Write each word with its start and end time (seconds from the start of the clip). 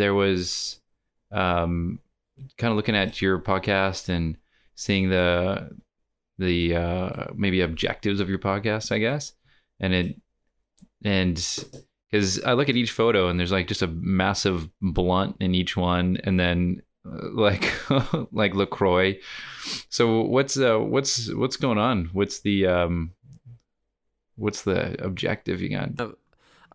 there 0.00 0.14
was 0.14 0.80
um, 1.30 2.00
kind 2.56 2.70
of 2.70 2.76
looking 2.76 2.96
at 2.96 3.20
your 3.20 3.38
podcast 3.38 4.08
and 4.08 4.36
seeing 4.74 5.10
the 5.10 5.70
the 6.38 6.74
uh, 6.74 7.26
maybe 7.34 7.60
objectives 7.60 8.18
of 8.18 8.28
your 8.28 8.38
podcast, 8.38 8.90
I 8.90 8.98
guess, 8.98 9.34
and 9.78 9.92
it 9.92 10.20
and 11.04 11.34
because 12.10 12.42
I 12.42 12.54
look 12.54 12.68
at 12.68 12.76
each 12.76 12.92
photo 12.92 13.28
and 13.28 13.38
there's 13.38 13.52
like 13.52 13.68
just 13.68 13.82
a 13.82 13.88
massive 13.88 14.68
blunt 14.80 15.36
in 15.40 15.54
each 15.54 15.76
one, 15.76 16.18
and 16.24 16.40
then 16.40 16.82
uh, 17.06 17.28
like 17.34 17.70
like 18.32 18.54
Lacroix. 18.54 19.18
So 19.90 20.22
what's 20.22 20.58
uh 20.58 20.78
what's 20.78 21.32
what's 21.34 21.56
going 21.56 21.78
on? 21.78 22.10
What's 22.12 22.40
the 22.40 22.66
um 22.66 23.12
what's 24.36 24.62
the 24.62 25.02
objective 25.04 25.60
you 25.60 25.70
got? 25.70 25.96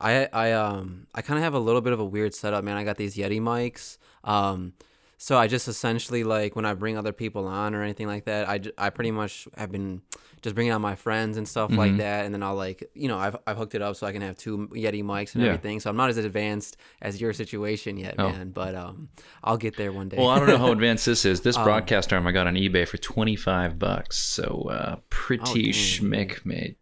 I 0.05 0.29
I 0.31 0.51
um 0.51 1.07
I 1.15 1.21
kind 1.21 1.37
of 1.37 1.43
have 1.43 1.55
a 1.55 1.59
little 1.59 1.81
bit 1.81 1.91
of 1.91 1.99
a 1.99 2.05
weird 2.05 2.33
setup, 2.33 2.63
man. 2.63 2.77
I 2.77 2.83
got 2.83 2.97
these 2.97 3.15
Yeti 3.15 3.41
mics. 3.41 3.97
Um, 4.23 4.73
so 5.17 5.37
I 5.37 5.47
just 5.47 5.67
essentially 5.67 6.23
like 6.23 6.55
when 6.55 6.65
I 6.65 6.75
bring 6.75 6.97
other 6.97 7.13
people 7.13 7.47
on 7.47 7.73
or 7.73 7.81
anything 7.81 8.05
like 8.05 8.25
that, 8.25 8.47
I, 8.47 8.61
I 8.77 8.89
pretty 8.91 9.11
much 9.11 9.47
have 9.57 9.71
been 9.71 10.01
just 10.41 10.53
bringing 10.53 10.73
on 10.73 10.81
my 10.81 10.95
friends 10.95 11.37
and 11.37 11.47
stuff 11.47 11.71
mm-hmm. 11.71 11.79
like 11.79 11.97
that, 11.97 12.25
and 12.25 12.33
then 12.35 12.43
I'll 12.43 12.55
like 12.55 12.87
you 12.93 13.07
know 13.07 13.17
I've 13.17 13.35
I've 13.47 13.57
hooked 13.57 13.73
it 13.73 13.81
up 13.81 13.95
so 13.95 14.05
I 14.05 14.11
can 14.11 14.21
have 14.21 14.37
two 14.37 14.67
Yeti 14.73 15.03
mics 15.03 15.33
and 15.33 15.43
yeah. 15.43 15.49
everything. 15.49 15.79
So 15.79 15.89
I'm 15.89 15.97
not 15.97 16.11
as 16.11 16.17
advanced 16.17 16.77
as 17.01 17.19
your 17.19 17.33
situation 17.33 17.97
yet, 17.97 18.15
oh. 18.19 18.29
man. 18.29 18.51
But 18.51 18.75
um, 18.75 19.09
I'll 19.43 19.57
get 19.57 19.75
there 19.75 19.91
one 19.91 20.09
day. 20.09 20.17
Well, 20.17 20.29
I 20.29 20.37
don't 20.37 20.49
know 20.49 20.59
how 20.59 20.71
advanced 20.71 21.07
this 21.07 21.25
is. 21.25 21.41
This 21.41 21.57
um, 21.57 21.63
broadcast 21.63 22.13
arm 22.13 22.27
I 22.27 22.31
got 22.31 22.45
on 22.45 22.53
eBay 22.53 22.87
for 22.87 22.97
25 22.97 23.79
bucks, 23.79 24.19
so 24.19 24.67
uh, 24.69 24.97
pretty 25.09 25.69
oh, 25.69 25.73
schmick 25.73 26.45
made. 26.45 26.75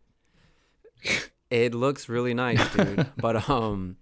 It 1.54 1.76
looks 1.76 2.10
really 2.10 2.34
nice, 2.34 2.68
dude. 2.74 3.06
but 3.18 3.48
um, 3.48 3.98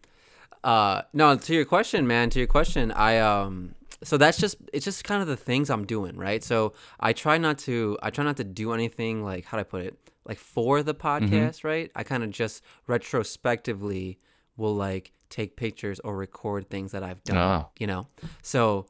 uh, 0.64 1.02
no, 1.12 1.36
to 1.36 1.54
your 1.54 1.66
question, 1.66 2.08
man. 2.08 2.30
To 2.30 2.40
your 2.40 2.48
question, 2.48 2.94
I 2.94 3.18
um, 3.18 3.76
so 4.02 4.16
that's 4.16 4.38
just 4.38 4.56
it's 4.72 4.86
just 4.86 5.04
kind 5.04 5.22
of 5.22 5.28
the 5.28 5.36
things 5.36 5.70
I'm 5.70 5.86
doing, 5.86 6.16
right? 6.16 6.42
So 6.42 6.72
I 6.98 7.12
try 7.12 7.38
not 7.38 7.58
to 7.60 7.98
I 8.02 8.10
try 8.10 8.24
not 8.24 8.38
to 8.38 8.46
do 8.46 8.72
anything 8.72 9.22
like 9.22 9.44
how 9.44 9.58
do 9.58 9.62
I 9.62 9.64
put 9.66 9.82
it 9.82 9.98
like 10.24 10.38
for 10.38 10.82
the 10.82 10.96
mm-hmm. 10.96 11.26
podcast, 11.26 11.58
mm-hmm. 11.58 11.68
right? 11.68 11.92
I 11.94 12.04
kind 12.04 12.24
of 12.24 12.32
just 12.32 12.64
retrospectively 12.88 14.18
will 14.56 14.76
like 14.76 15.12
take 15.30 15.58
pictures 15.58 16.00
or 16.00 16.16
record 16.16 16.70
things 16.70 16.94
that 16.94 17.04
I've 17.04 17.22
done, 17.26 17.38
ah. 17.38 17.68
you 17.78 17.88
know. 17.88 18.08
So 18.42 18.86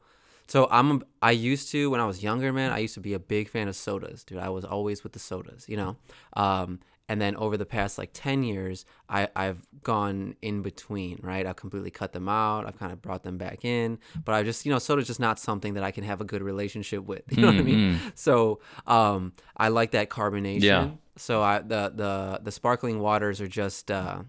so 0.46 0.68
I'm 0.70 1.02
I 1.20 1.32
used 1.32 1.72
to 1.72 1.90
when 1.90 1.98
I 1.98 2.06
was 2.06 2.22
younger, 2.22 2.52
man. 2.52 2.70
I 2.70 2.78
used 2.78 2.94
to 2.94 3.00
be 3.00 3.14
a 3.14 3.18
big 3.18 3.48
fan 3.48 3.66
of 3.66 3.74
sodas, 3.74 4.22
dude. 4.22 4.38
I 4.38 4.50
was 4.50 4.64
always 4.64 5.02
with 5.02 5.14
the 5.14 5.18
sodas, 5.18 5.68
you 5.68 5.76
know. 5.76 5.96
Um, 6.34 6.78
and 7.12 7.20
then 7.20 7.36
over 7.36 7.58
the 7.58 7.66
past 7.66 7.98
like 7.98 8.08
10 8.14 8.42
years 8.42 8.86
I, 9.06 9.28
i've 9.36 9.66
gone 9.82 10.34
in 10.40 10.62
between 10.62 11.18
right 11.22 11.46
i've 11.46 11.56
completely 11.56 11.90
cut 11.90 12.14
them 12.14 12.26
out 12.26 12.66
i've 12.66 12.78
kind 12.78 12.90
of 12.90 13.02
brought 13.02 13.22
them 13.22 13.36
back 13.36 13.66
in 13.66 13.98
but 14.24 14.34
i 14.34 14.42
just 14.42 14.64
you 14.64 14.72
know 14.72 14.78
sort 14.78 14.98
of 14.98 15.04
just 15.04 15.20
not 15.20 15.38
something 15.38 15.74
that 15.74 15.84
i 15.84 15.90
can 15.90 16.04
have 16.04 16.22
a 16.22 16.24
good 16.24 16.42
relationship 16.42 17.04
with 17.04 17.22
you 17.30 17.42
know 17.42 17.48
mm-hmm. 17.48 17.58
what 17.58 17.62
i 17.62 17.70
mean 17.70 17.92
mm-hmm. 17.92 18.08
so 18.14 18.60
um, 18.86 19.34
i 19.58 19.68
like 19.68 19.90
that 19.90 20.08
carbonation 20.08 20.62
yeah. 20.62 20.88
so 21.16 21.42
I, 21.42 21.58
the 21.58 21.92
the 21.94 22.40
the 22.42 22.50
sparkling 22.50 22.98
waters 22.98 23.42
are 23.42 23.48
just 23.48 23.90
uh, 23.90 24.22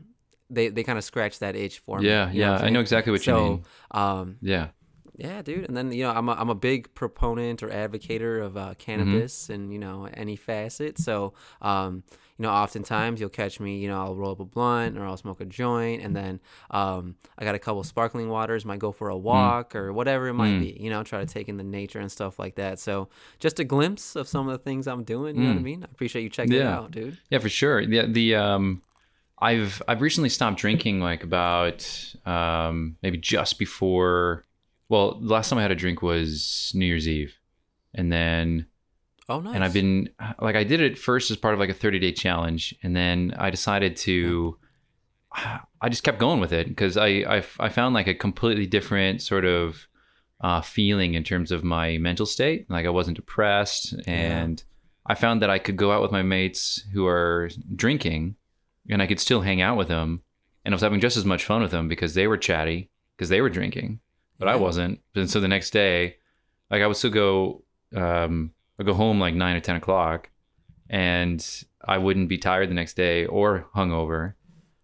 they, 0.49 0.67
they 0.67 0.83
kind 0.83 0.97
of 0.97 1.03
scratch 1.03 1.39
that 1.39 1.55
itch 1.55 1.79
for 1.79 1.99
me. 1.99 2.07
Yeah, 2.07 2.29
yeah, 2.31 2.57
I 2.57 2.69
know 2.69 2.79
exactly 2.79 3.11
what 3.11 3.23
so, 3.23 3.37
you 3.37 3.43
mean. 3.43 3.65
Um, 3.91 4.37
yeah, 4.41 4.67
yeah, 5.15 5.41
dude. 5.41 5.65
And 5.65 5.77
then 5.77 5.91
you 5.91 6.03
know, 6.03 6.11
I'm 6.11 6.27
a, 6.27 6.33
I'm 6.33 6.49
a 6.49 6.55
big 6.55 6.93
proponent 6.95 7.61
or 7.61 7.69
advocator 7.69 8.43
of 8.43 8.57
uh, 8.57 8.73
cannabis 8.77 9.43
mm-hmm. 9.43 9.53
and 9.53 9.73
you 9.73 9.79
know 9.79 10.07
any 10.13 10.35
facet. 10.35 10.97
So 10.97 11.33
um, 11.61 12.03
you 12.43 12.49
know, 12.49 12.53
oftentimes 12.53 13.21
you'll 13.21 13.29
catch 13.29 13.61
me, 13.61 13.77
you 13.77 13.87
know, 13.87 14.03
I'll 14.03 14.17
roll 14.17 14.33
up 14.33 14.41
a 14.41 14.43
blunt 14.43 14.97
or 14.97 15.05
I'll 15.05 15.15
smoke 15.15 15.39
a 15.39 15.45
joint, 15.45 16.01
and 16.01 16.13
then 16.13 16.41
um, 16.71 17.15
I 17.37 17.45
got 17.45 17.55
a 17.55 17.59
couple 17.59 17.81
sparkling 17.85 18.27
waters, 18.27 18.65
might 18.65 18.79
go 18.79 18.91
for 18.91 19.09
a 19.09 19.15
mm. 19.15 19.21
walk 19.21 19.71
mm. 19.71 19.75
or 19.77 19.93
whatever 19.93 20.27
it 20.27 20.33
might 20.33 20.55
mm. 20.55 20.59
be, 20.59 20.77
you 20.77 20.89
know, 20.89 21.03
try 21.03 21.21
to 21.21 21.25
take 21.25 21.47
in 21.47 21.55
the 21.55 21.63
nature 21.63 22.01
and 22.01 22.11
stuff 22.11 22.39
like 22.39 22.55
that. 22.55 22.79
So 22.79 23.07
just 23.39 23.61
a 23.61 23.63
glimpse 23.63 24.17
of 24.17 24.27
some 24.27 24.49
of 24.49 24.51
the 24.51 24.61
things 24.61 24.87
I'm 24.87 25.05
doing. 25.05 25.37
You 25.37 25.41
mm. 25.41 25.45
know 25.45 25.51
what 25.51 25.57
I 25.57 25.61
mm. 25.61 25.63
mean? 25.63 25.83
I 25.83 25.85
appreciate 25.89 26.23
you 26.23 26.29
checking 26.29 26.51
yeah. 26.51 26.59
it 26.59 26.65
out, 26.65 26.91
dude. 26.91 27.17
Yeah, 27.29 27.39
for 27.39 27.47
sure. 27.47 27.79
Yeah, 27.79 28.07
the 28.07 28.35
um, 28.35 28.81
I've 29.39 29.81
I've 29.87 30.01
recently 30.01 30.27
stopped 30.27 30.57
drinking 30.57 30.99
like 30.99 31.23
about 31.23 31.87
um, 32.25 32.97
maybe 33.01 33.19
just 33.19 33.57
before. 33.57 34.43
Well, 34.89 35.21
the 35.21 35.31
last 35.31 35.47
time 35.47 35.59
I 35.59 35.61
had 35.61 35.71
a 35.71 35.75
drink 35.75 36.01
was 36.01 36.73
New 36.75 36.85
Year's 36.85 37.07
Eve, 37.07 37.39
and 37.93 38.11
then 38.11 38.65
Oh, 39.29 39.39
nice. 39.39 39.55
And 39.55 39.63
I've 39.63 39.73
been 39.73 40.09
like, 40.39 40.55
I 40.55 40.63
did 40.63 40.81
it 40.81 40.97
first 40.97 41.31
as 41.31 41.37
part 41.37 41.53
of 41.53 41.59
like 41.59 41.69
a 41.69 41.73
30 41.73 41.99
day 41.99 42.11
challenge. 42.11 42.75
And 42.83 42.95
then 42.95 43.33
I 43.37 43.49
decided 43.49 43.95
to, 43.97 44.57
I 45.33 45.89
just 45.89 46.03
kept 46.03 46.19
going 46.19 46.39
with 46.39 46.53
it 46.53 46.67
because 46.67 46.97
I, 46.97 47.07
I, 47.07 47.43
I, 47.59 47.69
found 47.69 47.93
like 47.93 48.07
a 48.07 48.13
completely 48.13 48.65
different 48.65 49.21
sort 49.21 49.45
of 49.45 49.87
uh, 50.41 50.61
feeling 50.61 51.13
in 51.13 51.23
terms 51.23 51.51
of 51.51 51.63
my 51.63 51.97
mental 51.97 52.25
state. 52.25 52.69
Like 52.69 52.85
I 52.85 52.89
wasn't 52.89 53.17
depressed. 53.17 53.95
And 54.05 54.59
yeah. 54.59 55.11
I 55.11 55.15
found 55.15 55.41
that 55.41 55.49
I 55.49 55.59
could 55.59 55.77
go 55.77 55.91
out 55.91 56.01
with 56.01 56.11
my 56.11 56.21
mates 56.21 56.83
who 56.93 57.05
are 57.07 57.49
drinking 57.75 58.35
and 58.89 59.01
I 59.01 59.07
could 59.07 59.19
still 59.19 59.41
hang 59.41 59.61
out 59.61 59.77
with 59.77 59.87
them. 59.87 60.21
And 60.65 60.73
I 60.73 60.75
was 60.75 60.81
having 60.81 61.01
just 61.01 61.17
as 61.17 61.25
much 61.25 61.45
fun 61.45 61.61
with 61.61 61.71
them 61.71 61.87
because 61.87 62.13
they 62.13 62.27
were 62.27 62.37
chatty 62.37 62.89
because 63.17 63.29
they 63.29 63.41
were 63.41 63.49
drinking, 63.49 63.99
but 64.39 64.47
yeah. 64.47 64.53
I 64.53 64.55
wasn't. 64.55 64.99
And 65.15 65.29
so 65.29 65.39
the 65.39 65.47
next 65.47 65.71
day, 65.71 66.17
like 66.71 66.81
I 66.81 66.87
would 66.87 66.95
still 66.95 67.11
go, 67.11 67.63
um, 67.95 68.51
I 68.79 68.83
go 68.83 68.93
home 68.93 69.19
like 69.19 69.35
nine 69.35 69.55
or 69.55 69.59
ten 69.59 69.75
o'clock, 69.75 70.29
and 70.89 71.45
I 71.85 71.97
wouldn't 71.97 72.29
be 72.29 72.37
tired 72.37 72.69
the 72.69 72.73
next 72.73 72.95
day 72.95 73.25
or 73.25 73.67
hungover. 73.75 74.33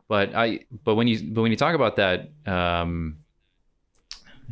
But 0.07 0.35
I, 0.35 0.61
but 0.83 0.95
when 0.95 1.07
you, 1.07 1.31
but 1.31 1.41
when 1.41 1.51
you 1.51 1.57
talk 1.57 1.75
about 1.75 1.97
that, 1.97 2.31
um, 2.45 3.19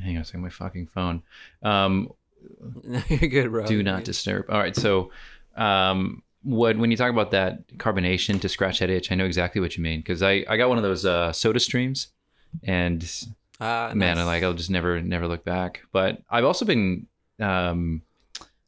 hang 0.02 0.16
on 0.16 0.22
a 0.22 0.26
second, 0.26 0.42
my 0.42 0.50
fucking 0.50 0.88
phone. 0.88 1.24
Um, 1.64 2.12
You're 3.10 3.30
good, 3.30 3.52
bro. 3.52 3.66
Do 3.66 3.82
not 3.84 4.04
disturb. 4.04 4.46
All 4.50 4.60
right, 4.60 4.76
so, 4.76 5.12
um, 5.56 6.22
what 6.44 6.78
when 6.78 6.92
you 6.92 6.98
talk 6.98 7.10
about 7.10 7.32
that 7.32 7.68
carbonation 7.78 8.40
to 8.42 8.50
scratch 8.50 8.80
that 8.80 8.90
itch, 8.90 9.12
I 9.12 9.16
know 9.16 9.26
exactly 9.26 9.60
what 9.60 9.76
you 9.76 9.84
mean 9.84 10.00
because 10.00 10.24
I 10.24 10.46
I 10.48 10.58
got 10.58 10.70
one 10.70 10.78
of 10.78 10.84
those 10.84 11.06
uh, 11.06 11.34
soda 11.34 11.60
streams, 11.60 12.08
and 12.64 13.04
uh, 13.60 13.92
man, 13.94 14.16
nice. 14.16 14.18
I 14.20 14.24
like 14.24 14.44
I'll 14.44 14.54
just 14.54 14.70
never 14.70 15.02
never 15.02 15.28
look 15.28 15.44
back. 15.44 15.82
But 15.92 16.22
I've 16.30 16.46
also 16.46 16.64
been 16.66 17.08
um 17.40 18.02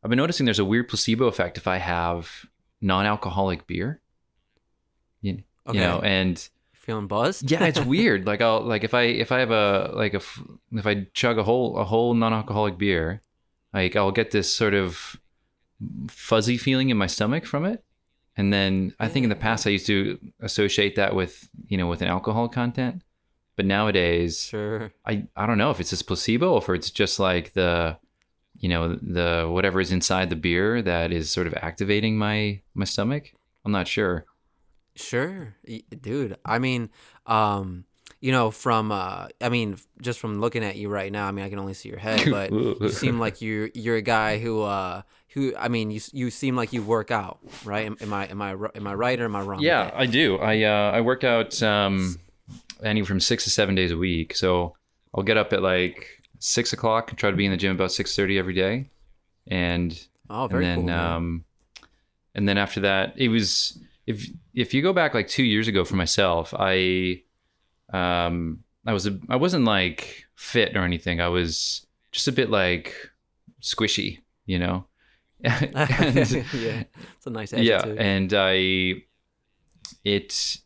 I've 0.03 0.09
been 0.09 0.17
noticing 0.17 0.45
there's 0.45 0.59
a 0.59 0.65
weird 0.65 0.87
placebo 0.87 1.25
effect 1.25 1.57
if 1.57 1.67
I 1.67 1.77
have 1.77 2.45
non-alcoholic 2.81 3.67
beer. 3.67 4.01
You, 5.21 5.43
okay. 5.67 5.77
you 5.77 5.83
know, 5.83 5.99
and 5.99 6.49
feeling 6.73 7.07
buzzed. 7.07 7.51
yeah, 7.51 7.65
it's 7.65 7.79
weird. 7.85 8.25
Like 8.25 8.41
I'll 8.41 8.61
like 8.61 8.83
if 8.83 8.93
I 8.93 9.03
if 9.03 9.31
I 9.31 9.39
have 9.39 9.51
a 9.51 9.91
like 9.93 10.13
if 10.13 10.41
if 10.71 10.87
I 10.87 11.07
chug 11.13 11.37
a 11.37 11.43
whole 11.43 11.77
a 11.77 11.83
whole 11.83 12.13
non-alcoholic 12.13 12.77
beer, 12.77 13.21
like 13.73 13.95
I'll 13.95 14.11
get 14.11 14.31
this 14.31 14.51
sort 14.51 14.73
of 14.73 15.19
fuzzy 16.09 16.57
feeling 16.57 16.89
in 16.89 16.97
my 16.97 17.07
stomach 17.07 17.45
from 17.45 17.65
it. 17.65 17.83
And 18.37 18.53
then 18.53 18.93
I 18.99 19.09
think 19.09 19.25
in 19.25 19.29
the 19.29 19.35
past 19.35 19.67
I 19.67 19.71
used 19.71 19.87
to 19.87 20.17
associate 20.39 20.95
that 20.95 21.13
with 21.13 21.49
you 21.67 21.77
know 21.77 21.87
with 21.87 22.01
an 22.01 22.07
alcohol 22.07 22.47
content, 22.47 23.03
but 23.55 23.65
nowadays 23.65 24.45
sure. 24.45 24.91
I 25.05 25.27
I 25.35 25.45
don't 25.45 25.57
know 25.57 25.71
if 25.71 25.79
it's 25.79 25.89
just 25.89 26.07
placebo 26.07 26.53
or 26.53 26.57
if 26.59 26.69
it's 26.69 26.89
just 26.89 27.19
like 27.19 27.53
the 27.53 27.97
you 28.59 28.69
know 28.69 28.95
the 28.95 29.47
whatever 29.49 29.79
is 29.79 29.91
inside 29.91 30.29
the 30.29 30.35
beer 30.35 30.81
that 30.81 31.11
is 31.11 31.31
sort 31.31 31.47
of 31.47 31.53
activating 31.55 32.17
my 32.17 32.61
my 32.73 32.85
stomach? 32.85 33.31
I'm 33.65 33.71
not 33.71 33.87
sure. 33.87 34.25
Sure. 34.95 35.55
Dude 36.01 36.37
i 36.43 36.59
mean 36.59 36.89
um 37.25 37.85
you 38.19 38.31
know 38.31 38.51
from 38.51 38.91
uh 38.91 39.27
i 39.41 39.47
mean 39.47 39.77
just 40.01 40.19
from 40.19 40.41
looking 40.41 40.63
at 40.63 40.75
you 40.75 40.89
right 40.89 41.11
now 41.11 41.27
i 41.27 41.31
mean 41.31 41.45
i 41.45 41.49
can 41.49 41.59
only 41.59 41.73
see 41.73 41.87
your 41.87 41.99
head 41.99 42.27
but 42.29 42.51
you 42.51 42.89
seem 42.89 43.17
like 43.19 43.41
you 43.41 43.71
you're 43.73 43.95
a 43.95 44.01
guy 44.01 44.39
who 44.39 44.61
uh 44.61 45.01
who 45.29 45.53
i 45.57 45.69
mean 45.69 45.89
you 45.89 46.01
you 46.11 46.29
seem 46.29 46.55
like 46.55 46.73
you 46.73 46.81
work 46.81 47.11
out 47.11 47.39
right? 47.63 47.85
Am, 47.85 47.95
am 48.01 48.13
i 48.13 48.25
am 48.25 48.41
i 48.41 48.51
am 48.75 48.87
i 48.87 48.93
right 48.93 49.19
or 49.19 49.25
am 49.25 49.35
i 49.35 49.41
wrong? 49.41 49.61
Yeah 49.61 49.91
i 49.93 50.05
do. 50.05 50.37
I 50.37 50.63
uh 50.63 50.91
i 50.91 51.01
work 51.01 51.23
out 51.23 51.61
um 51.63 52.17
anywhere 52.83 53.07
from 53.07 53.19
six 53.21 53.45
to 53.45 53.49
seven 53.49 53.75
days 53.75 53.91
a 53.91 53.97
week. 53.97 54.35
So 54.35 54.75
i'll 55.15 55.23
get 55.23 55.37
up 55.37 55.53
at 55.53 55.61
like 55.61 56.18
six 56.39 56.73
o'clock. 56.73 57.15
Try 57.15 57.29
to 57.29 57.37
be 57.37 57.45
in 57.45 57.51
the 57.51 57.57
gym 57.57 57.71
about 57.71 57.91
six 57.91 58.15
thirty 58.15 58.39
every 58.39 58.53
day, 58.53 58.89
and 59.47 59.99
oh, 60.29 60.47
very 60.47 60.65
and 60.65 60.89
then, 60.89 60.95
cool. 60.95 61.05
Um, 61.05 61.45
and 62.35 62.47
then 62.47 62.57
after 62.57 62.81
that, 62.81 63.13
it 63.17 63.29
was 63.29 63.77
if 64.07 64.27
if 64.53 64.73
you 64.73 64.81
go 64.81 64.93
back 64.93 65.13
like 65.13 65.27
two 65.27 65.43
years 65.43 65.67
ago 65.67 65.85
for 65.85 65.95
myself, 65.95 66.53
I 66.57 67.21
um 67.93 68.63
I 68.85 68.93
was 68.93 69.05
a, 69.05 69.19
I 69.29 69.35
wasn't 69.35 69.65
like 69.65 70.25
fit 70.35 70.75
or 70.75 70.83
anything. 70.83 71.21
I 71.21 71.27
was 71.27 71.85
just 72.11 72.27
a 72.27 72.31
bit 72.31 72.49
like 72.49 72.95
squishy, 73.61 74.19
you 74.45 74.57
know. 74.57 74.85
and, 75.43 75.65
yeah, 76.53 76.83
it's 77.17 77.25
a 77.25 77.29
nice 77.29 77.53
attitude. 77.53 77.67
Yeah, 77.67 77.85
and 78.03 78.33
I 78.33 79.03
it 80.03 80.57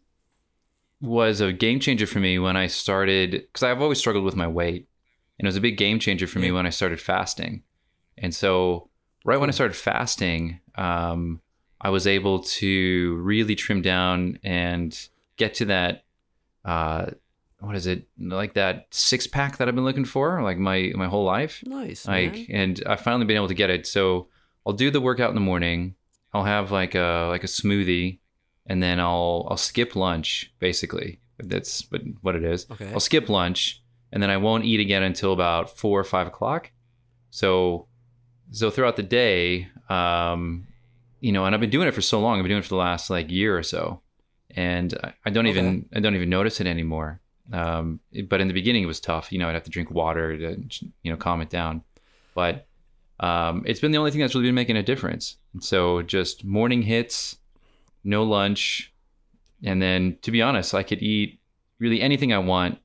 was 1.02 1.42
a 1.42 1.52
game 1.52 1.80
changer 1.80 2.08
for 2.08 2.20
me 2.20 2.40
when 2.40 2.56
I 2.56 2.68
started 2.68 3.32
because 3.32 3.64
I've 3.64 3.82
always 3.82 4.00
struggled 4.00 4.24
with 4.24 4.36
my 4.36 4.48
weight 4.48 4.88
and 5.40 5.46
it 5.46 5.50
was 5.50 5.58
a 5.58 5.62
big 5.62 5.78
game 5.78 6.00
changer 6.00 6.28
for 6.28 6.40
me 6.40 6.52
when 6.52 6.66
I 6.66 6.70
started 6.70 7.02
fasting. 7.02 7.64
And 8.18 8.34
so, 8.34 8.90
right 9.26 9.40
when 9.40 9.50
I 9.50 9.54
started 9.54 9.76
fasting, 9.76 10.60
um, 10.76 11.42
I 11.82 11.90
was 11.90 12.08
able 12.08 12.44
to 12.44 13.16
really 13.16 13.56
trim 13.56 13.82
down 13.82 14.40
and 14.44 14.98
get 15.38 15.56
to 15.56 15.66
that 15.66 16.06
uh, 16.66 17.08
what 17.60 17.76
is 17.76 17.88
it 17.88 18.08
like 18.20 18.54
that 18.56 18.88
six 18.92 19.26
pack 19.26 19.58
that 19.58 19.68
I've 19.68 19.76
been 19.76 19.86
looking 19.86 20.06
for 20.06 20.42
like 20.42 20.58
my 20.58 20.92
my 20.96 21.08
whole 21.08 21.24
life. 21.24 21.64
Nice. 21.66 22.08
Like, 22.08 22.34
man. 22.34 22.48
and 22.50 22.84
I've 22.86 23.02
finally 23.02 23.26
been 23.26 23.38
able 23.38 23.48
to 23.48 23.54
get 23.54 23.70
it. 23.70 23.88
So 23.88 24.28
I'll 24.66 24.74
do 24.74 24.92
the 24.92 25.02
workout 25.02 25.30
in 25.30 25.36
the 25.36 25.42
morning. 25.42 25.96
I'll 26.34 26.44
have 26.44 26.72
like 26.72 26.96
a 26.96 27.28
like 27.30 27.44
a 27.44 27.48
smoothie, 27.48 28.20
and 28.66 28.84
then 28.84 29.00
I'll 29.00 29.48
I'll 29.50 29.58
skip 29.58 29.96
lunch 29.96 30.54
basically. 30.60 31.22
That's 31.40 31.82
but 31.84 32.02
what 32.22 32.36
it 32.36 32.44
is. 32.44 32.66
Okay. 32.72 32.92
I'll 32.92 33.00
skip 33.00 33.30
lunch, 33.30 33.83
and 34.14 34.24
then 34.24 34.30
I 34.30 34.38
won't 34.38 34.64
eat 34.64 34.80
again 34.80 35.04
until 35.04 35.34
about 35.34 35.76
four 35.78 36.00
or 36.00 36.04
five 36.06 36.28
o'clock. 36.28 36.72
So, 37.32 37.88
so 38.52 38.70
throughout 38.70 38.96
the 38.96 39.04
day, 39.04 39.68
um, 39.90 40.68
you 41.20 41.32
know, 41.32 41.44
and 41.46 41.54
I've 41.56 41.60
been 41.62 41.70
doing 41.72 41.88
it 41.88 41.94
for 41.94 42.02
so 42.02 42.22
long. 42.22 42.38
I've 42.38 42.44
been 42.44 42.50
doing 42.52 42.60
it 42.60 42.64
for 42.66 42.70
the 42.70 42.76
last 42.76 43.10
like 43.10 43.30
year 43.32 43.58
or 43.58 43.64
so, 43.64 44.02
and 44.56 44.94
I- 45.04 45.14
I 45.26 45.30
don't 45.32 45.48
even 45.48 45.90
I 45.96 46.00
don't 46.00 46.16
even 46.16 46.30
notice 46.30 46.62
it 46.62 46.68
anymore. 46.68 47.20
Um, 47.52 48.00
but 48.30 48.40
in 48.40 48.48
the 48.48 48.54
beginning, 48.54 48.84
it 48.84 48.88
was 48.88 49.00
tough. 49.02 49.32
You 49.32 49.40
know, 49.40 49.50
I'd 49.50 49.54
have 49.56 49.64
to 49.64 49.70
drink 49.70 49.92
water 49.92 50.38
to 50.38 50.64
you 51.02 51.12
know 51.12 51.18
calm 51.18 51.42
it 51.42 51.50
down. 51.50 51.84
But 52.36 52.68
um, 53.20 53.64
it's 53.66 53.80
been 53.80 53.92
the 53.92 53.98
only 53.98 54.12
thing 54.12 54.22
that's 54.22 54.36
really 54.36 54.48
been 54.48 54.56
making 54.56 54.78
a 54.78 54.84
difference. 54.84 55.38
So 55.60 56.02
just 56.04 56.44
morning 56.46 56.82
hits, 56.84 57.38
no 58.04 58.24
lunch, 58.24 58.94
and 59.64 59.82
then 59.82 60.18
to 60.22 60.32
be 60.32 60.42
honest, 60.42 60.74
I 60.74 60.84
could 60.84 61.02
eat 61.02 61.40
really 61.80 62.02
anything 62.02 62.32
I 62.34 62.38
want 62.40 62.80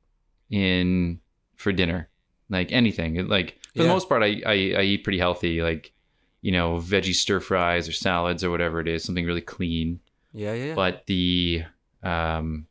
in 0.50 1.20
for 1.56 1.72
dinner, 1.72 2.08
like 2.50 2.72
anything. 2.72 3.26
Like 3.26 3.58
for 3.76 3.82
the 3.82 3.88
most 3.88 4.08
part, 4.08 4.22
I, 4.22 4.40
I 4.46 4.52
I 4.78 4.82
eat 4.82 5.04
pretty 5.04 5.18
healthy, 5.18 5.62
like 5.62 5.92
you 6.40 6.52
know 6.52 6.76
veggie 6.76 7.14
stir 7.14 7.40
fries 7.40 7.88
or 7.88 7.92
salads 7.92 8.42
or 8.44 8.50
whatever 8.50 8.80
it 8.80 8.88
is, 8.88 9.04
something 9.04 9.26
really 9.26 9.40
clean. 9.40 10.00
yeah, 10.32 10.52
yeah, 10.54 10.64
yeah. 10.66 10.74
But 10.74 11.04
the 11.06 11.64
um, 12.02 12.66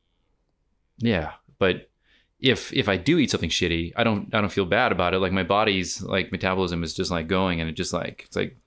yeah, 1.00 1.33
but 1.59 1.89
if 2.39 2.71
if 2.74 2.88
I 2.89 2.97
do 2.97 3.18
eat 3.19 3.31
something 3.31 3.50
shitty, 3.50 3.94
I 3.95 4.03
don't 4.03 4.33
I 4.33 4.41
don't 4.41 4.51
feel 4.51 4.65
bad 4.65 4.91
about 4.91 5.13
it. 5.13 5.19
Like 5.19 5.31
my 5.31 5.44
body's 5.44 6.01
like 6.01 6.31
metabolism 6.31 6.83
is 6.83 6.94
just 6.94 7.12
like 7.12 7.27
going, 7.27 7.59
and 7.62 7.69
it 7.69 7.73
just 7.73 7.94
like 7.94 8.23
it's 8.27 8.35
like 8.35 8.57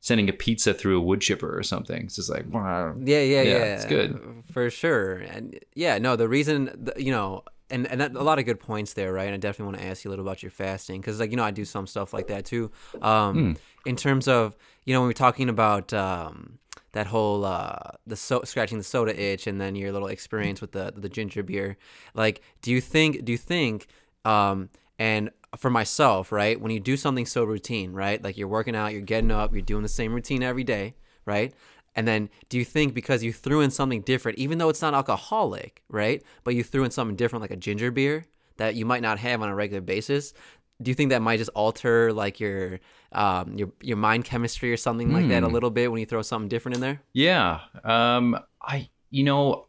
sending 0.00 0.28
a 0.28 0.32
pizza 0.32 0.72
through 0.72 0.98
a 0.98 1.00
wood 1.00 1.20
chipper 1.20 1.56
or 1.58 1.62
something. 1.62 2.04
It's 2.04 2.16
just 2.16 2.30
like 2.30 2.46
wow. 2.52 2.94
Yeah, 2.98 3.20
yeah, 3.22 3.42
Yeah, 3.42 3.50
yeah. 3.58 3.64
it's 3.74 3.84
good. 3.84 4.42
for 4.52 4.70
sure. 4.70 5.14
And 5.16 5.58
yeah, 5.74 5.98
no, 5.98 6.16
the 6.16 6.28
reason 6.28 6.90
you 6.96 7.10
know, 7.10 7.42
and 7.70 7.86
and 7.86 8.00
that, 8.00 8.14
a 8.14 8.22
lot 8.22 8.38
of 8.38 8.44
good 8.44 8.60
points 8.60 8.94
there, 8.94 9.12
right? 9.12 9.24
And 9.24 9.34
I 9.34 9.38
definitely 9.38 9.72
want 9.72 9.82
to 9.82 9.88
ask 9.88 10.04
you 10.04 10.10
a 10.10 10.12
little 10.12 10.26
about 10.26 10.42
your 10.42 10.50
fasting 10.50 11.00
because, 11.00 11.20
like, 11.20 11.30
you 11.30 11.36
know, 11.36 11.44
I 11.44 11.50
do 11.50 11.64
some 11.64 11.86
stuff 11.86 12.12
like 12.12 12.28
that 12.28 12.44
too. 12.44 12.70
Um, 13.02 13.56
in 13.84 13.96
terms 13.96 14.28
of 14.28 14.56
you 14.84 14.94
know, 14.94 15.00
when 15.00 15.08
we're 15.08 15.14
talking 15.14 15.48
about 15.48 15.92
um, 15.92 16.58
that 16.92 17.08
whole 17.08 17.44
uh, 17.44 17.90
the 18.06 18.16
so- 18.16 18.42
scratching 18.44 18.78
the 18.78 18.84
soda 18.84 19.20
itch, 19.20 19.46
and 19.46 19.60
then 19.60 19.74
your 19.74 19.92
little 19.92 20.08
experience 20.08 20.60
with 20.60 20.72
the 20.72 20.92
the 20.96 21.08
ginger 21.08 21.42
beer, 21.42 21.76
like, 22.14 22.40
do 22.62 22.70
you 22.70 22.80
think? 22.80 23.24
Do 23.24 23.32
you 23.32 23.38
think? 23.38 23.86
Um, 24.24 24.70
and 24.98 25.30
for 25.56 25.70
myself, 25.70 26.32
right, 26.32 26.60
when 26.60 26.70
you 26.72 26.80
do 26.80 26.96
something 26.96 27.26
so 27.26 27.44
routine, 27.44 27.92
right, 27.92 28.22
like 28.22 28.36
you're 28.36 28.48
working 28.48 28.74
out, 28.76 28.92
you're 28.92 29.00
getting 29.02 29.30
up, 29.30 29.52
you're 29.52 29.62
doing 29.62 29.82
the 29.82 29.88
same 29.88 30.14
routine 30.14 30.42
every 30.42 30.64
day, 30.64 30.94
right? 31.24 31.52
And 31.96 32.06
then 32.06 32.28
do 32.48 32.58
you 32.58 32.64
think 32.64 32.94
because 32.94 33.24
you 33.24 33.32
threw 33.32 33.60
in 33.62 33.70
something 33.70 34.02
different, 34.02 34.38
even 34.38 34.58
though 34.58 34.68
it's 34.68 34.82
not 34.82 34.94
alcoholic, 34.94 35.82
right? 35.88 36.22
But 36.44 36.54
you 36.54 36.62
threw 36.62 36.84
in 36.84 36.90
something 36.92 37.16
different 37.16 37.40
like 37.40 37.50
a 37.50 37.56
ginger 37.56 37.90
beer 37.90 38.26
that 38.58 38.74
you 38.76 38.86
might 38.86 39.02
not 39.02 39.18
have 39.18 39.42
on 39.42 39.48
a 39.48 39.54
regular 39.54 39.80
basis, 39.80 40.32
do 40.80 40.90
you 40.90 40.94
think 40.94 41.10
that 41.10 41.22
might 41.22 41.38
just 41.38 41.50
alter 41.54 42.12
like 42.12 42.38
your 42.38 42.80
um 43.12 43.54
your 43.56 43.72
your 43.80 43.96
mind 43.96 44.24
chemistry 44.26 44.70
or 44.72 44.76
something 44.76 45.10
like 45.10 45.26
that 45.28 45.42
a 45.42 45.48
little 45.48 45.70
bit 45.70 45.90
when 45.90 46.00
you 46.00 46.06
throw 46.06 46.20
something 46.22 46.48
different 46.48 46.74
in 46.74 46.80
there? 46.82 47.00
Yeah. 47.14 47.60
Um, 47.82 48.38
I, 48.60 48.90
you 49.10 49.24
know, 49.24 49.68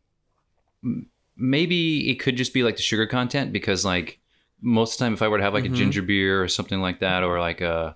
m- 0.83 1.09
maybe 1.37 2.09
it 2.11 2.15
could 2.15 2.35
just 2.35 2.53
be 2.53 2.63
like 2.63 2.75
the 2.75 2.81
sugar 2.81 3.05
content 3.07 3.53
because 3.53 3.85
like 3.85 4.19
most 4.61 4.93
of 4.93 4.99
the 4.99 5.05
time, 5.05 5.13
if 5.13 5.21
I 5.21 5.27
were 5.29 5.37
to 5.37 5.43
have 5.43 5.53
like 5.53 5.63
Mhm. 5.63 5.71
a 5.73 5.75
ginger 5.75 6.01
beer 6.01 6.43
or 6.43 6.47
something 6.49 6.81
like 6.81 6.99
that, 6.99 7.23
or 7.23 7.39
like 7.39 7.61
a, 7.61 7.95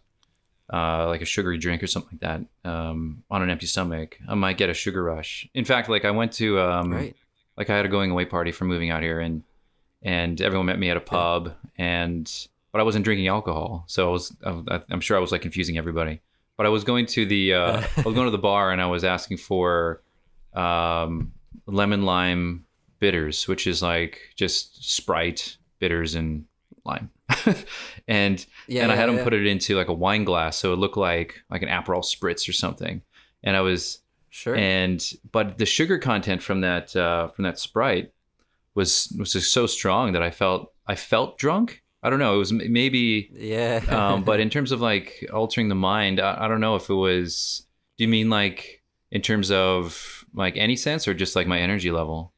uh, 0.71 1.07
like 1.07 1.21
a 1.21 1.25
sugary 1.25 1.57
drink 1.57 1.83
or 1.83 1.87
something 1.87 2.17
like 2.21 2.21
that, 2.63 2.69
um, 2.69 3.23
on 3.29 3.41
an 3.41 3.49
empty 3.49 3.65
stomach, 3.67 4.17
I 4.27 4.35
might 4.35 4.57
get 4.57 4.69
a 4.69 4.73
sugar 4.73 5.03
rush. 5.03 5.47
In 5.53 5.65
fact, 5.65 5.89
like 5.89 6.05
I 6.05 6.11
went 6.11 6.31
to, 6.33 6.59
um, 6.59 6.93
Right. 6.93 7.15
like 7.57 7.69
I 7.69 7.75
had 7.75 7.85
a 7.85 7.89
going 7.89 8.11
away 8.11 8.25
party 8.25 8.51
for 8.51 8.65
moving 8.65 8.89
out 8.89 9.03
here 9.03 9.19
and, 9.19 9.43
and 10.01 10.39
everyone 10.41 10.65
met 10.67 10.79
me 10.79 10.89
at 10.89 10.97
a 10.97 11.01
pub 11.01 11.53
and, 11.77 12.31
but 12.71 12.79
I 12.79 12.83
wasn't 12.83 13.03
drinking 13.03 13.27
alcohol. 13.27 13.83
So 13.87 14.07
I 14.07 14.11
was, 14.11 14.35
I, 14.45 14.81
I'm 14.89 15.01
sure 15.01 15.17
I 15.17 15.19
was 15.19 15.31
like 15.31 15.41
confusing 15.41 15.77
everybody, 15.77 16.21
but 16.57 16.65
I 16.65 16.69
was 16.69 16.83
going 16.85 17.05
to 17.07 17.25
the, 17.25 17.53
uh, 17.53 17.81
I 17.97 18.01
was 18.01 18.15
going 18.15 18.25
to 18.27 18.31
the 18.31 18.37
bar 18.37 18.71
and 18.71 18.81
I 18.81 18.85
was 18.85 19.03
asking 19.03 19.37
for, 19.37 20.01
um, 20.53 21.33
lemon 21.67 22.03
lime 22.03 22.65
bitters, 22.99 23.47
which 23.47 23.67
is 23.67 23.81
like 23.81 24.19
just 24.35 24.89
Sprite 24.89 25.57
bitters 25.79 26.15
and 26.15 26.45
lime. 26.85 27.09
and 28.07 28.45
Yeah, 28.67 28.83
and 28.83 28.91
I 28.91 28.95
had 28.95 29.03
yeah, 29.03 29.05
them 29.07 29.15
yeah. 29.17 29.23
put 29.23 29.33
it 29.33 29.47
into 29.47 29.75
like 29.75 29.87
a 29.87 29.93
wine 29.93 30.23
glass, 30.23 30.57
so 30.57 30.73
it 30.73 30.77
looked 30.77 30.97
like 30.97 31.41
like 31.49 31.61
an 31.61 31.69
Aperol 31.69 32.03
spritz 32.03 32.47
or 32.47 32.53
something. 32.53 33.01
And 33.43 33.55
I 33.55 33.61
was 33.61 33.99
Sure. 34.33 34.55
and 34.55 35.05
but 35.33 35.57
the 35.57 35.65
sugar 35.65 35.97
content 35.99 36.41
from 36.41 36.61
that 36.61 36.95
uh, 36.95 37.27
from 37.27 37.43
that 37.43 37.59
Sprite 37.59 38.13
was 38.75 39.13
was 39.19 39.33
just 39.33 39.53
so 39.53 39.67
strong 39.67 40.13
that 40.13 40.23
I 40.23 40.31
felt 40.31 40.71
I 40.87 40.95
felt 40.95 41.37
drunk. 41.37 41.83
I 42.01 42.09
don't 42.09 42.19
know. 42.19 42.35
It 42.35 42.39
was 42.39 42.53
maybe 42.53 43.29
yeah. 43.33 43.81
um, 43.89 44.23
but 44.29 44.39
in 44.39 44.49
terms 44.49 44.71
of 44.71 44.79
like 44.79 45.27
altering 45.33 45.67
the 45.67 45.75
mind, 45.75 46.19
I, 46.19 46.45
I 46.45 46.47
don't 46.47 46.61
know 46.61 46.75
if 46.75 46.89
it 46.89 46.93
was. 46.93 47.65
Do 47.97 48.05
you 48.05 48.07
mean 48.07 48.29
like 48.29 48.81
in 49.11 49.21
terms 49.21 49.51
of 49.51 50.25
like 50.33 50.55
any 50.55 50.77
sense 50.77 51.07
or 51.07 51.13
just 51.13 51.35
like 51.35 51.45
my 51.45 51.59
energy 51.59 51.91
level? 51.91 52.33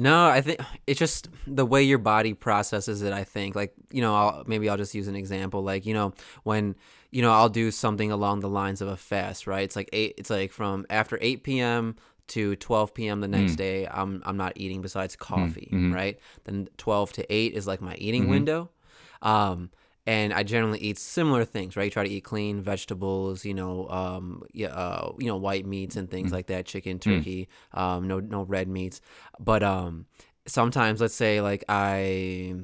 No, 0.00 0.28
I 0.28 0.40
think 0.40 0.60
it's 0.86 0.98
just 0.98 1.28
the 1.46 1.66
way 1.66 1.82
your 1.82 1.98
body 1.98 2.32
processes 2.32 3.02
it. 3.02 3.12
I 3.12 3.22
think, 3.22 3.54
like 3.54 3.74
you 3.90 4.00
know, 4.00 4.14
I'll, 4.14 4.44
maybe 4.46 4.66
I'll 4.66 4.78
just 4.78 4.94
use 4.94 5.08
an 5.08 5.14
example. 5.14 5.62
Like 5.62 5.84
you 5.84 5.92
know, 5.92 6.14
when 6.42 6.74
you 7.10 7.20
know, 7.20 7.30
I'll 7.30 7.50
do 7.50 7.70
something 7.70 8.10
along 8.10 8.40
the 8.40 8.48
lines 8.48 8.80
of 8.80 8.88
a 8.88 8.96
fast, 8.96 9.46
right? 9.46 9.62
It's 9.62 9.76
like 9.76 9.90
eight. 9.92 10.14
It's 10.16 10.30
like 10.30 10.52
from 10.52 10.86
after 10.88 11.18
eight 11.20 11.44
p.m. 11.44 11.96
to 12.28 12.56
twelve 12.56 12.94
p.m. 12.94 13.20
the 13.20 13.28
next 13.28 13.56
day. 13.56 13.86
I'm 13.86 14.22
I'm 14.24 14.38
not 14.38 14.54
eating 14.56 14.80
besides 14.80 15.16
coffee, 15.16 15.68
mhm. 15.70 15.94
right? 15.94 16.18
Then 16.44 16.70
twelve 16.78 17.12
to 17.14 17.32
eight 17.32 17.52
is 17.52 17.66
like 17.66 17.82
my 17.82 17.94
eating 17.96 18.28
window. 18.28 18.70
Um, 19.20 19.70
and 20.06 20.32
I 20.32 20.42
generally 20.42 20.78
eat 20.78 20.98
similar 20.98 21.44
things, 21.44 21.76
right? 21.76 21.84
You 21.84 21.90
try 21.90 22.04
to 22.04 22.10
eat 22.10 22.24
clean 22.24 22.62
vegetables, 22.62 23.44
you 23.44 23.54
know, 23.54 23.88
um, 23.88 24.42
yeah, 24.52 24.68
uh, 24.68 25.12
you 25.18 25.26
know, 25.26 25.36
white 25.36 25.66
meats 25.66 25.96
and 25.96 26.10
things 26.10 26.32
like 26.32 26.46
that, 26.46 26.66
chicken, 26.66 26.98
turkey, 26.98 27.48
um, 27.74 28.08
no, 28.08 28.20
no 28.20 28.42
red 28.42 28.68
meats. 28.68 29.00
But 29.38 29.62
um, 29.62 30.06
sometimes, 30.46 31.00
let's 31.00 31.14
say, 31.14 31.40
like 31.40 31.64
I, 31.68 32.54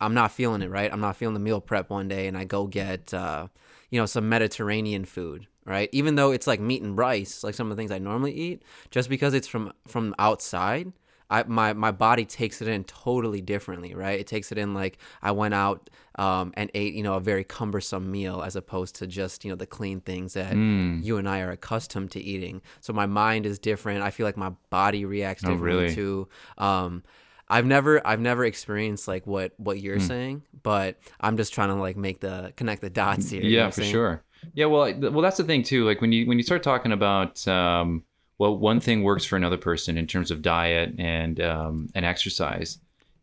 I'm 0.00 0.14
not 0.14 0.32
feeling 0.32 0.62
it, 0.62 0.70
right? 0.70 0.92
I'm 0.92 1.00
not 1.00 1.16
feeling 1.16 1.34
the 1.34 1.40
meal 1.40 1.60
prep 1.60 1.88
one 1.90 2.08
day, 2.08 2.26
and 2.26 2.36
I 2.36 2.44
go 2.44 2.66
get, 2.66 3.14
uh, 3.14 3.48
you 3.90 3.98
know, 3.98 4.06
some 4.06 4.28
Mediterranean 4.28 5.06
food, 5.06 5.46
right? 5.64 5.88
Even 5.92 6.16
though 6.16 6.30
it's 6.30 6.46
like 6.46 6.60
meat 6.60 6.82
and 6.82 6.96
rice, 6.96 7.42
like 7.42 7.54
some 7.54 7.70
of 7.70 7.76
the 7.76 7.80
things 7.80 7.90
I 7.90 7.98
normally 7.98 8.32
eat, 8.32 8.62
just 8.90 9.08
because 9.08 9.32
it's 9.32 9.48
from 9.48 9.72
from 9.86 10.14
outside. 10.18 10.92
I, 11.30 11.42
my 11.44 11.72
my 11.72 11.90
body 11.90 12.24
takes 12.24 12.62
it 12.62 12.68
in 12.68 12.84
totally 12.84 13.40
differently, 13.40 13.94
right? 13.94 14.18
It 14.20 14.26
takes 14.26 14.52
it 14.52 14.58
in 14.58 14.74
like 14.74 14.98
I 15.22 15.32
went 15.32 15.54
out 15.54 15.90
um, 16.16 16.52
and 16.56 16.70
ate, 16.74 16.94
you 16.94 17.02
know, 17.02 17.14
a 17.14 17.20
very 17.20 17.44
cumbersome 17.44 18.10
meal 18.10 18.42
as 18.42 18.56
opposed 18.56 18.94
to 18.96 19.06
just 19.06 19.44
you 19.44 19.50
know 19.50 19.56
the 19.56 19.66
clean 19.66 20.00
things 20.00 20.34
that 20.34 20.54
Mm. 20.54 21.04
you 21.04 21.16
and 21.18 21.28
I 21.28 21.40
are 21.40 21.50
accustomed 21.50 22.10
to 22.12 22.20
eating. 22.20 22.62
So 22.80 22.92
my 22.92 23.06
mind 23.06 23.46
is 23.46 23.58
different. 23.58 24.02
I 24.02 24.10
feel 24.10 24.26
like 24.26 24.36
my 24.36 24.50
body 24.70 25.04
reacts 25.04 25.42
Oh, 25.44 25.48
differently 25.48 25.84
really? 25.84 25.94
too. 25.94 26.28
Um, 26.58 27.02
I've 27.48 27.66
never 27.66 28.04
I've 28.06 28.20
never 28.20 28.44
experienced 28.44 29.06
like 29.06 29.26
what 29.26 29.52
what 29.58 29.80
you're 29.80 29.98
Hmm. 29.98 30.06
saying, 30.06 30.42
but 30.62 30.98
I'm 31.20 31.36
just 31.36 31.52
trying 31.52 31.68
to 31.68 31.74
like 31.74 31.96
make 31.96 32.20
the 32.20 32.52
connect 32.56 32.82
the 32.82 32.90
dots 32.90 33.30
here. 33.30 33.42
you 33.42 33.50
know 33.50 33.64
yeah, 33.64 33.66
for 33.70 33.80
saying? 33.82 33.92
sure. 33.92 34.22
Yeah, 34.54 34.66
well, 34.66 34.92
well, 35.00 35.20
that's 35.22 35.36
the 35.36 35.44
thing 35.44 35.62
too. 35.62 35.84
Like 35.84 36.00
when 36.00 36.12
you 36.12 36.26
when 36.26 36.38
you 36.38 36.42
start 36.44 36.62
talking 36.62 36.92
about 36.92 37.46
um, 37.46 38.02
well, 38.38 38.56
one 38.56 38.80
thing 38.80 39.02
works 39.02 39.24
for 39.24 39.36
another 39.36 39.56
person 39.56 39.96
in 39.96 40.06
terms 40.06 40.30
of 40.30 40.42
diet 40.42 40.94
and 40.98 41.40
um, 41.40 41.88
and 41.94 42.04
exercise. 42.04 42.78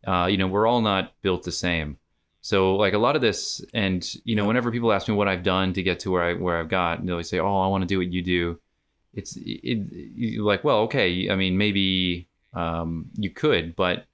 Uh, 0.05 0.27
you 0.29 0.37
know, 0.37 0.47
we're 0.47 0.67
all 0.67 0.81
not 0.81 1.13
built 1.21 1.43
the 1.43 1.51
same. 1.51 1.97
So 2.41 2.75
like 2.75 2.93
a 2.93 2.97
lot 2.97 3.15
of 3.15 3.21
this, 3.21 3.63
and 3.73 4.05
you 4.25 4.35
know, 4.35 4.45
whenever 4.45 4.71
people 4.71 4.91
ask 4.91 5.07
me 5.07 5.15
what 5.15 5.29
I've 5.29 5.43
done 5.43 5.71
to 5.73 5.83
get 5.83 5.99
to 5.99 6.11
where 6.11 6.23
I 6.23 6.33
where 6.33 6.57
I've 6.57 6.69
got, 6.69 6.99
and 6.99 7.07
they 7.07 7.13
always 7.13 7.29
say, 7.29 7.39
"Oh, 7.39 7.61
I 7.61 7.67
want 7.67 7.83
to 7.83 7.87
do 7.87 7.97
what 7.99 8.11
you 8.11 8.21
do." 8.21 8.59
It's 9.13 9.37
it, 9.37 10.39
like, 10.41 10.63
well, 10.63 10.79
okay. 10.79 11.29
I 11.29 11.35
mean, 11.35 11.57
maybe 11.57 12.27
um, 12.53 13.05
you 13.15 13.29
could, 13.29 13.75
but 13.75 14.05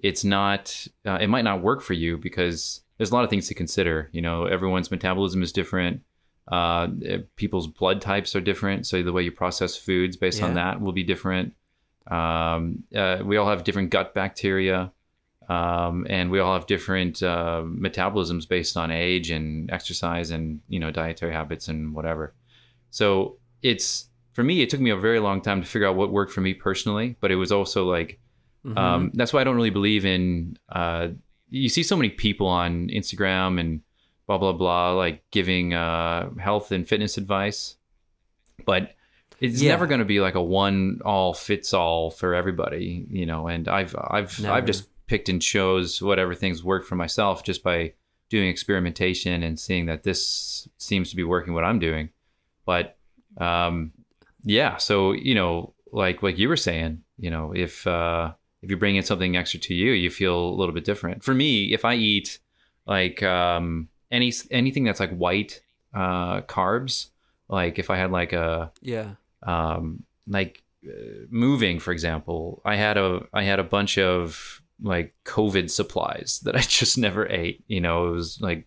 it's 0.00 0.24
not. 0.24 0.86
Uh, 1.06 1.18
it 1.20 1.28
might 1.28 1.44
not 1.44 1.62
work 1.62 1.80
for 1.80 1.94
you 1.94 2.18
because 2.18 2.82
there's 2.98 3.10
a 3.10 3.14
lot 3.14 3.24
of 3.24 3.30
things 3.30 3.48
to 3.48 3.54
consider. 3.54 4.10
You 4.12 4.20
know, 4.22 4.44
everyone's 4.44 4.90
metabolism 4.90 5.42
is 5.42 5.52
different. 5.52 6.02
Uh, 6.50 6.88
people's 7.36 7.66
blood 7.66 8.00
types 8.00 8.34
are 8.34 8.40
different, 8.40 8.86
so 8.86 9.02
the 9.02 9.12
way 9.12 9.22
you 9.22 9.32
process 9.32 9.76
foods 9.76 10.16
based 10.16 10.42
on 10.42 10.54
that 10.54 10.80
will 10.80 10.92
be 10.92 11.02
different. 11.02 11.54
Um, 12.06 12.84
uh, 12.94 13.18
we 13.22 13.36
all 13.36 13.48
have 13.48 13.64
different 13.64 13.90
gut 13.90 14.14
bacteria, 14.14 14.92
um, 15.48 16.06
and 16.08 16.30
we 16.30 16.38
all 16.38 16.54
have 16.54 16.66
different 16.66 17.22
uh, 17.22 17.62
metabolisms 17.66 18.48
based 18.48 18.76
on 18.76 18.90
age 18.90 19.30
and 19.30 19.70
exercise 19.70 20.30
and 20.30 20.60
you 20.68 20.80
know 20.80 20.90
dietary 20.90 21.32
habits 21.32 21.68
and 21.68 21.94
whatever. 21.94 22.34
So 22.90 23.36
it's 23.62 24.08
for 24.32 24.42
me, 24.42 24.62
it 24.62 24.70
took 24.70 24.80
me 24.80 24.90
a 24.90 24.96
very 24.96 25.20
long 25.20 25.42
time 25.42 25.60
to 25.60 25.66
figure 25.66 25.86
out 25.86 25.96
what 25.96 26.12
worked 26.12 26.32
for 26.32 26.40
me 26.40 26.54
personally, 26.54 27.16
but 27.20 27.30
it 27.30 27.36
was 27.36 27.52
also 27.52 27.84
like 27.84 28.18
um, 28.76 29.10
that's 29.14 29.32
why 29.32 29.40
I 29.40 29.44
don't 29.44 29.56
really 29.56 29.70
believe 29.70 30.04
in. 30.04 30.56
Uh, 30.70 31.08
you 31.50 31.68
see 31.68 31.82
so 31.82 31.96
many 31.96 32.10
people 32.10 32.46
on 32.46 32.88
Instagram 32.88 33.58
and 33.58 33.80
blah 34.28 34.38
blah 34.38 34.52
blah, 34.52 34.92
like 34.92 35.28
giving 35.32 35.74
uh, 35.74 36.30
health 36.38 36.70
and 36.70 36.86
fitness 36.88 37.16
advice, 37.18 37.74
but 38.64 38.94
it's 39.40 39.60
Yeah. 39.62 39.70
never 39.70 39.86
going 39.86 40.00
to 40.00 40.04
be 40.04 40.20
like 40.20 40.34
a 40.36 40.42
one 40.42 41.00
all 41.04 41.34
fits 41.34 41.72
all 41.74 42.10
for 42.10 42.34
everybody, 42.34 43.06
you 43.10 43.26
know. 43.26 43.48
And 43.48 43.66
I've 43.68 43.96
I've 43.98 44.38
Never. 44.38 44.54
I've 44.54 44.66
just 44.66 44.88
picked 45.06 45.28
and 45.28 45.40
chose 45.42 46.00
whatever 46.02 46.34
things 46.34 46.62
work 46.62 46.84
for 46.86 46.94
myself 46.94 47.42
just 47.42 47.62
by 47.64 47.94
doing 48.28 48.48
experimentation 48.50 49.42
and 49.42 49.58
seeing 49.58 49.86
that 49.86 50.02
this 50.02 50.68
seems 50.76 51.08
to 51.10 51.16
be 51.16 51.24
working 51.24 51.54
what 51.54 51.64
I'm 51.64 51.78
doing. 51.78 52.10
But 52.66 52.98
um, 53.38 53.92
yeah, 54.44 54.76
so 54.76 55.12
you 55.12 55.34
know, 55.34 55.72
like 55.90 56.22
like 56.22 56.36
you 56.38 56.48
were 56.48 56.56
saying, 56.58 57.02
you 57.18 57.30
know, 57.30 57.52
if 57.56 57.86
uh, 57.86 58.32
if 58.60 58.70
you 58.70 58.76
bring 58.76 58.96
in 58.96 59.04
something 59.04 59.36
extra 59.38 59.60
to 59.60 59.74
you, 59.74 59.92
you 59.92 60.10
feel 60.10 60.38
a 60.38 60.56
little 60.58 60.74
bit 60.74 60.84
different. 60.84 61.24
For 61.24 61.32
me, 61.32 61.72
if 61.72 61.84
I 61.86 61.94
eat 61.94 62.40
like 62.86 63.22
um, 63.22 63.88
any 64.10 64.32
anything 64.50 64.84
that's 64.84 65.00
like 65.00 65.10
white 65.16 65.60
uh, 65.94 66.40
carbs, 66.42 67.08
like 67.48 67.78
if 67.78 67.90
I 67.90 67.96
had 67.96 68.10
like 68.10 68.32
a 68.32 68.72
Yeah. 68.82 69.12
um, 69.42 70.04
like 70.26 70.62
uh, 70.86 70.92
moving, 71.30 71.78
for 71.78 71.92
example, 71.92 72.62
I 72.64 72.76
had 72.76 72.96
a 72.96 73.26
I 73.32 73.42
had 73.44 73.58
a 73.58 73.64
bunch 73.64 73.98
of 73.98 74.62
like 74.82 75.14
COVID 75.24 75.70
supplies 75.70 76.40
that 76.44 76.54
I 76.56 76.60
just 76.80 76.96
never 76.98 77.26
ate. 77.28 77.64
You 77.66 77.80
know, 77.80 78.08
it 78.08 78.10
was 78.12 78.40
like 78.40 78.66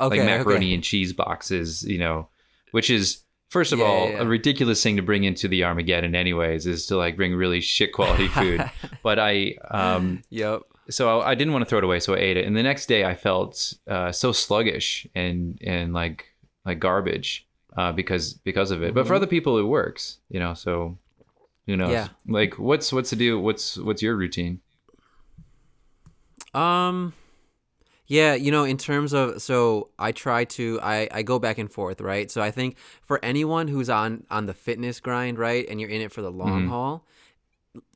Okay. 0.00 0.18
like 0.18 0.26
macaroni 0.26 0.66
okay. 0.66 0.74
and 0.74 0.84
cheese 0.84 1.12
boxes, 1.12 1.82
you 1.84 1.98
know, 1.98 2.28
which 2.70 2.88
is 2.90 3.22
first 3.50 3.72
of 3.72 3.78
Yeah, 3.78 3.84
all 3.84 4.08
yeah, 4.10 4.22
a 4.22 4.26
ridiculous 4.26 4.82
thing 4.82 4.96
to 4.96 5.02
bring 5.02 5.24
into 5.24 5.48
the 5.48 5.64
Armageddon, 5.64 6.14
anyways, 6.14 6.66
is 6.66 6.86
to 6.86 6.96
like 6.96 7.16
bring 7.16 7.34
really 7.34 7.60
shit 7.60 7.92
quality 7.92 8.28
food. 8.38 8.68
but 9.02 9.18
I, 9.18 9.54
um, 9.70 10.22
Yep. 10.30 10.62
So 10.90 11.20
I, 11.20 11.30
I 11.30 11.34
didn't 11.34 11.52
want 11.52 11.62
to 11.64 11.68
throw 11.68 11.78
it 11.78 11.84
away, 11.84 12.00
so 12.00 12.14
I 12.14 12.18
ate 12.18 12.36
it. 12.36 12.46
And 12.46 12.56
the 12.56 12.62
next 12.62 12.86
day, 12.86 13.04
I 13.04 13.14
felt 13.14 13.74
uh, 13.88 14.12
so 14.12 14.32
sluggish 14.32 15.06
and 15.14 15.58
and 15.64 15.92
like 15.92 16.32
like 16.64 16.78
garbage 16.78 17.46
uh, 17.76 17.92
because 17.92 18.34
because 18.34 18.70
of 18.70 18.82
it. 18.82 18.94
But 18.94 19.06
for 19.06 19.12
Mhm. 19.12 19.16
other 19.16 19.26
people, 19.26 19.58
it 19.58 19.64
works, 19.64 20.18
you 20.28 20.38
know. 20.40 20.54
So 20.54 20.98
who 21.66 21.76
knows? 21.76 21.90
Yeah. 21.92 22.08
Like, 22.26 22.58
what's 22.58 22.92
what's 22.92 23.10
to 23.10 23.16
do? 23.16 23.40
What's 23.40 23.76
what's 23.76 24.02
your 24.02 24.16
routine? 24.16 24.60
Um 26.54 27.12
yeah, 28.08 28.34
you 28.34 28.52
know, 28.52 28.62
in 28.62 28.76
terms 28.76 29.12
of 29.12 29.42
so 29.42 29.88
I 29.98 30.12
try 30.12 30.44
to 30.44 30.78
I 30.82 31.08
I 31.10 31.22
go 31.22 31.38
back 31.38 31.58
and 31.58 31.70
forth, 31.70 32.00
right? 32.00 32.30
So 32.30 32.40
I 32.40 32.50
think 32.52 32.76
for 33.02 33.18
anyone 33.24 33.68
who's 33.68 33.90
on 33.90 34.24
on 34.30 34.46
the 34.46 34.54
fitness 34.54 35.00
grind, 35.00 35.38
right, 35.38 35.66
and 35.68 35.80
you're 35.80 35.90
in 35.90 36.00
it 36.00 36.12
for 36.12 36.22
the 36.22 36.30
long 36.30 36.66
Mhm. 36.66 36.68
haul, 36.68 37.04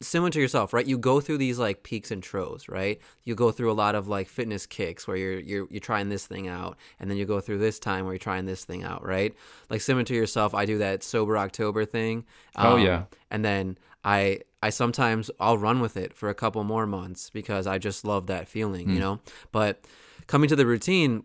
similar 0.01 0.31
to 0.31 0.41
yourself, 0.41 0.73
right? 0.73 0.87
You 0.87 0.99
go 0.99 1.21
through 1.21 1.39
these 1.39 1.59
like 1.59 1.83
peaks 1.83 2.11
and 2.11 2.23
troughs, 2.23 2.69
right? 2.69 3.01
You 3.25 3.35
go 3.35 3.51
through 3.51 3.71
a 3.71 3.75
lot 3.75 3.95
of 3.95 4.09
like 4.09 4.29
fitness 4.29 4.67
kicks 4.67 5.07
where 5.09 5.17
you're 5.17 5.39
you're 5.41 5.67
you're 5.71 5.81
trying 5.81 6.09
this 6.09 6.27
thing 6.27 6.49
out, 6.49 6.77
and 6.99 7.11
then 7.11 7.17
you 7.19 7.27
go 7.27 7.41
through 7.41 7.59
this 7.59 7.79
time 7.79 8.05
where 8.05 8.15
you're 8.15 8.19
trying 8.19 8.47
this 8.47 8.65
thing 8.65 8.83
out, 8.85 9.05
right? 9.05 9.35
Like 9.69 9.81
similar 9.81 10.05
to 10.05 10.15
yourself, 10.15 10.55
I 10.55 10.65
do 10.67 10.79
that 10.79 11.03
sober 11.03 11.37
October 11.39 11.85
thing. 11.85 12.25
Oh, 12.57 12.75
um, 12.77 12.81
yeah. 12.83 13.05
and 13.31 13.45
then 13.45 13.79
I 14.05 14.41
I 14.63 14.71
sometimes 14.71 15.31
I'll 15.41 15.59
run 15.59 15.81
with 15.81 15.97
it 15.97 16.15
for 16.15 16.29
a 16.29 16.35
couple 16.35 16.63
more 16.65 16.87
months 16.87 17.31
because 17.31 17.67
I 17.67 17.79
just 17.79 18.05
love 18.05 18.27
that 18.27 18.49
feeling, 18.49 18.87
Hmm. 18.87 18.93
you 18.95 19.01
know. 19.01 19.21
But 19.53 19.85
coming 20.27 20.49
to 20.49 20.57
the 20.57 20.67
routine, 20.67 21.25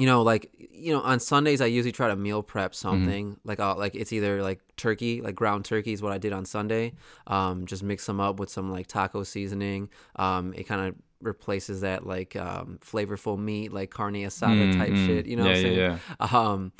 you 0.00 0.06
know, 0.06 0.22
like 0.32 0.50
you 0.84 0.92
know, 0.94 1.00
on 1.02 1.20
Sundays 1.20 1.60
I 1.60 1.66
usually 1.66 1.92
try 1.92 2.08
to 2.08 2.16
meal 2.16 2.42
prep 2.42 2.72
Mm-hmm. 2.72 2.88
something. 2.88 3.24
Like 3.44 3.60
I'll 3.60 3.76
like 3.84 3.94
it's 3.94 4.12
either 4.12 4.42
like 4.42 4.60
turkey, 4.76 5.20
like 5.20 5.34
ground 5.34 5.64
turkey 5.66 5.92
is 5.92 6.00
what 6.02 6.12
I 6.12 6.18
did 6.18 6.32
on 6.32 6.44
Sunday. 6.46 6.94
Um, 7.26 7.66
just 7.66 7.82
mix 7.82 8.06
them 8.06 8.18
up 8.20 8.40
with 8.40 8.50
some 8.50 8.70
like 8.72 8.86
taco 8.86 9.22
seasoning. 9.24 9.90
Um, 10.16 10.54
it 10.54 10.64
kind 10.64 10.82
of 10.88 10.94
replaces 11.20 11.82
that 11.82 12.06
like 12.06 12.34
um, 12.36 12.78
flavorful 12.82 13.38
meat, 13.38 13.72
like 13.74 13.90
carne 13.90 14.14
asada 14.14 14.74
type 14.78 14.94
Mm, 14.94 14.96
mm. 14.96 15.06
shit. 15.06 15.26
You 15.26 15.36
know 15.36 15.44
yeah, 15.44 15.50
what 15.50 15.56
I'm 15.56 15.62
saying? 15.62 15.76
yeah, 15.78 15.98
yeah. 16.20 16.50
Um, 16.50 16.72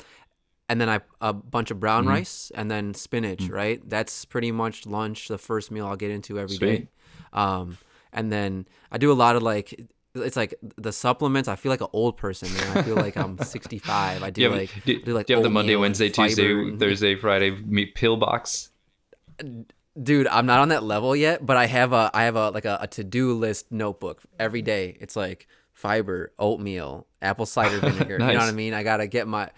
and 0.67 0.79
then 0.81 0.89
I 0.89 1.01
a 1.19 1.31
bunch 1.33 1.69
of 1.69 1.79
brown 1.79 2.05
Mhm. 2.05 2.09
rice 2.15 2.51
and 2.55 2.71
then 2.71 2.93
spinach. 2.95 3.47
Right, 3.49 3.79
that's 3.87 4.25
pretty 4.25 4.51
much 4.51 4.85
lunch. 4.87 5.27
The 5.27 5.37
first 5.37 5.69
meal 5.69 5.85
I'll 5.85 5.95
get 6.05 6.09
into 6.11 6.39
every 6.39 6.57
day. 6.57 6.77
Sweet. 6.77 6.87
Um, 7.33 7.77
and 8.11 8.31
then 8.31 8.65
I 8.91 8.97
do 8.97 9.11
a 9.11 9.19
lot 9.23 9.35
of 9.35 9.43
like 9.43 9.69
it's 10.15 10.35
like 10.35 10.53
the 10.77 10.91
supplements. 10.91 11.47
I 11.47 11.55
feel 11.55 11.71
like 11.71 11.81
an 11.81 11.87
old 11.93 12.17
person, 12.17 12.53
man. 12.53 12.77
I 12.77 12.81
feel 12.83 12.95
like 12.95 13.15
I'm 13.17 13.37
65. 13.37 14.23
I 14.23 14.29
do 14.29 14.41
Do 14.41 14.49
have, 14.49 14.59
like 14.59 14.83
do, 14.85 15.01
do 15.01 15.13
like 15.13 15.25
do 15.27 15.33
you 15.33 15.37
have 15.37 15.43
the 15.43 15.49
Monday, 15.49 15.75
Wednesday, 15.75 16.09
Tuesday, 16.09 16.51
and- 16.51 16.79
Thursday, 16.79 17.15
Friday 17.15 17.51
meat 17.51 17.95
pill 17.95 18.17
box? 18.17 18.69
dude 20.01 20.27
i'm 20.27 20.45
not 20.45 20.59
on 20.59 20.69
that 20.69 20.83
level 20.83 21.15
yet 21.15 21.45
but 21.45 21.57
i 21.57 21.65
have 21.65 21.91
a 21.91 22.09
i 22.13 22.23
have 22.23 22.35
a 22.35 22.49
like 22.51 22.65
a, 22.65 22.77
a 22.81 22.87
to-do 22.87 23.33
list 23.33 23.71
notebook 23.71 24.21
every 24.39 24.61
day 24.61 24.95
it's 25.01 25.15
like 25.15 25.47
fiber 25.73 26.31
oatmeal 26.39 27.05
apple 27.21 27.45
cider 27.45 27.79
vinegar 27.79 28.13
you 28.13 28.19
know 28.19 28.33
what 28.33 28.43
i 28.43 28.51
mean 28.51 28.73
i 28.73 28.83
gotta 28.83 29.05
get 29.05 29.27
my 29.27 29.49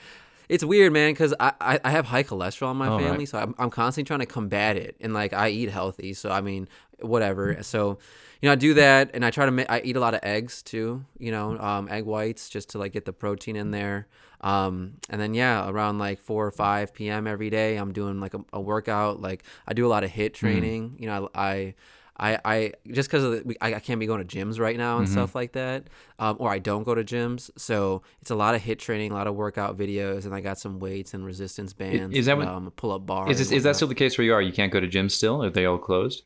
it's 0.50 0.64
weird 0.64 0.92
man 0.92 1.12
because 1.12 1.34
I, 1.40 1.54
I 1.62 1.80
i 1.84 1.92
have 1.92 2.06
high 2.06 2.24
cholesterol 2.24 2.72
in 2.72 2.78
my 2.78 2.88
right. 2.88 3.04
family 3.04 3.26
so 3.26 3.38
I'm, 3.38 3.54
I'm 3.60 3.70
constantly 3.70 4.08
trying 4.08 4.22
to 4.22 4.26
combat 4.26 4.76
it 4.76 4.96
and 5.00 5.14
like 5.14 5.34
i 5.34 5.50
eat 5.50 5.70
healthy 5.70 6.14
so 6.14 6.32
i 6.32 6.42
mean 6.42 6.68
whatever 7.00 7.62
so 7.62 8.00
you 8.44 8.48
know 8.50 8.54
i 8.54 8.56
do 8.56 8.74
that 8.74 9.12
and 9.14 9.24
i 9.24 9.32
try 9.32 9.46
to 9.46 9.52
ma- 9.52 9.64
i 9.70 9.80
eat 9.82 9.96
a 9.96 10.00
lot 10.02 10.14
of 10.14 10.20
eggs 10.22 10.62
too 10.62 11.06
you 11.18 11.32
know 11.32 11.58
um, 11.60 11.88
egg 11.90 12.04
whites 12.04 12.50
just 12.50 12.70
to 12.72 12.78
like 12.78 12.92
get 12.92 13.06
the 13.06 13.14
protein 13.14 13.56
in 13.56 13.72
there 13.72 14.06
um, 14.42 14.96
and 15.10 15.22
then 15.22 15.34
yeah 15.34 15.70
around 15.70 15.98
like 16.00 16.20
4 16.20 16.48
or 16.48 16.52
5 16.52 16.94
p.m 16.94 17.26
every 17.26 17.50
day 17.50 17.78
i'm 17.78 17.94
doing 17.94 18.20
like 18.20 18.34
a, 18.34 18.42
a 18.52 18.60
workout 18.60 19.22
like 19.22 19.44
i 19.66 19.74
do 19.74 19.86
a 19.88 19.92
lot 19.96 20.04
of 20.04 20.12
HIIT 20.12 20.34
training 20.34 20.98
you 21.00 21.08
know 21.08 21.30
i 21.34 21.74
I, 22.16 22.38
I 22.46 22.74
just 22.92 23.10
because 23.10 23.42
I, 23.60 23.74
I 23.74 23.80
can't 23.80 24.00
be 24.00 24.06
going 24.06 24.24
to 24.26 24.38
gyms 24.38 24.60
right 24.60 24.78
now 24.78 25.00
and 25.00 25.10
stuff 25.10 25.34
like 25.34 25.54
that, 25.54 25.88
um, 26.20 26.36
or 26.40 26.52
I 26.52 26.60
don't 26.60 26.84
go 26.84 26.94
to 26.94 27.04
gyms, 27.04 27.50
so 27.58 28.04
it's 28.22 28.30
a 28.30 28.36
lot 28.36 28.54
of 28.54 28.62
HIIT 28.62 28.78
training, 28.78 29.10
a 29.12 29.16
lot 29.16 29.26
of 29.26 29.34
workout 29.34 29.76
videos, 29.80 30.26
and 30.26 30.34
I 30.36 30.40
got 30.40 30.60
some 30.60 30.78
weights 30.78 31.16
and 31.16 31.26
resistance 31.26 31.74
bands. 31.74 32.16
is 32.16 32.28
that 32.28 32.38
what- 32.38 32.48
um, 32.48 32.72
pull 32.76 32.92
up 32.92 33.08
bars? 33.08 33.32
Is 33.32 33.40
this, 33.40 33.52
is 33.58 33.64
that 33.64 33.76
still 33.78 33.88
the 33.88 33.96
case 33.96 34.16
where 34.20 34.26
you 34.26 34.34
are? 34.36 34.44
You 34.44 34.54
can't 34.54 34.72
go 34.72 34.80
to 34.80 34.88
gyms 34.88 35.12
still? 35.14 35.44
Are 35.44 35.50
they 35.50 35.66
all 35.66 35.80
closed? 35.80 36.22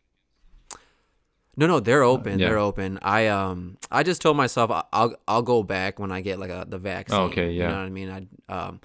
No, 1.60 1.66
no, 1.68 1.80
they're 1.80 2.04
open. 2.04 2.38
yeah. 2.40 2.50
They're 2.50 2.60
open. 2.60 3.00
I 3.02 3.28
um, 3.28 3.78
I 3.92 4.04
just 4.04 4.22
told 4.22 4.38
myself 4.38 4.70
I'll 4.94 5.16
I'll 5.28 5.42
go 5.42 5.64
back 5.64 5.98
when 6.00 6.12
I 6.12 6.22
get 6.22 6.38
like 6.40 6.52
a, 6.52 6.66
the 6.70 6.78
vaccine. 6.78 7.20
okay, 7.20 7.52
yeah. 7.52 7.64
You 7.64 7.70
know 7.70 7.78
what 7.78 7.86
I 7.86 7.90
mean? 7.90 8.10
I 8.50 8.54
um, 8.68 8.82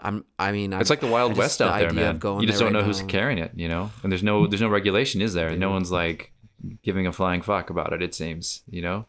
I'm 0.00 0.24
I 0.38 0.50
mean 0.52 0.72
It's 0.72 0.90
like 0.90 1.00
the 1.00 1.06
Wild 1.06 1.32
just- 1.32 1.38
West 1.38 1.58
the 1.58 1.66
out 1.68 1.78
there, 1.78 1.88
idea 1.90 2.08
of 2.08 2.14
man. 2.14 2.18
going 2.18 2.40
You 2.40 2.46
just 2.48 2.58
there 2.58 2.66
don't 2.66 2.72
know 2.72 2.80
right 2.80 2.86
who's 2.86 3.02
carrying 3.02 3.38
it, 3.38 3.52
you 3.54 3.68
know. 3.68 3.90
And 4.02 4.10
there's 4.10 4.22
no 4.24 4.46
there's 4.48 4.60
no 4.60 4.68
regulation, 4.68 5.20
is 5.22 5.34
there? 5.34 5.54
No 5.56 5.70
one's 5.70 5.92
like 5.92 6.32
giving 6.82 7.06
a 7.06 7.12
flying 7.12 7.42
fuck 7.42 7.70
about 7.70 7.92
it. 7.92 8.02
It 8.02 8.14
seems, 8.14 8.62
you 8.68 8.82
know. 8.82 9.06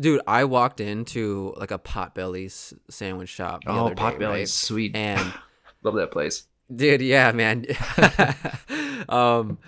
Dude, 0.00 0.22
I 0.26 0.44
walked 0.44 0.80
into 0.80 1.52
like 1.58 1.70
a 1.70 1.78
Potbelly's 1.78 2.72
sandwich 2.88 3.28
shop. 3.28 3.64
The 3.64 3.70
Oh, 3.72 3.86
other 3.86 3.94
day, 3.94 4.02
Potbelly's 4.02 4.38
right? 4.38 4.48
sweet. 4.48 4.96
And 4.96 5.34
Love 5.82 5.96
that 5.96 6.10
place. 6.10 6.46
dude 6.74 7.02
yeah 7.02 7.30
man 7.32 7.66
um 9.10 9.58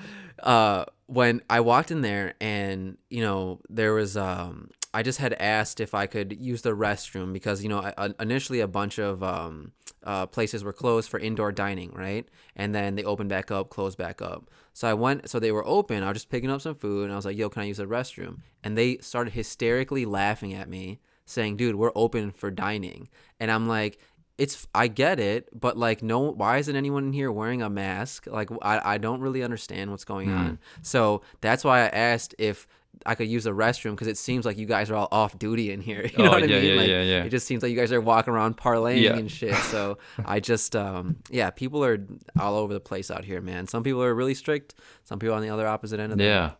uh 0.42 0.84
when 1.06 1.42
i 1.50 1.60
walked 1.60 1.90
in 1.90 2.00
there 2.00 2.34
and 2.40 2.96
you 3.10 3.20
know 3.20 3.60
there 3.68 3.92
was 3.92 4.16
um 4.16 4.70
i 4.94 5.02
just 5.02 5.18
had 5.18 5.34
asked 5.34 5.80
if 5.80 5.94
i 5.94 6.06
could 6.06 6.32
use 6.40 6.62
the 6.62 6.70
restroom 6.74 7.32
because 7.32 7.62
you 7.62 7.68
know 7.68 7.78
I, 7.80 7.92
I- 7.98 8.14
initially 8.20 8.60
a 8.60 8.68
bunch 8.68 8.98
of 8.98 9.22
um 9.22 9.72
uh, 10.02 10.26
places 10.26 10.62
were 10.62 10.72
closed 10.74 11.08
for 11.08 11.18
indoor 11.18 11.50
dining 11.50 11.90
right? 11.94 12.28
And 12.56 12.74
then 12.74 12.94
they 12.94 13.04
opened 13.04 13.30
back 13.30 13.50
up 13.50 13.70
closed 13.70 13.96
back 13.96 14.20
up. 14.20 14.50
So 14.74 14.86
i 14.86 14.92
went 14.92 15.30
so 15.30 15.38
they 15.40 15.50
were 15.50 15.66
open. 15.66 16.02
I 16.02 16.08
was 16.08 16.16
just 16.16 16.28
picking 16.28 16.50
up 16.50 16.60
some 16.60 16.74
food 16.74 17.04
and 17.04 17.12
i 17.12 17.16
was 17.16 17.24
like 17.24 17.38
yo 17.38 17.48
can 17.48 17.62
i 17.62 17.66
use 17.66 17.78
the 17.78 17.86
restroom? 17.86 18.40
And 18.62 18.76
they 18.76 18.98
started 18.98 19.32
hysterically 19.32 20.04
laughing 20.04 20.52
at 20.52 20.68
me 20.68 21.00
saying 21.24 21.56
dude 21.56 21.76
we're 21.76 21.90
open 21.94 22.30
for 22.32 22.50
dining. 22.50 23.08
And 23.40 23.50
i'm 23.50 23.66
like 23.66 23.98
it's 24.38 24.66
I 24.74 24.88
get 24.88 25.20
it, 25.20 25.48
but 25.58 25.76
like 25.76 26.02
no 26.02 26.18
why 26.32 26.58
isn't 26.58 26.74
anyone 26.74 27.04
in 27.04 27.12
here 27.12 27.30
wearing 27.30 27.62
a 27.62 27.70
mask? 27.70 28.26
Like 28.26 28.50
I, 28.62 28.94
I 28.94 28.98
don't 28.98 29.20
really 29.20 29.42
understand 29.42 29.90
what's 29.90 30.04
going 30.04 30.28
Hmm. 30.28 30.36
on. 30.36 30.58
So 30.82 31.22
that's 31.40 31.62
why 31.64 31.80
I 31.82 31.86
asked 31.88 32.34
if 32.38 32.66
I 33.06 33.14
could 33.16 33.28
use 33.28 33.44
the 33.44 33.50
restroom 33.50 33.90
because 33.92 34.06
it 34.06 34.16
seems 34.16 34.44
like 34.44 34.56
you 34.56 34.66
guys 34.66 34.90
are 34.90 34.94
all 34.94 35.08
off 35.12 35.38
duty 35.38 35.70
in 35.72 35.80
here. 35.80 36.02
You 36.12 36.18
know 36.24 36.30
Oh, 36.30 36.30
what 36.30 36.44
I 36.44 36.46
mean? 36.46 36.64
yeah, 36.64 36.74
like, 36.74 36.88
yeah, 36.88 37.02
yeah. 37.02 37.24
It 37.24 37.30
just 37.30 37.46
seems 37.46 37.62
like 37.62 37.70
you 37.70 37.76
guys 37.76 37.92
are 37.92 38.00
walking 38.00 38.32
around 38.32 38.56
parlaying 38.56 39.02
Yeah. 39.02 39.16
and 39.16 39.30
shit. 39.30 39.54
So 39.56 39.98
I 40.24 40.40
just 40.40 40.74
um 40.74 41.16
yeah, 41.30 41.50
people 41.50 41.84
are 41.84 41.98
all 42.38 42.56
over 42.56 42.72
the 42.72 42.80
place 42.80 43.10
out 43.10 43.24
here, 43.24 43.40
man. 43.40 43.66
Some 43.66 43.82
people 43.82 44.02
are 44.02 44.14
really 44.14 44.34
strict. 44.34 44.74
Some 45.04 45.18
people 45.18 45.34
on 45.36 45.42
the 45.42 45.50
other 45.50 45.66
opposite 45.66 46.00
end 46.00 46.12
of 46.12 46.18
the 46.18 46.24
Yeah, 46.24 46.52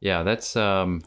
yeah. 0.00 0.22
That's 0.22 0.56
um, 0.56 1.02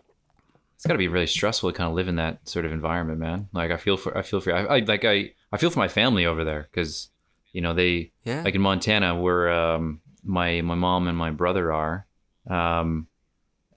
it's 0.76 0.86
got 0.86 0.94
to 0.94 0.98
be 0.98 1.08
really 1.08 1.28
stressful 1.28 1.72
to 1.72 1.78
kind 1.78 1.90
of 1.90 1.96
live 1.96 2.08
in 2.10 2.16
that 2.18 2.48
sort 2.48 2.66
of 2.66 2.72
environment, 2.74 3.20
man. 3.20 3.48
Like 3.54 3.72
I 3.72 3.78
feel 3.78 3.96
for 3.98 4.18
I 4.18 4.22
feel 4.22 4.42
for 4.42 4.54
I, 4.54 4.78
I 4.78 4.80
like 4.80 5.06
I 5.06 5.32
I 5.54 5.58
feel 5.58 5.70
for 5.70 5.80
my 5.80 5.88
family 5.88 6.26
over 6.26 6.44
there 6.44 6.68
because 6.72 7.10
you 7.52 7.62
know 7.62 7.74
they 7.74 8.12
Yeah. 8.24 8.42
like 8.44 8.56
in 8.56 8.62
Montana 8.62 9.16
where 9.16 9.50
um 9.52 10.02
my 10.24 10.62
my 10.62 10.76
mom 10.76 11.08
and 11.08 11.18
my 11.18 11.32
brother 11.32 11.72
are 11.72 12.06
um 12.50 13.08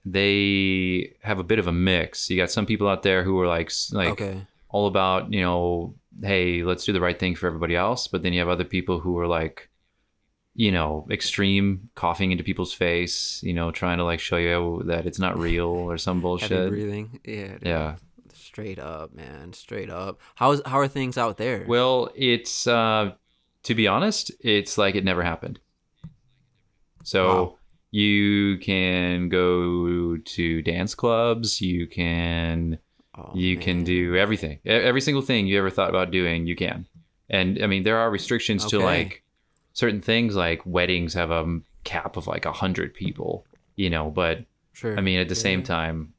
they 0.05 1.15
have 1.21 1.39
a 1.39 1.43
bit 1.43 1.59
of 1.59 1.67
a 1.67 1.71
mix. 1.71 2.29
You 2.29 2.37
got 2.37 2.51
some 2.51 2.65
people 2.65 2.87
out 2.87 3.03
there 3.03 3.23
who 3.23 3.39
are 3.41 3.47
like 3.47 3.71
like 3.91 4.09
okay. 4.09 4.45
all 4.69 4.87
about 4.87 5.31
you 5.31 5.41
know 5.41 5.95
hey 6.21 6.63
let's 6.63 6.85
do 6.85 6.93
the 6.93 7.01
right 7.01 7.19
thing 7.19 7.35
for 7.35 7.45
everybody 7.45 7.75
else 7.75 8.07
but 8.07 8.23
then 8.23 8.33
you 8.33 8.39
have 8.39 8.49
other 8.49 8.63
people 8.63 8.99
who 8.99 9.19
are 9.19 9.27
like 9.27 9.69
you 10.59 10.71
know, 10.71 11.05
extreme 11.11 11.87
coughing 11.93 12.31
into 12.31 12.43
people's 12.43 12.73
face, 12.73 13.39
you 13.43 13.53
know, 13.53 13.69
trying 13.69 13.99
to 13.99 14.03
like 14.03 14.19
show 14.19 14.37
you 14.37 14.81
that 14.87 15.05
it's 15.05 15.19
not 15.19 15.37
real 15.37 15.67
or 15.67 15.99
some 15.99 16.19
bullshit. 16.25 16.49
Heavy 16.49 16.69
breathing. 16.69 17.19
Yeah. 17.23 17.57
Yeah. 17.61 17.95
Straight 18.57 18.79
up, 18.79 19.13
man. 19.13 19.53
Straight 19.53 19.91
up. 19.91 20.19
How's 20.33 20.63
how 20.65 20.79
are 20.79 20.87
things 20.87 21.15
out 21.15 21.37
there? 21.37 21.63
Well, 21.67 22.09
it's 22.15 22.65
uh 22.65 23.11
to 23.61 23.75
be 23.75 23.87
honest, 23.87 24.31
it's 24.39 24.79
like 24.79 24.95
it 24.95 25.03
never 25.03 25.21
happened. 25.21 25.59
So 27.03 27.27
Wow. 27.27 27.57
you 27.91 28.57
can 28.57 29.29
go 29.29 30.17
to 30.17 30.61
dance 30.63 30.95
clubs, 30.95 31.61
you 31.61 31.85
can 31.85 32.79
Oh, 33.15 33.29
you 33.35 33.57
can 33.57 33.83
do 33.83 34.15
everything. 34.15 34.57
Every 34.65 35.01
single 35.01 35.21
thing 35.21 35.45
you 35.45 35.59
ever 35.59 35.69
thought 35.69 35.91
about 35.91 36.09
doing, 36.09 36.47
you 36.47 36.55
can. 36.55 36.87
And 37.29 37.63
I 37.63 37.67
mean, 37.67 37.83
there 37.83 37.99
are 37.99 38.09
restrictions 38.09 38.65
to 38.71 38.79
like 38.79 39.21
certain 39.73 40.01
things 40.01 40.35
like 40.35 40.63
weddings 40.65 41.13
have 41.13 41.29
a 41.29 41.59
cap 41.83 42.17
of 42.17 42.25
like 42.25 42.47
a 42.47 42.53
hundred 42.53 42.95
people, 42.95 43.45
you 43.75 43.91
know, 43.91 44.09
but 44.09 44.45
Sure. 44.73 44.97
I 44.97 45.01
mean, 45.01 45.19
at 45.19 45.29
the 45.29 45.35
same 45.35 45.61
time, 45.61 46.13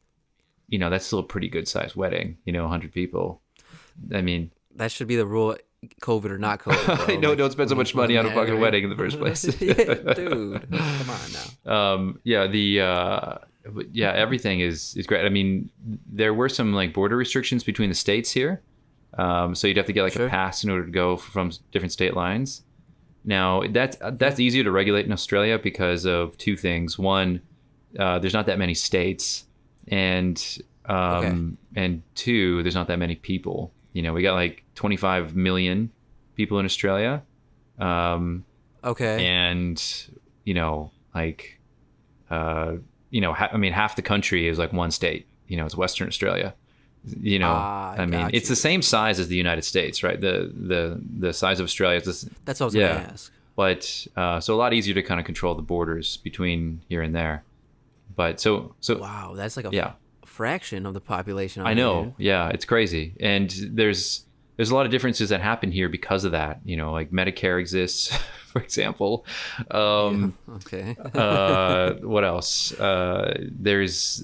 you 0.69 0.79
know, 0.79 0.91
that's 0.91 1.07
still 1.07 1.19
a 1.21 1.23
pretty 1.25 1.49
good 1.49 1.67
sized 1.69 1.97
wedding, 1.97 2.37
you 2.45 2.53
know, 2.53 2.63
100 2.63 2.93
people. 2.93 3.41
I 4.15 4.21
mean, 4.21 4.51
that 4.77 4.93
should 4.93 5.09
be 5.09 5.17
the 5.17 5.27
rule, 5.27 5.57
COVID 6.03 6.31
or 6.31 6.39
not 6.39 6.61
COVID. 6.65 7.21
no, 7.21 7.31
Like, 7.31 7.39
don't 7.39 7.51
spend 7.53 7.69
so 7.71 7.75
much 7.75 7.95
money 7.95 8.17
on 8.17 8.27
a 8.27 8.31
fucking 8.33 8.61
wedding 8.61 8.85
in 8.85 8.91
the 8.91 8.97
first 8.97 9.19
place. 9.21 9.45
yeah, 9.61 9.75
dude. 10.15 10.71
Come 10.71 11.11
on 11.11 11.21
now. 11.65 11.73
um, 11.95 12.21
yeah, 12.25 12.47
the 12.47 12.81
uh, 12.81 13.35
yeah, 13.93 14.13
everything 14.13 14.61
is 14.61 14.95
is 14.97 15.07
great. 15.07 15.25
I 15.25 15.29
mean, 15.29 15.71
there 16.07 16.33
were 16.35 16.49
some 16.49 16.73
like 16.75 16.93
border 16.93 17.17
restrictions 17.17 17.65
between 17.65 17.89
the 17.89 17.95
states 17.95 18.31
here, 18.31 18.63
um, 19.19 19.55
so 19.55 19.67
you'd 19.67 19.77
have 19.77 19.87
to 19.87 19.93
get 19.93 20.03
like 20.03 20.13
Sure. 20.15 20.27
a 20.27 20.31
pass 20.31 20.65
in 20.65 20.71
order 20.71 20.85
to 20.87 20.93
go 20.93 21.17
from 21.17 21.51
different 21.73 21.93
state 21.93 22.15
lines. 22.15 22.63
Now 23.25 23.63
that's 23.71 23.97
that's 24.13 24.41
easier 24.41 24.65
to 24.65 24.71
regulate 24.71 25.07
in 25.07 25.13
Australia 25.13 25.59
because 25.59 26.07
of 26.07 26.39
two 26.39 26.57
things. 26.57 26.99
One, 26.99 27.41
uh, 27.99 28.19
there's 28.21 28.33
not 28.35 28.47
that 28.47 28.59
many 28.59 28.75
states, 28.75 29.45
and 29.90 30.59
um, 30.87 31.59
and 31.76 32.02
two, 32.14 32.62
there's 32.62 32.75
not 32.75 32.87
that 32.88 32.99
many 32.99 33.14
people. 33.16 33.73
You 33.92 34.02
know, 34.02 34.12
we 34.12 34.23
got 34.23 34.35
like 34.35 34.64
25 34.75 35.35
million 35.37 35.90
people 36.35 36.59
in 36.59 36.64
Australia. 36.64 37.23
Um, 37.78 38.45
Okay. 38.85 39.26
and 39.26 39.83
you 40.45 40.54
know 40.54 40.92
like 41.14 41.59
uh 42.30 42.75
you 43.11 43.21
know 43.21 43.33
ha- 43.33 43.50
i 43.52 43.57
mean 43.57 43.73
half 43.73 43.97
the 43.97 44.02
country 44.02 44.47
is 44.47 44.57
like 44.57 44.73
one 44.73 44.90
state 44.92 45.26
you 45.49 45.57
know 45.57 45.66
it's 45.66 45.76
western 45.76 46.07
australia 46.07 46.54
you 47.21 47.38
know 47.40 47.50
Ah, 47.52 47.95
i 47.99 48.07
mean 48.07 48.21
got 48.21 48.35
it's 48.35 48.49
the 48.49 48.57
same 48.57 48.80
size 48.80 49.18
as 49.18 49.26
the 49.28 49.35
united 49.37 49.62
states 49.62 50.02
right 50.04 50.21
the 50.21 50.52
the 50.54 51.00
the 51.18 51.33
size 51.33 51.59
of 51.61 51.64
australia 51.64 51.99
is 51.99 52.04
this 52.04 52.30
That's 52.45 52.61
what 52.61 52.66
I 52.66 52.68
was 52.68 52.75
yeah. 52.76 52.88
gonna 52.95 53.09
ask. 53.12 53.33
but 53.57 54.07
uh 54.16 54.38
so 54.40 54.54
a 54.54 54.57
lot 54.57 54.73
easier 54.73 54.95
to 54.95 55.02
kind 55.02 55.18
of 55.18 55.26
control 55.26 55.54
the 55.57 55.62
borders 55.62 56.18
between 56.18 56.80
here 56.88 57.02
and 57.02 57.14
there 57.14 57.42
but 58.19 58.39
so 58.41 58.75
so 58.81 58.99
Wow, 58.99 59.33
that's 59.35 59.57
like 59.57 59.65
a 59.67 59.71
yeah 59.73 59.93
fraction 60.27 60.85
of 60.85 60.93
the 60.93 61.01
population. 61.01 61.63
I 61.67 61.73
know. 61.75 62.15
Yeah, 62.19 62.51
it's 62.51 62.67
crazy. 62.67 63.17
And 63.21 63.49
there's 63.73 64.27
there's 64.57 64.71
a 64.71 64.75
lot 64.75 64.85
of 64.87 64.93
differences 64.93 65.29
that 65.31 65.41
happen 65.41 65.73
here 65.73 65.89
because 65.89 66.25
of 66.25 66.33
that. 66.33 66.61
You 66.65 66.77
know, 66.77 66.93
like 66.93 67.11
Medicare 67.11 67.59
exists, 67.59 68.15
for 68.53 68.61
example. 68.61 69.25
Um, 69.71 70.35
Okay. 70.57 70.97
uh, 71.15 71.95
what 72.03 72.25
else? 72.25 72.73
Uh, 72.73 73.39
there's 73.51 74.23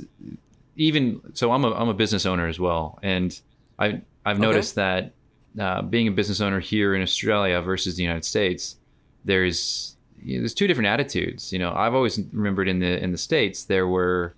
even 0.76 1.20
so. 1.34 1.52
I'm 1.52 1.64
a 1.64 1.72
I'm 1.72 1.88
a 1.88 1.94
business 1.94 2.26
owner 2.26 2.46
as 2.48 2.58
well, 2.58 2.98
and 3.02 3.30
I 3.78 4.02
I've 4.24 4.40
Okay. 4.40 4.42
noticed 4.48 4.74
that 4.74 5.14
uh, 5.58 5.82
being 5.82 6.08
a 6.08 6.12
business 6.12 6.40
owner 6.40 6.60
here 6.60 6.94
in 6.94 7.02
Australia 7.02 7.60
versus 7.60 7.96
the 7.96 8.02
United 8.02 8.24
States, 8.24 8.76
there's 9.24 9.93
you 10.24 10.36
know, 10.36 10.40
there's 10.42 10.54
two 10.54 10.66
different 10.66 10.88
attitudes. 10.88 11.52
You 11.52 11.58
know, 11.58 11.72
I've 11.72 11.94
always 11.94 12.18
remembered 12.32 12.68
in 12.68 12.78
the 12.80 13.02
in 13.02 13.12
the 13.12 13.18
states 13.18 13.64
there 13.64 13.86
were. 13.86 14.34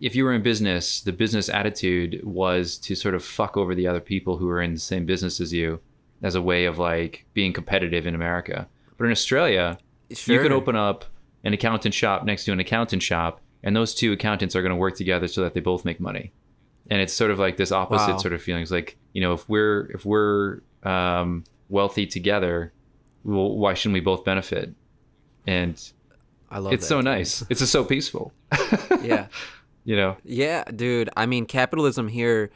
If 0.00 0.14
you 0.14 0.24
were 0.24 0.32
in 0.34 0.42
business, 0.42 1.00
the 1.00 1.12
business 1.12 1.48
attitude 1.48 2.20
was 2.24 2.76
to 2.78 2.94
sort 2.94 3.14
of 3.14 3.24
fuck 3.24 3.56
over 3.56 3.74
the 3.74 3.86
other 3.86 4.00
people 4.00 4.36
who 4.36 4.46
were 4.46 4.60
in 4.60 4.74
the 4.74 4.80
same 4.80 5.06
business 5.06 5.40
as 5.40 5.52
you 5.52 5.80
as 6.22 6.34
a 6.34 6.42
way 6.42 6.64
of 6.66 6.78
like 6.78 7.24
being 7.32 7.52
competitive 7.52 8.06
in 8.06 8.14
America. 8.14 8.68
But 8.98 9.06
in 9.06 9.12
Australia, 9.12 9.78
you 10.08 10.16
could 10.40 10.52
open 10.52 10.76
up 10.76 11.04
an 11.44 11.52
accountant 11.52 11.94
shop 11.94 12.24
next 12.24 12.44
to 12.44 12.52
an 12.52 12.60
accountant 12.60 13.02
shop 13.02 13.40
and 13.62 13.74
those 13.74 13.94
two 13.94 14.12
accountants 14.12 14.54
are 14.56 14.62
going 14.62 14.70
to 14.70 14.76
work 14.76 14.96
together 14.96 15.26
so 15.28 15.42
that 15.42 15.54
they 15.54 15.60
both 15.60 15.84
make 15.84 16.00
money 16.00 16.32
and 16.90 17.00
it's 17.00 17.12
sort 17.12 17.30
of 17.30 17.38
like 17.38 17.56
this 17.56 17.70
opposite 17.72 18.12
Wow. 18.12 18.18
sort 18.18 18.32
of 18.34 18.42
feelings 18.42 18.70
like 18.70 18.96
you 19.12 19.20
know 19.20 19.32
if 19.34 19.48
we're 19.48 19.90
if 19.94 20.04
we're 20.06 20.60
um, 20.84 21.44
wealthy 21.68 22.06
together 22.06 22.72
well, 23.24 23.56
why 23.56 23.74
shouldn't 23.74 23.94
we 23.94 24.00
both 24.00 24.24
benefit 24.24 24.72
and 25.46 25.92
I 26.50 26.58
love 26.58 26.72
it. 26.72 26.76
it's 26.76 26.86
so 26.86 26.96
dude. 26.98 27.04
nice 27.06 27.42
it's 27.50 27.60
just 27.60 27.72
so 27.72 27.84
peaceful 27.84 28.32
Yeah. 29.02 29.26
you 29.84 29.96
know 29.96 30.16
Yeah, 30.24 30.64
dude. 30.64 31.10
I 31.16 31.26
mean, 31.26 31.46
capitalism 31.46 32.08
here. 32.08 32.50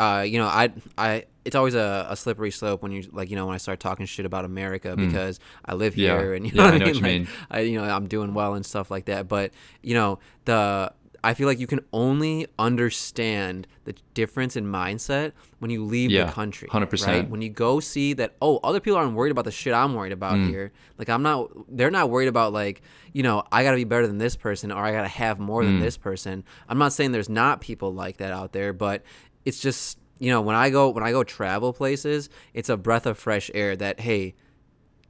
Uh, 0.00 0.20
you 0.24 0.38
know, 0.38 0.46
I, 0.46 0.70
I, 0.96 1.24
it's 1.44 1.56
always 1.56 1.74
a, 1.74 2.06
a 2.08 2.14
slippery 2.16 2.52
slope 2.52 2.82
when 2.84 2.92
you 2.92 3.02
like, 3.10 3.30
you 3.30 3.36
know, 3.36 3.46
when 3.46 3.54
I 3.56 3.58
start 3.58 3.80
talking 3.80 4.06
shit 4.06 4.24
about 4.26 4.44
America 4.44 4.94
because 4.94 5.40
I 5.64 5.74
live 5.74 5.94
Hmm. 5.94 6.00
Yeah. 6.00 6.18
here 6.20 6.34
and 6.34 6.46
you 6.46 6.52
know 6.54 6.62
I 6.62 6.70
what 6.70 6.74
I 6.74 6.78
mean. 6.78 6.86
what 6.86 6.94
Like, 6.94 7.02
mean. 7.02 7.28
I, 7.50 7.60
you 7.60 7.80
know, 7.80 7.84
I'm 7.84 8.06
doing 8.06 8.32
well 8.32 8.54
and 8.54 8.64
stuff 8.64 8.92
like 8.92 9.06
that. 9.06 9.26
But 9.26 9.50
you 9.82 9.94
know, 9.94 10.20
the 10.44 10.92
I 11.24 11.34
feel 11.34 11.46
like 11.48 11.58
you 11.58 11.66
can 11.66 11.80
only 11.92 12.46
understand 12.58 13.66
the 13.84 13.94
difference 14.14 14.56
in 14.56 14.64
mindset 14.66 15.32
when 15.58 15.70
you 15.70 15.84
leave 15.84 16.10
Yeah, 16.10 16.26
the 16.26 16.32
country. 16.32 16.68
100%. 16.68 17.06
Right? 17.06 17.28
When 17.28 17.42
you 17.42 17.48
go 17.50 17.80
see 17.80 18.12
that, 18.14 18.34
oh, 18.40 18.58
other 18.62 18.80
people 18.80 18.96
aren't 18.98 19.14
worried 19.14 19.30
about 19.32 19.44
the 19.44 19.50
shit 19.50 19.74
I'm 19.74 19.94
worried 19.94 20.12
about 20.12 20.36
Mm. 20.36 20.48
here. 20.48 20.72
Like 20.96 21.08
I'm 21.08 21.22
not. 21.22 21.50
They're 21.68 21.90
not 21.90 22.10
worried 22.10 22.28
about 22.28 22.52
like 22.52 22.82
you 23.12 23.22
know 23.22 23.42
I 23.50 23.62
got 23.64 23.72
to 23.72 23.76
be 23.76 23.84
better 23.84 24.06
than 24.06 24.18
this 24.18 24.36
person 24.36 24.70
or 24.70 24.78
I 24.82 24.92
got 24.92 25.02
to 25.02 25.08
have 25.08 25.38
more 25.38 25.62
Mm. 25.62 25.66
than 25.66 25.80
this 25.80 25.96
person. 25.96 26.44
I'm 26.68 26.78
not 26.78 26.92
saying 26.92 27.12
there's 27.12 27.28
not 27.28 27.60
people 27.60 27.92
like 27.92 28.18
that 28.18 28.32
out 28.32 28.52
there, 28.52 28.72
but 28.72 29.02
it's 29.44 29.60
just 29.60 29.98
you 30.18 30.30
know 30.30 30.40
when 30.40 30.56
I 30.56 30.70
go 30.70 30.90
when 30.90 31.02
I 31.04 31.10
go 31.12 31.24
travel 31.24 31.72
places, 31.72 32.28
it's 32.54 32.68
a 32.68 32.76
breath 32.76 33.06
of 33.06 33.18
fresh 33.18 33.50
air 33.54 33.74
that 33.76 34.00
hey. 34.00 34.34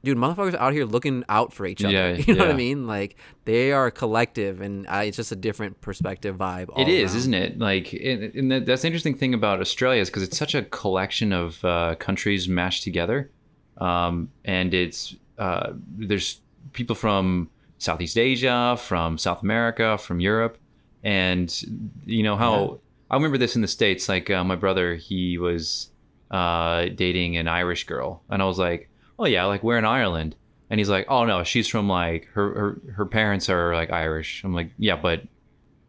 Dude, 0.01 0.17
motherfuckers 0.17 0.55
out 0.55 0.71
here 0.71 0.85
looking 0.85 1.25
out 1.27 1.51
for 1.51 1.65
each 1.65 1.83
other. 1.83 1.93
Yeah, 1.93 2.11
you 2.27 2.33
know 2.33 2.45
what 2.45 2.53
I 2.53 2.57
mean? 2.57 2.87
Like 2.87 3.17
they 3.43 3.73
are 3.73 3.87
a 3.87 3.91
collective, 3.91 4.61
and 4.61 4.87
I, 4.87 5.05
it's 5.05 5.17
just 5.17 5.31
a 5.31 5.35
different 5.35 5.81
perspective 5.81 6.37
vibe. 6.37 6.69
It 6.79 6.87
is, 6.87 7.15
isn't 7.15 7.33
it? 7.33 7.59
Like, 7.59 7.91
and, 7.93 8.23
and 8.35 8.65
that's 8.65 8.83
the 8.83 8.87
interesting 8.87 9.15
thing 9.15 9.33
about 9.33 9.59
Australia 9.59 10.01
is 10.01 10.09
because 10.09 10.23
it's 10.23 10.37
such 10.37 10.55
a 10.55 10.63
collection 10.63 11.33
of 11.33 11.63
uh, 11.65 11.95
countries 11.95 12.47
mashed 12.47 12.83
together, 12.83 13.29
um, 13.77 14.31
and 14.45 14.73
it's 14.73 15.15
uh, 15.37 15.73
there's 15.97 16.39
people 16.71 16.95
from 16.95 17.49
Southeast 17.77 18.17
Asia, 18.17 18.77
from 18.79 19.17
South 19.17 19.41
America, 19.41 19.97
from 19.97 20.21
Europe, 20.21 20.57
and 21.03 21.63
you 22.05 22.23
know 22.23 22.37
how 22.37 22.79
I 23.11 23.15
remember 23.15 23.37
this 23.37 23.55
in 23.55 23.61
the 23.61 23.67
states. 23.67 24.07
Like 24.07 24.29
uh, 24.29 24.45
my 24.45 24.55
brother, 24.55 24.95
he 24.95 25.37
was 25.37 25.89
uh, 26.31 26.85
dating 26.95 27.37
an 27.37 27.47
Irish 27.47 27.85
girl, 27.85 28.21
and 28.29 28.41
I 28.41 28.45
was 28.45 28.59
like, 28.59 28.88
"Oh 29.19 29.25
yeah, 29.25 29.45
like 29.45 29.61
we're 29.61 29.77
in 29.77 29.85
Ireland." 29.85 30.35
And 30.69 30.79
he's 30.79 30.89
like, 30.89 31.05
"Oh 31.09 31.25
no, 31.25 31.43
she's 31.43 31.67
from 31.67 31.87
like 31.87 32.27
her 32.33 32.53
her 32.53 32.81
her 32.93 33.05
parents 33.05 33.49
are 33.49 33.75
like 33.75 33.91
Irish." 33.91 34.43
I'm 34.43 34.53
like, 34.53 34.71
"Yeah, 34.77 34.95
but 34.95 35.23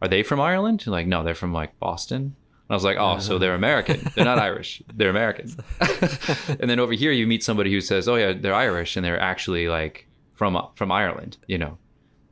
are 0.01 0.07
they 0.07 0.21
from 0.23 0.39
Ireland?" 0.39 0.85
Like, 0.85 1.07
no, 1.07 1.23
they're 1.23 1.33
from 1.35 1.53
like 1.53 1.79
Boston. 1.79 2.35
And 2.71 2.75
I 2.75 2.77
was 2.77 2.85
like, 2.85 2.95
oh, 2.97 3.19
so 3.19 3.37
they're 3.37 3.49
uh-huh. 3.49 3.57
American. 3.57 4.11
They're 4.15 4.23
not 4.23 4.39
Irish. 4.39 4.81
They're 4.93 5.09
American. 5.09 5.53
and 5.81 6.69
then 6.69 6.79
over 6.79 6.93
here, 6.93 7.11
you 7.11 7.27
meet 7.27 7.43
somebody 7.43 7.69
who 7.69 7.81
says, 7.81 8.07
oh 8.07 8.15
yeah, 8.15 8.31
they're 8.31 8.53
Irish, 8.53 8.95
and 8.95 9.03
they're 9.03 9.19
actually 9.19 9.67
like 9.67 10.07
from 10.33 10.55
uh, 10.55 10.67
from 10.75 10.89
Ireland. 10.91 11.37
You 11.47 11.57
know. 11.57 11.77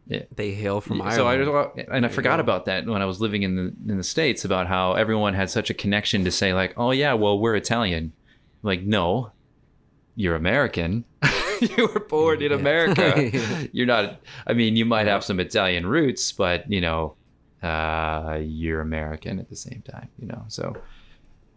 They 0.08 0.52
hail 0.52 0.82
from 0.82 1.02
Ireland. 1.02 1.16
So 1.18 1.28
I 1.28 1.38
just, 1.38 1.90
and 1.92 2.06
I 2.06 2.10
forgot 2.10 2.40
about 2.40 2.66
that 2.66 2.88
when 2.88 3.02
I 3.02 3.06
was 3.06 3.22
living 3.22 3.44
in 3.44 3.56
the 3.56 3.92
in 3.92 3.98
the 3.98 4.04
states 4.04 4.44
about 4.44 4.66
how 4.68 4.94
everyone 4.94 5.36
had 5.36 5.52
such 5.52 5.70
a 5.70 5.74
connection 5.74 6.24
to 6.24 6.32
say 6.32 6.54
like, 6.54 6.74
oh 6.78 6.92
yeah, 6.92 7.14
well 7.14 7.38
we're 7.38 7.56
Italian. 7.56 8.14
Like 8.64 8.82
no, 8.82 9.32
you're 10.16 10.36
American. 10.36 11.06
you 11.78 11.88
were 11.94 12.00
born 12.02 12.42
in 12.42 12.52
Yeah. 12.52 12.58
America. 12.58 13.68
you're 13.74 13.86
not. 13.86 14.20
I 14.48 14.54
mean, 14.54 14.76
you 14.76 14.86
might 14.86 15.08
have 15.08 15.24
some 15.24 15.40
Italian 15.40 15.86
roots, 15.86 16.32
but 16.32 16.70
you 16.72 16.82
know, 16.82 17.16
uh, 17.64 18.40
you're 18.42 18.82
American 18.82 19.40
at 19.40 19.50
the 19.50 19.56
same 19.56 19.82
time. 19.90 20.10
You 20.18 20.28
know, 20.28 20.44
so 20.48 20.76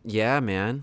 Yeah, 0.04 0.40
man. 0.40 0.82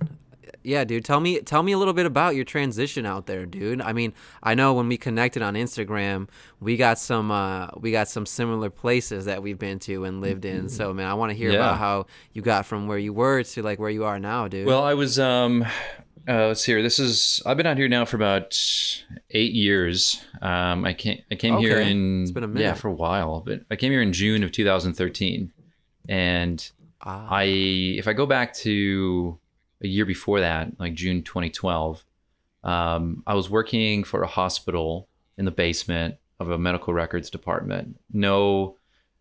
Yeah, 0.64 0.84
dude. 0.84 1.06
Tell 1.06 1.20
me, 1.22 1.40
tell 1.40 1.64
me 1.64 1.72
a 1.72 1.78
little 1.78 1.94
bit 1.94 2.06
about 2.06 2.36
your 2.36 2.44
transition 2.44 3.06
out 3.06 3.28
there, 3.28 3.46
dude. 3.46 3.82
I 3.82 3.94
mean, 3.94 4.14
I 4.44 4.56
know 4.56 4.74
when 4.74 4.88
we 4.90 4.98
connected 4.98 5.42
on 5.42 5.54
Instagram, 5.54 6.28
we 6.60 6.76
got 6.76 6.98
some, 7.00 7.32
uh, 7.32 7.68
we 7.78 7.92
got 7.92 8.08
some 8.10 8.26
similar 8.26 8.70
places 8.70 9.26
that 9.26 9.42
we've 9.44 9.60
been 9.60 9.80
to 9.80 10.04
and 10.06 10.20
lived 10.22 10.44
in. 10.46 10.68
So, 10.68 10.92
man, 10.94 11.08
I 11.08 11.14
want 11.14 11.30
to 11.32 11.36
hear 11.38 11.52
Yeah. 11.52 11.58
about 11.58 11.78
how 11.78 12.08
you 12.34 12.42
got 12.42 12.66
from 12.66 12.88
where 12.88 12.98
you 12.98 13.14
were 13.14 13.44
to 13.44 13.62
like 13.62 13.80
where 13.80 13.90
you 13.92 14.04
are 14.06 14.20
now, 14.20 14.48
dude. 14.50 14.66
Well, 14.66 14.84
I 14.84 14.96
was 14.96 15.18
um 15.20 15.66
uh, 16.30 16.48
let's 16.48 16.62
see 16.62 16.74
here. 16.74 16.84
This 16.84 17.00
is 17.00 17.42
I've 17.46 17.58
been 17.58 17.66
out 17.66 17.78
here 17.78 17.88
now 17.88 18.06
for 18.06 18.16
about 18.16 18.56
eight 19.32 19.54
years. 19.54 20.24
Um, 20.42 20.86
I 20.86 20.94
came 20.94 21.22
I 21.32 21.36
came 21.36 21.58
here 21.58 21.80
in 21.80 22.24
It's 22.24 22.32
been 22.32 22.44
a 22.44 22.48
minute. 22.48 22.62
yeah 22.62 22.74
for 22.76 22.88
a 22.88 22.94
while, 22.94 23.42
but 23.42 23.62
I 23.72 23.76
came 23.76 23.92
here 23.92 24.02
in 24.02 24.14
June 24.14 24.44
of 24.44 24.52
2013, 24.52 25.52
and 26.08 26.72
ah, 27.02 27.28
I 27.32 27.44
if 27.44 28.08
I 28.08 28.14
go 28.14 28.28
back 28.28 28.54
to 28.56 29.40
a 29.82 29.88
year 29.88 30.06
before 30.06 30.42
that, 30.42 30.80
like 30.80 30.94
June 30.94 31.24
2012, 31.24 32.06
um, 32.64 33.24
I 33.26 33.34
was 33.34 33.50
working 33.50 34.04
for 34.04 34.22
a 34.22 34.28
hospital 34.28 35.08
in 35.38 35.46
the 35.46 35.52
basement 35.52 36.16
of 36.40 36.52
a 36.52 36.58
medical 36.58 36.94
records 36.94 37.30
department. 37.30 38.00
No, 38.14 38.78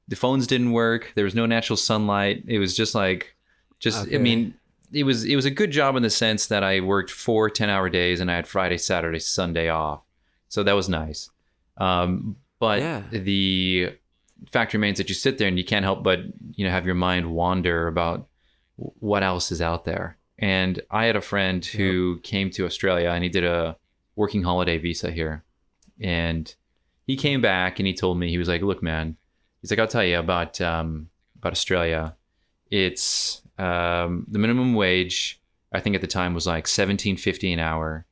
the 0.08 0.16
phones 0.16 0.46
didn't 0.46 0.72
work. 0.72 1.12
There 1.14 1.24
was 1.24 1.34
no 1.34 1.46
natural 1.46 1.76
sunlight. 1.76 2.44
It 2.46 2.58
was 2.58 2.76
just 2.76 2.94
like, 2.94 3.34
just 3.78 4.06
Okay. 4.06 4.16
I 4.16 4.18
mean, 4.18 4.54
it 4.92 5.04
was 5.04 5.24
it 5.24 5.36
was 5.36 5.44
a 5.44 5.50
good 5.50 5.70
job 5.70 5.96
in 5.96 6.02
the 6.02 6.10
sense 6.10 6.46
that 6.46 6.62
I 6.64 6.80
worked 6.80 7.10
four 7.10 7.50
10 7.50 7.68
hour 7.68 7.88
days 7.90 8.20
and 8.20 8.30
I 8.30 8.36
had 8.36 8.46
Friday, 8.48 8.78
Saturday, 8.78 9.18
Sunday 9.18 9.68
off. 9.68 10.00
So 10.48 10.62
that 10.62 10.72
was 10.74 10.88
nice. 10.88 11.30
Um, 11.76 12.36
but 12.58 12.80
Yeah. 12.80 13.02
the 13.10 13.92
fact 14.50 14.72
remains 14.72 14.98
that 14.98 15.08
you 15.08 15.14
sit 15.14 15.38
there 15.38 15.48
and 15.48 15.58
you 15.58 15.64
can't 15.64 15.84
help 15.84 16.02
but 16.02 16.20
you 16.54 16.64
know 16.64 16.70
have 16.70 16.86
your 16.86 16.94
mind 16.94 17.30
wander 17.32 17.86
about 17.88 18.28
what 18.76 19.22
else 19.22 19.50
is 19.52 19.60
out 19.60 19.84
there. 19.84 20.16
And 20.38 20.80
I 20.90 21.04
had 21.06 21.16
a 21.16 21.20
friend 21.20 21.64
who 21.64 22.20
came 22.22 22.50
to 22.50 22.64
Australia 22.64 23.10
and 23.10 23.24
he 23.24 23.28
did 23.30 23.44
a 23.44 23.76
working 24.14 24.44
holiday 24.44 24.78
visa 24.78 25.10
here. 25.10 25.44
And 26.00 26.54
he 27.06 27.16
came 27.16 27.40
back 27.40 27.80
and 27.80 27.86
he 27.88 27.94
told 27.94 28.18
me 28.18 28.28
he 28.30 28.38
was 28.38 28.48
like, 28.48 28.62
"Look, 28.62 28.82
man," 28.82 29.16
he's 29.60 29.70
like, 29.72 29.80
"I'll 29.80 29.88
tell 29.88 30.04
you 30.04 30.18
about 30.18 30.60
um, 30.60 31.08
about 31.38 31.52
Australia. 31.52 32.14
It's 32.70 33.42
um, 33.58 34.26
the 34.30 34.38
minimum 34.38 34.74
wage. 34.74 35.40
I 35.72 35.80
think 35.80 35.94
at 35.94 36.00
the 36.00 36.06
time 36.06 36.32
was 36.34 36.46
like 36.46 36.66
seventeen 36.66 37.16
fifty 37.16 37.52
an 37.52 37.58
hour. 37.58 38.04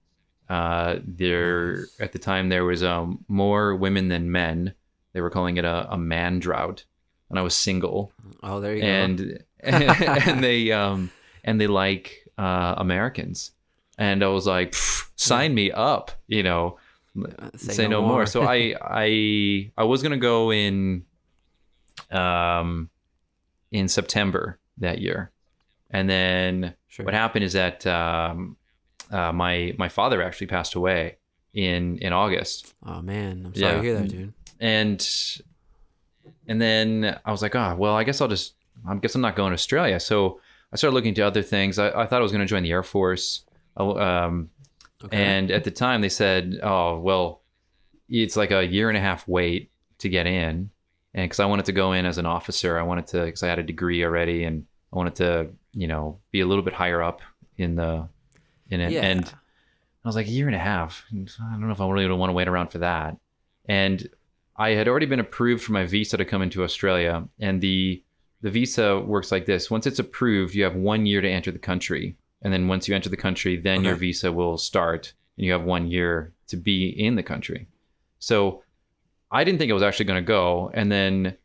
Uh, 0.48 0.98
there 1.04 1.86
at 1.98 2.12
the 2.12 2.18
time 2.18 2.48
there 2.50 2.64
was 2.64 2.82
um, 2.82 3.24
more 3.28 3.74
women 3.74 4.08
than 4.08 4.30
men. 4.30 4.74
They 5.12 5.20
were 5.20 5.30
calling 5.30 5.56
it 5.56 5.64
a, 5.64 5.90
a 5.90 5.96
man 5.98 6.38
drought, 6.38 6.84
and 7.30 7.38
I 7.38 7.42
was 7.42 7.54
single 7.54 8.12
Oh, 8.42 8.60
there 8.60 8.74
you 8.74 8.82
go. 8.82 8.86
and 8.86 9.44
and 9.60 10.44
they 10.44 10.70
um 10.72 11.10
and 11.42 11.60
they 11.60 11.66
like 11.66 12.28
uh 12.38 12.74
Americans, 12.76 13.52
and 13.98 14.22
I 14.22 14.28
was 14.28 14.46
like, 14.46 14.74
sign 15.16 15.54
me 15.54 15.70
up, 15.72 16.10
you 16.28 16.42
know, 16.42 16.78
Uh, 17.18 17.48
say, 17.56 17.88
no, 17.88 18.02
more. 18.02 18.26
so 18.26 18.42
I 18.42 18.74
I 18.82 19.70
I 19.78 19.84
was 19.84 20.02
gonna 20.02 20.18
go 20.18 20.52
in 20.52 21.04
um 22.10 22.90
in 23.72 23.88
September 23.88 24.58
that 24.78 25.00
year, 25.00 25.30
and 25.90 26.08
then 26.08 26.74
sure. 26.88 27.04
what 27.04 27.14
happened 27.14 27.44
is 27.44 27.52
that 27.52 27.86
um 27.86 28.56
uh, 29.10 29.32
my 29.32 29.74
my 29.78 29.88
father 29.88 30.22
actually 30.22 30.46
passed 30.48 30.74
away 30.74 31.16
in 31.54 31.98
in 31.98 32.12
August 32.12 32.74
Oh 32.84 33.00
man, 33.02 33.44
I'm 33.46 33.54
sorry 33.54 33.72
Yeah. 33.72 33.74
to 33.76 33.82
hear 33.82 33.94
that, 33.94 34.08
dude. 34.08 34.32
and 34.60 35.08
and 36.48 36.60
then 36.60 37.18
I 37.24 37.30
was 37.30 37.42
like, 37.42 37.54
ah, 37.54 37.74
well, 37.74 37.94
I 37.94 38.04
guess 38.04 38.20
I'll 38.20 38.28
just, 38.28 38.54
I 38.88 38.94
guess 38.96 39.14
I'm 39.14 39.20
not 39.20 39.36
going 39.36 39.50
to 39.50 39.54
Australia. 39.54 39.98
So 40.00 40.40
I 40.72 40.76
started 40.76 40.94
looking 40.94 41.10
into 41.10 41.24
other 41.26 41.42
things. 41.42 41.78
I, 41.78 41.88
I 41.90 42.06
thought 42.06 42.18
I 42.20 42.22
was 42.22 42.32
going 42.32 42.40
to 42.40 42.46
join 42.46 42.62
the 42.62 42.70
Air 42.70 42.82
Force, 42.82 43.44
um, 43.76 44.50
Okay. 45.04 45.16
and 45.24 45.50
at 45.50 45.64
the 45.64 45.70
time 45.70 46.00
they 46.00 46.08
said, 46.08 46.58
oh, 46.62 46.98
well, 47.00 47.42
it's 48.08 48.34
like 48.36 48.50
a 48.50 48.64
year 48.66 48.88
and 48.88 48.96
a 48.96 49.00
half 49.00 49.28
wait 49.28 49.70
to 49.98 50.08
get 50.08 50.26
in, 50.26 50.70
and 51.14 51.24
because 51.24 51.38
I 51.38 51.44
wanted 51.46 51.66
to 51.66 51.72
go 51.72 51.92
in 51.92 52.06
as 52.06 52.16
an 52.18 52.24
officer, 52.26 52.78
I 52.78 52.82
wanted 52.82 53.06
to, 53.08 53.24
because 53.26 53.42
I 53.42 53.48
had 53.48 53.58
a 53.58 53.62
degree 53.62 54.02
already, 54.04 54.44
and 54.44 54.64
I 54.92 54.96
wanted 54.96 55.14
to, 55.16 55.48
you 55.76 55.86
know, 55.86 56.18
be 56.32 56.40
a 56.40 56.46
little 56.46 56.64
bit 56.64 56.74
higher 56.74 57.02
up 57.02 57.20
in 57.56 57.76
the, 57.76 58.08
in 58.70 58.80
it, 58.80 58.92
yeah. 58.92 59.02
and 59.02 59.24
I 59.24 60.08
was 60.08 60.16
like, 60.16 60.26
a 60.26 60.30
year 60.30 60.46
and 60.46 60.56
a 60.56 60.60
half. 60.60 61.04
I 61.12 61.16
don't 61.16 61.60
know 61.60 61.72
if 61.72 61.80
I 61.80 61.88
really 61.88 62.08
want 62.08 62.30
to 62.30 62.34
wait 62.34 62.48
around 62.48 62.68
for 62.68 62.78
that. 62.78 63.16
And 63.68 64.08
I 64.56 64.70
had 64.70 64.88
already 64.88 65.06
been 65.06 65.20
approved 65.20 65.64
for 65.64 65.72
my 65.72 65.84
visa 65.84 66.16
to 66.16 66.24
come 66.24 66.42
into 66.42 66.64
Australia, 66.64 67.28
and 67.38 67.60
the 67.60 68.02
the 68.42 68.50
visa 68.50 69.00
works 69.00 69.30
like 69.30 69.46
this: 69.46 69.70
once 69.70 69.86
it's 69.86 69.98
approved, 69.98 70.54
you 70.54 70.64
have 70.64 70.76
one 70.76 71.06
year 71.06 71.20
to 71.20 71.28
enter 71.28 71.50
the 71.50 71.58
country, 71.58 72.16
and 72.42 72.52
then 72.52 72.68
once 72.68 72.88
you 72.88 72.94
enter 72.94 73.08
the 73.10 73.16
country, 73.16 73.56
then 73.56 73.84
your 73.84 73.96
visa 73.96 74.32
will 74.32 74.56
start, 74.56 75.12
and 75.36 75.44
you 75.44 75.52
have 75.52 75.64
one 75.64 75.90
year 75.90 76.32
to 76.48 76.56
be 76.56 76.88
in 76.88 77.16
the 77.16 77.22
country. 77.22 77.66
So 78.18 78.62
I 79.30 79.44
didn't 79.44 79.58
think 79.58 79.70
I 79.70 79.74
was 79.74 79.82
actually 79.82 80.06
going 80.06 80.22
to 80.22 80.26
go, 80.26 80.70
and 80.72 80.90
then 80.90 81.36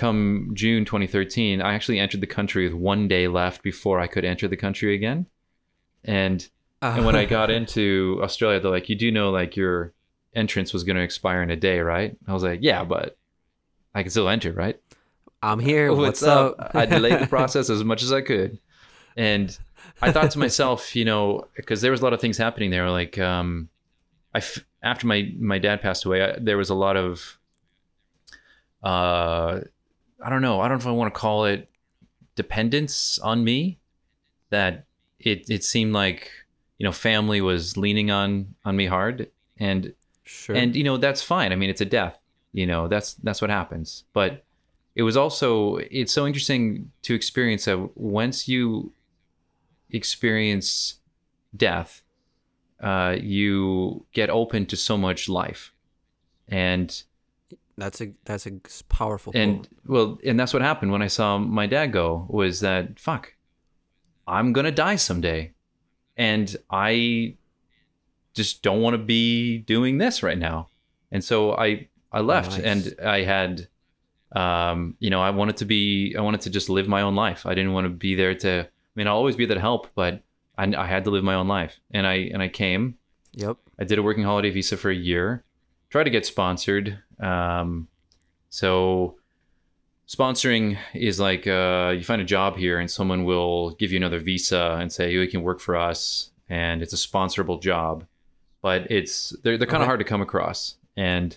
come 0.00 0.50
June 0.54 0.86
2013, 0.86 1.60
I 1.60 1.74
actually 1.74 1.98
entered 1.98 2.22
the 2.22 2.26
country 2.26 2.64
with 2.64 2.72
one 2.72 3.06
day 3.06 3.28
left 3.28 3.62
before 3.62 4.00
I 4.00 4.06
could 4.06 4.24
enter 4.24 4.48
the 4.48 4.56
country 4.56 4.94
again, 4.94 5.26
and 6.04 6.48
and 6.80 7.04
when 7.04 7.16
I 7.16 7.26
got 7.26 7.50
into 7.58 8.18
Australia, 8.22 8.58
they're 8.60 8.70
like, 8.70 8.88
"You 8.88 8.96
do 8.96 9.12
know 9.12 9.30
like 9.30 9.56
your 9.56 9.92
entrance 10.34 10.72
was 10.72 10.84
going 10.84 10.96
to 10.96 11.02
expire 11.02 11.42
in 11.42 11.50
a 11.50 11.56
day, 11.56 11.80
right?" 11.80 12.16
I 12.26 12.32
was 12.32 12.42
like, 12.42 12.60
"Yeah, 12.62 12.82
but 12.82 13.18
I 13.94 14.02
can 14.02 14.10
still 14.10 14.28
enter, 14.28 14.52
right?" 14.52 14.80
I'm 15.42 15.58
here. 15.60 15.92
What's, 15.94 16.22
up? 16.22 16.72
I 16.74 16.86
delayed 16.86 17.20
the 17.20 17.26
process 17.38 17.70
as 17.70 17.84
much 17.84 18.02
as 18.02 18.12
I 18.12 18.22
could, 18.22 18.58
and 19.16 19.56
I 20.00 20.12
thought 20.12 20.30
to 20.30 20.38
myself, 20.38 20.96
you 20.96 21.04
know, 21.04 21.46
because 21.56 21.82
there 21.82 21.90
was 21.90 22.00
a 22.00 22.04
lot 22.04 22.14
of 22.14 22.20
things 22.20 22.38
happening 22.38 22.70
there. 22.70 22.90
Like, 22.90 23.18
um, 23.18 23.68
I 24.34 24.38
f- 24.38 24.64
after 24.82 25.06
my 25.06 25.30
my 25.38 25.58
dad 25.58 25.82
passed 25.82 26.06
away, 26.06 26.22
I, 26.22 26.38
there 26.38 26.56
was 26.56 26.70
a 26.70 26.74
lot 26.74 26.96
of, 26.96 27.38
uh, 28.82 29.60
I 30.22 30.30
don't 30.30 30.42
know. 30.42 30.60
I 30.60 30.68
don't 30.68 30.78
know 30.78 30.82
if 30.82 30.86
I 30.86 30.92
want 30.92 31.12
to 31.12 31.18
call 31.18 31.44
it 31.44 31.68
dependence 32.36 33.18
on 33.18 33.44
me. 33.44 33.78
That 34.50 34.86
it 35.18 35.48
it 35.48 35.64
seemed 35.64 35.92
like 35.92 36.30
you 36.78 36.84
know 36.84 36.92
family 36.92 37.40
was 37.40 37.76
leaning 37.76 38.10
on 38.10 38.54
on 38.64 38.76
me 38.76 38.86
hard, 38.86 39.30
and 39.58 39.94
sure. 40.30 40.56
and 40.56 40.74
you 40.74 40.84
know 40.84 40.96
that's 40.96 41.22
fine 41.22 41.52
i 41.52 41.56
mean 41.56 41.70
it's 41.70 41.80
a 41.80 41.84
death 41.84 42.18
you 42.52 42.66
know 42.66 42.88
that's 42.88 43.14
that's 43.14 43.40
what 43.40 43.50
happens 43.50 44.04
but 44.12 44.44
it 44.94 45.02
was 45.02 45.16
also 45.16 45.76
it's 45.76 46.12
so 46.12 46.26
interesting 46.26 46.90
to 47.02 47.14
experience 47.14 47.66
that 47.66 47.96
once 47.96 48.48
you 48.48 48.92
experience 49.90 50.96
death 51.56 52.02
uh, 52.80 53.16
you 53.20 54.06
get 54.12 54.30
open 54.30 54.64
to 54.64 54.76
so 54.76 54.96
much 54.96 55.28
life 55.28 55.72
and 56.48 57.02
that's 57.80 58.00
a 58.00 58.12
that's 58.24 58.46
a 58.46 58.52
powerful. 58.88 59.32
and 59.34 59.68
quote. 59.86 59.86
well 59.86 60.18
and 60.24 60.38
that's 60.38 60.52
what 60.52 60.62
happened 60.62 60.92
when 60.92 61.02
i 61.02 61.06
saw 61.06 61.38
my 61.38 61.66
dad 61.66 61.88
go 61.92 62.26
was 62.28 62.60
that 62.60 62.98
fuck 62.98 63.34
i'm 64.26 64.52
gonna 64.52 64.70
die 64.70 64.96
someday 64.96 65.52
and 66.16 66.56
i 66.70 67.34
just 68.34 68.62
don't 68.62 68.80
want 68.80 68.94
to 68.94 68.98
be 68.98 69.58
doing 69.58 69.98
this 69.98 70.22
right 70.22 70.38
now 70.38 70.68
and 71.10 71.22
so 71.24 71.52
i 71.56 71.88
i 72.12 72.20
left 72.20 72.52
Nice. 72.52 72.60
and 72.62 72.94
i 73.06 73.22
had 73.22 73.68
um 74.32 74.94
you 75.00 75.10
know 75.10 75.20
i 75.20 75.30
wanted 75.30 75.56
to 75.56 75.64
be 75.64 76.14
i 76.16 76.20
wanted 76.20 76.42
to 76.42 76.50
just 76.50 76.68
live 76.68 76.86
my 76.86 77.02
own 77.02 77.16
life 77.16 77.46
i 77.46 77.54
didn't 77.54 77.72
want 77.72 77.86
to 77.86 77.90
be 77.90 78.14
there 78.14 78.34
to 78.34 78.60
i 78.60 78.68
mean 78.94 79.06
i'll 79.08 79.16
always 79.16 79.36
be 79.36 79.46
there 79.46 79.56
to 79.56 79.60
help 79.60 79.88
but 79.94 80.22
I, 80.56 80.72
I 80.76 80.86
had 80.86 81.04
to 81.04 81.10
live 81.10 81.24
my 81.24 81.34
own 81.34 81.48
life 81.48 81.80
and 81.90 82.06
i 82.06 82.14
and 82.32 82.42
i 82.42 82.48
came 82.48 82.96
Yep. 83.34 83.58
I 83.78 83.84
did 83.84 83.98
a 83.98 84.02
working 84.02 84.24
holiday 84.24 84.50
visa 84.50 84.76
for 84.76 84.90
a 84.90 84.94
year. 84.94 85.44
Tried 85.90 86.04
to 86.04 86.10
get 86.10 86.24
sponsored. 86.24 86.98
Um, 87.18 87.88
so 88.48 89.16
sponsoring 90.08 90.78
is 90.94 91.20
like 91.20 91.46
uh, 91.46 91.94
you 91.96 92.04
find 92.04 92.22
a 92.22 92.24
job 92.24 92.56
here 92.56 92.78
and 92.78 92.90
someone 92.90 93.24
will 93.24 93.70
give 93.72 93.90
you 93.92 93.96
another 93.96 94.18
visa 94.18 94.78
and 94.80 94.92
say 94.92 95.12
you 95.12 95.26
can 95.28 95.42
work 95.42 95.60
for 95.60 95.76
us, 95.76 96.30
and 96.48 96.82
it's 96.82 96.92
a 96.92 96.96
sponsorable 96.96 97.60
job. 97.60 98.06
But 98.62 98.90
it's 98.90 99.30
they're 99.42 99.56
they're 99.58 99.66
kind 99.66 99.82
of 99.82 99.82
Okay. 99.82 99.86
hard 99.88 100.00
to 100.00 100.04
come 100.04 100.20
across. 100.22 100.76
And 100.96 101.36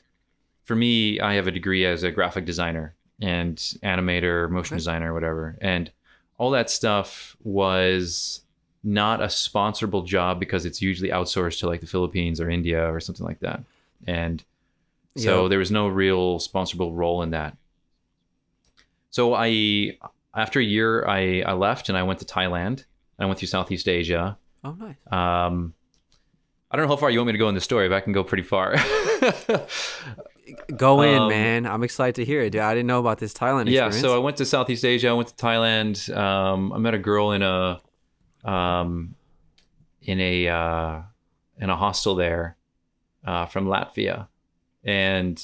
for 0.65 0.75
me, 0.75 1.19
I 1.19 1.33
have 1.33 1.47
a 1.47 1.51
degree 1.51 1.85
as 1.85 2.03
a 2.03 2.11
graphic 2.11 2.45
designer 2.45 2.95
and 3.21 3.57
animator, 3.83 4.49
motion 4.49 4.75
Okay. 4.75 4.79
designer, 4.79 5.13
whatever, 5.13 5.57
and 5.61 5.91
all 6.37 6.51
that 6.51 6.69
stuff 6.69 7.37
was 7.43 8.41
not 8.83 9.21
a 9.21 9.27
sponsorable 9.27 10.05
job 10.05 10.39
because 10.39 10.65
it's 10.65 10.81
usually 10.81 11.09
outsourced 11.09 11.59
to 11.59 11.67
like 11.67 11.79
the 11.79 11.87
Philippines 11.87 12.41
or 12.41 12.49
India 12.49 12.91
or 12.91 12.99
something 12.99 13.25
like 13.25 13.39
that. 13.39 13.63
And 14.07 14.43
so 15.15 15.43
Yep. 15.43 15.49
there 15.49 15.59
was 15.59 15.71
no 15.71 15.87
real 15.87 16.39
sponsorable 16.39 16.91
role 16.93 17.21
in 17.21 17.31
that. 17.31 17.57
So 19.09 19.33
I 19.35 19.97
after 20.35 20.59
a 20.59 20.63
year 20.63 21.05
I, 21.07 21.41
I 21.41 21.53
left 21.53 21.89
and 21.89 21.97
I 21.97 22.03
went 22.03 22.19
to 22.19 22.25
Thailand. 22.25 22.85
I 23.19 23.25
went 23.25 23.37
through 23.37 23.47
Southeast 23.49 23.87
Asia. 23.87 24.37
Oh, 24.63 24.71
nice. 24.71 24.95
Um, 25.11 25.73
I 26.71 26.75
don't 26.75 26.85
know 26.87 26.93
how 26.93 26.97
far 26.97 27.11
you 27.11 27.19
want 27.19 27.27
me 27.27 27.33
to 27.33 27.37
go 27.37 27.47
in 27.49 27.55
the 27.55 27.61
story, 27.61 27.87
but 27.87 27.95
I 27.95 27.99
can 27.99 28.13
go 28.13 28.23
pretty 28.23 28.43
far. 28.43 28.75
Go 30.75 31.01
in, 31.03 31.19
um, 31.19 31.29
man. 31.29 31.65
I'm 31.65 31.83
excited 31.83 32.15
to 32.15 32.25
hear 32.25 32.41
it, 32.41 32.49
dude. 32.49 32.61
I 32.61 32.73
didn't 32.73 32.87
know 32.87 32.99
about 32.99 33.19
this 33.19 33.33
Thailand 33.33 33.69
yeah, 33.69 33.91
so 33.91 34.13
I 34.13 34.17
went 34.17 34.37
to 34.37 34.45
Southeast 34.45 34.83
Asia. 34.83 35.09
I 35.09 35.13
went 35.13 35.29
to 35.29 35.35
Thailand. 35.35 36.15
Um, 36.15 36.73
I 36.73 36.79
met 36.79 36.93
a 36.93 36.97
girl 36.97 37.31
in 37.31 37.41
a 37.41 37.79
um, 38.43 39.15
in 40.01 40.19
a 40.19 40.47
uh, 40.49 41.01
in 41.59 41.69
a 41.69 41.75
hostel 41.77 42.15
there 42.15 42.57
uh, 43.25 43.45
from 43.45 43.65
Latvia, 43.65 44.27
and 44.83 45.37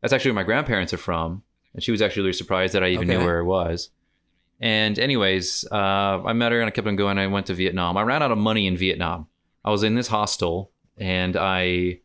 that's 0.00 0.12
actually 0.12 0.32
where 0.32 0.42
my 0.42 0.46
grandparents 0.46 0.92
are 0.92 0.98
from. 0.98 1.42
And 1.72 1.82
she 1.82 1.92
was 1.92 2.02
actually 2.02 2.22
really 2.22 2.32
surprised 2.32 2.74
that 2.74 2.82
I 2.82 2.88
even 2.88 3.06
knew 3.06 3.24
where 3.24 3.38
it 3.38 3.44
was. 3.44 3.90
And 4.60 4.98
anyways, 4.98 5.64
uh, 5.70 6.22
I 6.24 6.32
met 6.32 6.52
her 6.52 6.60
and 6.60 6.68
I 6.68 6.70
kept 6.70 6.86
on 6.86 6.96
going. 6.96 7.16
I 7.16 7.28
went 7.28 7.46
to 7.46 7.54
Vietnam. 7.54 7.96
I 7.96 8.02
ran 8.02 8.22
out 8.22 8.32
of 8.32 8.38
money 8.38 8.66
in 8.66 8.76
Vietnam. 8.76 9.28
I 9.64 9.70
was 9.70 9.82
in 9.82 9.94
this 9.94 10.08
hostel 10.08 10.72
and 10.98 11.36
I 11.36 12.00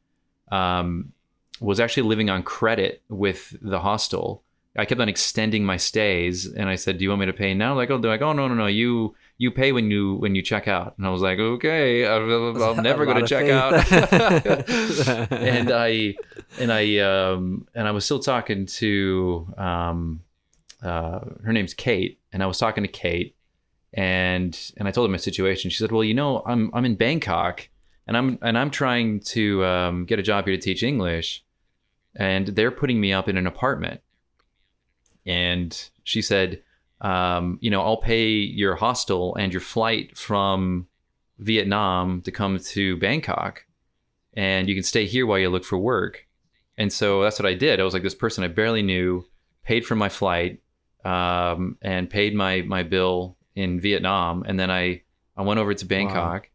um, 0.52 1.14
was 1.60 1.80
actually 1.80 2.04
living 2.04 2.30
on 2.30 2.44
credit 2.44 3.02
with 3.10 3.56
the 3.62 3.80
hostel. 3.80 4.44
I 4.78 4.86
kept 4.86 5.02
on 5.02 5.10
extending 5.10 5.64
my 5.64 5.78
stays, 5.78 6.46
and 6.48 6.68
I 6.68 6.76
said, 6.76 6.98
"Do 6.98 7.04
you 7.04 7.10
want 7.10 7.22
me 7.22 7.28
to 7.28 7.34
pay 7.34 7.54
now?" 7.54 7.76
Like, 7.76 7.90
oh, 7.92 7.98
they're 7.98 8.12
like, 8.12 8.22
"Oh, 8.22 8.34
no, 8.34 8.50
no, 8.50 8.56
no. 8.56 8.66
You 8.68 9.16
you 9.38 9.52
pay 9.52 9.72
when 9.72 9.92
you 9.92 10.16
when 10.16 10.36
you 10.36 10.42
check 10.42 10.68
out." 10.68 10.98
And 10.98 11.06
I 11.06 11.10
was 11.10 11.22
like, 11.22 11.40
"Okay, 11.40 12.08
I'm, 12.08 12.62
I'm 12.62 12.84
never 12.84 13.06
going 13.06 13.26
to 13.26 13.28
check 13.28 13.50
out." 13.50 13.74
and 15.32 15.72
I 15.72 16.16
and 16.60 16.72
I 16.72 16.98
um 17.00 17.68
and 17.76 17.88
I 17.88 17.92
was 17.92 18.06
still 18.06 18.20
talking 18.20 18.66
to 18.66 19.48
um 19.58 20.22
uh 20.82 21.20
her 21.44 21.54
name's 21.54 21.74
Kate 21.74 22.20
and 22.32 22.44
I 22.44 22.46
was 22.46 22.58
talking 22.58 22.84
to 22.84 22.90
Kate 22.90 23.36
and 23.94 24.58
and 24.78 24.88
I 24.88 24.92
told 24.92 25.10
her 25.10 25.12
my 25.12 25.18
situation. 25.18 25.70
She 25.70 25.78
said, 25.78 25.92
"Well, 25.92 26.04
you 26.04 26.14
know, 26.14 26.44
I'm 26.46 26.72
I'm 26.74 26.86
in 26.86 26.96
Bangkok 26.96 27.68
and 28.08 28.16
I'm 28.18 28.38
and 28.42 28.58
I'm 28.58 28.72
trying 28.72 29.20
to 29.22 29.66
um, 29.66 30.06
get 30.06 30.20
a 30.20 30.24
job 30.24 30.46
here 30.46 30.56
to 30.56 30.62
teach 30.62 30.84
English 30.84 31.44
and 32.16 32.48
they're 32.48 32.72
putting 32.72 33.00
me 33.02 33.12
up 33.14 33.28
in 33.28 33.38
an 33.38 33.48
apartment." 33.48 34.02
And 35.26 35.90
she 36.04 36.22
said, 36.22 36.62
um, 37.06 37.60
you 37.62 37.70
know, 37.70 37.82
I'll 37.82 37.98
pay 37.98 38.30
your 38.30 38.76
hostel 38.76 39.36
and 39.36 39.54
your 39.54 39.62
flight 39.62 40.18
from 40.18 40.88
Vietnam 41.38 42.22
to 42.24 42.32
come 42.32 42.58
to 42.58 42.98
Bangkok 42.98 43.66
and 44.34 44.68
you 44.68 44.76
can 44.76 44.84
stay 44.84 45.06
here 45.06 45.26
while 45.26 45.40
you 45.40 45.50
look 45.50 45.64
for 45.64 45.78
work. 45.78 46.28
And 46.78 46.92
so 46.92 47.22
that's 47.22 47.40
what 47.40 47.46
I 47.46 47.54
did. 47.54 47.80
I 47.80 47.84
was 47.84 47.94
like 47.94 48.04
this 48.04 48.16
person 48.16 48.44
I 48.44 48.48
barely 48.48 48.82
knew, 48.82 49.26
paid 49.64 49.86
for 49.86 49.96
my 49.96 50.10
flight, 50.10 50.62
um, 51.06 51.78
and 51.82 52.10
paid 52.10 52.36
my 52.36 52.62
my 52.64 52.84
bill 52.84 53.38
in 53.56 53.80
Vietnam, 53.80 54.44
and 54.46 54.60
then 54.60 54.70
I 54.70 55.04
I 55.38 55.44
went 55.44 55.60
over 55.60 55.74
to 55.74 55.86
Bangkok, 55.86 56.50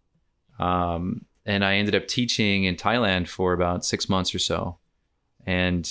um, 0.58 1.24
and 1.46 1.64
I 1.64 1.76
ended 1.76 1.94
up 1.94 2.06
teaching 2.06 2.64
in 2.64 2.76
Thailand 2.76 3.28
for 3.28 3.54
about 3.54 3.84
six 3.84 4.08
months 4.08 4.34
or 4.34 4.38
so, 4.38 4.78
and 5.46 5.90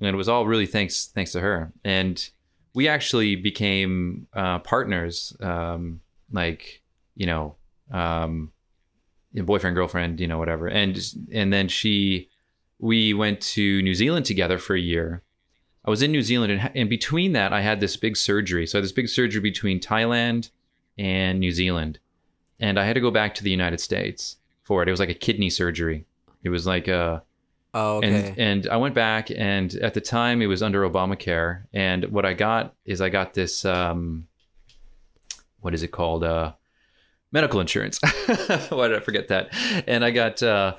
and 0.00 0.08
it 0.08 0.16
was 0.16 0.28
all 0.28 0.46
really 0.46 0.66
thanks 0.66 1.06
thanks 1.06 1.32
to 1.32 1.40
her. 1.40 1.72
And 1.82 2.28
we 2.76 2.88
actually 2.88 3.36
became 3.36 4.26
uh, 4.34 4.58
partners, 4.60 5.34
um, 5.40 6.00
like 6.30 6.82
you 7.16 7.26
know. 7.26 7.56
Um, 7.90 8.52
boyfriend 9.42 9.76
girlfriend 9.76 10.20
you 10.20 10.26
know 10.26 10.38
whatever. 10.38 10.66
And 10.66 10.98
and 11.32 11.52
then 11.52 11.68
she 11.68 12.28
we 12.78 13.14
went 13.14 13.40
to 13.40 13.82
new 13.82 13.94
zealand 13.94 14.26
together 14.26 14.58
for 14.58 14.74
a 14.74 14.80
year. 14.80 15.22
I 15.84 15.90
was 15.90 16.02
in 16.02 16.10
new 16.10 16.22
zealand 16.22 16.52
and, 16.52 16.70
and 16.74 16.88
between 16.88 17.32
that 17.32 17.52
i 17.52 17.60
had 17.60 17.80
this 17.80 17.96
big 17.96 18.16
surgery. 18.16 18.66
So 18.66 18.76
i 18.76 18.78
had 18.78 18.84
this 18.84 18.92
big 18.92 19.08
surgery 19.08 19.40
between 19.40 19.80
thailand 19.80 20.50
and 20.96 21.38
new 21.38 21.52
zealand. 21.52 21.98
And 22.60 22.78
i 22.78 22.84
had 22.84 22.94
to 22.94 23.00
go 23.00 23.10
back 23.10 23.34
to 23.34 23.44
the 23.44 23.50
united 23.50 23.80
states 23.80 24.36
for 24.64 24.82
it. 24.82 24.88
It 24.88 24.90
was 24.90 25.00
like 25.00 25.10
a 25.10 25.14
kidney 25.14 25.50
surgery. 25.50 26.06
It 26.42 26.48
was 26.48 26.66
like 26.66 26.88
a 26.88 27.22
oh, 27.76 27.96
okay. 27.98 28.28
and 28.28 28.38
and 28.38 28.68
I 28.68 28.76
went 28.76 28.94
back 28.94 29.30
and 29.30 29.74
at 29.76 29.94
the 29.94 30.00
time 30.00 30.42
it 30.42 30.46
was 30.46 30.62
under 30.62 30.88
Obamacare 30.88 31.64
and 31.72 32.04
what 32.06 32.24
I 32.24 32.32
got 32.32 32.74
is 32.84 33.00
I 33.00 33.08
got 33.08 33.34
this 33.34 33.64
um 33.64 34.26
what 35.60 35.74
is 35.74 35.82
it 35.82 35.88
called 35.88 36.24
uh 36.24 36.52
medical 37.32 37.60
insurance 37.60 37.98
why 38.70 38.88
did 38.88 38.96
I 38.96 39.00
forget 39.00 39.28
that 39.28 39.48
and 39.86 40.04
I 40.04 40.10
got 40.10 40.42
uh 40.42 40.76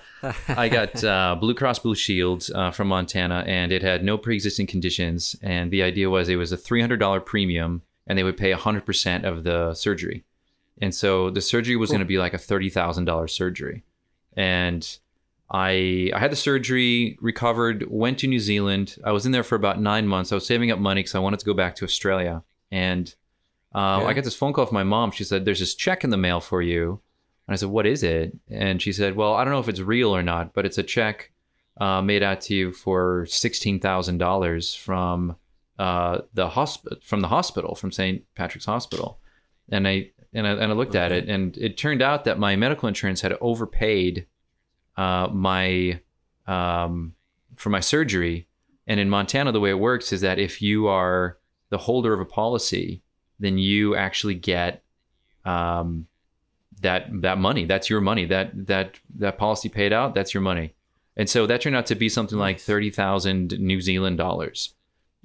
I 0.47 0.69
got 0.69 1.03
uh, 1.03 1.35
Blue 1.39 1.53
Cross 1.53 1.79
Blue 1.79 1.95
Shield 1.95 2.47
uh, 2.53 2.71
from 2.71 2.87
Montana, 2.87 3.43
and 3.47 3.71
it 3.71 3.81
had 3.81 4.03
no 4.03 4.17
pre-existing 4.17 4.67
conditions. 4.67 5.35
And 5.41 5.71
the 5.71 5.83
idea 5.83 6.09
was 6.09 6.29
it 6.29 6.35
was 6.35 6.51
a 6.51 6.57
three 6.57 6.81
hundred 6.81 6.99
dollar 6.99 7.19
premium, 7.19 7.81
and 8.07 8.17
they 8.17 8.23
would 8.23 8.37
pay 8.37 8.51
hundred 8.51 8.85
percent 8.85 9.25
of 9.25 9.43
the 9.43 9.73
surgery. 9.73 10.23
And 10.79 10.93
so 10.93 11.29
the 11.29 11.41
surgery 11.41 11.75
was 11.75 11.89
going 11.89 11.99
to 11.99 12.05
be 12.05 12.17
like 12.17 12.33
a 12.33 12.37
thirty 12.37 12.69
thousand 12.69 13.05
dollar 13.05 13.27
surgery. 13.27 13.83
And 14.35 14.97
I 15.49 16.11
I 16.13 16.19
had 16.19 16.31
the 16.31 16.35
surgery, 16.35 17.17
recovered, 17.21 17.85
went 17.89 18.19
to 18.19 18.27
New 18.27 18.39
Zealand. 18.39 18.97
I 19.03 19.11
was 19.11 19.25
in 19.25 19.31
there 19.31 19.43
for 19.43 19.55
about 19.55 19.79
nine 19.79 20.07
months. 20.07 20.31
I 20.31 20.35
was 20.35 20.45
saving 20.45 20.71
up 20.71 20.79
money 20.79 20.99
because 20.99 21.15
I 21.15 21.19
wanted 21.19 21.39
to 21.39 21.45
go 21.45 21.53
back 21.53 21.75
to 21.75 21.85
Australia. 21.85 22.43
And 22.71 23.13
uh, 23.73 23.99
Yeah. 24.01 24.07
I 24.07 24.13
got 24.13 24.23
this 24.23 24.35
phone 24.35 24.53
call 24.53 24.65
from 24.65 24.75
my 24.75 24.83
mom. 24.83 25.11
She 25.11 25.23
said, 25.23 25.45
"There's 25.45 25.59
this 25.59 25.75
check 25.75 26.03
in 26.03 26.09
the 26.09 26.17
mail 26.17 26.39
for 26.41 26.61
you." 26.61 26.99
And 27.47 27.53
I 27.53 27.55
said, 27.55 27.69
"What 27.69 27.85
is 27.87 28.03
it?" 28.03 28.35
And 28.49 28.81
she 28.81 28.91
said, 28.91 29.15
"Well, 29.15 29.35
I 29.35 29.43
don't 29.43 29.53
know 29.53 29.59
if 29.59 29.69
it's 29.69 29.79
real 29.79 30.13
or 30.15 30.23
not, 30.23 30.53
but 30.53 30.65
it's 30.65 30.77
a 30.77 30.83
check 30.83 31.31
uh, 31.79 32.01
made 32.01 32.23
out 32.23 32.41
to 32.41 32.53
you 32.53 32.71
for 32.73 33.25
sixteen 33.27 33.79
thousand 33.79 34.17
dollars 34.17 34.73
from 34.75 35.37
uh, 35.79 36.21
the 36.33 36.49
hospital 36.49 36.97
from 37.03 37.21
the 37.21 37.27
hospital 37.29 37.75
from 37.75 37.91
St. 37.91 38.23
Patrick's 38.35 38.65
Hospital." 38.65 39.19
And 39.69 39.87
I 39.87 40.11
and 40.33 40.45
I, 40.45 40.51
and 40.51 40.71
I 40.71 40.75
looked 40.75 40.95
at 40.95 41.11
it, 41.13 41.29
and 41.29 41.55
it 41.57 41.77
turned 41.77 42.01
out 42.01 42.25
that 42.25 42.37
my 42.37 42.55
medical 42.57 42.87
insurance 42.89 43.21
had 43.21 43.33
overpaid 43.39 44.25
uh, 44.97 45.27
my 45.31 45.99
um, 46.47 47.13
for 47.55 47.69
my 47.69 47.79
surgery. 47.79 48.47
And 48.87 48.99
in 48.99 49.09
Montana, 49.09 49.51
the 49.51 49.59
way 49.59 49.69
it 49.69 49.79
works 49.79 50.13
is 50.13 50.21
that 50.21 50.39
if 50.39 50.61
you 50.61 50.87
are 50.87 51.37
the 51.69 51.77
holder 51.77 52.13
of 52.13 52.19
a 52.19 52.25
policy, 52.25 53.01
then 53.39 53.57
you 53.57 53.95
actually 53.95 54.35
get 54.35 54.83
um, 55.45 56.07
that 56.81 57.07
that 57.21 57.37
money. 57.37 57.65
That's 57.65 57.89
your 57.89 58.01
money. 58.01 58.25
That 58.25 58.67
that 58.67 58.99
that 59.15 59.37
policy 59.37 59.69
paid 59.69 59.93
out. 59.93 60.13
That's 60.13 60.33
your 60.33 60.41
money. 60.41 60.73
And 61.15 61.29
so 61.29 61.47
that 61.47 61.61
turned 61.61 61.75
out 61.75 61.87
to 61.87 61.95
be 61.95 62.09
something 62.09 62.37
like 62.37 62.59
thirty 62.59 62.89
thousand 62.89 63.59
New 63.59 63.81
Zealand 63.81 64.17
dollars. 64.17 64.73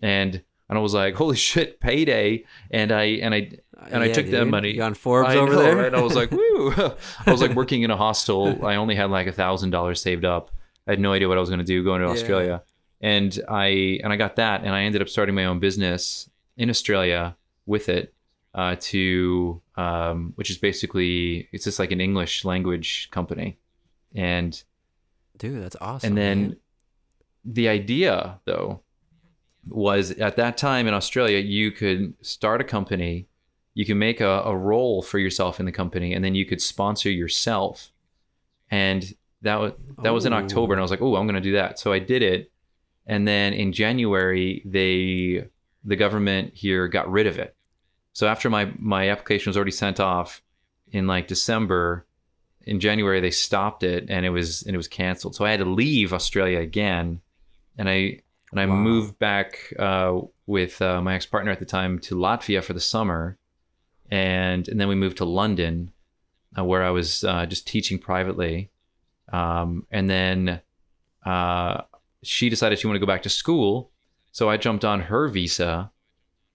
And 0.02 0.42
and 0.68 0.78
I 0.78 0.80
was 0.80 0.94
like, 0.94 1.14
holy 1.14 1.36
shit, 1.36 1.80
payday! 1.80 2.44
And 2.70 2.92
I 2.92 3.04
and 3.04 3.34
I 3.34 3.50
and 3.90 4.02
I 4.02 4.06
Yeah, 4.06 4.12
took 4.14 4.26
that 4.26 4.46
money. 4.46 4.72
You 4.74 4.82
on 4.82 4.94
Forbes 4.94 5.30
I 5.30 5.36
over 5.36 5.52
know, 5.52 5.58
there? 5.62 5.76
right? 5.76 5.94
I 5.94 6.00
was 6.00 6.14
like, 6.14 6.30
woo! 6.38 6.72
I 6.72 7.30
was 7.30 7.40
like 7.40 7.54
working 7.54 7.82
in 7.82 7.90
a 7.90 7.96
hostel. 7.96 8.64
I 8.64 8.76
only 8.76 8.94
had 8.94 9.10
like 9.10 9.26
a 9.26 9.32
thousand 9.32 9.70
dollars 9.70 10.00
saved 10.00 10.24
up. 10.24 10.50
I 10.86 10.92
had 10.92 11.00
no 11.00 11.12
idea 11.12 11.28
what 11.28 11.36
I 11.36 11.40
was 11.40 11.48
going 11.50 11.58
to 11.60 11.64
do 11.64 11.82
going 11.84 12.00
to 12.00 12.06
Yeah. 12.06 12.12
Australia, 12.12 12.62
and 13.00 13.38
I 13.48 14.00
and 14.02 14.12
I 14.12 14.16
got 14.16 14.36
that, 14.36 14.62
and 14.62 14.70
I 14.70 14.82
ended 14.82 15.02
up 15.02 15.08
starting 15.08 15.34
my 15.34 15.44
own 15.46 15.58
business 15.58 16.28
in 16.56 16.70
Australia 16.70 17.36
with 17.66 17.88
it, 17.88 18.12
uh, 18.54 18.76
to 18.80 19.60
um, 19.76 20.32
which 20.36 20.50
is 20.50 20.58
basically 20.58 21.48
it's 21.52 21.64
just 21.64 21.78
like 21.78 21.92
an 21.92 22.00
English 22.00 22.44
language 22.44 23.08
company, 23.10 23.58
and 24.14 24.62
Dude, 25.38 25.62
that's 25.62 25.76
awesome. 25.80 26.08
and 26.08 26.16
then 26.18 26.40
man. 26.42 26.56
the 27.44 27.68
idea, 27.68 28.38
though, 28.44 28.80
was 29.68 30.10
at 30.12 30.36
that 30.36 30.56
time 30.56 30.86
in 30.86 30.94
Australia, 30.94 31.38
you 31.38 31.70
could 31.70 32.14
start 32.20 32.60
a 32.60 32.64
company, 32.64 33.28
you 33.74 33.84
can 33.84 33.98
make 33.98 34.20
a, 34.20 34.42
a 34.44 34.56
role 34.56 35.02
for 35.02 35.18
yourself 35.18 35.60
in 35.60 35.66
the 35.66 35.72
company, 35.72 36.12
and 36.12 36.24
then 36.24 36.34
you 36.34 36.44
could 36.44 36.60
sponsor 36.60 37.10
yourself. 37.10 37.90
And 38.70 39.14
that 39.42 39.60
was 39.60 39.72
that 40.02 40.12
was 40.12 40.26
in 40.26 40.32
October, 40.32 40.72
and 40.72 40.80
I 40.80 40.82
was 40.82 40.90
like, 40.90 41.02
oh, 41.02 41.16
I'm 41.16 41.26
going 41.26 41.34
to 41.34 41.40
do 41.40 41.52
that. 41.52 41.78
So 41.78 41.92
I 41.92 41.98
did 41.98 42.22
it, 42.22 42.50
and 43.06 43.26
then 43.26 43.52
in 43.52 43.72
January, 43.72 44.62
they 44.64 45.48
the 45.84 45.96
government 45.96 46.54
here 46.54 46.88
got 46.88 47.10
rid 47.10 47.26
of 47.26 47.38
it. 47.38 47.56
So 48.12 48.26
after 48.26 48.50
my 48.50 48.72
my 48.78 49.10
application 49.10 49.50
was 49.50 49.56
already 49.56 49.72
sent 49.72 50.00
off 50.00 50.42
in 50.90 51.06
like 51.06 51.26
December, 51.26 52.06
in 52.62 52.80
January 52.80 53.20
they 53.20 53.30
stopped 53.30 53.82
it 53.82 54.06
and 54.08 54.24
it 54.24 54.30
was 54.30 54.62
and 54.62 54.74
it 54.74 54.76
was 54.76 54.88
canceled. 54.88 55.34
So 55.34 55.44
I 55.44 55.50
had 55.50 55.60
to 55.60 55.66
leave 55.66 56.12
Australia 56.12 56.60
again, 56.60 57.20
and 57.76 57.88
I 57.88 58.20
and 58.52 58.60
I 58.60 58.66
Wow. 58.66 58.76
moved 58.76 59.18
back 59.18 59.72
uh, 59.78 60.20
with 60.46 60.80
uh, 60.80 61.00
my 61.00 61.14
ex 61.14 61.26
partner 61.26 61.50
at 61.50 61.58
the 61.58 61.64
time 61.64 61.98
to 62.00 62.14
Latvia 62.14 62.62
for 62.62 62.74
the 62.74 62.80
summer, 62.80 63.38
and 64.10 64.68
and 64.68 64.78
then 64.78 64.88
we 64.88 64.94
moved 64.94 65.16
to 65.16 65.24
London, 65.24 65.90
uh, 66.56 66.62
where 66.64 66.84
I 66.84 66.90
was 66.90 67.24
uh, 67.24 67.46
just 67.46 67.66
teaching 67.66 67.98
privately, 67.98 68.70
um, 69.32 69.86
and 69.90 70.08
then 70.08 70.60
uh, 71.24 71.82
she 72.22 72.48
decided 72.50 72.78
she 72.78 72.86
wanted 72.86 73.00
to 73.00 73.06
go 73.06 73.12
back 73.12 73.22
to 73.22 73.30
school, 73.30 73.90
so 74.32 74.50
I 74.50 74.58
jumped 74.58 74.84
on 74.84 75.00
her 75.00 75.28
visa 75.28 75.90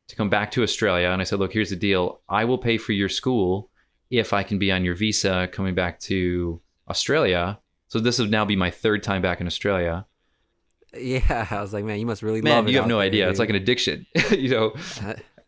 to 0.08 0.16
come 0.16 0.30
back 0.30 0.52
to 0.52 0.64
Australia, 0.64 1.10
and 1.10 1.20
I 1.20 1.26
said, 1.26 1.40
"Look, 1.40 1.52
here's 1.54 1.72
the 1.72 1.76
deal. 1.76 2.22
I 2.30 2.46
will 2.46 2.60
pay 2.60 2.78
for 2.78 2.94
your 2.94 3.10
school 3.10 3.70
if 4.10 4.34
I 4.34 4.44
can 4.44 4.60
be 4.60 4.72
on 4.72 4.86
your 4.86 4.96
visa 4.96 5.50
coming 5.52 5.74
back 5.74 6.00
to 6.02 6.62
Australia." 6.88 7.60
So 7.88 8.00
this 8.00 8.20
would 8.20 8.32
now 8.32 8.46
be 8.46 8.56
my 8.56 8.70
third 8.70 9.02
time 9.02 9.22
back 9.22 9.42
in 9.42 9.48
Australia. 9.48 10.06
Yeah, 10.95 11.47
I 11.50 11.62
was 11.62 11.73
like, 11.73 11.84
man, 11.86 12.00
you 12.00 12.06
must 12.06 12.21
really 12.23 12.41
Man, 12.41 12.56
love 12.56 12.67
it. 12.67 12.71
you 12.71 12.78
have 12.78 12.88
no 12.88 12.97
there, 12.97 13.08
idea. 13.08 13.30
It's 13.30 13.39
like 13.39 13.50
an 13.50 13.56
addiction, 13.56 14.06
you 14.32 14.50
know. 14.50 14.73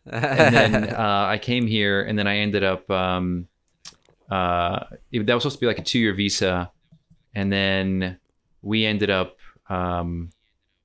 and 0.06 0.54
then 0.54 0.74
uh, 0.94 1.26
I 1.28 1.38
came 1.38 1.66
here, 1.66 2.02
and 2.02 2.18
then 2.18 2.26
I 2.26 2.38
ended 2.38 2.64
up. 2.64 2.90
Um, 2.90 3.48
uh, 4.30 4.84
it- 5.10 5.26
that 5.26 5.34
was 5.34 5.42
supposed 5.42 5.56
to 5.56 5.60
be 5.60 5.66
like 5.66 5.78
a 5.78 5.82
two-year 5.82 6.14
visa, 6.14 6.70
and 7.34 7.50
then 7.52 8.18
we 8.62 8.84
ended 8.86 9.10
up 9.10 9.36
um, 9.68 10.30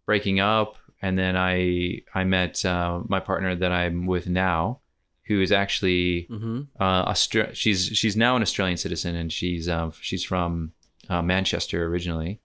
breaking 0.06 0.40
up. 0.40 0.78
And 1.02 1.20
then 1.20 1.36
I 1.38 2.02
I 2.16 2.24
met 2.24 2.66
uh, 2.66 3.02
my 3.08 3.20
partner 3.20 3.54
that 3.56 3.72
I'm 3.72 4.08
with 4.08 4.28
now, 4.28 4.80
who 5.28 5.40
is 5.42 5.52
actually 5.52 6.24
hmm 6.30 6.62
uh, 6.80 7.12
Austra- 7.12 7.54
she's 7.54 7.86
she's 7.88 8.16
now 8.16 8.36
an 8.36 8.42
Australian 8.42 8.78
citizen, 8.78 9.16
and 9.16 9.32
she's 9.32 9.70
uh, 9.70 9.92
she's 10.02 10.24
from 10.24 10.72
uh, 11.10 11.22
Manchester 11.22 11.86
originally, 11.86 12.40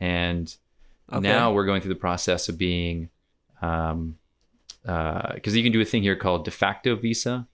and 0.00 0.54
Okay. 1.10 1.20
now 1.20 1.52
we're 1.52 1.66
going 1.66 1.80
through 1.80 1.94
the 1.94 2.00
process 2.00 2.48
of 2.48 2.58
being, 2.58 3.08
um, 3.60 4.16
because 4.82 5.54
you 5.56 5.62
can 5.62 5.72
do 5.72 5.80
a 5.80 5.84
thing 5.84 6.02
here 6.02 6.16
called 6.16 6.44
de 6.44 6.50
facto 6.50 6.96
visa, 6.96 7.46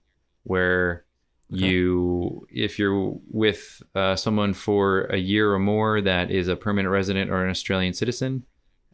where 0.43 1.05
Okay. 1.51 1.65
you 1.65 2.47
if 2.51 2.77
you're 2.77 3.17
with 3.31 3.81
uh, 3.95 4.15
someone 4.15 4.53
for 4.53 5.05
a 5.05 5.17
year 5.17 5.51
or 5.51 5.57
more 5.57 5.99
that 5.99 6.29
is 6.29 6.47
a 6.47 6.55
permanent 6.55 6.91
resident 6.91 7.31
or 7.31 7.43
an 7.43 7.49
Australian 7.49 7.93
citizen, 7.93 8.43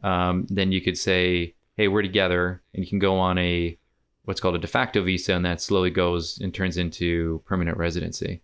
um, 0.02 0.46
then 0.48 0.72
you 0.72 0.80
could 0.80 0.96
say, 0.96 1.54
hey, 1.76 1.88
we're 1.88 2.00
together, 2.00 2.62
and 2.72 2.82
you 2.82 2.88
can 2.88 2.98
go 2.98 3.18
on 3.18 3.36
a 3.36 3.78
what's 4.24 4.40
called 4.40 4.54
a 4.56 4.58
de 4.58 4.66
facto 4.66 5.02
visa, 5.02 5.34
and 5.34 5.44
that 5.44 5.60
slowly 5.60 5.90
goes 5.90 6.38
and 6.40 6.54
turns 6.54 6.78
into 6.78 7.42
permanent 7.44 7.76
residency. 7.76 8.40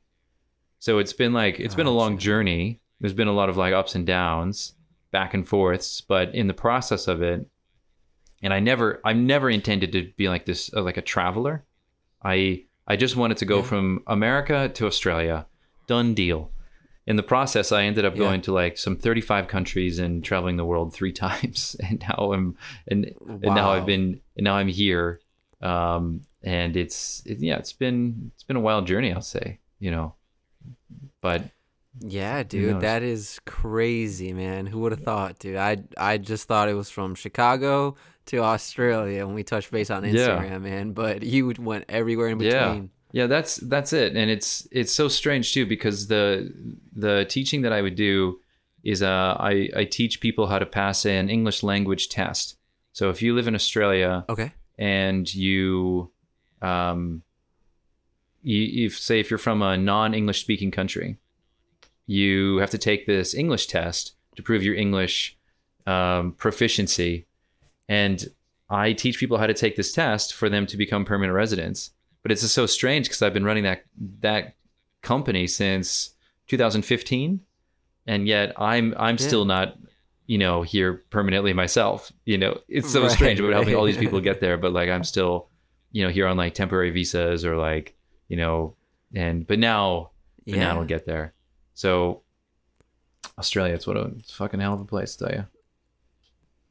So 0.79 0.99
it's 0.99 1.15
been 1.15 1.33
like 1.33 1.59
it's 1.59 1.75
been 1.75 1.87
a 1.87 1.91
long 1.91 2.19
journey. 2.19 2.81
There's 3.01 3.15
been 3.15 3.29
a 3.29 3.33
lot 3.33 3.49
of 3.49 3.57
like 3.57 3.73
ups 3.73 3.95
and 3.95 4.07
downs, 4.07 4.75
back 5.13 5.35
and 5.35 5.47
forths, 5.47 6.01
but 6.01 6.35
in 6.35 6.47
the 6.49 6.55
process 6.55 7.07
of 7.07 7.23
it, 7.23 7.47
and 8.43 8.53
I 8.53 8.59
never 8.59 9.01
I've 9.05 9.17
never 9.17 9.49
intended 9.49 9.93
to 9.93 10.11
be 10.17 10.29
like 10.29 10.45
this 10.47 10.73
uh, 10.75 10.83
like 10.83 10.97
a 10.97 11.03
traveler. 11.03 11.65
I 12.25 12.65
I 12.89 12.97
just 12.97 13.15
wanted 13.15 13.37
to 13.39 13.45
go 13.45 13.59
Yeah. 13.59 13.63
from 13.63 14.03
America 14.09 14.69
to 14.75 14.87
Australia. 14.87 15.47
Done 15.87 16.15
deal. 16.15 16.51
In 17.07 17.17
the 17.17 17.23
process, 17.23 17.71
I 17.73 17.83
ended 17.85 18.05
up 18.05 18.15
Yeah. 18.15 18.21
going 18.21 18.41
to 18.43 18.53
like 18.53 18.79
some 18.79 18.97
35 18.97 19.47
countries 19.49 19.99
and 19.99 20.25
traveling 20.25 20.57
the 20.57 20.65
world 20.65 20.93
three 20.93 21.13
times. 21.27 21.77
And 21.89 22.01
now 22.09 22.33
I'm 22.33 22.57
and 22.89 23.07
and 23.27 23.55
now 23.55 23.71
I've 23.73 23.87
been 23.87 24.21
and 24.37 24.45
now 24.45 24.55
I'm 24.57 24.69
here. 24.69 25.21
Um, 25.61 26.23
and 26.43 26.77
it's 26.77 27.23
it, 27.25 27.39
yeah, 27.39 27.59
it's 27.59 27.73
been 27.73 28.33
it's 28.35 28.43
been 28.43 28.57
a 28.57 28.61
wild 28.61 28.87
journey, 28.89 29.13
I'll 29.13 29.21
say. 29.23 29.61
You 29.79 29.91
know, 29.93 30.15
but 31.21 31.43
Yeah, 32.01 32.43
dude, 32.43 32.81
that 32.81 33.03
is 33.03 33.39
crazy, 33.45 34.33
man. 34.33 34.67
Who 34.67 34.81
would 34.81 34.93
have 34.93 35.03
thought, 35.03 35.39
dude? 35.39 35.57
I 35.57 35.79
I 35.97 36.19
just 36.19 36.49
thought 36.49 36.69
it 36.69 36.75
was 36.75 36.89
from 36.91 37.15
Chicago 37.15 37.97
to 38.27 38.39
Australia 38.39 39.27
when 39.27 39.35
we 39.35 39.43
touched 39.45 39.71
base 39.71 39.91
on 39.91 40.05
Yeah. 40.05 40.11
Instagram, 40.11 40.63
man. 40.63 40.93
But 40.93 41.23
you 41.23 41.53
went 41.59 41.85
everywhere 41.89 42.29
in 42.29 42.41
Yeah. 42.41 42.69
between. 42.69 42.91
Yeah, 43.13 43.27
that's 43.27 43.57
that's 43.57 43.93
it, 43.93 44.17
and 44.17 44.31
it's 44.31 44.67
it's 44.73 44.91
so 44.93 45.07
strange 45.09 45.53
too 45.53 45.67
because 45.67 46.07
the 46.07 46.51
the 46.97 47.27
teaching 47.29 47.61
that 47.63 47.73
I 47.73 47.83
would 47.83 47.95
do 47.95 48.41
is 48.83 49.03
uh, 49.03 49.37
I 49.39 49.69
I 49.77 49.85
teach 49.85 50.21
people 50.21 50.47
how 50.47 50.59
to 50.59 50.67
pass 50.67 51.05
an 51.05 51.29
English 51.29 51.63
language 51.63 52.09
test. 52.09 52.57
So 52.95 53.11
if 53.11 53.21
you 53.21 53.35
live 53.35 53.49
in 53.49 53.55
Australia 53.55 54.25
Okay. 54.31 54.53
and 54.79 55.33
you 55.35 56.11
um 56.63 57.23
you 58.43 58.87
if 58.87 58.99
say 58.99 59.21
if 59.21 59.31
you're 59.31 59.39
from 59.39 59.61
a 59.61 59.77
non-English 59.77 60.41
speaking 60.41 60.71
country, 60.71 61.19
you 62.07 62.57
have 62.59 62.71
to 62.71 62.79
take 62.79 63.07
this 63.07 63.35
English 63.35 63.67
test 63.67 64.15
to 64.37 64.43
prove 64.43 64.63
your 64.63 64.75
English 64.75 65.37
um, 65.87 66.33
proficiency, 66.33 67.27
and 67.89 68.25
I 68.71 68.93
teach 68.93 69.19
people 69.19 69.39
how 69.39 69.47
to 69.47 69.55
take 69.55 69.77
this 69.77 69.93
test 69.93 70.35
for 70.35 70.49
them 70.49 70.67
to 70.67 70.77
become 70.77 71.05
permanent 71.05 71.35
residents. 71.35 71.91
But 72.23 72.33
it's 72.33 72.43
just 72.43 72.55
so 72.55 72.67
strange 72.67 73.07
because 73.07 73.21
I've 73.23 73.35
been 73.35 73.45
running 73.45 73.65
that 73.65 73.85
that 74.21 74.55
company 75.03 75.47
since 75.47 76.15
2015, 76.49 77.41
and 78.07 78.29
yet 78.29 78.53
I'm 78.61 78.95
I'm 78.97 79.17
Yeah. 79.17 79.27
still 79.27 79.45
not 79.45 79.77
you 80.27 80.39
know 80.39 80.63
here 80.63 81.05
permanently 81.11 81.53
myself. 81.53 82.13
You 82.25 82.39
know, 82.39 82.59
it's 82.69 82.91
so 82.91 83.03
Right, 83.03 83.11
strange 83.11 83.41
about 83.41 83.53
helping 83.53 83.75
all 83.75 83.85
these 83.85 83.97
people 83.97 84.21
get 84.21 84.41
there, 84.41 84.57
but 84.57 84.73
like 84.73 84.89
I'm 84.89 85.05
still 85.15 85.49
you 85.91 86.05
know 86.05 86.11
here 86.11 86.27
on 86.27 86.37
like 86.37 86.55
temporary 86.55 86.91
visas 86.91 87.45
or 87.45 87.57
like 87.57 87.95
you 88.29 88.37
know 88.37 88.77
and 89.15 89.47
but 89.47 89.59
now 89.59 90.11
but 90.47 90.55
now 90.57 90.75
Yeah. 90.75 90.79
I'll 90.79 90.85
get 90.87 91.05
there. 91.05 91.35
So 91.83 92.23
Australia, 93.39 93.75
it's 93.75 93.89
what 93.89 93.97
a, 93.97 94.03
it's 94.21 94.31
fucking 94.31 94.61
hell 94.61 94.75
of 94.75 94.81
a 94.81 94.85
place, 94.85 95.17
to 95.17 95.25
tell 95.25 95.35
you. 95.35 95.47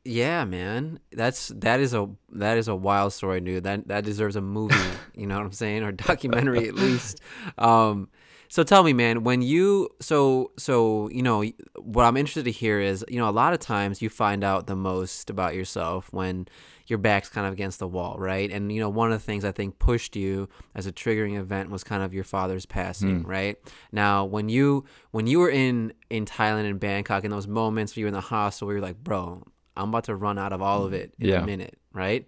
Yeah, 0.05 0.45
man. 0.45 1.01
That's 1.11 1.49
that 1.49 1.81
is 1.81 1.93
a 1.93 2.09
that 2.31 2.57
is 2.57 2.69
a 2.69 2.75
wild 2.75 3.11
story, 3.11 3.41
dude. 3.41 3.65
That 3.65 3.89
that 3.89 4.05
deserves 4.05 4.37
a 4.37 4.41
movie, 4.41 4.73
you 5.13 5.27
know 5.27 5.35
what 5.35 5.43
I'm 5.43 5.51
saying? 5.51 5.83
Or 5.83 5.91
documentary 5.91 6.69
at 6.69 6.75
least. 6.75 7.19
Um 7.57 8.07
so 8.51 8.63
tell 8.63 8.83
me, 8.83 8.91
man, 8.91 9.23
when 9.23 9.41
you 9.41 9.87
so 10.01 10.51
so, 10.57 11.07
you 11.07 11.23
know, 11.23 11.41
what 11.79 12.03
I'm 12.03 12.17
interested 12.17 12.43
to 12.43 12.51
hear 12.51 12.81
is, 12.81 13.05
you 13.07 13.17
know, 13.17 13.29
a 13.29 13.31
lot 13.31 13.53
of 13.53 13.59
times 13.59 14.01
you 14.01 14.09
find 14.09 14.43
out 14.43 14.67
the 14.67 14.75
most 14.75 15.29
about 15.29 15.55
yourself 15.55 16.11
when 16.11 16.49
your 16.85 16.99
back's 16.99 17.29
kind 17.29 17.47
of 17.47 17.53
against 17.53 17.79
the 17.79 17.87
wall, 17.87 18.17
right? 18.19 18.51
And 18.51 18.69
you 18.69 18.81
know, 18.81 18.89
one 18.89 19.09
of 19.09 19.17
the 19.17 19.23
things 19.23 19.45
I 19.45 19.53
think 19.53 19.79
pushed 19.79 20.17
you 20.17 20.49
as 20.75 20.85
a 20.85 20.91
triggering 20.91 21.39
event 21.39 21.69
was 21.69 21.85
kind 21.85 22.03
of 22.03 22.13
your 22.13 22.25
father's 22.25 22.65
passing, 22.65 23.21
hmm. 23.21 23.29
right? 23.29 23.57
Now, 23.93 24.25
when 24.25 24.49
you 24.49 24.83
when 25.11 25.27
you 25.27 25.39
were 25.39 25.49
in 25.49 25.93
in 26.09 26.25
Thailand 26.25 26.69
and 26.69 26.77
Bangkok 26.77 27.23
in 27.23 27.31
those 27.31 27.47
moments 27.47 27.95
where 27.95 28.01
you 28.01 28.05
were 28.07 28.09
in 28.09 28.13
the 28.15 28.19
hostel 28.19 28.67
where 28.67 28.75
you're 28.75 28.85
like, 28.85 29.01
bro, 29.01 29.47
I'm 29.77 29.87
about 29.87 30.03
to 30.05 30.15
run 30.15 30.37
out 30.37 30.51
of 30.51 30.61
all 30.61 30.83
of 30.83 30.91
mm. 30.91 30.95
it 30.95 31.13
in 31.19 31.29
Yeah. 31.29 31.41
a 31.41 31.45
minute, 31.45 31.79
right? 31.93 32.27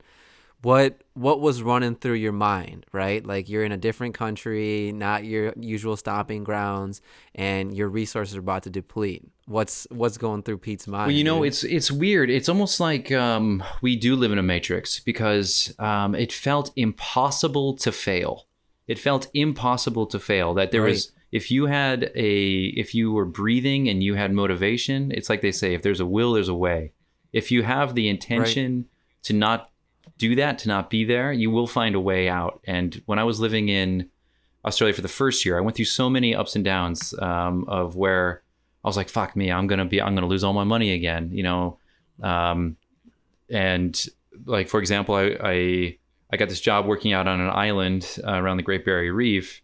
What 0.63 1.01
what 1.13 1.41
was 1.41 1.61
running 1.61 1.95
through 1.95 2.13
your 2.13 2.31
mind, 2.31 2.85
right? 2.93 3.25
Like 3.25 3.49
you're 3.49 3.65
in 3.65 3.73
a 3.73 3.77
different 3.77 4.15
country, 4.15 4.93
not 4.93 5.25
your 5.25 5.53
usual 5.59 5.97
stopping 5.97 6.45
grounds, 6.45 7.01
and 7.35 7.75
your 7.75 7.89
resources 7.89 8.37
are 8.37 8.39
about 8.39 8.63
to 8.63 8.69
deplete. 8.69 9.29
What's 9.45 9.85
what's 9.91 10.17
going 10.17 10.43
through 10.43 10.59
Pete's 10.59 10.87
mind? 10.87 11.07
Well, 11.07 11.15
you 11.15 11.25
know, 11.25 11.39
dude? 11.39 11.47
it's 11.47 11.63
it's 11.65 11.91
weird. 11.91 12.29
It's 12.29 12.47
almost 12.47 12.79
like 12.79 13.11
um, 13.11 13.61
we 13.81 13.97
do 13.97 14.15
live 14.15 14.31
in 14.31 14.37
a 14.37 14.43
matrix 14.43 15.01
because 15.01 15.75
um, 15.79 16.15
it 16.15 16.31
felt 16.31 16.71
impossible 16.77 17.75
to 17.77 17.91
fail. 17.91 18.47
It 18.87 18.97
felt 18.97 19.27
impossible 19.33 20.05
to 20.07 20.19
fail. 20.19 20.53
That 20.53 20.71
there 20.71 20.81
was, 20.81 21.11
if 21.33 21.51
you 21.51 21.65
had 21.65 22.11
a, 22.15 22.65
if 22.77 22.95
you 22.95 23.11
were 23.11 23.25
breathing 23.25 23.89
and 23.89 24.01
you 24.01 24.15
had 24.15 24.31
motivation, 24.31 25.11
it's 25.11 25.29
like 25.29 25.41
they 25.41 25.51
say, 25.51 25.73
if 25.73 25.81
there's 25.81 25.99
a 25.99 26.05
will, 26.05 26.33
there's 26.33 26.47
a 26.47 26.53
way. 26.53 26.93
If 27.33 27.51
you 27.51 27.63
have 27.63 27.95
the 27.95 28.07
intention 28.07 28.85
to 29.23 29.33
not 29.33 29.71
do 30.17 30.35
that, 30.35 30.59
to 30.59 30.67
not 30.67 30.89
be 30.89 31.05
there, 31.05 31.31
you 31.31 31.49
will 31.51 31.67
find 31.67 31.95
a 31.95 31.99
way 31.99 32.29
out. 32.29 32.61
And 32.65 33.01
when 33.05 33.19
I 33.19 33.23
was 33.23 33.39
living 33.39 33.69
in 33.69 34.09
Australia 34.65 34.93
for 34.93 35.01
the 35.01 35.07
first 35.07 35.45
year, 35.45 35.57
I 35.57 35.61
went 35.61 35.75
through 35.75 35.85
so 35.85 36.09
many 36.09 36.35
ups 36.35 36.55
and 36.55 36.63
downs 36.63 37.13
um, 37.19 37.65
of 37.67 37.95
where 37.95 38.43
I 38.83 38.87
was 38.87 38.97
like, 38.97 39.09
"Fuck 39.09 39.35
me, 39.35 39.51
I'm 39.51 39.67
gonna 39.67 39.85
be, 39.85 40.01
I'm 40.01 40.15
gonna 40.15 40.27
lose 40.27 40.43
all 40.43 40.53
my 40.53 40.63
money 40.63 40.93
again," 40.93 41.31
you 41.31 41.43
know. 41.43 41.77
Um, 42.21 42.77
and 43.49 44.05
like 44.45 44.69
for 44.69 44.79
example, 44.79 45.15
I, 45.15 45.37
I 45.41 45.97
I 46.31 46.37
got 46.37 46.49
this 46.49 46.61
job 46.61 46.85
working 46.85 47.13
out 47.13 47.27
on 47.27 47.39
an 47.39 47.49
island 47.49 48.19
uh, 48.25 48.33
around 48.33 48.57
the 48.57 48.63
Great 48.63 48.85
Barrier 48.85 49.13
Reef, 49.13 49.61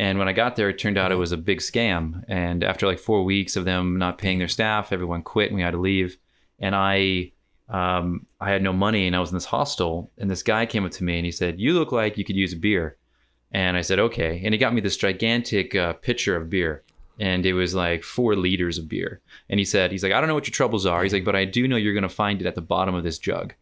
and 0.00 0.18
when 0.18 0.28
I 0.28 0.32
got 0.32 0.56
there, 0.56 0.70
it 0.70 0.78
turned 0.78 0.98
out 0.98 1.12
it 1.12 1.16
was 1.16 1.32
a 1.32 1.36
big 1.36 1.58
scam. 1.58 2.24
And 2.26 2.64
after 2.64 2.86
like 2.86 2.98
four 2.98 3.22
weeks 3.22 3.54
of 3.56 3.64
them 3.66 3.98
not 3.98 4.18
paying 4.18 4.38
their 4.38 4.48
staff, 4.48 4.92
everyone 4.92 5.22
quit, 5.22 5.48
and 5.48 5.56
we 5.56 5.62
had 5.62 5.72
to 5.72 5.78
leave. 5.78 6.16
And 6.58 6.74
I 6.74 7.32
um, 7.70 8.26
I 8.40 8.50
had 8.50 8.62
no 8.62 8.72
money, 8.72 9.06
and 9.06 9.16
I 9.16 9.20
was 9.20 9.30
in 9.30 9.36
this 9.36 9.44
hostel, 9.44 10.10
and 10.18 10.30
this 10.30 10.42
guy 10.42 10.66
came 10.66 10.84
up 10.84 10.92
to 10.92 11.04
me 11.04 11.16
and 11.16 11.24
he 11.24 11.32
said, 11.32 11.60
"You 11.60 11.74
look 11.74 11.92
like 11.92 12.18
you 12.18 12.24
could 12.24 12.36
use 12.36 12.52
a 12.52 12.56
beer." 12.56 12.96
And 13.52 13.76
I 13.76 13.80
said, 13.80 13.98
okay. 13.98 14.40
And 14.44 14.54
he 14.54 14.58
got 14.58 14.74
me 14.74 14.80
this 14.80 14.96
gigantic 14.96 15.74
uh, 15.74 15.94
pitcher 15.94 16.36
of 16.36 16.50
beer. 16.50 16.82
And 17.18 17.44
it 17.44 17.52
was 17.52 17.74
like 17.74 18.02
four 18.02 18.34
liters 18.36 18.78
of 18.78 18.88
beer. 18.88 19.20
And 19.48 19.58
he 19.58 19.64
said, 19.64 19.92
he's 19.92 20.02
like, 20.02 20.12
I 20.12 20.20
don't 20.20 20.28
know 20.28 20.34
what 20.34 20.46
your 20.46 20.52
troubles 20.52 20.86
are. 20.86 21.02
He's 21.02 21.12
like, 21.12 21.24
but 21.24 21.36
I 21.36 21.44
do 21.44 21.68
know 21.68 21.76
you're 21.76 21.92
going 21.92 22.02
to 22.02 22.08
find 22.08 22.40
it 22.40 22.46
at 22.46 22.54
the 22.54 22.62
bottom 22.62 22.94
of 22.94 23.04
this 23.04 23.18
jug. 23.18 23.52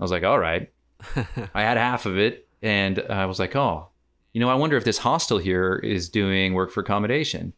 I 0.00 0.02
was 0.02 0.10
like, 0.10 0.22
all 0.22 0.38
right. 0.38 0.70
I 1.54 1.62
had 1.62 1.76
half 1.76 2.06
of 2.06 2.16
it. 2.16 2.48
And 2.62 3.00
I 3.10 3.26
was 3.26 3.38
like, 3.38 3.56
oh, 3.56 3.88
you 4.32 4.40
know, 4.40 4.48
I 4.48 4.54
wonder 4.54 4.76
if 4.76 4.84
this 4.84 4.98
hostel 4.98 5.38
here 5.38 5.74
is 5.74 6.08
doing 6.08 6.54
work 6.54 6.70
for 6.70 6.80
accommodation. 6.80 7.52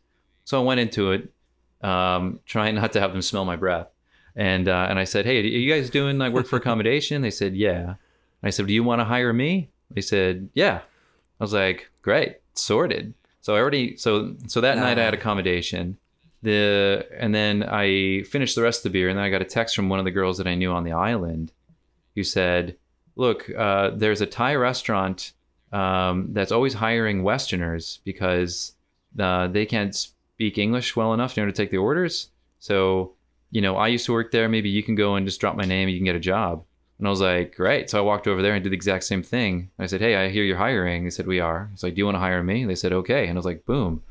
So 0.44 0.60
I 0.60 0.64
went 0.64 0.80
into 0.80 1.12
it, 1.12 1.30
um, 1.82 2.40
trying 2.46 2.74
not 2.76 2.92
to 2.94 3.00
have 3.00 3.12
them 3.12 3.22
smell 3.22 3.44
my 3.44 3.56
breath. 3.56 3.88
And, 4.36 4.68
uh, 4.68 4.86
and 4.88 4.98
I 4.98 5.04
said, 5.04 5.26
hey, 5.26 5.38
are 5.38 5.42
you 5.42 5.72
guys 5.72 5.90
doing 5.90 6.18
like 6.18 6.32
work 6.32 6.46
for 6.46 6.56
accommodation? 6.62 7.22
They 7.22 7.30
said, 7.30 7.54
yeah. 7.54 7.94
I 8.42 8.50
said, 8.50 8.66
do 8.66 8.74
you 8.74 8.84
want 8.84 9.00
to 9.00 9.04
hire 9.04 9.32
me? 9.32 9.70
They 9.90 10.00
said, 10.00 10.48
yeah. 10.54 10.80
I 11.40 11.44
was 11.44 11.52
like, 11.52 11.90
great, 12.02 12.38
sorted. 12.54 13.14
So 13.40 13.54
I 13.54 13.60
already 13.60 13.96
so 13.98 14.34
so 14.46 14.62
that 14.62 14.78
night 14.78 14.98
I 14.98 15.04
had 15.04 15.12
accommodation. 15.12 15.98
The 16.42 17.06
and 17.18 17.34
then 17.34 17.62
I 17.62 18.22
finished 18.22 18.54
the 18.54 18.62
rest 18.62 18.78
of 18.78 18.84
the 18.84 18.98
beer, 18.98 19.10
and 19.10 19.18
then 19.18 19.24
I 19.24 19.28
got 19.28 19.42
a 19.42 19.46
text 19.46 19.76
from 19.76 19.90
one 19.90 19.98
of 19.98 20.06
the 20.06 20.10
girls 20.10 20.38
that 20.38 20.46
I 20.46 20.54
knew 20.54 20.72
on 20.72 20.84
the 20.84 20.92
island, 20.92 21.52
who 22.14 22.24
said, 22.24 22.76
"Look, 23.16 23.50
uh, 23.54 23.90
there's 23.90 24.22
a 24.22 24.26
Thai 24.26 24.54
restaurant 24.54 25.32
um, 25.72 26.28
that's 26.32 26.52
always 26.52 26.74
hiring 26.74 27.22
Westerners 27.22 28.00
because 28.04 28.72
uh, 29.18 29.48
they 29.48 29.66
can't 29.66 29.94
speak 29.94 30.56
English 30.56 30.96
well 30.96 31.12
enough 31.12 31.36
in 31.36 31.42
order 31.42 31.52
to 31.52 31.62
take 31.62 31.70
the 31.70 31.76
orders. 31.76 32.28
So, 32.60 33.13
you 33.54 33.62
know, 33.62 33.76
I 33.76 33.88
used 33.88 34.04
to 34.06 34.12
work 34.12 34.32
there. 34.32 34.50
Maybe 34.50 34.68
you 34.68 34.82
can 34.82 34.96
go 34.96 35.14
and 35.14 35.26
just 35.26 35.40
drop 35.40 35.56
my 35.56 35.64
name, 35.64 35.88
and 35.88 35.92
you 35.92 35.98
can 35.98 36.04
get 36.04 36.16
a 36.16 36.20
job." 36.20 36.64
And 36.98 37.08
I 37.08 37.10
was 37.10 37.20
like, 37.20 37.54
great. 37.56 37.90
So 37.90 37.98
I 37.98 38.02
walked 38.02 38.28
over 38.28 38.40
there 38.40 38.54
and 38.54 38.62
did 38.62 38.70
the 38.70 38.76
exact 38.76 39.04
same 39.04 39.22
thing. 39.22 39.70
I 39.78 39.86
said, 39.86 40.00
hey, 40.00 40.16
I 40.16 40.28
hear 40.28 40.44
you're 40.44 40.56
hiring. 40.56 41.04
They 41.04 41.10
said, 41.10 41.26
we 41.26 41.40
are. 41.40 41.68
He's 41.72 41.82
like, 41.82 41.94
do 41.94 41.98
you 41.98 42.04
want 42.04 42.14
to 42.14 42.20
hire 42.20 42.42
me? 42.42 42.64
They 42.64 42.76
said, 42.76 42.92
okay. 42.92 43.26
And 43.26 43.36
I 43.36 43.38
was 43.38 43.44
like, 43.44 43.66
boom. 43.66 44.02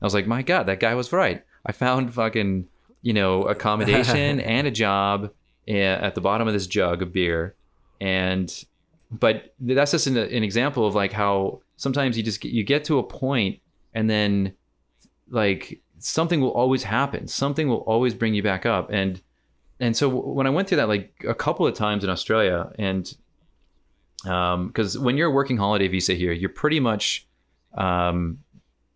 I 0.00 0.06
was 0.06 0.14
like, 0.14 0.26
my 0.26 0.42
God, 0.42 0.64
that 0.64 0.80
guy 0.80 0.94
was 0.94 1.12
right. 1.12 1.44
I 1.66 1.72
found 1.72 2.14
fucking, 2.14 2.66
you 3.02 3.12
know, 3.12 3.42
accommodation 3.42 4.40
and 4.56 4.66
a 4.66 4.70
job 4.70 5.30
eh, 5.68 5.80
at 5.80 6.14
the 6.14 6.22
bottom 6.22 6.48
of 6.48 6.54
this 6.54 6.66
jug 6.66 7.02
of 7.02 7.12
beer. 7.12 7.54
And, 8.00 8.52
but 9.10 9.54
that's 9.60 9.90
just 9.90 10.06
an, 10.06 10.16
an 10.16 10.42
example 10.42 10.86
of 10.86 10.94
like 10.94 11.12
how 11.12 11.60
sometimes 11.76 12.16
you 12.16 12.22
just 12.22 12.40
get, 12.40 12.52
you 12.52 12.64
get 12.64 12.84
to 12.84 12.98
a 12.98 13.02
point 13.02 13.60
and 13.92 14.08
then 14.08 14.54
like 15.28 15.80
something 16.00 16.40
will 16.40 16.52
always 16.52 16.82
happen. 16.82 17.28
Something 17.28 17.68
will 17.68 17.84
always 17.86 18.14
bring 18.14 18.34
you 18.34 18.42
back 18.42 18.66
up. 18.66 18.90
And, 18.90 19.20
and 19.78 19.96
so 19.96 20.08
when 20.08 20.46
I 20.46 20.50
went 20.50 20.68
through 20.68 20.78
that 20.78 20.88
like 20.88 21.24
a 21.26 21.34
couple 21.34 21.66
of 21.66 21.74
times 21.74 22.04
in 22.04 22.10
Australia, 22.10 22.72
and 22.78 23.14
because 24.22 24.98
when 24.98 25.16
you're 25.16 25.28
a 25.28 25.32
working 25.32 25.56
holiday 25.56 25.88
visa 25.88 26.14
here, 26.14 26.32
you're 26.32 26.50
pretty 26.50 26.80
much 26.80 27.26
um, 27.74 28.38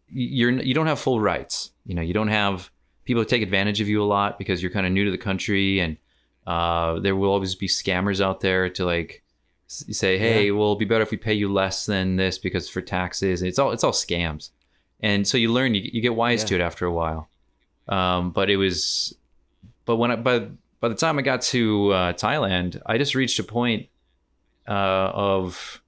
you're 0.08 0.50
you 0.50 0.74
don't 0.74 0.86
have 0.86 0.98
full 0.98 1.20
rights. 1.20 1.70
You 1.86 1.94
know, 1.94 2.02
you 2.02 2.14
don't 2.14 2.28
have 2.28 2.70
people 3.04 3.24
take 3.24 3.42
advantage 3.42 3.80
of 3.80 3.88
you 3.88 4.02
a 4.02 4.04
lot 4.04 4.38
because 4.38 4.62
you're 4.62 4.70
kind 4.70 4.86
of 4.86 4.92
new 4.92 5.04
to 5.04 5.10
the 5.10 5.18
country, 5.18 5.80
and 5.80 5.96
uh, 6.46 7.00
there 7.00 7.16
will 7.16 7.30
always 7.30 7.54
be 7.54 7.68
scammers 7.68 8.20
out 8.20 8.40
there 8.40 8.68
to 8.70 8.84
like 8.84 9.22
say, 9.66 10.18
hey, 10.18 10.50
well, 10.50 10.62
it'll 10.64 10.76
be 10.76 10.84
better 10.84 11.02
if 11.02 11.10
we 11.10 11.16
pay 11.16 11.34
you 11.34 11.52
less 11.52 11.86
than 11.86 12.16
this 12.16 12.38
because 12.38 12.68
for 12.68 12.80
taxes. 12.80 13.42
It's 13.42 13.58
all 13.58 13.70
it's 13.70 13.84
all 13.84 13.92
scams, 13.92 14.50
and 15.00 15.26
so 15.26 15.36
you 15.38 15.52
learn. 15.52 15.74
You, 15.74 15.82
you 15.92 16.00
get 16.00 16.14
wise 16.14 16.42
Yeah. 16.42 16.48
to 16.48 16.54
it 16.56 16.60
after 16.60 16.86
a 16.86 16.92
while. 16.92 17.28
Um, 17.88 18.30
but 18.30 18.48
it 18.50 18.56
was, 18.56 19.14
but 19.84 19.96
when 19.96 20.10
I 20.10 20.16
by 20.16 20.48
by 20.80 20.88
the 20.88 20.94
time 20.94 21.18
I 21.18 21.22
got 21.22 21.42
to 21.42 21.90
uh, 21.92 22.12
Thailand, 22.14 22.80
I 22.86 22.98
just 22.98 23.14
reached 23.14 23.38
a 23.38 23.44
point 23.44 23.88
uh, 24.68 25.10
of 25.14 25.82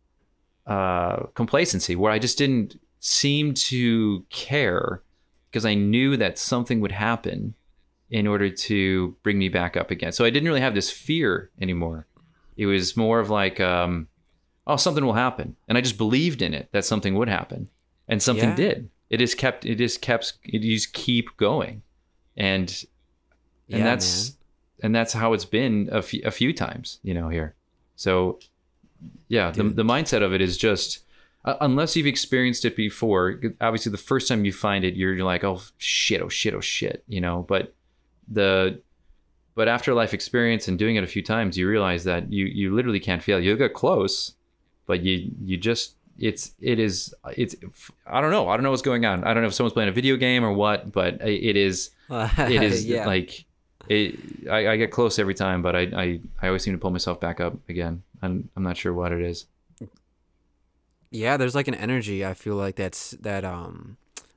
uh, 0.66 1.24
complacency 1.34 1.96
where 1.96 2.12
I 2.12 2.18
just 2.18 2.38
didn't 2.38 2.78
seem 3.00 3.54
to 3.54 4.24
care 4.30 5.02
because 5.50 5.64
I 5.64 5.74
knew 5.74 6.16
that 6.16 6.38
something 6.38 6.80
would 6.80 6.92
happen 6.92 7.54
in 8.10 8.26
order 8.26 8.48
to 8.50 9.16
bring 9.22 9.38
me 9.38 9.48
back 9.48 9.76
up 9.76 9.90
again. 9.90 10.12
So 10.12 10.24
I 10.24 10.30
didn't 10.30 10.48
really 10.48 10.60
have 10.60 10.74
this 10.74 10.90
fear 10.90 11.50
anymore. 11.60 12.06
It 12.56 12.66
was 12.66 12.96
more 12.96 13.20
of 13.20 13.30
like, 13.30 13.60
um, 13.60 14.08
oh, 14.66 14.76
something 14.76 15.04
will 15.04 15.12
happen, 15.14 15.56
and 15.68 15.76
I 15.76 15.80
just 15.80 15.98
believed 15.98 16.40
in 16.42 16.54
it 16.54 16.68
that 16.72 16.84
something 16.84 17.14
would 17.14 17.28
happen, 17.28 17.68
and 18.08 18.22
something 18.22 18.50
Yeah. 18.50 18.56
did. 18.56 18.90
It 19.10 19.18
just 19.18 19.38
kept. 19.38 19.64
It 19.64 19.76
just 19.76 20.00
kept. 20.02 20.34
It 20.44 20.60
just 20.62 20.92
keep 20.92 21.36
going, 21.36 21.82
and 22.36 22.68
and 23.68 23.78
Yeah, 23.78 23.84
that's 23.84 24.30
man. 24.30 24.36
and 24.82 24.94
that's 24.94 25.12
how 25.12 25.32
it's 25.32 25.44
been 25.44 25.88
a 25.92 26.02
few, 26.02 26.22
a 26.24 26.30
few 26.30 26.52
times, 26.52 26.98
you 27.02 27.14
know, 27.14 27.28
here. 27.28 27.54
So, 27.96 28.38
yeah, 29.28 29.50
the, 29.50 29.62
the 29.64 29.84
mindset 29.84 30.22
of 30.22 30.32
it 30.34 30.40
is 30.40 30.56
just 30.56 31.00
uh, 31.44 31.56
unless 31.60 31.96
you've 31.96 32.06
experienced 32.06 32.64
it 32.64 32.76
before. 32.76 33.40
Obviously, 33.60 33.92
the 33.92 33.98
first 33.98 34.28
time 34.28 34.44
you 34.44 34.52
find 34.52 34.84
it, 34.84 34.94
you're, 34.94 35.14
you're 35.14 35.24
like, 35.24 35.44
oh 35.44 35.60
shit, 35.78 36.20
oh 36.20 36.28
shit, 36.28 36.54
oh 36.54 36.60
shit, 36.60 37.04
you 37.06 37.20
know. 37.20 37.44
But 37.48 37.74
the 38.28 38.82
but 39.54 39.68
after 39.68 39.94
life 39.94 40.12
experience 40.12 40.68
and 40.68 40.78
doing 40.78 40.96
it 40.96 41.04
a 41.04 41.06
few 41.06 41.22
times, 41.22 41.56
you 41.56 41.68
realize 41.68 42.04
that 42.04 42.32
you 42.32 42.44
you 42.46 42.74
literally 42.74 43.00
can't 43.00 43.22
fail. 43.22 43.40
You 43.40 43.56
get 43.56 43.74
close, 43.74 44.34
but 44.86 45.02
you 45.02 45.32
you 45.42 45.56
just 45.56 45.95
it's 46.18 46.52
it 46.60 46.78
is 46.78 47.14
it's 47.36 47.54
I 48.06 48.20
don't 48.20 48.30
know 48.30 48.48
I 48.48 48.56
don't 48.56 48.64
know 48.64 48.70
what's 48.70 48.82
going 48.82 49.04
on. 49.04 49.24
I 49.24 49.34
don't 49.34 49.42
know 49.42 49.48
if 49.48 49.54
someone's 49.54 49.74
playing 49.74 49.88
a 49.88 49.92
video 49.92 50.16
game 50.16 50.44
or 50.44 50.52
what, 50.52 50.92
but 50.92 51.20
it 51.20 51.56
is 51.56 51.90
it 52.10 52.62
is 52.62 52.84
yeah. 52.84 53.06
like 53.06 53.46
it 53.88 54.18
I, 54.50 54.68
I 54.68 54.76
get 54.76 54.90
close 54.90 55.18
every 55.18 55.34
time 55.34 55.62
but 55.62 55.76
I, 55.76 55.80
I 55.80 56.20
i 56.42 56.46
always 56.46 56.62
seem 56.62 56.74
to 56.74 56.78
pull 56.78 56.90
myself 56.90 57.20
back 57.20 57.40
up 57.40 57.54
again 57.68 58.02
i'm, 58.22 58.48
I'm 58.56 58.62
not 58.62 58.76
sure 58.76 58.92
what 58.92 59.12
it 59.12 59.20
is 59.20 59.46
yeah 61.10 61.36
there's 61.36 61.54
like 61.54 61.68
an 61.68 61.74
energy 61.74 62.24
i 62.24 62.34
feel 62.34 62.56
like 62.56 62.76
that's 62.76 63.12
that 63.12 63.44
um 63.44 63.96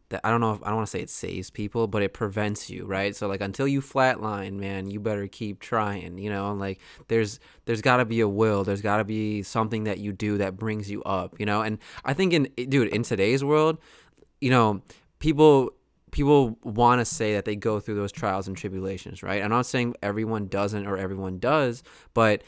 that 0.10 0.22
i 0.24 0.30
don't 0.30 0.42
know 0.42 0.54
if 0.54 0.62
i 0.64 0.68
don't 0.68 0.78
want 0.78 0.88
to 0.88 0.92
say 0.92 1.02
it 1.02 1.10
saves 1.10 1.50
people 1.50 1.88
but 1.88 2.02
it 2.02 2.14
prevents 2.14 2.70
you 2.70 2.86
right? 2.86 3.16
So 3.16 3.28
like 3.28 3.42
until 3.42 3.68
you 3.68 3.82
flatline 3.82 4.54
man 4.54 4.90
you 4.90 5.00
better 5.00 5.28
keep 5.28 5.60
trying 5.60 6.18
you 6.18 6.30
know? 6.30 6.54
Like 6.54 6.80
there's 7.08 7.40
there's 7.66 7.82
got 7.82 7.98
to 7.98 8.06
be 8.06 8.20
a 8.22 8.28
will. 8.28 8.64
There's 8.64 8.82
got 8.82 8.98
to 8.98 9.04
be 9.04 9.44
something 9.44 9.84
that 9.84 10.00
you 10.00 10.12
do 10.12 10.38
that 10.40 10.58
brings 10.58 10.90
you 10.90 11.04
up 11.04 11.40
you 11.40 11.46
know? 11.46 11.62
And 11.62 11.78
i 12.04 12.14
think 12.14 12.34
in 12.34 12.44
dude 12.70 12.90
in 12.90 13.04
today's 13.04 13.44
world 13.44 13.78
you 14.42 14.50
know 14.50 14.82
people 15.20 15.72
people 16.12 16.58
want 16.64 17.00
to 17.00 17.06
say 17.06 17.34
that 17.34 17.46
they 17.46 17.56
go 17.56 17.80
through 17.80 17.96
those 17.96 18.12
trials 18.12 18.48
and 18.48 18.58
tribulations 18.58 19.22
right? 19.24 19.44
I'm 19.44 19.50
not 19.50 19.66
saying 19.66 19.96
everyone 20.02 20.48
doesn't 20.48 20.88
or 20.88 20.98
everyone 20.98 21.40
does 21.40 21.84
but 22.14 22.44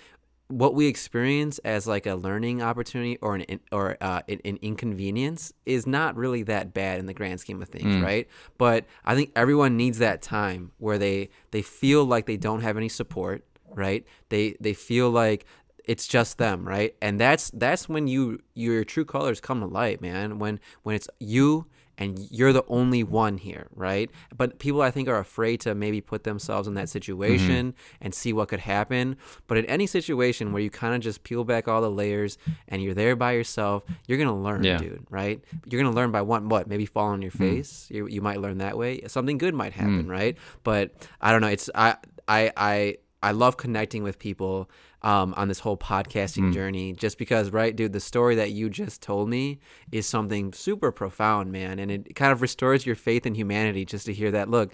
what 0.51 0.75
we 0.75 0.87
experience 0.87 1.59
as 1.59 1.87
like 1.87 2.05
a 2.05 2.15
learning 2.15 2.61
opportunity 2.61 3.17
or 3.21 3.35
an 3.35 3.59
or 3.71 3.97
uh, 4.01 4.21
an, 4.27 4.39
an 4.45 4.59
inconvenience 4.61 5.53
is 5.65 5.87
not 5.87 6.15
really 6.15 6.43
that 6.43 6.73
bad 6.73 6.99
in 6.99 7.05
the 7.05 7.13
grand 7.13 7.39
scheme 7.39 7.61
of 7.61 7.69
things, 7.69 7.95
right? 8.03 8.27
But 8.57 8.85
I 9.05 9.15
think 9.15 9.31
everyone 9.35 9.77
needs 9.77 9.97
that 9.99 10.21
time 10.21 10.71
where 10.77 10.97
they 10.97 11.29
they 11.51 11.61
feel 11.61 12.05
like 12.05 12.25
they 12.25 12.37
don't 12.37 12.61
have 12.61 12.77
any 12.77 12.89
support, 12.89 13.43
right? 13.73 14.05
They 14.29 14.55
they 14.59 14.73
feel 14.73 15.09
like 15.09 15.45
it's 15.85 16.05
just 16.07 16.37
them, 16.37 16.67
right? 16.67 16.95
And 17.01 17.19
that's 17.19 17.49
that's 17.51 17.89
when 17.89 18.07
you 18.07 18.41
your 18.53 18.83
true 18.83 19.05
colors 19.05 19.39
come 19.39 19.61
to 19.61 19.65
light, 19.65 20.01
man. 20.01 20.37
When 20.37 20.59
when 20.83 20.95
it's 20.95 21.07
you 21.19 21.65
and 22.01 22.17
you're 22.31 22.51
the 22.51 22.63
only 22.67 23.03
one 23.03 23.37
here, 23.37 23.67
right? 23.75 24.09
But 24.35 24.57
people 24.57 24.81
I 24.81 24.89
think 24.89 25.07
are 25.07 25.19
afraid 25.19 25.61
to 25.61 25.75
maybe 25.75 26.01
put 26.01 26.23
themselves 26.23 26.67
in 26.67 26.73
that 26.73 26.85
mm-hmm. 26.85 26.87
situation 26.87 27.75
and 28.01 28.11
see 28.15 28.33
what 28.33 28.47
could 28.47 28.59
happen. 28.59 29.17
But 29.45 29.59
in 29.59 29.65
any 29.65 29.85
situation 29.85 30.51
where 30.51 30.63
you 30.63 30.71
kind 30.71 30.95
of 30.95 31.01
just 31.01 31.23
peel 31.23 31.43
back 31.43 31.67
all 31.67 31.79
the 31.79 31.91
layers 31.91 32.39
and 32.67 32.81
you're 32.81 32.95
there 32.95 33.15
by 33.15 33.33
yourself, 33.33 33.83
you're 34.07 34.17
gonna 34.17 34.35
learn, 34.35 34.63
Yeah. 34.63 34.77
dude, 34.77 35.05
right? 35.11 35.43
You're 35.67 35.79
gonna 35.79 35.95
learn 35.95 36.09
by 36.11 36.23
one 36.23 36.49
what? 36.49 36.67
Maybe 36.67 36.87
fall 36.87 37.09
on 37.09 37.21
your 37.21 37.29
mm. 37.31 37.37
face. 37.37 37.87
You, 37.91 38.07
you 38.07 38.19
might 38.19 38.41
learn 38.41 38.57
that 38.57 38.79
way. 38.79 39.01
Something 39.05 39.37
good 39.37 39.53
might 39.53 39.73
happen, 39.73 40.05
mm. 40.05 40.09
right? 40.09 40.35
But 40.63 41.07
I 41.21 41.31
don't 41.31 41.41
know. 41.41 41.49
It's 41.49 41.69
I 41.75 41.97
I 42.27 42.51
I 42.57 42.97
I 43.21 43.31
love 43.31 43.57
connecting 43.57 44.01
with 44.01 44.17
people 44.17 44.71
um, 45.03 45.33
on 45.35 45.47
this 45.47 45.59
whole 45.59 45.77
podcasting 45.77 46.53
journey 46.53 46.93
just 46.93 47.17
because, 47.17 47.49
right, 47.51 47.75
dude, 47.75 47.93
the 47.93 47.99
story 47.99 48.35
that 48.35 48.51
you 48.51 48.69
just 48.69 49.01
told 49.01 49.29
me 49.29 49.59
is 49.91 50.05
something 50.05 50.53
super 50.53 50.91
profound, 50.91 51.51
man. 51.51 51.79
And 51.79 51.89
it 51.91 52.15
kind 52.15 52.31
of 52.31 52.41
restores 52.41 52.85
your 52.85 52.95
faith 52.95 53.25
in 53.25 53.33
humanity 53.35 53.83
just 53.85 54.05
to 54.05 54.13
hear 54.13 54.31
that, 54.31 54.49
look, 54.49 54.73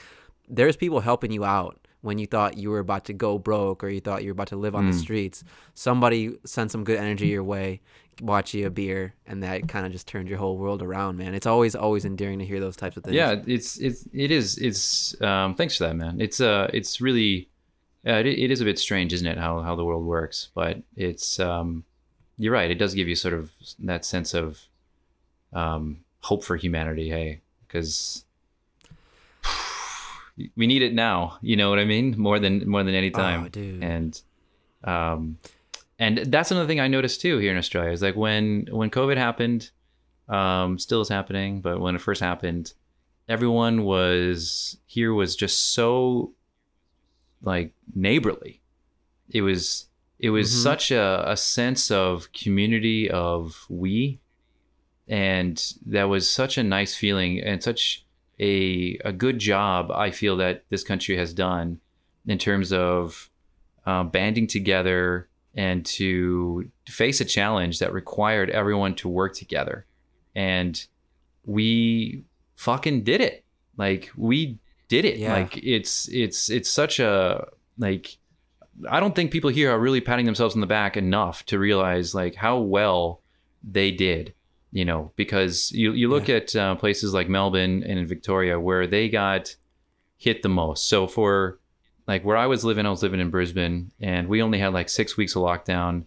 there's 0.49 0.75
people 0.75 0.99
helping 0.99 1.31
you 1.31 1.45
out 1.45 1.79
when 2.01 2.19
you 2.19 2.25
thought 2.27 2.57
you 2.57 2.69
were 2.69 2.79
about 2.79 3.05
to 3.05 3.13
go 3.13 3.37
broke 3.37 3.83
or 3.83 3.89
you 3.89 3.99
thought 3.99 4.23
you 4.23 4.29
were 4.29 4.33
about 4.33 4.47
to 4.49 4.55
live 4.55 4.75
on 4.75 4.85
the 4.85 4.93
streets. 4.97 5.43
Somebody 5.73 6.35
sent 6.45 6.71
some 6.71 6.83
good 6.83 6.97
energy 6.99 7.27
your 7.27 7.43
way, 7.43 7.81
bought 8.21 8.53
you 8.53 8.67
a 8.67 8.69
beer, 8.69 9.13
and 9.25 9.43
that 9.43 9.67
kind 9.67 9.85
of 9.85 9.91
just 9.91 10.07
turned 10.07 10.29
your 10.29 10.37
whole 10.37 10.57
world 10.57 10.81
around, 10.81 11.17
man. 11.17 11.33
It's 11.33 11.47
always, 11.47 11.75
always 11.75 12.05
endearing 12.05 12.39
to 12.39 12.45
hear 12.45 12.59
those 12.59 12.75
types 12.75 12.97
of 12.97 13.03
things. 13.03 13.15
yeah 13.15 13.35
it's 13.47 13.77
it's 13.77 14.07
it 14.13 14.31
is 14.31 14.57
it's 14.57 15.19
um 15.21 15.55
thanks 15.55 15.77
for 15.77 15.85
that 15.85 15.95
man 15.95 16.19
it's 16.21 16.39
uh 16.39 16.69
it's 16.73 17.01
really 17.01 17.49
uh, 18.07 18.19
it, 18.19 18.25
it 18.27 18.51
is 18.51 18.61
a 18.61 18.65
bit 18.65 18.79
strange 18.79 19.11
isn't 19.13 19.27
it 19.27 19.37
how 19.37 19.61
how 19.61 19.75
the 19.75 19.83
world 19.85 20.05
works 20.05 20.49
but 20.55 20.81
it's 20.95 21.39
um 21.39 21.83
you're 22.37 22.53
right 22.53 22.71
it 22.71 22.75
does 22.79 22.93
give 22.93 23.07
you 23.07 23.15
sort 23.15 23.33
of 23.33 23.51
that 23.79 24.05
sense 24.05 24.33
of 24.33 24.61
um 25.53 25.99
hope 26.21 26.43
for 26.43 26.55
humanity 26.55 27.09
hey 27.09 27.41
because 27.67 28.23
we 30.55 30.67
need 30.67 30.81
it 30.81 30.93
now 30.93 31.37
you 31.41 31.55
know 31.55 31.69
what 31.69 31.79
i 31.79 31.85
mean 31.85 32.15
more 32.17 32.39
than 32.39 32.67
more 32.69 32.83
than 32.83 32.93
any 32.95 33.09
time 33.09 33.45
Oh, 33.45 33.49
dude. 33.49 33.83
and 33.83 34.21
um 34.83 35.37
and 35.99 36.19
that's 36.19 36.51
another 36.51 36.67
thing 36.67 36.79
i 36.79 36.87
noticed 36.87 37.21
too 37.21 37.37
here 37.39 37.51
in 37.51 37.57
australia 37.57 37.91
is 37.91 38.01
like 38.01 38.15
when 38.15 38.67
when 38.71 38.89
covid 38.89 39.17
happened 39.17 39.71
um 40.29 40.77
still 40.77 41.01
is 41.01 41.09
happening 41.09 41.61
but 41.61 41.79
when 41.79 41.95
it 41.95 42.01
first 42.01 42.21
happened 42.21 42.73
everyone 43.27 43.83
was 43.83 44.77
here 44.85 45.13
was 45.13 45.35
just 45.35 45.73
so 45.73 46.31
like 47.51 47.71
neighborly. 47.95 48.61
It 49.29 49.41
was 49.41 49.87
it 50.19 50.31
was 50.31 50.49
Mhm. 50.51 50.63
such 50.63 50.91
a, 50.91 51.23
a 51.31 51.37
sense 51.37 51.91
of 51.91 52.31
community 52.33 53.09
of 53.09 53.65
we 53.69 54.19
and 55.07 55.55
that 55.85 56.05
was 56.05 56.29
such 56.29 56.57
a 56.57 56.63
nice 56.63 56.93
feeling 56.95 57.39
and 57.39 57.61
such 57.63 58.03
a 58.39 58.97
a 59.05 59.11
good 59.23 59.39
job 59.39 59.91
I 59.91 60.11
feel 60.11 60.35
that 60.37 60.63
this 60.69 60.83
country 60.83 61.15
has 61.17 61.33
done 61.33 61.79
in 62.27 62.37
terms 62.37 62.71
of 62.73 63.29
uh, 63.85 64.03
banding 64.03 64.47
together 64.47 65.29
and 65.55 65.85
to 65.85 66.69
face 66.89 67.21
a 67.21 67.25
challenge 67.25 67.79
that 67.79 67.93
required 67.93 68.49
everyone 68.49 68.93
to 68.95 69.07
work 69.09 69.33
together. 69.33 69.85
And 70.35 70.73
we 71.45 72.23
fucking 72.55 73.03
did 73.05 73.21
it. 73.21 73.43
Like 73.77 74.11
we 74.17 74.59
did 74.87 75.05
it 75.05 75.17
Yeah. 75.17 75.33
like 75.33 75.57
it's 75.63 76.07
it's 76.09 76.49
it's 76.49 76.69
such 76.69 76.99
a 76.99 77.47
like 77.77 78.17
I 78.89 78.99
don't 78.99 79.15
think 79.15 79.31
people 79.31 79.49
here 79.49 79.71
are 79.71 79.79
really 79.79 80.01
patting 80.01 80.25
themselves 80.25 80.53
on 80.55 80.61
the 80.61 80.67
back 80.67 80.97
enough 80.97 81.45
to 81.47 81.57
realize 81.59 82.13
like 82.13 82.35
how 82.35 82.59
well 82.59 83.21
they 83.63 83.89
did, 83.91 84.33
you 84.71 84.85
know, 84.85 85.11
because 85.15 85.71
you 85.71 85.93
you 85.93 86.09
look 86.09 86.29
at 86.29 86.55
uh, 86.55 86.75
places 86.75 87.13
like 87.13 87.27
Melbourne 87.27 87.83
and 87.83 87.97
in 87.99 88.05
Victoria 88.05 88.59
where 88.59 88.85
they 88.85 89.09
got 89.09 89.55
hit 90.17 90.41
the 90.43 90.49
most. 90.49 90.87
So 90.89 91.07
for 91.07 91.59
like 92.07 92.23
where 92.23 92.37
I 92.37 92.45
was 92.45 92.63
living, 92.63 92.85
I 92.85 92.89
was 92.89 93.01
living 93.03 93.19
in 93.19 93.29
Brisbane, 93.31 93.91
and 93.99 94.27
we 94.29 94.41
only 94.43 94.59
had 94.59 94.73
like 94.73 94.89
six 94.89 95.17
weeks 95.17 95.35
of 95.35 95.41
lockdown, 95.41 96.05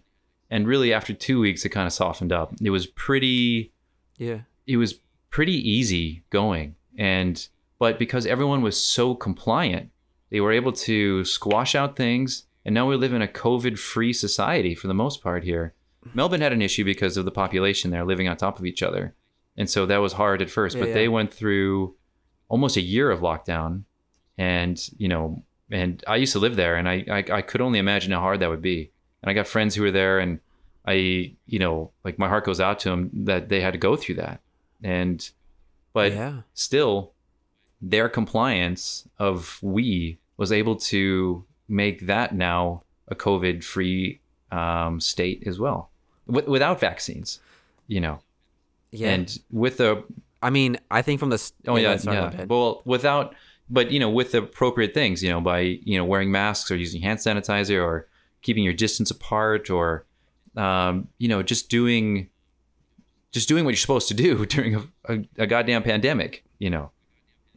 and 0.49 0.65
really 0.65 0.93
after 0.93 1.13
two 1.13 1.39
weeks, 1.41 1.65
it 1.65 1.69
kind 1.69 1.85
of 1.87 1.93
softened 1.93 2.31
up. 2.31 2.53
It 2.61 2.69
was 2.71 2.87
pretty 2.87 3.73
Yeah. 4.17 4.39
it 4.65 4.77
was 4.77 4.99
pretty 5.29 5.55
easy 5.69 6.23
going 6.29 6.75
and 6.97 7.47
but 7.81 7.97
because 7.97 8.27
everyone 8.27 8.61
was 8.61 8.81
so 8.81 9.15
compliant 9.15 9.89
they 10.31 10.41
were 10.41 10.51
able 10.51 10.71
to 10.71 11.23
squash 11.25 11.75
out 11.75 11.95
things. 11.95 12.45
And 12.65 12.73
now 12.73 12.87
we 12.87 12.95
live 12.95 13.13
in 13.13 13.21
a 13.21 13.27
covid 13.27 13.77
free 13.77 14.13
society 14.13 14.73
for 14.73 14.87
the 14.87 14.93
most 14.93 15.21
part 15.21 15.43
here. 15.43 15.75
Melbourne 16.15 16.41
had 16.41 16.53
an 16.53 16.61
issue 16.61 16.83
because 16.83 17.17
of 17.17 17.25
the 17.25 17.31
population 17.31 17.91
there 17.91 18.05
living 18.05 18.27
on 18.27 18.37
top 18.37 18.57
of 18.57 18.65
each 18.65 18.81
other. 18.81 19.13
And 19.55 19.69
so 19.69 19.85
that 19.85 19.97
was 19.97 20.13
hard 20.13 20.41
at 20.41 20.49
first 20.49 20.75
Yeah, 20.75 20.81
but 20.81 20.87
yeah. 20.89 20.95
they 20.95 21.07
went 21.07 21.31
through 21.33 21.95
almost 22.47 22.77
a 22.77 22.81
year 22.81 23.11
of 23.11 23.19
lockdown. 23.19 23.83
And 24.37 24.81
you 24.97 25.07
know 25.07 25.43
and 25.69 26.03
i 26.07 26.15
used 26.17 26.33
to 26.33 26.39
live 26.39 26.55
there 26.57 26.75
and 26.75 26.89
I, 26.89 27.05
I 27.09 27.23
i 27.37 27.41
could 27.41 27.61
only 27.61 27.79
imagine 27.79 28.11
how 28.11 28.21
hard 28.21 28.39
that 28.39 28.49
would 28.49 28.61
be. 28.61 28.91
And 29.21 29.29
i 29.29 29.33
got 29.33 29.47
friends 29.47 29.75
who 29.75 29.83
were 29.83 29.91
there 29.91 30.17
and 30.19 30.39
i 30.85 31.35
you 31.45 31.59
know 31.59 31.91
like 32.03 32.17
my 32.17 32.27
heart 32.27 32.45
goes 32.45 32.59
out 32.59 32.79
to 32.79 32.89
them 32.89 33.09
that 33.25 33.49
they 33.49 33.61
had 33.61 33.73
to 33.73 33.79
go 33.79 33.95
through 33.95 34.15
that. 34.15 34.41
And 34.81 35.29
but 35.93 36.13
yeah. 36.13 36.41
still 36.53 37.13
their 37.81 38.07
compliance 38.09 39.07
of 39.17 39.57
we 39.61 40.19
was 40.37 40.51
able 40.51 40.75
to 40.75 41.43
make 41.67 42.05
that 42.07 42.33
now 42.35 42.83
a 43.07 43.15
covid 43.15 43.63
free 43.63 44.19
um, 44.51 44.99
state 44.99 45.43
as 45.45 45.59
well 45.59 45.89
w- 46.27 46.49
without 46.49 46.79
vaccines, 46.79 47.39
you 47.87 47.99
know, 48.01 48.19
Yeah. 48.91 49.11
and 49.11 49.39
with 49.51 49.77
the 49.77 50.03
I 50.43 50.49
mean, 50.49 50.77
I 50.89 51.01
think 51.03 51.19
from 51.19 51.29
the 51.29 51.51
oh 51.67 51.75
yeah, 51.77 51.97
sorry, 51.97 52.17
yeah, 52.17 52.45
well, 52.45 52.81
without, 52.83 53.35
but 53.69 53.91
you 53.91 53.99
know, 53.99 54.09
with 54.09 54.31
the 54.31 54.39
appropriate 54.39 54.93
things, 54.93 55.21
you 55.23 55.29
know, 55.29 55.39
by 55.39 55.59
you 55.59 55.97
know 55.97 56.03
wearing 56.05 56.31
masks 56.31 56.69
or 56.71 56.75
using 56.75 57.01
hand 57.01 57.19
sanitizer 57.19 57.81
or 57.81 58.07
keeping 58.41 58.63
your 58.63 58.73
distance 58.73 59.11
apart 59.11 59.69
or 59.69 60.05
um, 60.57 61.07
you 61.19 61.27
know 61.27 61.41
just 61.43 61.69
doing 61.69 62.27
just 63.31 63.47
doing 63.47 63.63
what 63.65 63.69
you're 63.71 63.77
supposed 63.77 64.07
to 64.09 64.13
do 64.13 64.45
during 64.55 64.75
a, 64.75 64.83
a, 65.07 65.19
a 65.37 65.47
goddamn 65.47 65.83
pandemic, 65.83 66.43
you 66.59 66.69
know, 66.69 66.91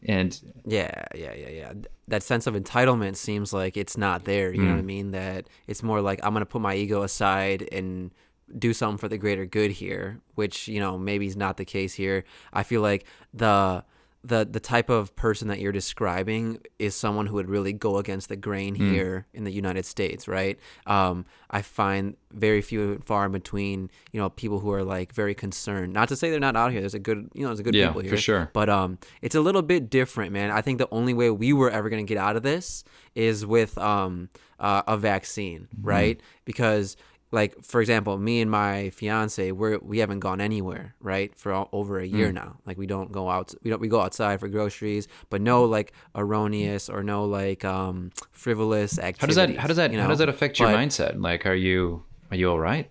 and 0.05 0.39
Yeah, 0.67 1.05
yeah, 1.15 1.35
yeah, 1.35 1.49
yeah. 1.49 1.73
That 2.09 2.23
sense 2.23 2.47
of 2.47 2.55
entitlement 2.55 3.17
seems 3.17 3.53
like 3.53 3.77
it's 3.77 3.97
not 3.97 4.25
there. 4.25 4.53
You 4.53 4.63
know 4.63 4.73
what 4.73 4.79
I 4.79 4.83
Mm. 4.83 4.87
mean? 4.87 5.11
That 5.13 5.49
it's 5.67 5.83
more 5.83 6.01
like 6.01 6.21
I'm 6.23 6.33
gonna 6.33 6.47
put 6.47 6.61
my 6.63 6.75
ego 6.75 7.03
aside 7.03 7.69
and 7.73 8.11
do 8.59 8.75
something 8.75 8.99
for 8.99 9.09
the 9.09 9.17
greater 9.19 9.47
good 9.47 9.71
here, 9.71 10.21
which 10.35 10.69
you 10.69 10.79
know 10.81 10.99
maybe 10.99 11.27
is 11.27 11.37
not 11.37 11.57
the 11.57 11.65
case 11.65 11.95
here. 11.95 12.25
I 12.53 12.63
feel 12.63 12.83
like 12.83 13.05
the 13.33 13.85
the 14.27 14.49
the 14.51 14.59
type 14.61 14.89
of 14.89 15.14
person 15.16 15.49
that 15.49 15.61
you're 15.61 15.70
describing 15.72 16.59
is 16.79 16.95
someone 16.95 17.27
who 17.27 17.35
would 17.35 17.49
really 17.51 17.72
go 17.75 17.99
against 17.99 18.29
the 18.31 18.37
grain 18.37 18.75
Mm. 18.75 18.91
here 18.91 19.27
in 19.35 19.45
the 19.45 19.51
United 19.53 19.85
States, 19.85 20.27
right? 20.27 20.59
Um, 20.87 21.27
I 21.51 21.61
find 21.62 22.16
very 22.33 22.62
few 22.62 22.93
and 22.95 23.05
far 23.05 23.27
in 23.27 23.33
between, 23.33 23.91
you 24.12 24.20
know, 24.20 24.31
people 24.31 24.61
who 24.61 24.72
are 24.72 24.83
like 24.83 25.12
very 25.12 25.35
concerned. 25.35 25.93
Not 25.93 26.09
to 26.09 26.16
say 26.16 26.31
they're 26.31 26.41
not 26.41 26.57
out 26.57 26.72
here. 26.72 26.81
There's 26.81 26.95
a 26.95 26.99
good, 26.99 27.29
you 27.35 27.43
know, 27.43 27.49
there's 27.49 27.61
a 27.61 27.62
good 27.62 27.75
Yeah, 27.75 27.89
people 27.89 28.01
here 28.03 28.11
for 28.11 28.16
sure. 28.16 28.51
But 28.53 28.68
um, 28.70 28.99
it's 29.22 29.35
a 29.35 29.41
little 29.41 29.62
bit 29.62 29.91
different, 29.91 30.33
man. 30.33 30.51
I 30.51 30.62
think 30.62 30.79
the 30.79 30.89
only 30.91 31.14
way 31.14 31.31
we 31.31 31.53
were 31.53 31.70
ever 31.70 31.91
gonna 31.91 32.03
get 32.05 32.18
out 32.18 32.35
of 32.37 32.43
this 32.43 32.83
is 33.14 33.45
with 33.45 33.77
um 33.79 34.31
uh, 34.59 34.83
a 34.87 34.97
vaccine, 34.97 35.68
Mm-hmm. 35.77 35.87
right? 35.89 36.20
Because 36.45 36.97
like 37.41 37.53
for 37.62 37.80
example, 37.80 38.16
me 38.18 38.41
and 38.41 38.51
my 38.51 38.91
fiance, 38.91 39.51
we're 39.53 39.78
we 39.91 39.99
haven't 39.99 40.20
gone 40.20 40.41
anywhere, 40.41 40.95
right, 41.01 41.30
for 41.37 41.53
all, 41.53 41.68
over 41.72 41.99
a 41.99 42.07
Mm. 42.09 42.12
year 42.18 42.30
now. 42.32 42.51
Like 42.66 42.78
we 42.78 42.87
don't 42.87 43.11
go 43.12 43.28
out, 43.28 43.53
we 43.62 43.70
don't 43.70 43.80
we 43.80 43.89
go 43.89 44.01
outside 44.01 44.39
for 44.41 44.49
groceries, 44.49 45.09
but 45.30 45.41
no 45.41 45.64
like 45.76 45.93
erroneous 46.14 46.89
or 46.89 47.03
no 47.03 47.24
like 47.41 47.64
um 47.64 48.11
frivolous 48.32 48.99
activities. 48.99 49.20
how 49.20 49.26
does 49.26 49.37
that 49.37 49.61
how 49.62 49.66
does 49.68 49.76
that 49.76 49.93
you 49.93 50.01
how 50.01 50.09
does 50.09 50.18
that 50.24 50.28
affect 50.28 50.59
your 50.59 50.68
But- 50.68 50.78
mindset? 50.78 51.12
Like, 51.20 51.45
are 51.47 51.55
you 51.68 52.05
are 52.30 52.37
you 52.37 52.51
all 52.51 52.61
right? 52.61 52.91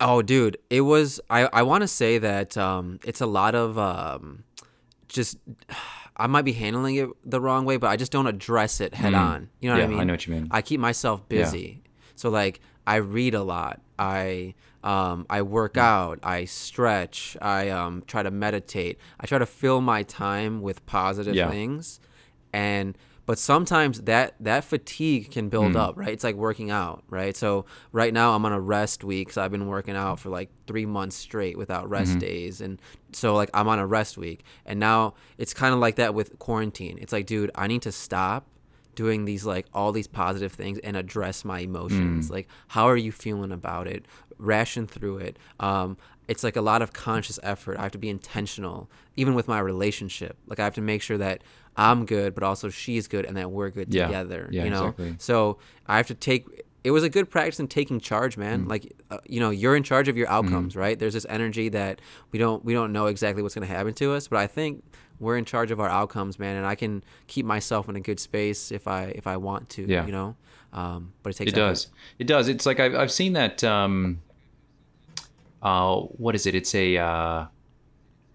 Oh, 0.00 0.22
dude, 0.22 0.56
it 0.70 0.80
was. 0.80 1.20
I 1.28 1.48
I 1.52 1.62
want 1.62 1.82
to 1.82 1.88
say 1.88 2.16
that 2.18 2.56
um, 2.56 2.98
it's 3.04 3.20
a 3.20 3.26
lot 3.26 3.54
of 3.54 3.78
um, 3.78 4.44
just. 5.08 5.36
I 6.18 6.26
might 6.28 6.46
be 6.46 6.52
handling 6.54 6.96
it 6.96 7.10
the 7.26 7.38
wrong 7.42 7.66
way, 7.66 7.76
but 7.76 7.88
I 7.88 7.96
just 7.96 8.10
don't 8.10 8.26
address 8.26 8.80
it 8.80 8.94
head 8.94 9.12
on. 9.12 9.50
You 9.60 9.68
know 9.68 9.74
what 9.76 9.82
I 9.82 9.86
Mm. 9.86 9.90
Yeah, 9.90 9.96
I 9.96 9.98
mean? 9.98 10.06
know 10.06 10.12
what 10.14 10.26
you 10.26 10.32
mean. 10.34 10.48
I 10.50 10.62
keep 10.62 10.80
myself 10.80 11.28
busy, 11.28 11.82
so 12.16 12.28
like 12.30 12.60
I 12.86 12.96
read 12.96 13.34
a 13.34 13.42
lot. 13.42 13.80
I 13.98 14.54
um, 14.84 15.26
I 15.30 15.42
work 15.42 15.74
Mm. 15.74 15.80
out. 15.82 16.18
I 16.22 16.44
stretch. 16.44 17.36
I 17.42 17.70
um, 17.70 18.02
try 18.06 18.22
to 18.22 18.30
meditate. 18.30 18.98
I 19.20 19.26
try 19.26 19.38
to 19.38 19.46
fill 19.46 19.80
my 19.80 20.02
time 20.04 20.60
with 20.62 20.84
positive 20.86 21.34
Yeah. 21.34 21.50
things, 21.50 21.98
and 22.52 22.96
but 23.26 23.38
sometimes 23.40 24.02
that 24.02 24.34
that 24.38 24.62
fatigue 24.64 25.32
can 25.32 25.48
build 25.48 25.72
Mm. 25.72 25.76
up 25.80 25.96
right 25.96 26.10
it's 26.10 26.22
like 26.22 26.36
working 26.36 26.70
out 26.70 27.02
right 27.10 27.36
so 27.36 27.64
right 27.90 28.14
now 28.14 28.36
i'm 28.36 28.44
on 28.46 28.52
a 28.52 28.60
rest 28.60 29.02
week 29.02 29.32
so 29.32 29.42
i've 29.42 29.50
been 29.50 29.66
working 29.66 29.96
out 29.96 30.20
for 30.20 30.28
like 30.28 30.48
three 30.68 30.86
months 30.86 31.16
straight 31.16 31.58
without 31.58 31.90
rest 31.90 32.10
Mm-hmm. 32.12 32.18
days 32.20 32.60
and 32.60 32.80
so 33.12 33.34
like 33.34 33.50
i'm 33.52 33.66
on 33.66 33.80
a 33.80 33.86
rest 33.86 34.16
week 34.16 34.44
and 34.64 34.78
now 34.78 35.14
it's 35.38 35.52
kind 35.52 35.74
of 35.74 35.80
like 35.80 35.96
that 35.96 36.14
with 36.14 36.38
quarantine 36.38 36.98
it's 37.00 37.12
like 37.12 37.26
dude 37.26 37.50
i 37.56 37.66
need 37.66 37.82
to 37.82 37.90
stop 37.90 38.46
doing 38.96 39.24
these 39.26 39.44
like 39.46 39.66
all 39.72 39.92
these 39.92 40.08
positive 40.08 40.52
things 40.52 40.78
and 40.82 40.96
address 40.96 41.44
my 41.44 41.60
Mm. 41.60 41.64
emotions 41.66 42.30
like 42.30 42.48
how 42.68 42.86
are 42.86 42.96
you 42.96 43.12
feeling 43.12 43.52
about 43.52 43.86
it 43.86 44.04
ration 44.38 44.86
through 44.86 45.18
it 45.18 45.38
um 45.60 45.96
it's 46.28 46.42
like 46.42 46.56
a 46.56 46.60
lot 46.60 46.82
of 46.82 46.92
conscious 46.92 47.38
effort 47.44 47.78
i 47.78 47.82
have 47.82 47.92
to 47.92 47.98
be 47.98 48.08
intentional 48.08 48.90
even 49.16 49.34
with 49.34 49.46
my 49.48 49.58
relationship 49.60 50.36
like 50.48 50.58
i 50.58 50.64
have 50.64 50.74
to 50.74 50.80
make 50.82 51.00
sure 51.02 51.18
that 51.18 51.42
i'm 51.76 52.04
good 52.04 52.34
but 52.34 52.42
also 52.42 52.68
she's 52.68 53.06
good 53.06 53.24
and 53.24 53.36
that 53.36 53.50
we're 53.50 53.70
good 53.70 53.92
Yeah. 53.94 54.06
together 54.06 54.48
Yeah, 54.50 54.64
you 54.64 54.70
know 54.70 54.86
exactly. 54.88 55.14
so 55.18 55.58
i 55.86 55.96
have 55.98 56.06
to 56.08 56.14
take 56.14 56.44
it 56.84 56.90
was 56.92 57.02
a 57.02 57.08
good 57.10 57.28
practice 57.30 57.58
in 57.60 57.68
taking 57.68 57.98
charge 58.00 58.36
man 58.36 58.64
Mm. 58.64 58.68
like 58.70 58.92
uh, 59.10 59.18
you 59.26 59.40
know 59.40 59.50
you're 59.50 59.76
in 59.76 59.82
charge 59.82 60.08
of 60.08 60.16
your 60.16 60.28
outcomes 60.28 60.72
Mm-hmm. 60.72 60.80
right 60.80 60.98
there's 60.98 61.14
this 61.14 61.26
energy 61.28 61.68
that 61.70 62.00
we 62.32 62.38
don't 62.38 62.64
we 62.64 62.72
don't 62.74 62.92
know 62.92 63.06
exactly 63.06 63.42
what's 63.42 63.54
going 63.54 63.66
to 63.68 63.74
happen 63.74 63.94
to 63.94 64.12
us 64.12 64.28
but 64.28 64.38
i 64.38 64.46
think 64.46 64.82
we're 65.20 65.36
in 65.36 65.44
charge 65.44 65.70
of 65.70 65.80
our 65.80 65.88
outcomes 65.88 66.38
man 66.38 66.56
and 66.56 66.66
i 66.66 66.74
can 66.74 67.02
keep 67.26 67.44
myself 67.46 67.88
in 67.88 67.96
a 67.96 68.00
good 68.00 68.20
space 68.20 68.70
if 68.72 68.86
i 68.88 69.04
if 69.14 69.26
i 69.26 69.36
want 69.36 69.68
to 69.70 69.82
Yeah. 69.86 70.04
you 70.06 70.12
know 70.12 70.36
um 70.72 71.12
but 71.22 71.30
it 71.30 71.36
takes 71.36 71.52
It 71.52 71.58
effort. 71.58 71.68
does. 71.68 71.88
It 72.18 72.26
does. 72.26 72.48
It's 72.48 72.66
like 72.66 72.80
I've 72.80 72.94
I've 72.94 73.12
seen 73.12 73.32
that. 73.34 73.62
Um, 73.64 74.20
uh, 75.62 75.96
what 76.00 76.34
is 76.34 76.46
it? 76.46 76.54
It's 76.54 76.74
a 76.74 76.96
uh, 76.98 77.46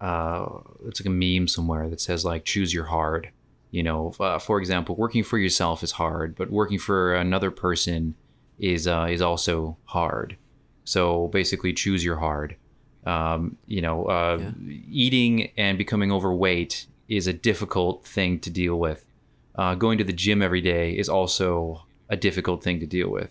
uh, 0.00 0.46
it's 0.86 1.00
like 1.00 1.06
a 1.06 1.10
meme 1.10 1.46
somewhere 1.48 1.88
that 1.88 2.00
says 2.00 2.24
like 2.24 2.44
choose 2.44 2.74
your 2.74 2.84
hard. 2.86 3.30
You 3.70 3.82
know, 3.82 4.12
uh, 4.20 4.38
for 4.38 4.58
example, 4.58 4.96
working 4.96 5.22
for 5.22 5.38
yourself 5.38 5.82
is 5.82 5.92
hard, 5.92 6.34
but 6.34 6.50
working 6.50 6.78
for 6.78 7.14
another 7.14 7.50
person 7.50 8.14
is 8.58 8.86
uh, 8.86 9.06
is 9.08 9.22
also 9.22 9.76
hard. 9.84 10.36
So 10.84 11.28
basically, 11.28 11.72
choose 11.72 12.04
your 12.04 12.16
hard. 12.16 12.56
Um, 13.04 13.56
you 13.66 13.80
know, 13.80 14.06
uh, 14.06 14.52
eating 14.68 15.50
and 15.56 15.76
becoming 15.76 16.12
overweight 16.12 16.86
is 17.08 17.26
a 17.26 17.32
difficult 17.32 18.06
thing 18.06 18.38
to 18.40 18.50
deal 18.50 18.78
with. 18.78 19.04
Uh, 19.54 19.74
going 19.74 19.98
to 19.98 20.04
the 20.04 20.12
gym 20.12 20.40
every 20.40 20.60
day 20.60 20.92
is 20.92 21.08
also 21.08 21.84
a 22.08 22.16
difficult 22.16 22.62
thing 22.62 22.80
to 22.80 22.86
deal 22.86 23.10
with. 23.10 23.30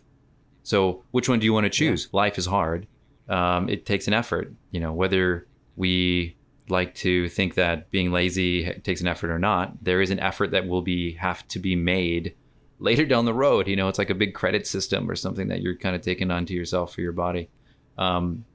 So, 0.63 1.03
which 1.11 1.27
one 1.27 1.39
do 1.39 1.45
you 1.45 1.53
want 1.53 1.65
to 1.65 1.69
choose? 1.69 2.09
Life 2.11 2.37
is 2.37 2.45
hard. 2.45 2.85
Um, 3.29 3.69
it 3.69 3.85
takes 3.85 4.07
an 4.07 4.13
effort. 4.13 4.53
You 4.71 4.79
know, 4.79 4.93
whether 4.93 5.47
we 5.75 6.35
like 6.69 6.93
to 6.95 7.27
think 7.29 7.55
that 7.55 7.89
being 7.91 8.11
lazy 8.11 8.71
takes 8.83 9.01
an 9.01 9.07
effort 9.07 9.31
or 9.31 9.39
not, 9.39 9.83
there 9.83 10.01
is 10.01 10.11
an 10.11 10.19
effort 10.19 10.51
that 10.51 10.67
will 10.67 10.81
be 10.81 11.13
have 11.13 11.47
to 11.49 11.59
be 11.59 11.75
made 11.75 12.35
later 12.79 13.05
down 13.05 13.25
the 13.25 13.33
road. 13.33 13.67
You 13.67 13.75
know, 13.75 13.87
it's 13.87 13.99
like 13.99 14.09
a 14.09 14.15
big 14.15 14.33
credit 14.33 14.67
system 14.67 15.09
or 15.09 15.15
something 15.15 15.47
that 15.47 15.61
you're 15.61 15.75
kind 15.75 15.95
of 15.95 16.01
taking 16.01 16.29
onto 16.29 16.53
yourself 16.53 16.93
for 16.93 17.01
your 17.01 17.11
body. 17.13 17.49
Um, 17.97 18.45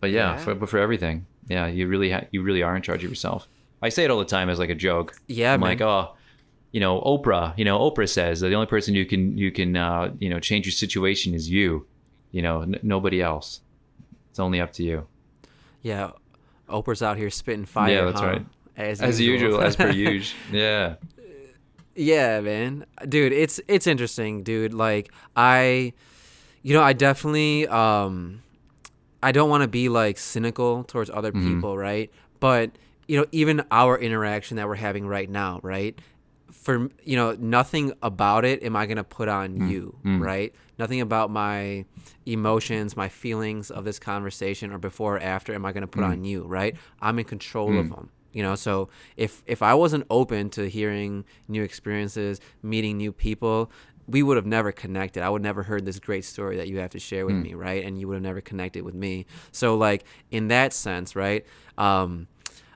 but 0.00 0.10
yeah, 0.10 0.34
Yeah. 0.34 0.36
For, 0.38 0.54
but 0.54 0.68
for 0.68 0.78
everything, 0.78 1.26
yeah, 1.48 1.66
you 1.66 1.86
really 1.88 2.10
ha- 2.10 2.24
you 2.30 2.42
really 2.42 2.62
are 2.62 2.76
in 2.76 2.82
charge 2.82 3.02
of 3.04 3.10
yourself. 3.10 3.48
I 3.82 3.88
say 3.90 4.04
it 4.04 4.10
all 4.10 4.18
the 4.18 4.24
time 4.24 4.48
as 4.50 4.58
like 4.58 4.70
a 4.70 4.74
joke. 4.74 5.14
Yeah, 5.28 5.54
I'm 5.54 5.60
man. 5.60 5.70
like, 5.70 5.80
oh, 5.80 6.14
you 6.72 6.80
know, 6.80 7.00
Oprah. 7.00 7.56
You 7.56 7.64
know, 7.64 7.78
Oprah 7.78 8.08
says 8.08 8.40
that 8.40 8.48
the 8.48 8.54
only 8.54 8.66
person 8.66 8.94
you 8.94 9.06
can 9.06 9.36
you 9.38 9.50
can 9.52 9.76
uh, 9.76 10.12
you 10.18 10.28
know 10.30 10.40
change 10.40 10.66
your 10.66 10.72
situation 10.72 11.34
is 11.34 11.48
you. 11.48 11.86
You 12.32 12.42
know, 12.42 12.62
n- 12.62 12.78
nobody 12.82 13.22
else. 13.22 13.60
It's 14.30 14.38
only 14.40 14.60
up 14.60 14.72
to 14.74 14.82
you. 14.82 15.06
yeah 15.82 16.10
oprah's 16.68 17.02
out 17.02 17.16
here 17.16 17.30
spitting 17.30 17.64
fire 17.64 17.90
Yeah, 17.94 18.04
that's 18.04 18.20
huh? 18.20 18.26
right. 18.26 18.46
as, 18.76 19.00
As 19.00 19.18
usual, 19.18 19.62
as 19.62 19.74
per 19.74 19.88
usual. 20.10 20.36
Yeah. 20.52 20.96
Yeah, 21.94 22.40
man. 22.40 22.84
Dude, 23.08 23.32
it's 23.32 23.60
it's 23.68 23.86
interesting, 23.86 24.42
dude. 24.42 24.74
Like 24.74 25.10
I 25.34 25.92
you 26.62 26.74
know, 26.74 26.82
I 26.82 26.92
definitely 26.92 27.66
um 27.68 28.42
I 29.22 29.32
don't 29.32 29.50
want 29.50 29.62
to 29.62 29.68
be 29.68 29.88
like 29.88 30.18
cynical 30.18 30.84
towards 30.84 31.10
other 31.10 31.32
Mm-hmm. 31.32 31.54
people, 31.54 31.76
right? 31.76 32.10
But 32.40 32.72
you 33.06 33.18
know, 33.18 33.26
even 33.32 33.64
our 33.70 33.98
interaction 33.98 34.56
that 34.58 34.68
we're 34.68 34.74
having 34.76 35.06
right 35.06 35.28
now, 35.30 35.60
right? 35.62 35.98
For 36.52 36.88
you 37.02 37.16
know, 37.16 37.32
nothing 37.38 37.92
about 38.02 38.44
it 38.44 38.62
am 38.62 38.76
I 38.76 38.86
going 38.86 38.96
to 38.98 39.04
put 39.04 39.28
on 39.28 39.58
Mm. 39.58 39.68
you, 39.70 39.98
right? 40.04 40.54
Nothing 40.78 41.00
about 41.00 41.30
my 41.30 41.84
emotions, 42.26 42.96
my 42.96 43.08
feelings 43.08 43.70
of 43.70 43.84
this 43.84 43.98
conversation 43.98 44.72
or 44.72 44.78
before 44.78 45.16
or 45.16 45.20
after 45.20 45.54
am 45.54 45.64
I 45.64 45.72
going 45.72 45.82
to 45.82 45.86
put 45.88 46.02
Mm. 46.04 46.10
on 46.10 46.24
you, 46.24 46.44
right? 46.44 46.76
I'm 47.00 47.18
in 47.18 47.24
control 47.24 47.78
of 47.78 47.88
them 47.90 48.10
you 48.30 48.42
know 48.42 48.54
so 48.54 48.90
if 49.16 49.42
if 49.46 49.62
i 49.62 49.72
wasn't 49.72 50.04
open 50.10 50.50
to 50.50 50.68
hearing 50.68 51.24
new 51.48 51.62
experiences 51.62 52.40
meeting 52.62 52.98
new 52.98 53.10
people 53.10 53.70
we 54.08 54.22
would 54.22 54.36
have 54.36 54.46
never 54.46 54.72
connected 54.72 55.22
i 55.22 55.28
would 55.28 55.42
never 55.42 55.62
heard 55.62 55.84
this 55.84 55.98
great 56.00 56.24
story 56.24 56.56
that 56.56 56.66
you 56.68 56.78
have 56.78 56.90
to 56.90 56.98
share 56.98 57.26
with 57.26 57.36
me 57.36 57.54
right 57.54 57.84
and 57.84 57.98
you 58.00 58.08
would 58.08 58.14
have 58.14 58.22
never 58.22 58.40
connected 58.40 58.82
with 58.82 58.94
me 58.94 59.26
so 59.52 59.76
like 59.76 60.04
in 60.30 60.48
that 60.48 60.72
sense 60.72 61.14
right 61.14 61.44
um 61.76 62.26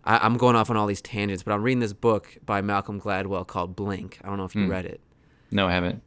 I, 0.04 0.18
i'm 0.18 0.36
going 0.36 0.56
off 0.56 0.68
on 0.70 0.76
all 0.76 0.86
these 0.86 1.00
tangents 1.02 1.42
but 1.42 1.52
i'm 1.52 1.62
reading 1.62 1.80
this 1.80 1.92
book 1.94 2.36
by 2.44 2.60
malcolm 2.60 3.00
gladwell 3.00 3.46
called 3.46 3.74
blink 3.74 4.18
i 4.22 4.28
don't 4.28 4.36
know 4.38 4.44
if 4.44 4.54
you 4.54 4.66
read 4.66 4.84
it 4.84 5.00
No, 5.50 5.66
I 5.68 5.72
haven't. 5.72 6.02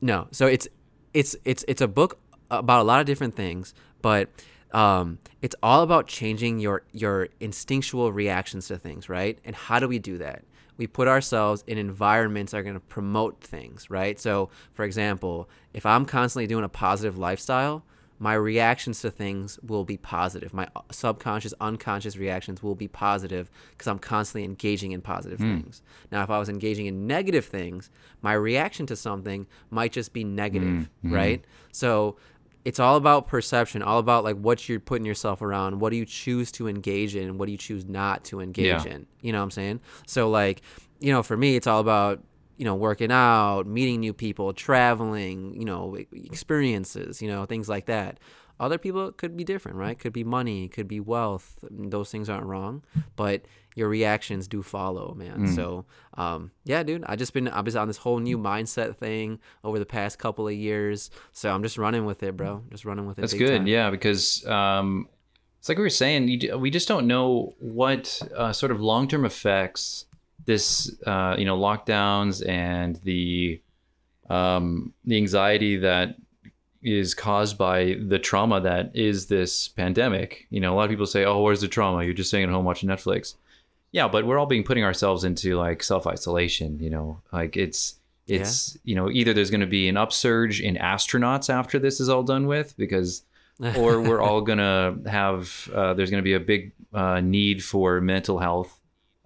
no. 0.00 0.26
So 0.32 0.46
it's 0.46 0.66
it's 1.14 1.34
it's 1.44 1.64
it's 1.68 1.80
a 1.80 1.88
book 1.88 2.18
about 2.50 2.80
a 2.80 2.84
lot 2.84 3.00
of 3.00 3.06
different 3.06 3.34
things, 3.36 3.74
but 4.02 4.28
um, 4.72 5.18
it's 5.40 5.54
all 5.62 5.82
about 5.82 6.06
changing 6.06 6.58
your 6.60 6.82
your 6.92 7.28
instinctual 7.40 8.12
reactions 8.12 8.68
to 8.68 8.76
things, 8.78 9.08
right? 9.08 9.38
And 9.44 9.54
how 9.56 9.78
do 9.80 9.88
we 9.88 9.98
do 9.98 10.18
that? 10.18 10.44
We 10.78 10.86
put 10.86 11.08
ourselves 11.08 11.62
in 11.66 11.76
environments 11.76 12.52
that 12.52 12.58
are 12.58 12.62
going 12.62 12.74
to 12.74 12.80
promote 12.80 13.40
things, 13.40 13.90
right? 13.90 14.18
So, 14.18 14.48
for 14.72 14.84
example, 14.84 15.48
if 15.74 15.84
I'm 15.84 16.06
constantly 16.06 16.46
doing 16.46 16.64
a 16.64 16.68
positive 16.68 17.18
lifestyle, 17.18 17.84
my 18.20 18.34
reactions 18.34 19.00
to 19.02 19.10
things 19.10 19.58
will 19.62 19.84
be 19.84 19.96
positive. 19.96 20.52
My 20.52 20.68
uh, 20.74 20.80
subconscious, 20.90 21.54
unconscious 21.60 22.16
reactions 22.16 22.62
will 22.62 22.74
be 22.74 22.88
positive 22.88 23.50
because 23.70 23.86
I'm 23.86 23.98
constantly 23.98 24.44
engaging 24.44 24.92
in 24.92 25.00
positive 25.00 25.38
hmm. 25.38 25.60
things. 25.60 25.82
Now, 26.10 26.22
if 26.22 26.30
I 26.30 26.38
was 26.38 26.48
engaging 26.48 26.86
in 26.86 27.06
negative 27.06 27.44
things, 27.44 27.90
my 28.22 28.32
reaction 28.32 28.86
to 28.86 28.96
something 28.96 29.46
might 29.70 29.92
just 29.92 30.12
be 30.12 30.24
negative, 30.24 30.88
hmm. 31.02 31.08
Hmm. 31.08 31.14
right? 31.14 31.44
So, 31.70 32.16
it's 32.64 32.78
all 32.80 32.96
about 32.96 33.26
perception, 33.28 33.82
all 33.82 33.98
about 33.98 34.24
like 34.24 34.36
what 34.36 34.68
you're 34.68 34.80
putting 34.80 35.06
yourself 35.06 35.40
around. 35.42 35.80
What 35.80 35.90
do 35.90 35.96
you 35.96 36.04
choose 36.04 36.50
to 36.52 36.68
engage 36.68 37.16
in? 37.16 37.38
What 37.38 37.46
do 37.46 37.52
you 37.52 37.58
choose 37.58 37.86
not 37.86 38.24
to 38.24 38.40
engage 38.40 38.84
Yeah. 38.84 38.92
in? 38.94 39.06
You 39.22 39.32
know 39.32 39.38
what 39.38 39.44
I'm 39.44 39.50
saying? 39.52 39.80
So 40.06 40.28
like, 40.28 40.62
you 41.00 41.12
know, 41.12 41.22
for 41.22 41.36
me, 41.36 41.56
it's 41.56 41.66
all 41.66 41.80
about 41.80 42.22
you 42.56 42.64
know 42.64 42.74
working 42.74 43.12
out, 43.12 43.66
meeting 43.66 44.00
new 44.00 44.12
people, 44.12 44.52
traveling, 44.52 45.54
you 45.54 45.64
know, 45.64 45.96
experiences, 46.12 47.20
you 47.22 47.28
know, 47.28 47.44
things 47.46 47.68
like 47.68 47.86
that. 47.86 48.18
Other 48.60 48.78
people 48.78 49.12
could 49.12 49.36
be 49.36 49.44
different, 49.44 49.76
right? 49.78 49.96
Could 49.96 50.12
be 50.12 50.24
money, 50.24 50.66
could 50.68 50.88
be 50.88 50.98
wealth. 50.98 51.58
Mm, 51.72 51.90
those 51.92 52.10
things 52.10 52.28
aren't 52.28 52.46
wrong, 52.46 52.82
but 53.14 53.42
your 53.78 53.88
reactions 53.88 54.48
do 54.48 54.62
follow, 54.62 55.14
man. 55.14 55.46
Mm. 55.46 55.54
So, 55.54 55.86
um, 56.14 56.50
yeah, 56.64 56.82
dude, 56.82 57.04
I 57.06 57.14
just 57.14 57.32
been 57.32 57.48
I 57.48 57.60
was 57.60 57.76
on 57.76 57.86
this 57.86 57.96
whole 57.96 58.18
new 58.18 58.36
mindset 58.36 58.96
thing 58.96 59.38
over 59.62 59.78
the 59.78 59.86
past 59.86 60.18
couple 60.18 60.48
of 60.48 60.54
years. 60.54 61.10
So 61.32 61.50
I'm 61.50 61.62
just 61.62 61.78
running 61.78 62.04
with 62.04 62.22
it, 62.24 62.36
bro. 62.36 62.64
Just 62.70 62.84
running 62.84 63.06
with 63.06 63.18
it. 63.18 63.20
That's 63.22 63.34
good, 63.34 63.58
time. 63.58 63.66
yeah, 63.68 63.90
because 63.90 64.44
um, 64.46 65.08
it's 65.60 65.68
like 65.68 65.78
we 65.78 65.84
were 65.84 65.90
saying, 65.90 66.26
you, 66.26 66.58
we 66.58 66.70
just 66.70 66.88
don't 66.88 67.06
know 67.06 67.54
what 67.60 68.20
uh, 68.36 68.52
sort 68.52 68.72
of 68.72 68.80
long 68.80 69.06
term 69.06 69.24
effects 69.24 70.06
this, 70.44 70.96
uh, 71.06 71.36
you 71.38 71.44
know, 71.44 71.56
lockdowns 71.56 72.46
and 72.46 72.96
the 73.04 73.62
um, 74.28 74.92
the 75.04 75.16
anxiety 75.16 75.76
that 75.76 76.16
is 76.82 77.14
caused 77.14 77.56
by 77.56 77.96
the 78.06 78.18
trauma 78.18 78.60
that 78.60 78.94
is 78.94 79.26
this 79.26 79.68
pandemic. 79.68 80.46
You 80.50 80.60
know, 80.60 80.74
a 80.74 80.76
lot 80.76 80.84
of 80.84 80.90
people 80.90 81.06
say, 81.06 81.24
"Oh, 81.24 81.42
where's 81.42 81.60
the 81.60 81.68
trauma? 81.68 82.02
You're 82.02 82.14
just 82.14 82.30
staying 82.30 82.44
at 82.44 82.50
home 82.50 82.64
watching 82.64 82.88
Netflix." 82.88 83.34
Yeah, 83.92 84.08
but 84.08 84.26
we're 84.26 84.38
all 84.38 84.46
being 84.46 84.64
putting 84.64 84.84
ourselves 84.84 85.24
into 85.24 85.56
like 85.56 85.82
self 85.82 86.06
isolation. 86.06 86.78
You 86.78 86.90
know, 86.90 87.22
like 87.32 87.56
it's 87.56 87.94
it's 88.26 88.76
you 88.84 88.94
know 88.94 89.10
either 89.10 89.32
there's 89.32 89.50
going 89.50 89.62
to 89.62 89.66
be 89.66 89.88
an 89.88 89.96
upsurge 89.96 90.60
in 90.60 90.76
astronauts 90.76 91.48
after 91.48 91.78
this 91.78 91.98
is 91.98 92.08
all 92.08 92.22
done 92.22 92.46
with 92.46 92.76
because 92.76 93.22
or 93.76 94.00
we're 94.00 94.20
all 94.20 94.40
gonna 94.40 94.96
have 95.06 95.68
uh, 95.74 95.94
there's 95.94 96.10
gonna 96.10 96.22
be 96.22 96.34
a 96.34 96.40
big 96.40 96.72
uh, 96.92 97.20
need 97.20 97.64
for 97.64 98.00
mental 98.00 98.38
health 98.38 98.80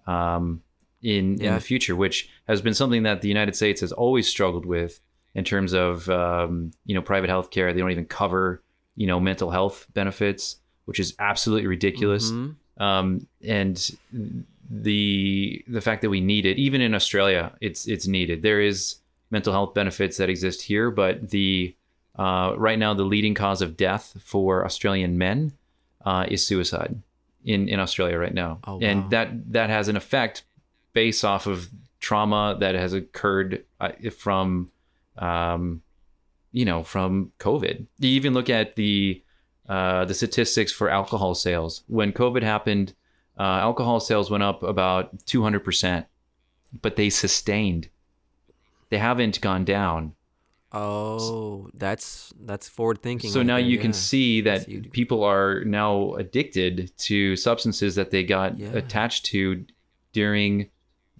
um, 0.07 0.61
in 1.01 1.39
in 1.41 1.53
the 1.53 1.59
future, 1.59 1.95
which 1.95 2.29
has 2.47 2.61
been 2.61 2.73
something 2.73 3.03
that 3.03 3.21
the 3.21 3.27
United 3.27 3.55
States 3.55 3.81
has 3.81 3.91
always 3.91 4.27
struggled 4.27 4.65
with 4.65 4.99
in 5.35 5.43
terms 5.43 5.73
of 5.73 6.09
um, 6.09 6.71
you 6.85 6.95
know 6.95 7.01
private 7.01 7.29
health 7.29 7.51
care. 7.51 7.73
They 7.73 7.79
don't 7.79 7.91
even 7.91 8.05
cover 8.05 8.63
you 8.95 9.05
know 9.05 9.19
mental 9.19 9.51
health 9.51 9.85
benefits, 9.93 10.57
which 10.85 10.99
is 10.99 11.13
absolutely 11.19 11.67
ridiculous. 11.67 12.31
Mhm. 12.31 12.55
Um, 12.77 13.27
and 13.45 13.97
the 14.69 15.63
the 15.67 15.81
fact 15.81 16.01
that 16.01 16.09
we 16.09 16.21
need 16.21 16.45
it, 16.45 16.57
even 16.57 16.81
in 16.81 16.93
Australia, 16.95 17.53
it's 17.61 17.87
it's 17.87 18.07
needed. 18.07 18.41
There 18.41 18.61
is 18.61 18.95
mental 19.31 19.53
health 19.53 19.73
benefits 19.73 20.17
that 20.17 20.29
exist 20.29 20.61
here, 20.61 20.91
but 20.91 21.29
the 21.29 21.75
uh, 22.17 22.53
right 22.57 22.77
now 22.79 22.93
the 22.93 23.03
leading 23.03 23.33
cause 23.33 23.61
of 23.61 23.75
death 23.75 24.15
for 24.23 24.63
Australian 24.65 25.17
men 25.17 25.53
uh, 26.05 26.25
is 26.29 26.45
suicide 26.45 27.01
in 27.43 27.67
in 27.67 27.79
Australia 27.79 28.17
right 28.17 28.33
now, 28.33 28.59
Oh, 28.65 28.75
wow. 28.75 28.79
and 28.81 29.09
that 29.11 29.51
that 29.53 29.69
has 29.69 29.87
an 29.87 29.95
effect 29.97 30.43
based 30.93 31.25
off 31.25 31.47
of 31.47 31.69
trauma 31.99 32.55
that 32.59 32.75
has 32.75 32.93
occurred 32.93 33.63
uh, 33.79 33.91
from 34.17 34.69
um, 35.17 35.81
you 36.51 36.65
know 36.65 36.83
from 36.83 37.31
COVID. 37.39 37.85
You 37.99 38.09
even 38.09 38.33
look 38.33 38.49
at 38.49 38.75
the 38.75 39.21
uh, 39.67 40.05
the 40.05 40.13
statistics 40.13 40.71
for 40.71 40.89
alcohol 40.89 41.35
sales. 41.35 41.83
When 41.87 42.11
COVID 42.13 42.43
happened, 42.43 42.93
uh, 43.39 43.41
alcohol 43.41 43.99
sales 43.99 44.29
went 44.29 44.43
up 44.43 44.63
about 44.63 45.17
200%, 45.25 46.05
but 46.81 46.95
they 46.95 47.09
sustained. 47.09 47.89
They 48.89 48.97
haven't 48.99 49.41
gone 49.41 49.65
down. 49.65 50.13
Oh, 50.75 51.69
that's 51.75 52.33
that's 52.45 52.67
forward 52.67 53.01
thinking. 53.03 53.29
So 53.29 53.39
right 53.41 53.45
now 53.45 53.57
there, 53.57 53.65
you 53.65 53.77
can 53.77 53.93
see 53.93 54.41
that 54.41 54.65
huge. 54.67 54.91
people 54.91 55.23
are 55.23 55.63
now 55.65 56.13
addicted 56.15 56.91
to 56.97 57.35
substances 57.35 57.93
that 57.95 58.09
they 58.09 58.23
got 58.23 58.57
Yeah. 58.57 58.69
attached 58.73 59.25
to 59.27 59.65
during 60.13 60.69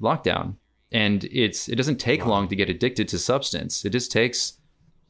lockdown. 0.02 0.56
And 0.92 1.24
it's 1.26 1.70
it 1.70 1.76
doesn't 1.76 1.98
take 2.00 2.22
Wow. 2.24 2.30
long 2.32 2.48
to 2.48 2.56
get 2.56 2.68
addicted 2.70 3.08
to 3.10 3.20
substance. 3.20 3.86
It 3.86 3.92
just 3.92 4.12
takes 4.12 4.58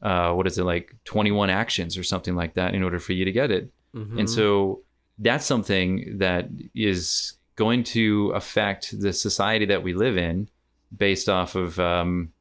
uh, 0.02 0.34
what 0.34 0.46
is 0.46 0.58
it 0.58 0.64
like 0.64 0.94
21 1.06 1.48
actions 1.48 1.96
or 1.96 2.02
something 2.02 2.34
like 2.36 2.52
that 2.54 2.74
in 2.74 2.82
order 2.82 2.98
for 2.98 3.14
you 3.14 3.24
to 3.24 3.32
get 3.32 3.50
it. 3.50 3.70
Mhm. 3.96 4.18
And 4.20 4.28
so 4.30 4.82
that's 5.18 5.46
something 5.46 6.18
that 6.18 6.48
is 6.74 7.34
going 7.56 7.84
to 7.84 8.32
affect 8.34 9.00
the 9.00 9.12
society 9.12 9.64
that 9.66 9.82
we 9.82 9.94
live 9.94 10.16
in 10.16 10.48
based 10.96 11.28
off 11.28 11.54
of, 11.54 11.78
um, 11.78 12.32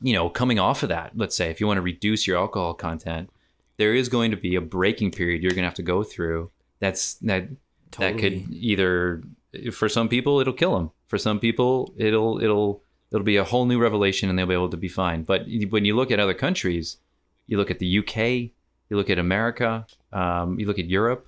you 0.00 0.12
know, 0.12 0.28
coming 0.28 0.58
off 0.58 0.82
of 0.82 0.88
that. 0.88 1.12
Let's 1.14 1.36
say 1.36 1.50
if 1.50 1.60
you 1.60 1.66
want 1.66 1.78
to 1.78 1.82
reduce 1.82 2.26
your 2.26 2.36
alcohol 2.36 2.74
content, 2.74 3.30
there 3.76 3.94
is 3.94 4.08
going 4.08 4.30
to 4.32 4.36
be 4.36 4.56
a 4.56 4.60
breaking 4.60 5.12
period 5.12 5.42
you're 5.42 5.52
going 5.52 5.62
to 5.62 5.68
have 5.68 5.74
to 5.74 5.82
go 5.82 6.02
through. 6.02 6.50
That's 6.80 7.14
that 7.14 7.48
that 7.98 8.18
could 8.18 8.52
either 8.52 9.22
for 9.72 9.88
some 9.88 10.08
people 10.08 10.40
it'll 10.40 10.52
kill 10.52 10.76
them. 10.76 10.90
For 11.06 11.18
some 11.18 11.40
people 11.40 11.94
it'll 11.96 12.42
it'll 12.42 12.82
it'll 13.10 13.24
be 13.24 13.36
a 13.36 13.44
whole 13.44 13.64
new 13.64 13.78
revelation 13.78 14.28
and 14.28 14.38
they'll 14.38 14.46
be 14.46 14.54
able 14.54 14.68
to 14.70 14.76
be 14.76 14.88
fine. 14.88 15.22
But 15.22 15.46
when 15.70 15.84
you 15.84 15.96
look 15.96 16.10
at 16.10 16.20
other 16.20 16.34
countries, 16.34 16.98
you 17.46 17.56
look 17.56 17.70
at 17.70 17.78
the 17.78 17.98
UK, 17.98 18.16
you 18.18 18.96
look 18.96 19.10
at 19.10 19.18
America, 19.18 19.86
um, 20.12 20.58
you 20.58 20.66
look 20.66 20.78
at 20.78 20.86
Europe, 20.86 21.26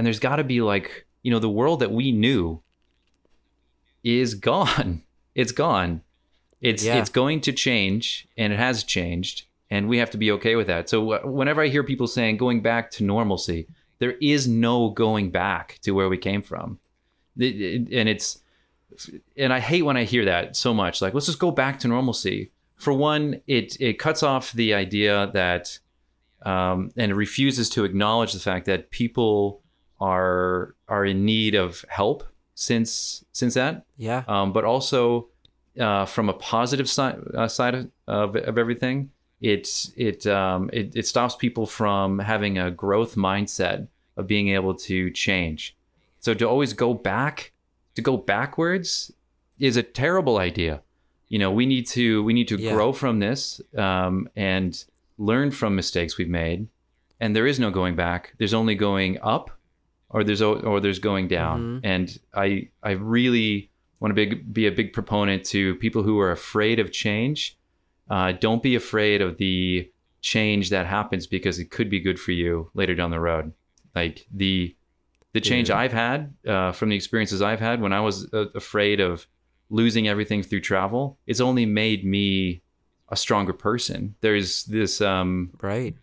and 0.00 0.06
there's 0.06 0.18
got 0.18 0.36
to 0.36 0.44
be 0.44 0.62
like 0.62 1.06
you 1.22 1.30
know 1.30 1.38
the 1.38 1.50
world 1.50 1.80
that 1.80 1.92
we 1.92 2.10
knew 2.10 2.62
is 4.02 4.34
gone. 4.34 5.02
It's 5.32 5.52
gone. 5.52 6.02
It's 6.60 6.84
Yeah. 6.84 6.98
it's 6.98 7.10
going 7.10 7.42
to 7.42 7.52
change, 7.52 8.26
and 8.36 8.52
it 8.52 8.58
has 8.58 8.82
changed, 8.82 9.44
and 9.70 9.88
we 9.88 9.98
have 9.98 10.10
to 10.10 10.18
be 10.18 10.32
okay 10.32 10.56
with 10.56 10.66
that. 10.66 10.88
So 10.88 11.24
whenever 11.24 11.62
I 11.62 11.68
hear 11.68 11.84
people 11.84 12.08
saying 12.08 12.36
going 12.36 12.62
back 12.62 12.90
to 12.92 13.04
normalcy, 13.04 13.68
there 14.00 14.16
is 14.20 14.48
no 14.48 14.90
going 14.90 15.30
back 15.30 15.78
to 15.82 15.92
where 15.92 16.08
we 16.08 16.18
came 16.18 16.42
from, 16.42 16.80
and 17.38 18.08
it's 18.08 18.40
and 19.36 19.52
I 19.52 19.60
hate 19.60 19.82
when 19.82 19.96
I 19.96 20.04
hear 20.04 20.24
that 20.24 20.56
so 20.56 20.74
much. 20.74 21.00
Like 21.00 21.14
let's 21.14 21.26
just 21.26 21.38
go 21.38 21.50
back 21.52 21.78
to 21.80 21.88
normalcy. 21.88 22.50
For 22.76 22.92
one, 22.92 23.40
it 23.46 23.76
it 23.80 23.98
cuts 23.98 24.22
off 24.22 24.52
the 24.52 24.72
idea 24.74 25.30
that 25.32 25.78
um, 26.42 26.90
and 26.96 27.12
it 27.12 27.14
refuses 27.14 27.68
to 27.70 27.84
acknowledge 27.84 28.32
the 28.32 28.40
fact 28.40 28.64
that 28.66 28.90
people 28.90 29.62
are 30.00 30.74
are 30.88 31.04
in 31.04 31.24
need 31.24 31.54
of 31.54 31.84
help 31.88 32.24
since 32.54 33.24
since 33.32 33.54
that 33.54 33.84
yeah. 33.96 34.22
um, 34.28 34.52
but 34.52 34.64
also 34.64 35.28
uh, 35.78 36.04
from 36.04 36.28
a 36.28 36.32
positive 36.34 36.88
side 36.88 37.18
uh, 37.34 37.48
side 37.48 37.74
of, 37.74 37.90
of, 38.06 38.36
of 38.36 38.58
everything, 38.58 39.10
it's 39.40 39.92
it, 39.96 40.26
um, 40.26 40.68
it 40.72 40.94
it 40.94 41.06
stops 41.06 41.36
people 41.36 41.66
from 41.66 42.18
having 42.18 42.58
a 42.58 42.70
growth 42.70 43.14
mindset 43.14 43.86
of 44.16 44.26
being 44.26 44.48
able 44.48 44.74
to 44.74 45.10
change. 45.10 45.76
So 46.18 46.34
to 46.34 46.44
always 46.48 46.72
go 46.72 46.92
back, 46.92 47.52
to 47.94 48.02
go 48.02 48.16
backwards, 48.16 49.12
is 49.58 49.76
a 49.76 49.82
terrible 49.82 50.38
idea. 50.38 50.82
You 51.28 51.38
know, 51.38 51.50
we 51.52 51.66
need 51.66 51.86
to 51.88 52.22
we 52.24 52.32
need 52.32 52.48
to 52.48 52.58
Yeah. 52.58 52.72
grow 52.72 52.92
from 52.92 53.20
this 53.20 53.60
um, 53.76 54.28
and 54.36 54.84
learn 55.18 55.50
from 55.50 55.76
mistakes 55.76 56.18
we've 56.18 56.28
made. 56.28 56.66
And 57.20 57.36
there 57.36 57.46
is 57.46 57.60
no 57.60 57.70
going 57.70 57.96
back. 57.96 58.34
There's 58.38 58.54
only 58.54 58.74
going 58.74 59.18
up, 59.22 59.50
or 60.10 60.24
there's 60.24 60.42
or 60.42 60.80
there's 60.80 60.98
going 60.98 61.28
down. 61.28 61.60
Mhm. 61.60 61.80
And 61.84 62.18
I 62.34 62.68
I 62.82 62.92
really 62.92 63.70
want 64.00 64.14
to 64.14 64.26
be, 64.26 64.34
be 64.34 64.66
a 64.66 64.72
big 64.72 64.92
proponent 64.92 65.44
to 65.44 65.74
people 65.76 66.02
who 66.02 66.18
are 66.18 66.30
afraid 66.32 66.78
of 66.78 66.90
change. 66.90 67.56
Uh, 68.08 68.32
don't 68.32 68.62
be 68.62 68.74
afraid 68.74 69.20
of 69.20 69.36
the 69.36 69.88
change 70.22 70.70
that 70.70 70.86
happens 70.86 71.26
because 71.26 71.58
it 71.58 71.70
could 71.70 71.88
be 71.90 72.00
good 72.00 72.18
for 72.18 72.32
you 72.32 72.70
later 72.74 72.94
down 72.94 73.10
the 73.10 73.20
road. 73.20 73.52
Like 73.94 74.26
the 74.34 74.74
the 75.32 75.40
change 75.40 75.68
Yeah. 75.68 75.78
I've 75.78 75.92
had 75.92 76.34
uh, 76.46 76.72
from 76.72 76.88
the 76.88 76.96
experiences 76.96 77.40
I've 77.40 77.60
had 77.60 77.80
when 77.80 77.92
I 77.92 78.00
was 78.00 78.26
uh, 78.32 78.46
afraid 78.54 79.00
of 79.00 79.26
losing 79.68 80.08
everything 80.08 80.42
through 80.42 80.60
travel, 80.62 81.18
it's 81.28 81.40
only 81.40 81.64
made 81.66 82.04
me 82.04 82.62
a 83.10 83.16
stronger 83.16 83.52
person. 83.52 84.14
There's 84.20 84.64
this 84.64 85.00
um, 85.00 85.50
Right. 85.60 85.94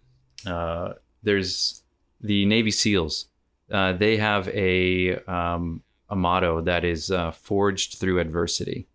uh, 0.46 0.94
there's 1.24 1.84
the 2.22 2.46
Navy 2.46 2.72
SEALs. 2.72 3.28
Uh, 3.72 3.94
they 3.94 4.18
have 4.18 4.48
a 4.50 5.16
um, 5.26 5.82
a 6.10 6.16
motto 6.16 6.62
that 6.62 6.86
is 6.86 7.12
uh, 7.12 7.32
forged 7.32 7.96
through 8.00 8.20
adversity, 8.20 8.88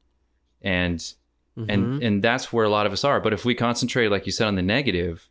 and 0.62 0.98
Mhm. 1.56 1.66
and 1.68 2.02
and 2.02 2.22
that's 2.24 2.50
where 2.52 2.64
a 2.64 2.70
lot 2.70 2.86
of 2.86 2.92
us 2.92 3.04
are. 3.04 3.20
But 3.20 3.34
if 3.34 3.44
we 3.44 3.54
concentrate, 3.54 4.08
like 4.08 4.24
you 4.24 4.32
said, 4.32 4.46
on 4.46 4.54
the 4.54 4.62
negative, 4.62 5.28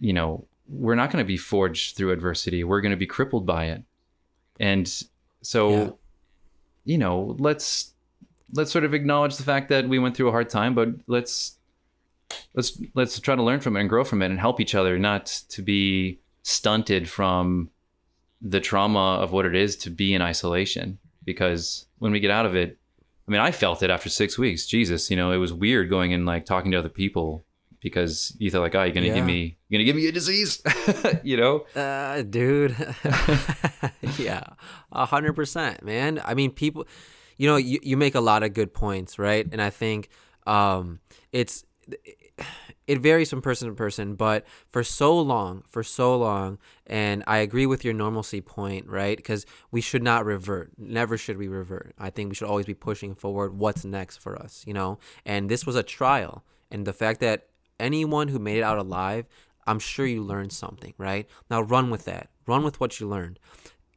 you 0.00 0.12
know, 0.12 0.46
we're 0.68 0.96
not 0.96 1.12
going 1.12 1.22
to 1.22 1.26
be 1.26 1.36
forged 1.36 1.96
through 1.96 2.10
adversity. 2.10 2.64
We're 2.64 2.80
going 2.80 2.90
to 2.90 2.96
be 2.96 3.06
crippled 3.06 3.46
by 3.46 3.66
it, 3.66 3.82
and 4.58 4.92
so, 5.42 5.70
Yeah. 5.70 5.90
you 6.84 6.98
know, 6.98 7.36
let's 7.38 7.92
let's 8.52 8.72
sort 8.72 8.84
of 8.84 8.92
acknowledge 8.94 9.36
the 9.36 9.42
fact 9.44 9.68
that 9.68 9.88
we 9.88 9.98
went 10.00 10.16
through 10.16 10.28
a 10.28 10.32
hard 10.32 10.48
time, 10.50 10.74
but 10.74 10.88
let's 11.06 11.58
let's 12.54 12.80
let's 12.94 13.20
try 13.20 13.36
to 13.36 13.42
learn 13.42 13.60
from 13.60 13.76
it 13.76 13.80
and 13.80 13.88
grow 13.88 14.02
from 14.02 14.20
it 14.22 14.26
and 14.30 14.40
help 14.40 14.58
each 14.60 14.74
other, 14.74 14.98
not 14.98 15.26
to 15.50 15.62
be 15.62 16.18
stunted 16.42 17.08
from 17.08 17.70
the 18.46 18.60
trauma 18.60 19.16
of 19.22 19.32
what 19.32 19.46
it 19.46 19.54
is 19.56 19.74
to 19.78 19.90
be 19.90 20.12
in 20.14 20.20
isolation. 20.22 20.98
Because 21.24 21.86
when 21.98 22.12
we 22.12 22.20
get 22.20 22.30
out 22.30 22.44
of 22.46 22.54
it, 22.54 22.78
I 23.26 23.30
mean, 23.30 23.40
I 23.40 23.50
felt 23.52 23.82
it 23.82 23.88
after 23.88 24.10
six 24.10 24.36
weeks. 24.38 24.66
Jesus, 24.66 25.10
you 25.10 25.16
know, 25.16 25.32
it 25.32 25.38
was 25.38 25.52
weird 25.52 25.88
going 25.88 26.12
and 26.12 26.26
like 26.26 26.44
talking 26.44 26.70
to 26.72 26.76
other 26.78 26.90
people 26.90 27.46
because 27.80 28.36
you 28.38 28.50
thought 28.50 28.60
like, 28.60 28.74
oh, 28.74 28.82
you're 28.84 28.92
gonna 28.94 29.06
Yeah. 29.06 29.14
give 29.14 29.24
me, 29.24 29.56
you're 29.68 29.78
gonna 29.78 29.84
give 29.86 29.96
me 29.96 30.06
a 30.08 30.12
disease, 30.12 30.62
you 31.22 31.36
know? 31.38 31.64
Uh, 31.74 32.20
dude. 32.22 32.76
yeah, 34.18 34.42
a 34.92 35.06
hundred 35.06 35.34
percent, 35.34 35.82
man. 35.82 36.20
I 36.24 36.34
mean, 36.34 36.50
people, 36.50 36.86
you 37.38 37.48
know, 37.48 37.56
you, 37.56 37.78
you 37.82 37.96
make 37.96 38.14
a 38.14 38.20
lot 38.20 38.42
of 38.42 38.52
good 38.52 38.72
points, 38.74 39.18
right? 39.18 39.46
And 39.50 39.60
I 39.60 39.70
think 39.70 40.08
um, 40.46 41.00
it's 41.32 41.64
it 42.86 43.00
varies 43.00 43.30
from 43.30 43.40
person 43.40 43.68
to 43.68 43.74
person, 43.74 44.14
but 44.14 44.44
for 44.68 44.84
so 44.84 45.18
long, 45.18 45.62
for 45.68 45.82
so 45.82 46.16
long, 46.16 46.58
and 46.86 47.24
I 47.26 47.38
agree 47.38 47.66
with 47.66 47.84
your 47.84 47.94
normalcy 47.94 48.40
point, 48.40 48.86
right? 48.86 49.16
Because 49.16 49.46
we 49.70 49.80
should 49.80 50.02
not 50.02 50.24
revert. 50.26 50.72
Never 50.76 51.16
should 51.16 51.38
we 51.38 51.48
revert. 51.48 51.94
I 51.98 52.10
think 52.10 52.28
we 52.28 52.34
should 52.34 52.48
always 52.48 52.66
be 52.66 52.74
pushing 52.74 53.14
forward. 53.14 53.58
What's 53.58 53.84
next 53.84 54.18
for 54.18 54.36
us, 54.36 54.64
you 54.66 54.74
know? 54.74 54.98
And 55.24 55.48
this 55.48 55.64
was 55.64 55.76
a 55.76 55.82
trial, 55.82 56.44
and 56.70 56.86
the 56.86 56.92
fact 56.92 57.20
that 57.20 57.46
anyone 57.80 58.28
who 58.28 58.38
made 58.38 58.58
it 58.58 58.62
out 58.62 58.78
alive, 58.78 59.26
I'm 59.66 59.78
sure 59.78 60.06
you 60.06 60.22
learned 60.22 60.52
something, 60.52 60.92
right? 60.98 61.26
Now 61.50 61.62
run 61.62 61.90
with 61.90 62.04
that. 62.04 62.28
Run 62.46 62.62
with 62.62 62.80
what 62.80 63.00
you 63.00 63.08
learned. 63.08 63.38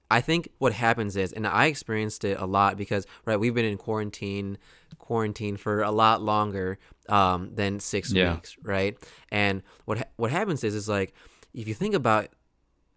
I 0.10 0.22
think 0.22 0.50
what 0.58 0.74
happens 0.74 1.18
is, 1.18 1.34
and 1.34 1.46
I 1.46 1.66
experienced 1.66 2.24
it 2.24 2.38
a 2.40 2.46
lot 2.46 2.78
because, 2.78 3.06
right, 3.26 3.38
we've 3.40 3.54
been 3.54 3.66
in 3.66 3.78
quarantine, 3.78 4.58
quarantine 5.00 5.58
for 5.58 5.82
a 5.82 5.92
lot 5.92 6.22
longer 6.22 6.78
um, 7.10 7.54
than 7.56 7.80
six 7.80 8.12
Yeah. 8.14 8.34
weeks, 8.34 8.56
right? 8.62 8.98
And 9.32 9.64
what 9.86 9.98
ha- 10.00 10.04
what 10.16 10.32
happens 10.32 10.64
is, 10.64 10.76
is 10.76 10.88
like, 10.88 11.14
if 11.54 11.68
you 11.68 11.74
think 11.74 11.94
about, 11.94 12.28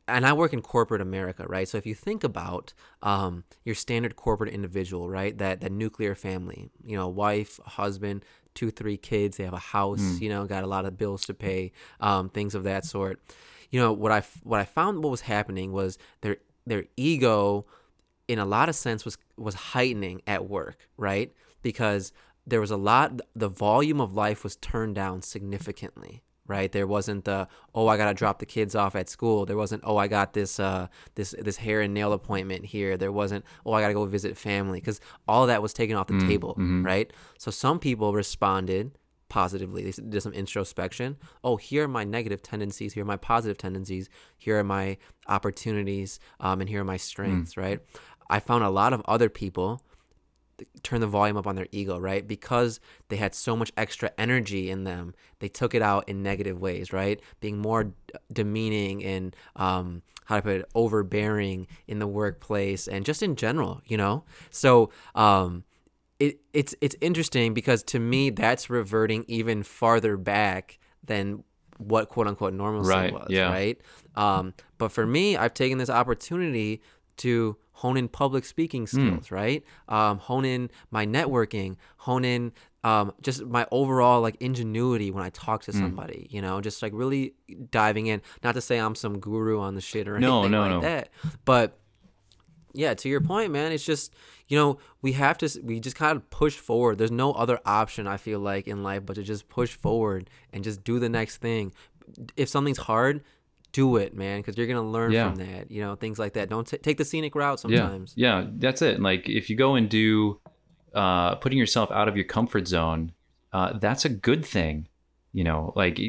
and 0.06 0.26
I 0.26 0.32
work 0.32 0.52
in 0.52 0.60
corporate 0.62 1.00
America, 1.00 1.46
right? 1.46 1.68
So 1.68 1.78
if 1.78 1.86
you 1.86 1.94
think 1.94 2.24
about 2.24 2.72
um, 3.02 3.44
your 3.64 3.74
standard 3.74 4.16
corporate 4.16 4.52
individual, 4.52 5.08
right, 5.08 5.36
that 5.38 5.60
that 5.60 5.72
nuclear 5.72 6.14
family, 6.14 6.68
you 6.84 6.96
know, 6.96 7.08
wife, 7.08 7.58
husband, 7.64 8.24
two, 8.54 8.70
three 8.70 8.96
kids, 8.96 9.36
they 9.36 9.44
have 9.44 9.52
a 9.54 9.58
house, 9.58 10.20
you 10.20 10.28
know, 10.28 10.46
got 10.46 10.64
a 10.64 10.66
lot 10.66 10.84
of 10.84 10.96
bills 10.98 11.24
to 11.26 11.34
pay, 11.34 11.70
um, 12.00 12.28
things 12.28 12.54
of 12.56 12.64
that 12.64 12.84
sort. 12.84 13.20
You 13.70 13.78
know, 13.80 13.92
what 13.92 14.10
I 14.10 14.22
what 14.42 14.58
I 14.60 14.64
found 14.64 15.02
what 15.04 15.10
was 15.10 15.20
happening 15.22 15.70
was 15.72 15.96
their 16.22 16.38
their 16.66 16.84
ego 16.96 17.66
in 18.28 18.38
a 18.38 18.44
lot 18.44 18.68
of 18.68 18.74
sense 18.74 19.04
was 19.04 19.18
was 19.36 19.54
heightening 19.54 20.22
at 20.26 20.48
work 20.48 20.88
right? 20.96 21.32
Because 21.62 22.12
there 22.46 22.60
was 22.60 22.70
a 22.70 22.76
lot 22.76 23.20
the 23.34 23.48
volume 23.48 24.00
of 24.00 24.14
life 24.14 24.44
was 24.44 24.56
turned 24.56 24.94
down 24.94 25.22
significantly 25.22 26.22
right? 26.46 26.72
There 26.72 26.86
wasn't 26.86 27.26
the 27.26 27.46
oh 27.76 27.86
i 27.86 27.96
gotta 27.96 28.12
drop 28.12 28.40
the 28.40 28.46
kids 28.46 28.74
off 28.74 28.96
at 28.96 29.08
school. 29.08 29.46
There 29.46 29.56
wasn't 29.56 29.82
oh 29.86 29.96
i 29.96 30.08
got 30.08 30.32
this 30.32 30.58
uh 30.58 30.88
this 31.14 31.32
this 31.38 31.56
hair 31.56 31.80
and 31.80 31.94
nail 31.94 32.12
appointment 32.12 32.64
here. 32.66 32.96
There 32.96 33.12
wasn't 33.12 33.44
oh 33.64 33.72
i 33.72 33.80
gotta 33.80 33.94
go 33.94 34.04
visit 34.06 34.36
family. 34.36 34.80
Because 34.80 35.00
all 35.28 35.46
that 35.46 35.62
was 35.62 35.72
taken 35.72 35.96
off 35.96 36.08
the 36.08 36.18
table 36.26 36.54
right? 36.82 37.12
So 37.38 37.50
some 37.52 37.78
people 37.78 38.12
responded 38.12 38.98
positively. 39.30 39.84
They 39.84 40.02
did 40.02 40.22
some 40.22 40.34
introspection. 40.34 41.16
Oh, 41.42 41.56
here 41.56 41.84
are 41.84 41.88
my 41.88 42.04
negative 42.04 42.42
tendencies. 42.42 42.92
Here 42.92 43.02
are 43.04 43.06
my 43.06 43.16
positive 43.16 43.56
tendencies. 43.56 44.10
Here 44.36 44.58
are 44.58 44.64
my 44.64 44.98
opportunities. 45.26 46.20
Um, 46.40 46.60
and 46.60 46.68
here 46.68 46.82
are 46.82 46.84
my 46.84 46.98
strengths. 46.98 47.56
Right. 47.56 47.80
I 48.28 48.40
found 48.40 48.62
a 48.62 48.70
lot 48.70 48.92
of 48.92 49.00
other 49.06 49.30
people 49.30 49.82
turn 50.82 51.00
the 51.00 51.06
volume 51.06 51.36
up 51.36 51.46
on 51.46 51.56
their 51.56 51.68
ego, 51.72 51.98
right? 51.98 52.26
Because 52.26 52.80
they 53.08 53.16
had 53.16 53.34
so 53.34 53.56
much 53.56 53.72
extra 53.76 54.10
energy 54.18 54.70
in 54.70 54.84
them, 54.84 55.14
they 55.38 55.48
took 55.48 55.74
it 55.74 55.82
out 55.82 56.08
in 56.08 56.22
negative 56.22 56.60
ways, 56.60 56.92
right? 56.92 57.20
Being 57.40 57.58
more 57.58 57.92
demeaning 58.32 59.02
and 59.04 59.34
um, 59.56 60.02
how 60.26 60.36
to 60.36 60.42
put 60.42 60.56
it, 60.56 60.70
overbearing 60.74 61.66
in 61.86 61.98
the 61.98 62.06
workplace 62.06 62.88
and 62.88 63.04
just 63.04 63.22
in 63.22 63.36
general, 63.36 63.80
you 63.86 63.96
know. 63.96 64.24
So 64.50 64.90
um, 65.14 65.64
it 66.20 66.38
it's 66.52 66.74
it's 66.80 66.94
interesting 67.00 67.54
because 67.54 67.82
to 67.84 67.98
me 67.98 68.30
that's 68.30 68.70
reverting 68.70 69.24
even 69.26 69.62
farther 69.62 70.16
back 70.16 70.78
than 71.02 71.42
what 71.78 72.08
quote 72.10 72.26
unquote 72.28 72.52
normalcy 72.52 72.90
Right, 72.90 73.12
was, 73.12 73.26
yeah. 73.30 73.48
right? 73.50 73.80
Um, 74.14 74.52
but 74.78 74.92
for 74.92 75.06
me, 75.06 75.36
I've 75.36 75.54
taken 75.54 75.78
this 75.78 75.88
opportunity 75.90 76.82
to 77.18 77.56
hone 77.72 77.96
in 77.96 78.06
public 78.08 78.44
speaking 78.44 78.82
Hmm. 78.82 78.86
skills, 78.86 79.30
right? 79.30 79.64
Um, 79.88 80.18
hone 80.18 80.44
in 80.44 80.70
my 80.90 81.06
networking, 81.06 81.76
hone 81.96 82.24
in 82.26 82.52
um, 82.84 83.12
just 83.22 83.44
my 83.44 83.66
overall 83.70 84.20
like 84.22 84.36
ingenuity 84.40 85.10
when 85.10 85.22
I 85.22 85.30
talk 85.30 85.64
Hmm. 85.64 85.72
to 85.72 85.78
somebody, 85.78 86.26
you 86.30 86.40
know, 86.42 86.60
just 86.60 86.82
like 86.82 86.92
really 86.94 87.32
diving 87.70 88.06
in. 88.08 88.20
Not 88.44 88.54
to 88.54 88.60
say 88.60 88.78
I'm 88.78 88.94
some 88.94 89.18
guru 89.18 89.58
on 89.60 89.74
the 89.74 89.80
shit 89.80 90.06
or 90.08 90.16
anything 90.16 90.30
No, 90.30 90.48
no, 90.48 90.60
like 90.60 90.70
no. 90.70 90.80
that, 90.82 91.08
but 91.46 91.78
yeah, 92.72 92.94
to 92.94 93.08
your 93.08 93.20
point, 93.20 93.52
man, 93.52 93.72
it's 93.72 93.84
just 93.84 94.12
you 94.48 94.56
know 94.56 94.78
we 95.02 95.12
have 95.12 95.38
to 95.38 95.60
we 95.62 95.80
just 95.80 95.96
kind 95.96 96.16
of 96.16 96.28
push 96.30 96.56
forward. 96.56 96.98
There's 96.98 97.10
no 97.10 97.32
other 97.32 97.58
option 97.64 98.06
I 98.06 98.16
feel 98.16 98.40
like 98.40 98.66
in 98.68 98.82
life 98.82 99.04
but 99.06 99.14
to 99.14 99.22
just 99.22 99.48
push 99.48 99.74
forward 99.74 100.30
and 100.52 100.64
just 100.64 100.84
do 100.84 100.98
the 100.98 101.08
next 101.08 101.38
thing. 101.38 101.72
If 102.36 102.48
something's 102.48 102.78
hard, 102.78 103.22
do 103.72 103.96
it, 103.96 104.14
man, 104.14 104.40
because 104.40 104.56
you're 104.56 104.66
gonna 104.66 104.82
learn 104.82 105.12
Yeah. 105.12 105.28
from 105.30 105.36
that. 105.46 105.70
You 105.70 105.80
know, 105.82 105.94
things 105.94 106.18
like 106.18 106.32
that. 106.34 106.48
Don't 106.48 106.66
t- 106.66 106.78
take 106.78 106.96
the 106.98 107.04
scenic 107.04 107.34
route 107.34 107.60
sometimes. 107.60 108.14
Yeah, 108.16 108.40
yeah, 108.40 108.46
that's 108.56 108.82
it. 108.82 109.00
Like 109.00 109.28
if 109.28 109.48
you 109.50 109.56
go 109.56 109.74
and 109.76 109.88
do 109.88 110.40
uh, 110.94 111.36
putting 111.36 111.58
yourself 111.58 111.90
out 111.92 112.08
of 112.08 112.16
your 112.16 112.24
comfort 112.24 112.66
zone, 112.66 113.12
uh, 113.52 113.78
that's 113.78 114.04
a 114.04 114.08
good 114.08 114.44
thing. 114.44 114.88
You 115.32 115.44
know, 115.44 115.72
like 115.76 116.00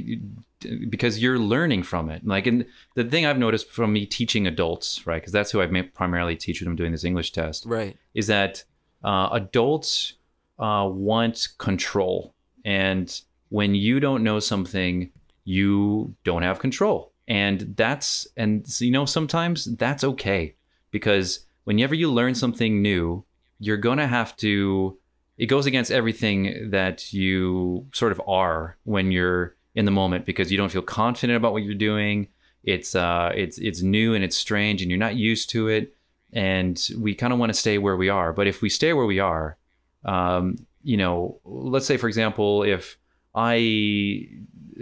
because 0.89 1.21
you're 1.21 1.39
learning 1.39 1.83
from 1.83 2.09
it. 2.09 2.25
Like, 2.25 2.47
and 2.47 2.65
the 2.95 3.03
thing 3.03 3.25
I've 3.25 3.37
noticed 3.37 3.69
from 3.69 3.93
me 3.93 4.05
teaching 4.05 4.47
adults, 4.47 5.05
right? 5.07 5.21
Because 5.21 5.31
that's 5.31 5.51
who 5.51 5.61
I 5.61 5.81
primarily 5.93 6.35
teach 6.35 6.61
when 6.61 6.67
I'm 6.67 6.75
doing 6.75 6.91
this 6.91 7.03
English 7.03 7.31
test 7.31 7.65
Right. 7.65 7.95
is 8.13 8.27
that 8.27 8.63
uh, 9.03 9.29
adults 9.31 10.13
uh, 10.59 10.87
want 10.91 11.49
control. 11.57 12.33
And 12.63 13.19
when 13.49 13.75
you 13.75 13.99
don't 13.99 14.23
know 14.23 14.39
something, 14.39 15.11
you 15.43 16.15
don't 16.23 16.43
have 16.43 16.59
control. 16.59 17.11
And 17.27 17.73
that's, 17.75 18.27
and 18.37 18.65
you 18.79 18.91
know, 18.91 19.05
sometimes 19.05 19.65
that's 19.75 20.03
okay 20.03 20.53
because 20.91 21.45
whenever 21.63 21.95
you 21.95 22.11
learn 22.11 22.35
something 22.35 22.81
new, 22.81 23.23
you're 23.59 23.77
going 23.77 23.97
to 23.99 24.07
have 24.07 24.35
to, 24.37 24.97
it 25.37 25.45
goes 25.45 25.65
against 25.65 25.91
everything 25.91 26.69
that 26.71 27.13
you 27.13 27.87
sort 27.93 28.11
of 28.11 28.21
are 28.27 28.77
when 28.83 29.11
you're 29.11 29.55
in 29.75 29.85
the 29.85 29.91
moment 29.91 30.25
because 30.25 30.51
you 30.51 30.57
don't 30.57 30.71
feel 30.71 30.81
confident 30.81 31.37
about 31.37 31.53
what 31.53 31.63
you're 31.63 31.73
doing. 31.73 32.27
It's, 32.63 32.95
uh, 32.95 33.31
it's, 33.35 33.57
it's 33.57 33.81
new 33.81 34.13
and 34.13 34.23
it's 34.23 34.37
strange 34.37 34.81
and 34.81 34.91
you're 34.91 34.99
not 34.99 35.15
used 35.15 35.49
to 35.51 35.67
it 35.67 35.95
and 36.33 36.89
we 36.97 37.15
kind 37.15 37.33
of 37.33 37.39
want 37.39 37.51
to 37.51 37.57
stay 37.57 37.77
where 37.77 37.97
we 37.97 38.09
are. 38.09 38.33
But 38.33 38.47
if 38.47 38.61
we 38.61 38.69
stay 38.69 38.93
where 38.93 39.05
we 39.05 39.19
are, 39.19 39.57
um, 40.05 40.57
you 40.83 40.97
know, 40.97 41.39
let's 41.45 41.85
say 41.85 41.97
for 41.97 42.07
example, 42.07 42.63
if 42.63 42.97
I 43.35 44.27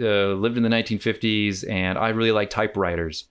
uh, 0.00 0.34
lived 0.34 0.56
in 0.56 0.62
the 0.62 0.68
1950s 0.68 1.68
and 1.68 1.98
I 1.98 2.10
really 2.10 2.32
like 2.32 2.50
typewriters, 2.50 3.26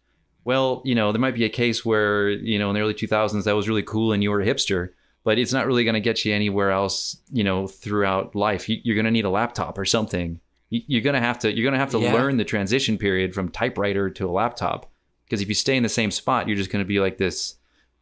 well, 0.45 0.81
you 0.85 0.95
know, 0.95 1.11
there 1.11 1.21
might 1.21 1.35
be 1.35 1.45
a 1.45 1.49
case 1.49 1.85
where 1.85 2.29
you 2.29 2.59
know 2.59 2.69
in 2.69 2.75
the 2.75 2.81
early 2.81 2.93
2000s 2.93 3.43
that 3.43 3.55
was 3.55 3.69
really 3.69 3.83
cool 3.83 4.13
and 4.13 4.23
you 4.23 4.31
were 4.31 4.41
a 4.41 4.45
hipster, 4.45 4.89
but 5.23 5.37
it's 5.37 5.53
not 5.53 5.67
really 5.67 5.83
going 5.83 5.95
to 5.95 5.99
get 5.99 6.23
you 6.25 6.33
anywhere 6.33 6.71
else, 6.71 7.17
you 7.31 7.43
know, 7.43 7.67
throughout 7.67 8.35
life. 8.35 8.69
You, 8.69 8.79
you're 8.83 8.95
going 8.95 9.05
to 9.05 9.11
need 9.11 9.25
a 9.25 9.29
laptop 9.29 9.77
or 9.77 9.85
something. 9.85 10.39
You- 10.69 10.83
You're 10.87 11.01
going 11.01 11.15
to 11.15 11.19
have 11.19 11.39
to 11.39 11.51
you're 11.55 11.71
to 11.71 11.77
have 11.77 11.91
to 11.91 11.99
Yeah. 11.99 12.13
learn 12.13 12.37
the 12.37 12.45
transition 12.45 12.97
period 12.97 13.33
from 13.33 13.49
typewriter 13.49 14.09
to 14.11 14.27
a 14.29 14.31
laptop 14.31 14.91
because 15.25 15.41
if 15.41 15.47
you 15.47 15.55
stay 15.55 15.75
in 15.77 15.83
the 15.83 15.89
same 15.89 16.11
spot, 16.11 16.47
you're 16.47 16.57
just 16.57 16.71
going 16.71 16.83
to 16.83 16.87
be 16.87 16.99
like 16.99 17.17
this 17.17 17.55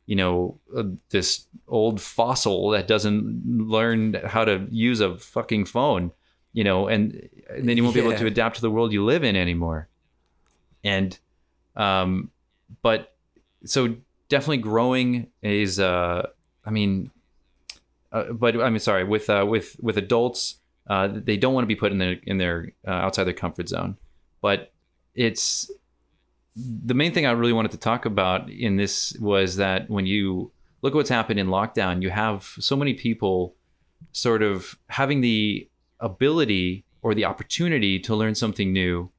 you 0.05 0.15
know, 0.15 0.57
uh, 0.73 0.83
this 1.09 1.47
old 1.67 1.99
fossil 1.99 2.69
that 2.69 2.87
doesn't 2.87 3.43
learn 3.45 4.13
how 4.25 4.45
to 4.45 4.65
use 4.71 5.01
a 5.01 5.17
fucking 5.17 5.65
phone, 5.65 6.13
you 6.53 6.63
know, 6.63 6.87
and, 6.87 7.29
and 7.49 7.67
then 7.67 7.75
you 7.75 7.83
won't 7.83 7.93
be 7.93 7.99
able 7.99 8.15
to 8.17 8.25
adapt 8.25 8.55
to 8.55 8.61
the 8.61 8.71
world 8.71 8.93
you 8.93 9.03
live 9.03 9.25
in 9.25 9.35
anymore. 9.35 9.89
And, 10.81 11.19
um, 11.75 12.31
but 12.81 13.17
so 13.65 13.97
definitely 14.29 14.59
growing 14.59 15.27
is, 15.41 15.77
uh, 15.77 16.27
I 16.65 16.69
mean, 16.69 17.11
uh, 18.13 18.31
but 18.31 18.61
I 18.61 18.69
mean, 18.69 18.79
sorry, 18.79 19.03
with, 19.03 19.29
uh, 19.29 19.45
with, 19.45 19.75
with 19.81 19.97
adults, 19.97 20.55
uh, 20.87 21.09
they 21.11 21.37
don't 21.37 21.53
want 21.53 21.63
to 21.63 21.67
be 21.67 21.75
put 21.75 21.91
in 21.91 21.97
their, 21.97 22.17
in 22.23 22.37
their, 22.37 22.71
uh, 22.87 22.91
outside 22.91 23.25
their 23.25 23.33
comfort 23.33 23.69
zone, 23.69 23.97
but 24.41 24.71
it's, 25.15 25.71
the 26.85 26.95
main 26.95 27.13
thing 27.13 27.27
I 27.27 27.31
really 27.31 27.53
wanted 27.53 27.71
to 27.71 27.77
talk 27.77 28.05
about 28.05 28.49
in 28.49 28.77
this 28.77 29.15
was 29.19 29.57
that 29.57 29.89
when 29.91 30.07
you 30.07 30.51
look 30.81 30.93
at 30.93 30.95
what's 30.95 31.09
happened 31.09 31.39
in 31.39 31.47
lockdown, 31.47 32.01
you 32.01 32.09
have 32.09 32.51
so 32.59 32.75
many 32.75 32.95
people 32.95 33.53
sort 34.11 34.41
of 34.41 34.75
having 34.89 35.21
the 35.21 35.69
ability 35.99 36.83
or 37.03 37.13
the 37.13 37.25
opportunity 37.25 37.99
to 37.99 38.15
learn 38.15 38.33
something 38.33 38.73
new, 38.73 39.11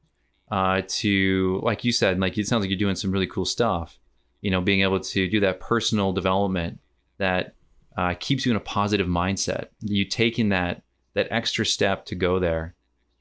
uh, 0.51 0.83
to, 0.89 1.61
like 1.63 1.85
you 1.85 1.93
said, 1.93 2.19
like 2.19 2.37
it 2.37 2.49
sounds 2.49 2.63
like 2.63 2.71
you're 2.71 2.79
doing 2.79 2.97
some 2.97 3.13
really 3.13 3.27
cool 3.27 3.45
stuff, 3.45 4.01
you 4.41 4.51
know, 4.51 4.61
being 4.61 4.81
able 4.81 4.99
to 4.99 5.29
do 5.29 5.39
that 5.39 5.61
personal 5.61 6.13
development 6.13 6.81
that 7.19 7.55
uh, 7.97 8.15
keeps 8.19 8.47
you 8.47 8.51
in 8.51 8.57
a 8.57 8.61
positive 8.61 9.07
mindset. 9.07 9.67
You 9.81 10.05
taking 10.05 10.49
that, 10.49 10.83
that 11.19 11.29
extra 11.31 11.65
step 11.67 12.05
to 12.07 12.15
go 12.15 12.39
there. 12.39 12.75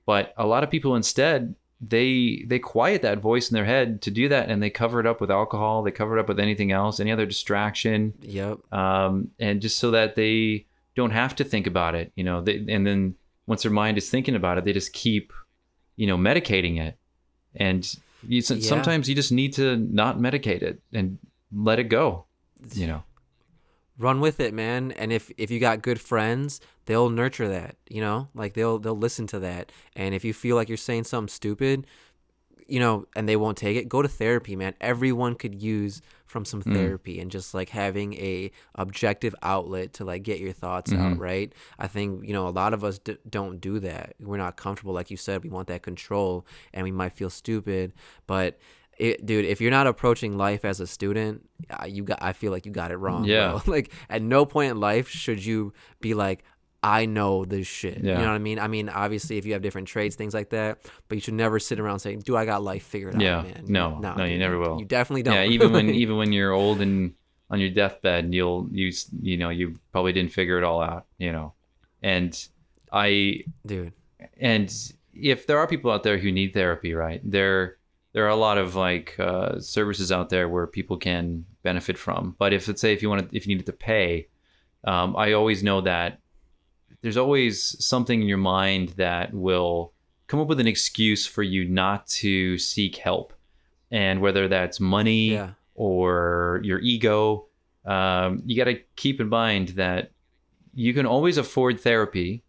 But 0.06 0.34
a 0.38 0.48
lot 0.48 0.64
of 0.64 0.70
people 0.70 0.96
instead 0.96 1.56
they 1.80 2.44
they 2.48 2.58
quiet 2.60 3.02
that 3.04 3.20
voice 3.20 3.52
in 3.52 3.56
their 3.56 3.66
head 3.66 4.02
to 4.02 4.10
do 4.10 4.28
that 4.30 4.50
and 4.50 4.64
they 4.64 4.70
cover 4.70 5.00
it 5.00 5.06
up 5.06 5.22
with 5.22 5.30
alcohol 5.30 5.84
they 5.84 5.92
cover 5.92 6.18
it 6.18 6.20
up 6.20 6.28
with 6.28 6.40
anything 6.40 6.72
else 6.72 7.00
any 7.00 7.12
other 7.12 7.28
distraction 7.28 8.14
Yep. 8.22 8.74
um, 8.74 9.30
and 9.38 9.62
just 9.62 9.78
so 9.78 9.92
that 9.92 10.16
they 10.16 10.66
don't 10.96 11.12
have 11.12 11.36
to 11.36 11.44
think 11.44 11.68
about 11.68 11.94
it 11.94 12.12
you 12.16 12.24
know 12.24 12.42
they, 12.42 12.66
and 12.68 12.84
then 12.88 13.14
once 13.46 13.62
their 13.62 13.72
mind 13.72 13.96
is 14.00 14.10
thinking 14.10 14.36
about 14.36 14.58
it 14.58 14.64
they 14.66 14.74
just 14.74 14.92
keep 14.92 15.32
you 15.98 16.06
know, 16.08 16.18
medicating 16.18 16.80
it. 16.80 16.96
And 17.56 17.84
you, 18.28 18.42
Yeah. 18.48 18.70
sometimes 18.74 19.10
you 19.10 19.16
just 19.16 19.32
need 19.32 19.54
to 19.54 19.76
not 19.78 20.20
medicate 20.20 20.62
it 20.62 20.80
and 20.94 21.18
let 21.52 21.80
it 21.80 21.86
go, 21.90 22.26
you 22.74 22.86
know. 22.88 23.02
Run 23.98 24.20
with 24.20 24.40
it 24.40 24.54
man. 24.54 24.92
And 24.92 25.12
if 25.12 25.32
if 25.38 25.52
you 25.52 25.60
got 25.60 25.82
good 25.82 26.00
friends 26.00 26.60
they'll 26.86 27.10
nurture 27.10 27.50
that 27.50 27.76
you 27.90 28.02
know? 28.02 28.30
Like 28.34 28.54
they'll 28.54 28.80
they'll 28.80 28.98
listen 28.98 29.28
to 29.28 29.40
that. 29.40 29.72
And 29.96 30.14
if 30.16 30.24
you 30.24 30.34
feel 30.34 30.56
like 30.56 30.70
you're 30.70 30.78
saying 30.78 31.06
something 31.06 31.34
stupid 31.34 31.86
you 32.68 32.80
know 32.80 33.08
and 33.16 33.28
they 33.28 33.36
won't 33.36 33.58
take 33.58 33.78
it 33.78 33.90
go 33.90 34.02
to 34.02 34.08
therapy 34.08 34.56
man. 34.56 34.74
Everyone 34.82 35.36
could 35.36 35.56
use 35.62 36.02
from 36.26 36.44
some 36.44 36.62
mm. 36.62 36.74
therapy 36.74 37.20
and 37.20 37.32
just 37.32 37.54
like 37.54 37.70
having 37.70 38.14
a 38.16 38.52
objective 38.76 39.34
outlet 39.42 39.94
to 39.94 40.06
like 40.06 40.24
get 40.24 40.40
your 40.40 40.52
thoughts 40.52 40.92
out 40.92 41.14
mm-hmm. 41.14 41.22
right? 41.22 41.54
I 41.80 41.88
think 41.88 42.28
you 42.28 42.34
know 42.34 42.48
a 42.48 42.50
lot 42.50 42.74
of 42.74 42.84
us 42.84 43.00
d- 43.00 43.18
don't 43.30 43.60
do 43.60 43.80
that. 43.80 44.16
We're 44.20 44.38
not 44.38 44.58
comfortable. 44.58 44.94
Like 44.94 45.10
you 45.10 45.18
said 45.18 45.44
we 45.44 45.50
want 45.50 45.68
that 45.68 45.82
control 45.82 46.46
and 46.74 46.84
we 46.84 46.92
might 46.92 47.14
feel 47.14 47.30
stupid 47.30 47.94
but 48.28 48.60
it, 48.98 49.26
dude, 49.26 49.46
if 49.46 49.62
you're 49.62 49.72
not 49.72 49.88
approaching 49.88 50.38
life 50.38 50.66
as 50.66 50.80
a 50.80 50.88
student, 50.88 51.48
you 51.88 52.04
got. 52.04 52.20
I 52.22 52.34
feel 52.34 52.52
like 52.52 52.66
you 52.66 52.72
got 52.72 52.92
it 52.92 52.98
wrong. 52.98 53.26
Yeah. 53.26 53.52
bro. 53.52 53.62
Like 53.68 53.92
at 54.10 54.22
no 54.22 54.46
point 54.46 54.72
in 54.72 54.80
life 54.80 55.08
should 55.10 55.44
you 55.46 55.74
be 56.02 56.14
like, 56.14 56.44
I 56.84 57.06
know 57.06 57.44
this 57.46 57.68
shit. 57.68 57.98
Yeah. 58.04 58.14
You 58.14 58.18
know 58.20 58.28
what 58.28 58.36
I 58.36 58.38
mean? 58.40 58.60
I 58.60 58.68
mean, 58.68 58.88
obviously, 58.90 59.38
if 59.38 59.46
you 59.46 59.54
have 59.54 59.62
different 59.62 59.88
trades, 59.88 60.16
things 60.16 60.34
like 60.34 60.50
that, 60.52 60.80
but 61.10 61.16
you 61.16 61.22
should 61.22 61.34
never 61.34 61.60
sit 61.60 61.80
around 61.80 62.00
saying, 62.00 62.20
"Do 62.20 62.38
I 62.38 62.46
got 62.46 62.64
life 62.64 62.84
figured 62.84 63.20
Yeah. 63.22 63.40
out?" 63.40 63.46
Man, 63.46 63.66
No. 63.68 64.00
No, 64.00 64.24
you 64.24 64.32
dude, 64.32 64.40
never 64.40 64.58
will. 64.60 64.80
You 64.80 64.86
definitely 64.86 65.24
don't. 65.24 65.34
Yeah, 65.36 65.44
even 65.46 65.72
when 65.74 65.90
even 66.04 66.18
when 66.18 66.32
you're 66.32 66.52
old 66.52 66.80
and 66.82 67.14
on 67.50 67.60
your 67.60 67.70
deathbed, 67.72 68.34
you'll 68.34 68.68
you 68.72 68.92
you 69.22 69.38
know 69.38 69.50
you 69.50 69.76
probably 69.92 70.14
didn't 70.14 70.32
figure 70.34 70.58
it 70.58 70.64
all 70.64 70.82
out, 70.82 71.06
you 71.18 71.32
know. 71.32 71.54
And 72.04 72.38
I 72.92 73.44
dude. 73.66 73.94
and 74.40 74.74
if 75.14 75.48
there 75.48 75.58
are 75.58 75.68
people 75.68 75.90
out 75.92 76.04
there 76.04 76.18
who 76.20 76.32
need 76.32 76.54
therapy, 76.54 76.94
right? 76.94 77.22
There 77.24 77.77
there 78.18 78.26
are 78.26 78.30
a 78.30 78.36
lot 78.36 78.58
of 78.58 78.74
like 78.74 79.16
uh, 79.20 79.60
services 79.60 80.12
out 80.12 80.30
there 80.30 80.50
where 80.50 80.66
people 80.66 80.98
can 80.98 81.46
benefit 81.62 82.00
from. 82.00 82.36
But 82.40 82.52
if 82.52 82.68
let's 82.68 82.82
say 82.82 82.92
if 82.92 83.04
you 83.04 83.10
want 83.12 83.30
to 83.30 83.38
if 83.38 83.46
you 83.46 83.54
needed 83.54 83.68
to 83.68 83.74
pay, 83.74 84.28
um, 84.86 85.16
I 85.16 85.34
always 85.34 85.62
know 85.62 85.82
that 85.82 86.20
there's 87.04 87.16
always 87.18 87.76
something 87.86 88.20
in 88.20 88.28
your 88.28 88.40
mind 88.40 88.90
that 88.98 89.36
will 89.36 89.94
come 90.26 90.40
up 90.40 90.48
with 90.48 90.60
an 90.60 90.66
excuse 90.66 91.28
for 91.28 91.44
you 91.44 91.66
not 91.70 92.08
to 92.08 92.58
seek 92.58 92.96
help, 92.96 93.34
and 93.92 94.20
whether 94.20 94.48
that's 94.48 94.80
money 94.80 95.34
Yeah. 95.34 95.52
or 95.76 96.60
your 96.64 96.80
ego, 96.80 97.46
um, 97.86 98.42
you 98.48 98.58
got 98.58 98.72
to 98.72 98.80
keep 98.96 99.22
in 99.22 99.30
mind 99.30 99.68
that 99.84 100.10
you 100.74 100.92
can 100.96 101.06
always 101.06 101.38
afford 101.38 101.80
therapy 101.80 102.42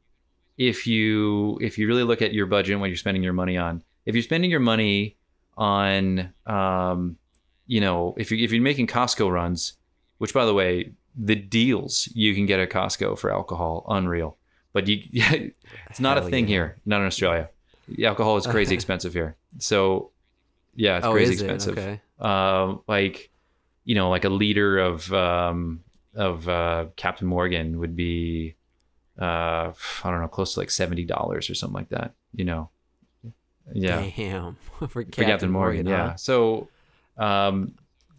if 0.57 0.87
you 0.87 1.59
if 1.61 1.77
you 1.77 1.87
really 1.87 2.05
look 2.05 2.23
at 2.23 2.33
your 2.33 2.47
budget 2.47 2.73
and 2.73 2.81
what 2.81 2.87
you're 2.89 2.97
spending 2.97 3.23
your 3.23 3.35
money 3.35 3.59
on. 3.59 3.83
If 4.07 4.15
you're 4.15 4.23
spending 4.23 4.51
your 4.51 4.61
money 4.61 5.18
on, 5.59 6.33
um, 6.47 7.19
you 7.67 7.81
know, 7.81 8.15
if 8.17 8.31
you 8.31 8.43
if 8.43 8.53
you're 8.53 8.63
making 8.63 8.87
Costco 8.87 9.31
runs, 9.31 9.75
which 10.17 10.33
by 10.33 10.47
the 10.47 10.55
way, 10.55 10.93
the 11.15 11.35
deals 11.35 12.09
you 12.15 12.35
can 12.35 12.47
get 12.47 12.61
at 12.61 12.71
Costco 12.71 13.19
for 13.19 13.31
alcohol, 13.31 13.85
unreal. 13.89 14.39
But 14.73 14.87
you, 14.87 15.03
it's 15.91 16.01
not 16.01 16.17
a 16.17 16.23
thing 16.23 16.45
yeah. 16.45 16.55
here, 16.55 16.77
not 16.87 17.01
in 17.01 17.07
Australia. 17.07 17.51
Alcohol 18.03 18.37
is 18.37 18.47
crazy 18.47 18.75
expensive 18.77 19.13
here. 19.13 19.37
So, 19.59 20.13
yeah, 20.75 20.99
it's 20.99 21.07
oh, 21.07 21.13
crazy 21.13 21.33
expensive 21.33 21.77
it? 21.77 21.81
Okay. 21.81 22.01
um, 22.21 22.83
like 22.87 23.31
you 23.85 23.95
know 23.95 24.11
like 24.11 24.25
a 24.25 24.29
liter 24.29 24.79
of 24.79 25.13
um, 25.13 25.83
of 26.15 26.49
uh, 26.49 26.87
Captain 26.97 27.27
Morgan 27.27 27.81
would 27.81 27.97
be 27.97 28.55
uh, 29.21 29.73
I 29.73 30.11
don't 30.11 30.21
know 30.21 30.29
close 30.29 30.55
to 30.55 30.61
like 30.61 30.71
seventy 30.71 31.05
dollars 31.05 31.51
or 31.51 31.55
something 31.55 31.75
like 31.75 31.89
that. 31.89 32.15
You 32.33 32.45
know, 32.45 32.71
yeah, 33.75 34.09
Damn. 34.17 34.57
For 34.79 34.89
for 34.89 35.05
Captain, 35.05 35.25
Captain 35.27 35.51
Morgan, 35.51 35.87
yeah. 35.87 36.11
huh? 36.11 36.17
So, 36.17 36.69
um, 37.17 37.75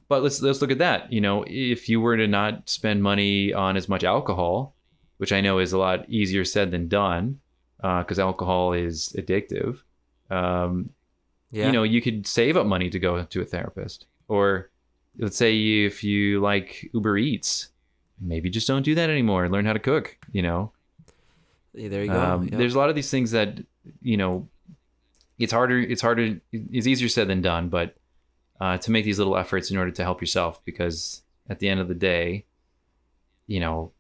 but 0.08 0.24
let's 0.24 0.42
let's 0.42 0.62
look 0.62 0.72
at 0.72 0.80
that. 0.80 1.12
You 1.14 1.22
know, 1.22 1.44
if 1.48 1.88
you 1.90 2.02
were 2.02 2.18
to 2.18 2.28
not 2.28 2.70
spend 2.70 3.02
money 3.04 3.54
on 3.54 3.78
as 3.78 3.88
much 3.88 4.04
alcohol, 4.04 4.76
which 5.18 5.32
I 5.32 5.40
know 5.42 5.60
is 5.60 5.72
a 5.74 5.78
lot 5.78 6.10
easier 6.10 6.44
said 6.46 6.72
than 6.72 6.88
done, 6.88 7.40
because 7.78 8.20
alcohol 8.20 8.74
is 8.74 9.16
addictive. 9.18 9.82
Um, 10.30 10.90
Yeah. 11.52 11.66
you 11.68 11.72
know 11.72 11.82
you 11.84 12.02
could 12.02 12.28
save 12.28 12.56
up 12.58 12.68
money 12.68 12.90
to 12.92 13.00
go 13.00 13.24
to 13.24 13.42
a 13.42 13.46
therapist 13.46 14.06
or 14.28 14.70
let's 15.18 15.36
say 15.36 15.58
if 15.86 16.04
you 16.04 16.40
like 16.42 16.88
uber 16.94 17.18
eats 17.18 17.70
maybe 18.22 18.52
just 18.52 18.68
don't 18.68 18.84
do 18.84 18.94
that 18.94 19.10
anymore 19.10 19.50
learn 19.50 19.66
how 19.66 19.74
to 19.74 19.80
cook 19.80 20.16
you 20.32 20.44
know 20.44 20.72
Yeah, 21.74 21.88
there 21.90 22.04
you 22.04 22.12
go. 22.12 22.22
um, 22.22 22.44
Yep. 22.44 22.52
there's 22.60 22.76
a 22.76 22.78
lot 22.78 22.90
of 22.90 22.96
these 22.96 23.10
things 23.10 23.32
that 23.32 23.58
you 24.04 24.18
know 24.18 24.48
it's 25.40 25.54
harder 25.54 25.80
it's 25.80 26.02
harder 26.02 26.40
it's 26.52 26.86
easier 26.88 27.10
said 27.10 27.28
than 27.28 27.42
done 27.42 27.70
but 27.70 27.96
uh, 28.62 28.78
to 28.78 28.92
make 28.92 29.06
these 29.06 29.18
little 29.18 29.38
efforts 29.38 29.72
in 29.72 29.78
order 29.78 29.92
to 29.92 30.04
help 30.04 30.20
yourself 30.22 30.64
because 30.66 31.22
at 31.50 31.60
the 31.60 31.68
end 31.70 31.80
of 31.80 31.88
the 31.88 31.96
day 31.96 32.46
you 33.48 33.60
know 33.60 33.92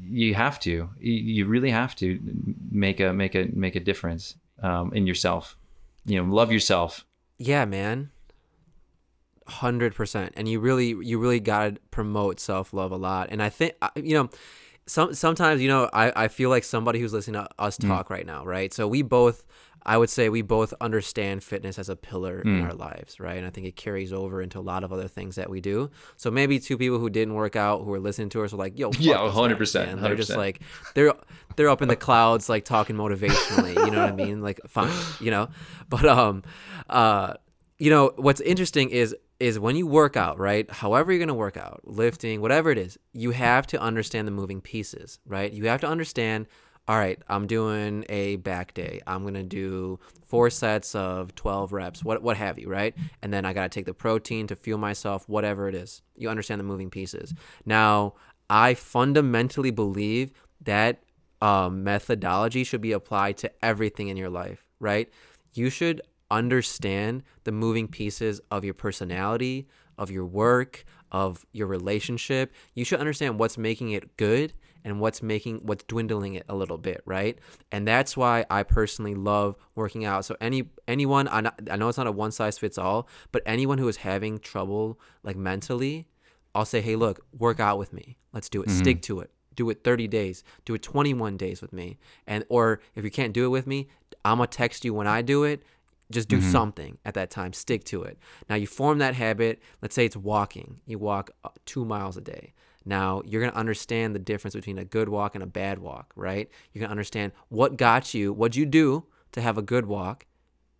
you 0.00 0.34
have 0.34 0.58
to 0.60 0.88
you 0.98 1.44
really 1.46 1.70
have 1.70 1.94
to 1.96 2.20
make 2.70 3.00
a 3.00 3.12
make 3.12 3.34
a 3.34 3.48
make 3.52 3.76
a 3.76 3.80
difference 3.80 4.36
um, 4.62 4.92
in 4.94 5.06
yourself 5.06 5.56
you 6.06 6.16
know 6.22 6.32
love 6.34 6.50
yourself 6.52 7.04
Yeah, 7.38 7.64
man. 7.66 8.10
Hundred 9.48 9.94
percent, 9.94 10.32
and 10.36 10.48
you 10.48 10.58
really, 10.58 10.88
you 11.02 11.20
really 11.20 11.38
gotta 11.38 11.76
promote 11.92 12.40
self 12.40 12.72
love 12.72 12.90
a 12.90 12.96
lot. 12.96 13.28
And 13.30 13.40
I 13.40 13.48
think, 13.48 13.74
you 13.94 14.14
know, 14.14 14.28
some 14.86 15.14
sometimes, 15.14 15.60
you 15.62 15.68
know, 15.68 15.88
I 15.92 16.24
I 16.24 16.28
feel 16.28 16.50
like 16.50 16.64
somebody 16.64 16.98
who's 16.98 17.12
listening 17.12 17.40
to 17.40 17.48
us 17.56 17.78
Mm. 17.78 17.86
talk 17.86 18.10
right 18.10 18.26
now, 18.26 18.44
right? 18.44 18.74
So 18.74 18.88
we 18.88 19.02
both, 19.02 19.44
I 19.86 19.96
would 19.96 20.10
say, 20.10 20.28
we 20.28 20.42
both 20.42 20.74
understand 20.80 21.44
fitness 21.44 21.78
as 21.78 21.88
a 21.88 21.94
pillar 21.96 22.40
in 22.42 22.60
Mm. 22.60 22.64
our 22.64 22.74
lives, 22.74 23.20
right? 23.20 23.38
And 23.38 23.46
I 23.46 23.50
think 23.50 23.66
it 23.68 23.76
carries 23.76 24.12
over 24.12 24.42
into 24.42 24.58
a 24.58 24.60
lot 24.72 24.82
of 24.84 24.92
other 24.92 25.06
things 25.08 25.36
that 25.36 25.48
we 25.48 25.60
do. 25.60 25.90
So 26.16 26.30
maybe 26.30 26.58
two 26.58 26.76
people 26.76 26.98
who 26.98 27.08
didn't 27.08 27.34
work 27.34 27.54
out 27.54 27.84
who 27.84 27.92
are 27.94 28.00
listening 28.00 28.28
to 28.30 28.42
us 28.42 28.52
are 28.52 28.56
like, 28.56 28.76
"Yo, 28.78 28.90
fuck 28.90 29.00
Yeah, 29.00 29.18
100%, 29.18 29.92
guys. 29.92 30.02
They're 30.02 30.16
just 30.16 30.36
like 30.36 30.60
they're 30.94 31.14
they're 31.54 31.70
up 31.70 31.80
in 31.82 31.88
the 31.88 31.96
clouds, 31.96 32.48
like 32.48 32.64
talking 32.64 32.96
motivationally. 32.96 33.74
You 33.76 33.90
know 33.92 34.00
what 34.04 34.12
I 34.12 34.16
mean? 34.16 34.42
Like, 34.46 34.60
fine, 34.66 34.92
you 35.20 35.30
know. 35.30 35.48
But 35.88 36.04
um, 36.04 36.42
uh, 36.90 37.34
you 37.78 37.90
know 37.90 38.12
what's 38.16 38.40
interesting 38.40 38.90
is 38.90 39.14
is 39.38 39.58
when 39.58 39.76
you 39.76 39.86
work 39.86 40.16
out 40.16 40.38
right 40.38 40.70
however 40.70 41.12
you're 41.12 41.18
going 41.18 41.28
to 41.28 41.34
work 41.34 41.58
out 41.58 41.80
lifting 41.84 42.40
whatever 42.40 42.70
it 42.70 42.78
is 42.78 42.96
you 43.12 43.32
have 43.32 43.66
to 43.66 43.78
understand 43.78 44.26
the 44.26 44.32
moving 44.32 44.62
pieces 44.62 45.18
right 45.26 45.52
you 45.52 45.66
have 45.66 45.82
to 45.82 45.86
understand 45.86 46.46
all 46.88 46.98
right 46.98 47.20
i'm 47.28 47.46
doing 47.46 48.04
a 48.08 48.36
back 48.36 48.74
day. 48.74 49.00
I'm 49.06 49.26
to 49.34 49.42
do 49.42 49.98
four 50.24 50.50
sets 50.50 50.94
of 50.94 51.34
12 51.34 51.72
reps 51.72 52.04
what 52.04 52.22
what 52.22 52.36
have 52.36 52.58
you 52.58 52.68
right? 52.68 52.94
And 53.22 53.32
then 53.32 53.44
i 53.44 53.52
got 53.52 53.64
to 53.64 53.68
take 53.68 53.86
the 53.86 53.94
protein 53.94 54.46
to 54.48 54.56
fuel 54.56 54.78
myself 54.78 55.28
whatever 55.28 55.68
it 55.68 55.74
is. 55.74 56.02
You 56.16 56.28
understand 56.28 56.60
the 56.60 56.64
moving 56.64 56.90
pieces. 56.90 57.34
Now 57.64 58.14
i 58.48 58.74
fundamentally 58.74 59.70
believe 59.70 60.32
that 60.62 61.02
um, 61.42 61.84
methodology 61.84 62.64
should 62.64 62.80
be 62.80 62.92
applied 62.92 63.36
to 63.38 63.52
everything 63.62 64.08
in 64.08 64.16
your 64.16 64.30
life 64.30 64.66
right? 64.80 65.10
You 65.54 65.70
should 65.70 66.00
understand 66.30 67.22
the 67.44 67.52
moving 67.52 67.88
pieces 67.88 68.40
of 68.50 68.64
your 68.64 68.74
personality, 68.74 69.68
of 69.98 70.10
your 70.10 70.26
work, 70.26 70.84
of 71.12 71.46
your 71.52 71.66
relationship. 71.66 72.52
You 72.74 72.84
should 72.84 73.00
understand 73.00 73.38
what's 73.38 73.56
making 73.56 73.92
it 73.92 74.16
good 74.16 74.52
and 74.86 75.00
what's 75.00 75.20
making 75.20 75.58
what's 75.64 75.82
dwindling 75.84 76.34
it 76.34 76.44
a 76.48 76.54
little 76.54 76.78
bit, 76.78 77.02
right? 77.04 77.36
And 77.72 77.86
that's 77.86 78.16
why 78.16 78.46
I 78.48 78.62
personally 78.62 79.16
love 79.16 79.56
working 79.74 80.04
out. 80.04 80.24
So 80.24 80.36
any 80.40 80.70
anyone 80.86 81.26
I 81.28 81.40
know, 81.40 81.50
I 81.68 81.76
know 81.76 81.88
it's 81.88 81.98
not 81.98 82.06
a 82.06 82.12
one 82.12 82.30
size 82.30 82.56
fits 82.56 82.78
all, 82.78 83.08
but 83.32 83.42
anyone 83.44 83.78
who 83.78 83.88
is 83.88 83.98
having 83.98 84.38
trouble 84.38 84.98
like 85.24 85.36
mentally, 85.36 86.06
I'll 86.54 86.64
say, 86.64 86.80
"Hey, 86.80 86.94
look, 86.94 87.26
work 87.36 87.58
out 87.58 87.78
with 87.78 87.92
me. 87.92 88.16
Let's 88.32 88.48
do 88.48 88.62
it. 88.62 88.70
Stick 88.70 89.02
to 89.02 89.18
it. 89.20 89.30
Do 89.56 89.68
it 89.70 89.82
30 89.82 90.06
days. 90.06 90.44
Do 90.64 90.74
it 90.74 90.82
21 90.82 91.36
days 91.36 91.60
with 91.60 91.72
me." 91.72 91.98
And 92.24 92.44
or 92.48 92.80
if 92.94 93.04
you 93.04 93.10
can't 93.10 93.34
do 93.34 93.44
it 93.44 93.48
with 93.48 93.66
me, 93.66 93.88
I'm 94.24 94.38
gonna 94.38 94.46
text 94.46 94.84
you 94.84 94.94
when 94.94 95.08
I 95.08 95.20
do 95.20 95.42
it. 95.42 95.64
Just 96.12 96.28
do 96.28 96.40
something 96.40 96.98
at 97.04 97.14
that 97.14 97.30
time. 97.30 97.52
Stick 97.52 97.82
to 97.86 98.04
it. 98.04 98.16
Now 98.48 98.54
you 98.54 98.68
form 98.68 98.98
that 98.98 99.16
habit. 99.16 99.60
Let's 99.82 99.96
say 99.96 100.04
it's 100.04 100.16
walking. 100.16 100.78
You 100.86 101.00
walk 101.00 101.32
uh, 101.42 101.48
two 101.64 101.84
miles 101.84 102.16
a 102.16 102.20
day. 102.20 102.52
Now 102.86 103.20
you're 103.26 103.42
gonna 103.42 103.56
understand 103.56 104.14
the 104.14 104.20
difference 104.20 104.54
between 104.54 104.78
a 104.78 104.84
good 104.84 105.08
walk 105.08 105.34
and 105.34 105.42
a 105.42 105.46
bad 105.46 105.80
walk, 105.80 106.12
right? 106.14 106.48
You're 106.72 106.80
gonna 106.80 106.92
understand 106.92 107.32
what 107.48 107.76
got 107.76 108.14
you, 108.14 108.32
what'd 108.32 108.56
you 108.56 108.64
do 108.64 109.04
to 109.32 109.42
have 109.42 109.58
a 109.58 109.62
good 109.62 109.86
walk, 109.86 110.24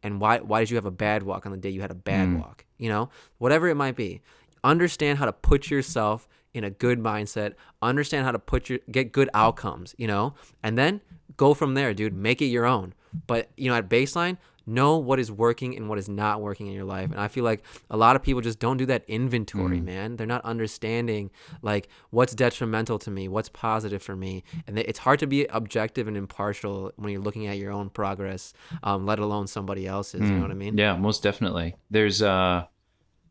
and 0.02 0.20
why 0.20 0.38
why 0.38 0.60
did 0.60 0.70
you 0.70 0.76
have 0.76 0.86
a 0.86 0.90
bad 0.90 1.24
walk 1.24 1.44
on 1.44 1.52
the 1.52 1.58
day 1.58 1.68
you 1.68 1.80
had 1.80 1.90
a 1.90 1.96
bad 1.96 2.28
mm. 2.28 2.38
walk? 2.38 2.64
You 2.78 2.88
know, 2.88 3.10
whatever 3.38 3.68
it 3.68 3.74
might 3.74 3.96
be. 3.96 4.22
Understand 4.62 5.18
how 5.18 5.26
to 5.26 5.32
put 5.32 5.70
yourself 5.70 6.28
in 6.54 6.64
a 6.64 6.70
good 6.70 6.98
mindset. 6.98 7.54
Understand 7.82 8.24
how 8.24 8.32
to 8.32 8.38
put 8.38 8.70
your 8.70 8.78
get 8.90 9.12
good 9.12 9.28
outcomes. 9.34 9.94
You 9.98 10.06
know, 10.06 10.34
and 10.62 10.78
then 10.78 11.00
go 11.36 11.54
from 11.54 11.74
there, 11.74 11.92
dude. 11.92 12.14
Make 12.14 12.40
it 12.40 12.46
your 12.46 12.66
own. 12.66 12.94
But 13.26 13.50
you 13.56 13.68
know, 13.68 13.76
at 13.76 13.88
baseline, 13.88 14.38
know 14.66 14.98
what 14.98 15.20
is 15.20 15.30
working 15.30 15.76
and 15.76 15.88
what 15.88 15.96
is 15.98 16.08
not 16.08 16.40
working 16.40 16.66
in 16.66 16.72
your 16.72 16.84
life. 16.84 17.10
And 17.12 17.20
I 17.20 17.28
feel 17.28 17.44
like 17.44 17.62
a 17.88 17.96
lot 17.96 18.16
of 18.16 18.22
people 18.22 18.40
just 18.40 18.58
don't 18.58 18.76
do 18.76 18.86
that 18.86 19.04
inventory, 19.08 19.78
Mm. 19.80 19.84
man. 19.84 20.16
They're 20.16 20.26
not 20.26 20.44
understanding 20.44 21.30
like 21.62 21.88
what's 22.10 22.34
detrimental 22.34 22.98
to 23.00 23.10
me, 23.10 23.28
what's 23.28 23.48
positive 23.48 24.02
for 24.02 24.16
me, 24.16 24.42
and 24.66 24.78
it's 24.78 24.98
hard 24.98 25.20
to 25.20 25.26
be 25.26 25.46
objective 25.46 26.08
and 26.08 26.16
impartial 26.16 26.92
when 26.96 27.12
you're 27.12 27.20
looking 27.22 27.46
at 27.46 27.58
your 27.58 27.70
own 27.70 27.90
progress, 27.90 28.52
um, 28.82 29.06
let 29.06 29.18
alone 29.20 29.46
somebody 29.46 29.86
else's. 29.86 30.22
You 30.22 30.34
know 30.36 30.42
what 30.42 30.50
I 30.50 30.54
mean? 30.54 30.74
Mm. 30.74 30.78
Yeah, 30.80 30.96
most 30.96 31.22
definitely. 31.22 31.76
There's 31.90 32.20
uh 32.22 32.64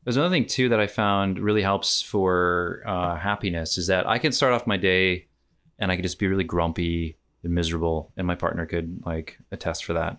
there's 0.05 0.17
another 0.17 0.33
thing 0.33 0.45
too 0.45 0.69
that 0.69 0.79
I 0.79 0.87
found 0.87 1.39
really 1.39 1.63
helps 1.63 2.01
for 2.01 2.83
uh, 2.85 3.15
happiness 3.17 3.77
is 3.77 3.87
that 3.87 4.07
I 4.07 4.19
can 4.19 4.31
start 4.31 4.53
off 4.53 4.67
my 4.67 4.77
day 4.77 5.25
and 5.79 5.91
I 5.91 5.95
could 5.95 6.03
just 6.03 6.19
be 6.19 6.27
really 6.27 6.43
grumpy 6.43 7.17
and 7.43 7.53
miserable, 7.53 8.11
and 8.15 8.25
my 8.25 8.35
partner 8.35 8.65
could 8.65 9.01
like 9.05 9.37
attest 9.51 9.83
for 9.83 9.93
that. 9.93 10.17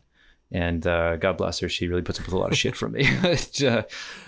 And 0.53 0.87
uh, 0.87 1.17
God 1.17 1.37
bless 1.37 1.59
her, 1.59 1.69
she 1.69 1.89
really 1.89 2.03
puts 2.03 2.21
up 2.21 2.27
with 2.27 2.35
a 2.35 2.39
lot 2.39 2.53
of 2.53 2.59
shit 2.59 2.77
from 2.77 2.93
me, 2.93 3.09
uh, 3.25 3.83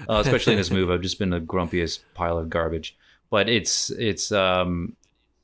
especially 0.09 0.55
in 0.55 0.59
this 0.59 0.71
move. 0.71 0.91
I've 0.91 1.01
just 1.01 1.19
been 1.19 1.31
the 1.31 1.41
grumpiest 1.41 2.01
pile 2.15 2.39
of 2.39 2.51
garbage. 2.51 2.97
But 3.31 3.49
it's 3.49 3.91
it's 3.91 4.33
um, 4.33 4.97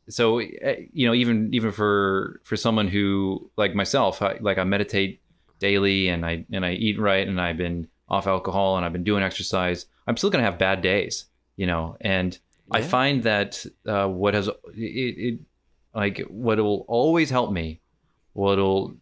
so 0.08 0.40
uh, 0.40 0.74
you 0.92 1.06
know 1.06 1.14
even 1.14 1.52
even 1.52 1.70
for 1.70 2.40
for 2.44 2.56
someone 2.56 2.88
who 2.88 3.50
like 3.56 3.74
myself, 3.74 4.20
I, 4.22 4.38
like 4.40 4.58
I 4.58 4.64
meditate 4.64 5.20
daily 5.58 6.08
and 6.08 6.26
I 6.26 6.44
and 6.52 6.64
I 6.64 6.72
eat 6.72 6.98
right 6.98 7.26
and 7.26 7.40
I've 7.40 7.56
been 7.56 7.88
off 8.08 8.26
alcohol 8.26 8.76
and 8.76 8.84
I've 8.84 8.92
been 8.92 9.04
doing 9.04 9.22
exercise, 9.22 9.86
I'm 10.06 10.16
still 10.16 10.30
gonna 10.30 10.44
have 10.44 10.58
bad 10.58 10.82
days, 10.82 11.26
you 11.56 11.66
know. 11.66 11.96
And 12.00 12.38
I 12.70 12.80
find 12.82 13.22
that 13.24 13.64
uh, 13.86 14.08
what 14.08 14.34
has 14.34 14.48
it, 14.48 14.54
it 14.74 15.40
like 15.94 16.20
what 16.28 16.58
will 16.58 16.84
always 16.88 17.30
help 17.30 17.52
me, 17.52 17.80
what'll 18.32 18.96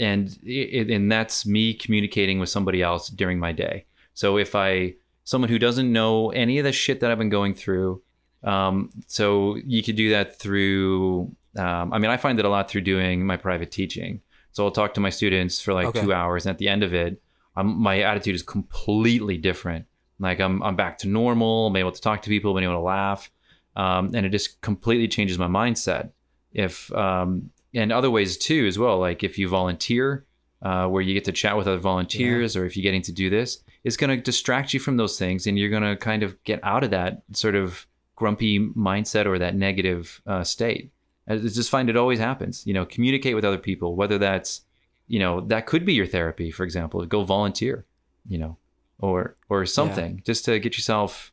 and 0.00 0.36
it, 0.42 0.90
and 0.90 1.10
that's 1.12 1.46
me 1.46 1.74
communicating 1.74 2.40
with 2.40 2.48
somebody 2.48 2.82
else 2.82 3.08
during 3.08 3.38
my 3.38 3.52
day. 3.52 3.84
So 4.14 4.38
if 4.38 4.54
I 4.54 4.94
someone 5.24 5.50
who 5.50 5.58
doesn't 5.58 5.92
know 5.92 6.30
any 6.30 6.58
of 6.58 6.64
the 6.64 6.72
shit 6.72 7.00
that 7.00 7.10
I've 7.10 7.18
been 7.18 7.28
going 7.28 7.54
through, 7.54 8.02
um, 8.42 8.90
so 9.06 9.56
you 9.64 9.82
could 9.82 9.96
do 9.96 10.10
that 10.10 10.38
through. 10.38 11.30
Um, 11.56 11.92
I 11.92 11.98
mean, 11.98 12.10
I 12.10 12.16
find 12.16 12.38
it 12.38 12.44
a 12.44 12.48
lot 12.48 12.70
through 12.70 12.82
doing 12.82 13.26
my 13.26 13.36
private 13.36 13.70
teaching. 13.70 14.20
So 14.52 14.64
I'll 14.64 14.70
talk 14.70 14.94
to 14.94 15.00
my 15.00 15.10
students 15.10 15.60
for 15.60 15.72
like 15.74 15.88
Okay. 15.88 16.00
two 16.00 16.12
hours, 16.12 16.46
and 16.46 16.50
at 16.50 16.58
the 16.58 16.68
end 16.68 16.82
of 16.82 16.94
it, 16.94 17.20
I'm, 17.56 17.80
my 17.80 18.00
attitude 18.00 18.34
is 18.34 18.42
completely 18.42 19.36
different. 19.36 19.86
Like 20.18 20.40
I'm, 20.40 20.62
I'm 20.62 20.76
back 20.76 20.98
to 20.98 21.08
normal. 21.08 21.68
I'm 21.68 21.76
able 21.76 21.92
to 21.92 22.00
talk 22.00 22.22
to 22.22 22.28
people, 22.28 22.56
I'm 22.56 22.62
able 22.62 22.74
to 22.74 22.80
laugh, 22.80 23.30
um, 23.76 24.10
and 24.14 24.26
it 24.26 24.30
just 24.30 24.60
completely 24.60 25.08
changes 25.08 25.38
my 25.38 25.46
mindset. 25.46 26.10
If 26.52 26.92
um, 26.92 27.50
and 27.74 27.92
other 27.92 28.10
ways 28.10 28.36
too 28.36 28.66
as 28.66 28.78
well. 28.78 28.98
Like 28.98 29.22
if 29.22 29.38
you 29.38 29.48
volunteer, 29.48 30.24
uh, 30.62 30.86
where 30.88 31.02
you 31.02 31.14
get 31.14 31.24
to 31.24 31.32
chat 31.32 31.56
with 31.56 31.66
other 31.66 31.78
volunteers, 31.78 32.56
or 32.56 32.66
if 32.66 32.76
you're 32.76 32.82
getting 32.82 33.02
to 33.02 33.12
do 33.12 33.30
this, 33.30 33.62
it's 33.84 33.96
going 33.96 34.10
to 34.10 34.22
distract 34.22 34.74
you 34.74 34.80
from 34.80 34.96
those 34.96 35.18
things, 35.18 35.46
and 35.46 35.58
you're 35.58 35.70
going 35.70 35.82
to 35.82 35.96
kind 35.96 36.22
of 36.22 36.42
get 36.44 36.60
out 36.62 36.84
of 36.84 36.90
that 36.90 37.22
sort 37.32 37.54
of 37.54 37.86
grumpy 38.14 38.58
mindset 38.58 39.24
or 39.24 39.38
that 39.38 39.54
negative 39.54 40.20
uh, 40.26 40.44
state. 40.44 40.92
I 41.26 41.36
just 41.36 41.70
find 41.70 41.88
it 41.88 41.96
always 41.96 42.18
happens. 42.18 42.66
You 42.66 42.74
know, 42.74 42.84
communicate 42.84 43.34
with 43.34 43.44
other 43.44 43.58
people, 43.58 43.96
whether 43.96 44.18
that's, 44.18 44.62
you 45.06 45.18
know, 45.18 45.40
that 45.42 45.64
could 45.64 45.86
be 45.86 45.94
your 45.94 46.06
therapy, 46.06 46.50
for 46.50 46.64
example. 46.64 47.04
Go 47.06 47.24
volunteer, 47.24 47.86
you 48.28 48.36
know, 48.36 48.58
or 48.98 49.36
or 49.48 49.64
something 49.64 50.22
just 50.26 50.44
to 50.44 50.58
get 50.58 50.76
yourself 50.76 51.32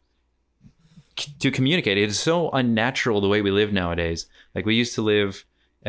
c- 1.19 1.33
to 1.39 1.51
communicate. 1.51 1.97
It 1.97 2.09
is 2.09 2.19
so 2.19 2.49
unnatural 2.51 3.19
the 3.19 3.27
way 3.27 3.41
we 3.41 3.51
live 3.51 3.73
nowadays. 3.73 4.27
Like 4.55 4.65
we 4.65 4.75
used 4.75 4.95
to 4.95 5.01
live 5.01 5.45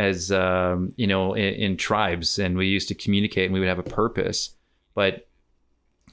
as 0.07 0.31
um, 0.33 0.93
you 0.97 1.07
know 1.07 1.35
in, 1.35 1.55
in 1.65 1.77
tribes, 1.77 2.39
and 2.39 2.57
we 2.57 2.67
used 2.69 2.89
to 2.89 2.95
communicate, 2.95 3.45
and 3.47 3.55
we 3.55 3.61
would 3.61 3.69
have 3.69 3.79
a 3.87 3.91
purpose. 4.03 4.51
But 4.95 5.27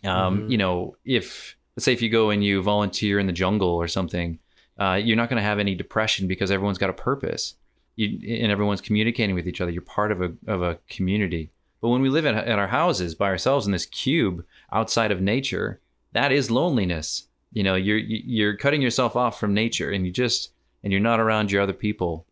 um, 0.04 0.42
Mhm. 0.42 0.52
you 0.52 0.58
know, 0.58 0.96
if 1.06 1.56
let's 1.76 1.86
say 1.86 1.94
if 1.94 2.02
you 2.02 2.10
go 2.10 2.30
and 2.30 2.44
you 2.44 2.62
volunteer 2.62 3.20
in 3.20 3.28
the 3.28 3.34
jungle 3.44 3.70
or 3.70 3.88
something, 3.88 4.40
uh, 4.80 5.00
you're 5.04 5.18
not 5.22 5.30
going 5.30 5.42
to 5.44 5.50
have 5.50 5.60
any 5.60 5.76
depression 5.76 6.28
because 6.28 6.52
everyone's 6.52 6.78
got 6.78 6.90
a 6.90 6.94
purpose. 7.10 7.56
You, 7.96 8.08
and 8.44 8.52
everyone's 8.52 8.82
communicating 8.82 9.36
with 9.36 9.48
each 9.48 9.62
other. 9.62 9.72
You're 9.72 9.82
part 9.82 10.12
of 10.12 10.22
a 10.22 10.34
of 10.48 10.62
a 10.62 10.78
community. 10.90 11.52
But 11.82 11.90
when 11.90 12.02
we 12.02 12.10
live 12.10 12.26
at, 12.26 12.36
at 12.36 12.60
our 12.60 12.68
houses 12.68 13.16
by 13.16 13.28
ourselves 13.28 13.66
in 13.66 13.72
this 13.72 13.86
cube 13.86 14.44
outside 14.72 15.12
of 15.12 15.22
nature, 15.22 15.80
that 16.14 16.32
is 16.32 16.50
loneliness. 16.52 17.28
You 17.54 17.64
know, 17.64 17.76
you're 17.76 17.98
you're 18.00 18.58
cutting 18.58 18.82
yourself 18.82 19.16
off 19.16 19.40
from 19.40 19.54
nature, 19.54 19.92
and 19.92 20.06
you 20.06 20.12
just 20.12 20.52
and 20.84 20.92
you're 20.92 21.02
not 21.10 21.20
around 21.20 21.52
your 21.52 21.62
other 21.64 21.74
people. 21.88 22.26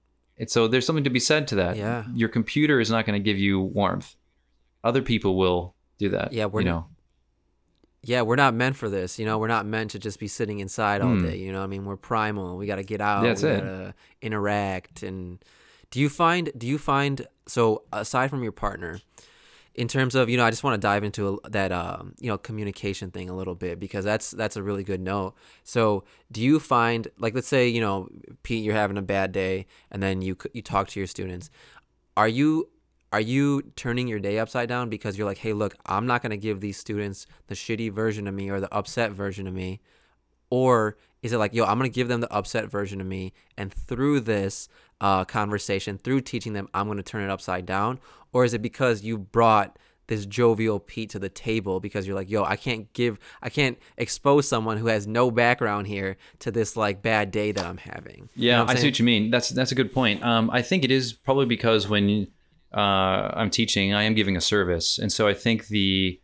And 0.44 0.50
so 0.50 0.68
there's 0.68 0.86
something 0.86 1.06
to 1.06 1.10
be 1.10 1.22
said 1.22 1.48
to 1.48 1.56
that. 1.56 1.78
Yeah. 1.78 2.04
Your 2.14 2.28
computer 2.28 2.82
is 2.82 2.92
not 2.92 3.06
going 3.06 3.18
to 3.18 3.24
give 3.24 3.38
you 3.40 3.62
warmth. 3.62 4.14
Other 4.84 5.02
people 5.02 5.38
will 5.38 5.74
do 6.00 6.10
that. 6.10 6.34
Yeah, 6.34 6.48
we're 6.48 6.60
you 6.62 6.66
know. 6.68 6.88
yeah, 8.02 8.24
we're 8.24 8.36
not 8.36 8.54
meant 8.54 8.76
for 8.76 8.90
this. 8.90 9.18
You 9.18 9.26
know, 9.26 9.38
we're 9.38 9.48
not 9.48 9.66
meant 9.66 9.92
to 9.92 10.00
just 10.00 10.20
be 10.20 10.28
sitting 10.28 10.60
inside 10.60 11.00
all 11.02 11.14
Hmm. 11.16 11.26
day. 11.26 11.38
You 11.38 11.54
know, 11.54 11.64
I 11.64 11.68
mean, 11.68 11.86
we're 11.86 11.96
primal. 11.96 12.58
We 12.58 12.68
got 12.68 12.76
to 12.76 12.84
get 12.84 13.00
out. 13.00 13.24
That's 13.24 13.42
we 13.44 13.50
it. 13.52 13.60
gotta 13.62 13.94
interact. 14.22 15.02
And 15.04 15.40
do 15.92 16.02
you 16.02 16.10
find? 16.10 16.52
Do 16.58 16.68
you 16.68 16.78
find? 16.78 17.26
So 17.48 17.84
aside 17.94 18.30
from 18.30 18.44
your 18.44 18.52
partner, 18.52 19.00
in 19.76 19.88
terms 19.88 20.14
of 20.14 20.30
you 20.30 20.38
know, 20.38 20.46
I 20.46 20.50
just 20.50 20.64
want 20.64 20.80
to 20.80 20.86
dive 20.86 21.04
into 21.04 21.40
that 21.50 21.72
um, 21.72 22.14
you 22.20 22.30
know 22.30 22.38
communication 22.38 23.12
thing 23.12 23.30
a 23.30 23.36
little 23.36 23.56
bit 23.56 23.80
because 23.80 24.06
that's 24.06 24.32
that's 24.32 24.56
a 24.56 24.64
really 24.64 24.84
good 24.84 25.02
note. 25.02 25.34
So 25.64 26.04
do 26.32 26.42
you 26.42 26.60
find 26.60 27.08
like 27.18 27.34
let's 27.34 27.48
say 27.48 27.68
you 27.68 27.82
know 27.82 28.10
Pete, 28.44 28.64
you're 28.64 28.76
having 28.76 28.98
a 28.98 29.02
bad 29.02 29.32
day, 29.32 29.66
and 29.92 30.02
then 30.02 30.22
you 30.22 30.38
you 30.54 30.62
talk 30.62 30.88
to 30.90 31.00
your 31.00 31.08
students. 31.08 31.50
Are 32.16 32.28
you 32.28 32.70
are 33.12 33.22
you 33.22 33.62
turning 33.76 34.08
your 34.08 34.20
day 34.20 34.40
upside 34.40 34.68
down 34.68 34.90
because 34.90 35.18
you're 35.18 35.28
like, 35.28 35.38
hey, 35.38 35.54
look, 35.54 35.76
I'm 35.86 36.08
not 36.08 36.22
gonna 36.22 36.38
give 36.38 36.60
these 36.62 36.78
students 36.78 37.26
the 37.48 37.56
shitty 37.56 37.92
version 37.92 38.28
of 38.28 38.34
me 38.34 38.50
or 38.50 38.60
the 38.60 38.74
upset 38.74 39.12
version 39.12 39.48
of 39.48 39.54
me, 39.54 39.82
or 40.50 40.98
is 41.24 41.32
it 41.34 41.38
like, 41.38 41.54
yo, 41.54 41.64
I'm 41.64 41.78
gonna 41.78 41.90
give 41.90 42.08
them 42.08 42.22
the 42.22 42.32
upset 42.32 42.70
version 42.70 43.02
of 43.02 43.08
me, 43.08 43.34
and 43.58 43.74
through 43.74 44.22
this 44.22 44.68
uh, 45.02 45.26
conversation, 45.26 45.98
through 45.98 46.22
teaching 46.22 46.54
them, 46.54 46.68
I'm 46.74 46.88
gonna 46.88 47.04
turn 47.04 47.24
it 47.24 47.32
upside 47.32 47.66
down, 47.66 48.00
or 48.34 48.44
is 48.44 48.54
it 48.54 48.62
because 48.62 49.04
you 49.04 49.18
brought 49.18 49.78
this 50.08 50.26
jovial 50.26 50.80
Pete 50.80 51.12
to 51.12 51.20
the 51.20 51.30
table 51.30 51.80
because 51.80 52.06
you're 52.06 52.16
like, 52.16 52.30
yo, 52.30 52.44
I 52.44 52.56
can't 52.56 52.92
give, 52.94 53.20
I 53.42 53.50
can't 53.50 53.78
expose 53.98 54.48
someone 54.48 54.78
who 54.78 54.88
has 54.88 55.08
no 55.08 55.32
background 55.32 55.88
here 55.88 56.18
to 56.40 56.52
this 56.52 56.76
like 56.76 57.02
bad 57.02 57.32
day 57.32 57.52
that 57.54 57.66
I'm 57.66 57.78
having. 57.78 58.30
You 58.36 58.50
Yeah, 58.50 58.58
know 58.58 58.64
I'm 58.64 58.70
I 58.72 58.76
see 58.76 58.88
what 58.88 59.00
you 59.00 59.06
mean. 59.06 59.32
That's 59.32 59.50
that's 59.50 59.72
a 59.72 59.76
good 59.76 59.94
point. 59.94 60.24
Um, 60.24 60.50
I 60.52 60.62
think 60.62 60.84
it 60.84 60.92
is 60.92 61.14
probably 61.14 61.46
because 61.46 61.88
when 61.88 62.28
uh, 62.74 63.32
I'm 63.34 63.50
teaching, 63.50 63.94
I 63.94 64.04
am 64.04 64.14
giving 64.14 64.36
a 64.36 64.42
service, 64.42 65.00
and 65.00 65.12
so 65.12 65.28
I 65.28 65.34
think 65.34 65.68
the 65.68 66.20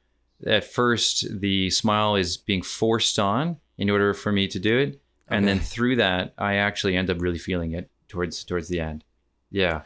at 0.46 0.64
first 0.64 1.40
the 1.40 1.70
smile 1.70 2.16
is 2.16 2.38
being 2.38 2.62
forced 2.62 3.20
on 3.20 3.58
in 3.78 3.90
order 3.90 4.14
for 4.14 4.32
me 4.32 4.48
to 4.48 4.60
do 4.60 4.78
it, 4.78 5.02
and 5.30 5.48
then 5.48 5.60
through 5.60 5.96
that, 5.98 6.34
I 6.38 6.56
actually 6.56 6.98
end 6.98 7.10
up 7.10 7.22
really 7.22 7.38
feeling 7.38 7.74
it 7.74 7.90
towards 8.10 8.44
towards 8.44 8.68
the 8.68 8.82
end. 8.82 9.04
Yeah, 9.52 9.82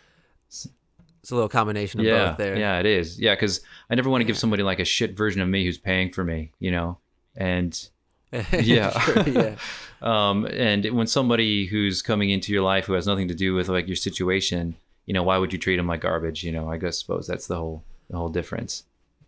It's 1.23 1.31
a 1.31 1.35
little 1.35 1.49
combination 1.49 2.01
of 2.01 2.05
yeah, 2.05 2.29
both 2.29 2.37
there. 2.37 2.57
yeah, 2.57 2.79
it 2.79 2.85
is. 2.85 3.17
Yeah, 3.17 3.33
because 3.33 3.61
I 3.89 3.95
never 3.95 4.09
want 4.09 4.21
to 4.21 4.25
give 4.25 4.37
somebody 4.37 4.61
like 4.61 4.79
a 4.79 4.85
shit 4.85 5.15
version 5.15 5.41
of 5.41 5.47
me 5.47 5.63
who's 5.63 5.77
paying 5.77 6.11
for 6.11 6.21
me, 6.21 6.51
you 6.59 6.69
know, 6.69 6.97
and 7.37 7.89
yeah. 8.51 8.99
Sure, 8.99 9.29
yeah. 9.29 9.55
um, 10.01 10.45
and 10.45 10.85
when 10.91 11.07
somebody 11.07 11.65
who's 11.65 12.01
coming 12.01 12.29
into 12.29 12.51
your 12.51 12.61
life 12.61 12.85
who 12.85 12.93
has 12.93 13.07
nothing 13.07 13.29
to 13.29 13.33
do 13.33 13.53
with 13.53 13.69
like 13.69 13.87
your 13.87 13.95
situation, 13.95 14.75
you 15.05 15.13
know, 15.13 15.23
why 15.23 15.37
would 15.37 15.53
you 15.53 15.59
treat 15.59 15.77
them 15.77 15.87
like 15.87 16.01
garbage? 16.01 16.43
You 16.43 16.51
know, 16.51 16.69
I 16.69 16.77
guess 16.77 16.99
suppose 16.99 17.25
that's 17.25 17.47
the 17.47 17.55
whole 17.55 17.83
the 18.09 18.17
whole 18.17 18.29
difference. 18.29 18.83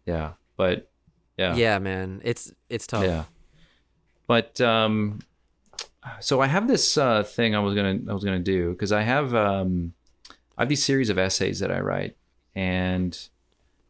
Yeah, 0.05 0.31
but 0.57 0.89
yeah, 1.37 1.55
Yeah, 1.55 1.79
man, 1.79 2.21
it's 2.25 2.51
it's 2.69 2.87
tough. 2.87 3.05
yeah. 3.05 3.23
But 4.27 4.59
um, 4.59 5.19
so 6.19 6.41
I 6.41 6.47
have 6.47 6.67
this 6.67 6.97
uh, 6.97 7.23
thing 7.23 7.55
I 7.55 7.59
was 7.59 7.73
gonna 7.73 7.99
I 8.09 8.13
was 8.13 8.23
gonna 8.25 8.39
do 8.39 8.71
because 8.71 8.91
I 8.91 9.01
have 9.01 9.33
um, 9.33 9.93
I 10.57 10.61
have 10.61 10.69
these 10.69 10.83
series 10.83 11.09
of 11.09 11.17
essays 11.17 11.59
that 11.59 11.71
I 11.71 11.79
write, 11.79 12.15
and 12.55 13.17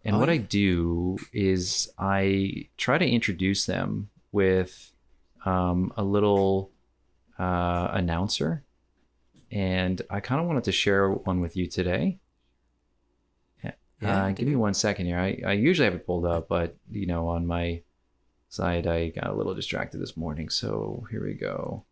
and 0.04 0.16
Oh, 0.16 0.20
what 0.20 0.30
I 0.30 0.38
do 0.38 1.18
is 1.34 1.92
I 1.98 2.68
try 2.78 2.98
to 2.98 3.08
introduce 3.08 3.66
them 3.66 4.10
with 4.32 4.92
um, 5.46 5.94
a 5.98 6.04
little 6.04 6.72
uh, 7.40 7.90
announcer, 7.92 8.64
and 9.52 10.02
I 10.10 10.20
kind 10.20 10.42
of 10.42 10.48
wanted 10.48 10.64
to 10.66 10.72
share 10.72 11.10
one 11.10 11.42
with 11.42 11.56
you 11.56 11.68
today. 11.68 12.20
Yeah, 13.64 14.26
uh, 14.26 14.32
give 14.32 14.48
me 14.48 14.56
one 14.58 14.74
second 14.74 15.06
here. 15.06 15.18
I, 15.18 15.42
I 15.46 15.54
usually 15.54 15.86
have 15.86 15.96
it 15.96 16.06
pulled 16.06 16.26
up, 16.26 16.50
but 16.50 16.76
you 16.92 17.06
know, 17.06 17.30
on 17.30 17.48
my 17.48 17.82
side, 18.50 18.88
I 18.88 19.10
got 19.10 19.28
a 19.28 19.34
little 19.34 19.54
distracted 19.54 20.00
this 20.00 20.18
morning. 20.18 20.50
So 20.50 21.08
here 21.10 21.24
we 21.24 21.34
go. 21.34 21.86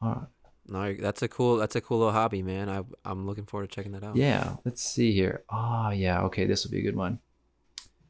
Uh, 0.00 0.20
No, 0.68 0.94
that's 0.94 1.22
a 1.22 1.28
cool 1.28 1.56
that's 1.56 1.76
a 1.76 1.80
cool 1.80 1.98
little 1.98 2.12
hobby, 2.12 2.42
man. 2.42 2.68
I 2.68 2.82
I'm 3.04 3.26
looking 3.26 3.46
forward 3.46 3.70
to 3.70 3.74
checking 3.74 3.92
that 3.92 4.04
out. 4.04 4.16
yeah, 4.16 4.56
let's 4.64 4.82
see 4.82 5.12
here. 5.12 5.44
Oh, 5.50 5.90
yeah. 5.90 6.22
Okay, 6.22 6.46
this 6.46 6.64
will 6.64 6.70
be 6.70 6.80
a 6.80 6.82
good 6.82 6.96
one. 6.96 7.18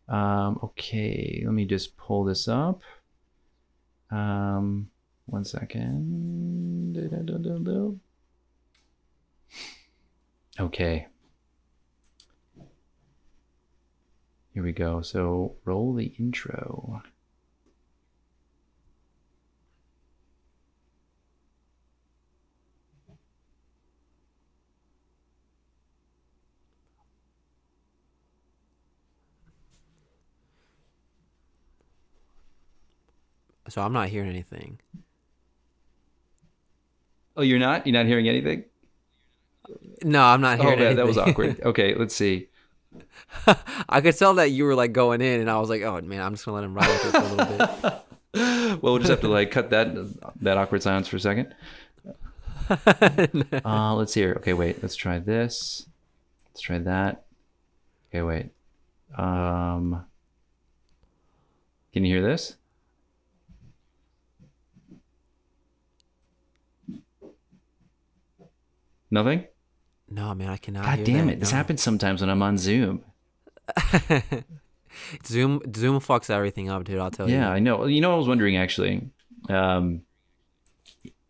Um, 0.09 0.59
okay, 0.63 1.43
let 1.45 1.53
me 1.53 1.65
just 1.65 1.97
pull 1.97 2.25
this 2.25 2.49
up. 2.49 2.83
Um, 4.11 4.91
one 5.27 5.45
second. 5.45 6.97
Okay. 10.59 11.07
here 14.59 14.65
we 14.65 14.73
go. 14.73 15.03
So 15.03 15.55
roll 15.65 15.95
the 15.95 16.13
intro. 16.19 17.01
So 33.69 33.83
I'm 33.83 33.93
not 33.93 34.09
hearing 34.09 34.29
anything. 34.29 34.81
Oh, 37.37 37.43
you're 37.43 37.59
not? 37.59 37.87
You're 37.87 37.93
not 37.95 38.07
hearing 38.07 38.29
anything? 38.29 38.65
No, 40.03 40.23
I'm 40.23 40.41
not 40.41 40.59
Oh, 40.59 40.63
hearing 40.63 40.79
anything. 40.79 40.97
that 40.97 41.07
was 41.07 41.19
awkward. 41.19 41.61
Okay, 41.65 41.95
let's 41.95 42.15
see. 42.15 42.49
I 43.89 44.01
could 44.01 44.17
tell 44.17 44.35
that 44.35 44.51
you 44.51 44.65
were 44.65 44.75
like 44.75 44.93
going 44.93 45.21
in, 45.21 45.41
and 45.41 45.51
I 45.51 45.59
was 45.61 45.69
like, 45.69 45.83
"Oh 45.83 46.01
man, 46.01 46.21
I'm 46.23 46.33
just 46.35 46.45
gonna 46.47 46.55
let 46.57 46.65
him 46.65 46.75
ride 46.75 46.89
with 46.89 47.07
it 47.07 47.11
for 47.13 47.19
a 47.19 47.35
little 47.35 47.57
bit." 47.83 47.95
Well, 48.83 48.93
we'll 48.93 48.99
just 48.99 49.11
have 49.11 49.23
to 49.23 49.29
like 49.29 49.51
cut 49.51 49.71
that 49.71 49.89
that 50.43 50.59
awkward 50.59 50.83
silence 50.83 51.09
for 51.09 51.17
a 51.17 51.21
second. 51.21 51.55
Uh, 53.65 53.95
let's 53.95 54.13
see 54.13 54.21
here. 54.21 54.35
Okay, 54.39 54.53
wait. 54.53 54.83
Let's 54.83 54.95
try 54.95 55.19
this. 55.19 55.87
Let's 56.51 56.61
try 56.61 56.79
that. 56.79 57.25
Okay, 58.11 58.21
wait. 58.23 58.51
Um, 59.17 60.05
can 61.95 62.05
you 62.05 62.15
hear 62.17 62.23
this? 62.23 62.57
Nothing. 69.11 69.45
no, 70.09 70.35
man, 70.35 70.49
I 70.51 70.57
cannot. 70.57 70.85
God 70.85 71.05
damn 71.05 71.27
that, 71.27 71.35
it! 71.35 71.41
This 71.41 71.51
no. 71.53 71.57
happens 71.57 71.83
sometimes 71.83 72.21
when 72.21 72.31
I'm 72.31 72.43
on 72.43 72.59
Zoom. 72.59 73.05
Zoom 75.27 75.61
Zoom 75.75 76.01
fucks 76.01 76.31
everything 76.31 76.71
up, 76.71 76.85
dude. 76.85 76.99
I'll 76.99 77.11
tell 77.11 77.29
you. 77.29 77.37
Yeah, 77.37 77.51
I 77.51 77.59
know. 77.59 77.87
You 77.87 78.01
know, 78.01 78.15
I 78.15 78.17
was 78.17 78.29
wondering 78.29 78.57
actually. 78.57 79.09
Um, 79.49 80.03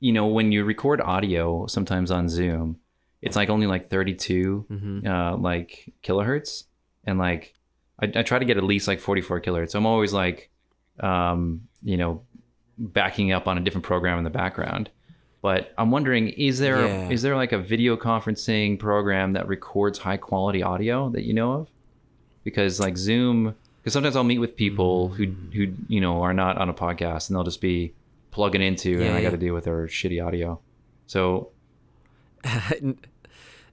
you 0.00 0.12
know, 0.12 0.26
when 0.28 0.52
you 0.52 0.64
record 0.64 1.00
audio, 1.00 1.66
sometimes 1.66 2.10
on 2.10 2.28
Zoom, 2.28 2.78
it's 3.20 3.36
like 3.36 3.50
only 3.50 3.66
like 3.66 3.90
32 3.90 4.66
Mhm. 4.70 5.06
uh, 5.06 5.36
like 5.36 5.92
kilohertz, 6.02 6.64
and 7.04 7.18
like 7.18 7.54
I, 8.00 8.06
I 8.14 8.22
try 8.22 8.38
to 8.38 8.44
get 8.44 8.56
at 8.56 8.64
least 8.64 8.86
like 8.88 9.00
44 9.00 9.40
kilohertz. 9.40 9.74
I'm 9.74 9.86
always 9.86 10.12
like, 10.12 10.50
um, 11.00 11.62
you 11.82 11.96
know, 11.96 12.22
backing 12.78 13.32
up 13.32 13.48
on 13.48 13.58
a 13.58 13.60
different 13.60 13.84
program 13.84 14.18
in 14.18 14.24
the 14.24 14.30
background. 14.30 14.90
But 15.40 15.72
I'm 15.78 15.90
wondering, 15.90 16.28
is 16.30 16.58
there 16.58 16.84
is 17.10 17.22
Yeah. 17.22 17.28
there 17.28 17.36
like 17.36 17.52
a 17.52 17.58
video 17.58 17.96
conferencing 17.96 18.78
program 18.78 19.34
that 19.34 19.46
records 19.46 19.98
high 20.00 20.16
quality 20.16 20.62
audio 20.62 21.08
that 21.10 21.22
you 21.24 21.32
know 21.34 21.52
of? 21.52 21.68
Because 22.44 22.80
like 22.80 22.96
Zoom, 22.96 23.54
because 23.80 23.92
sometimes 23.92 24.16
I'll 24.16 24.24
meet 24.24 24.38
with 24.40 24.56
people 24.56 25.08
who 25.10 25.26
who 25.52 25.72
you 25.88 26.00
know 26.00 26.22
are 26.22 26.34
not 26.34 26.56
on 26.58 26.68
a 26.68 26.74
podcast 26.74 27.28
and 27.28 27.36
they'll 27.36 27.44
just 27.44 27.60
be 27.60 27.92
plugging 28.30 28.62
into, 28.62 28.94
and 28.96 29.04
Yeah, 29.06 29.16
I 29.16 29.22
got 29.22 29.30
to 29.30 29.36
deal 29.36 29.54
with 29.54 29.64
their 29.64 29.86
shitty 29.86 30.24
audio. 30.24 30.60
So 31.06 31.50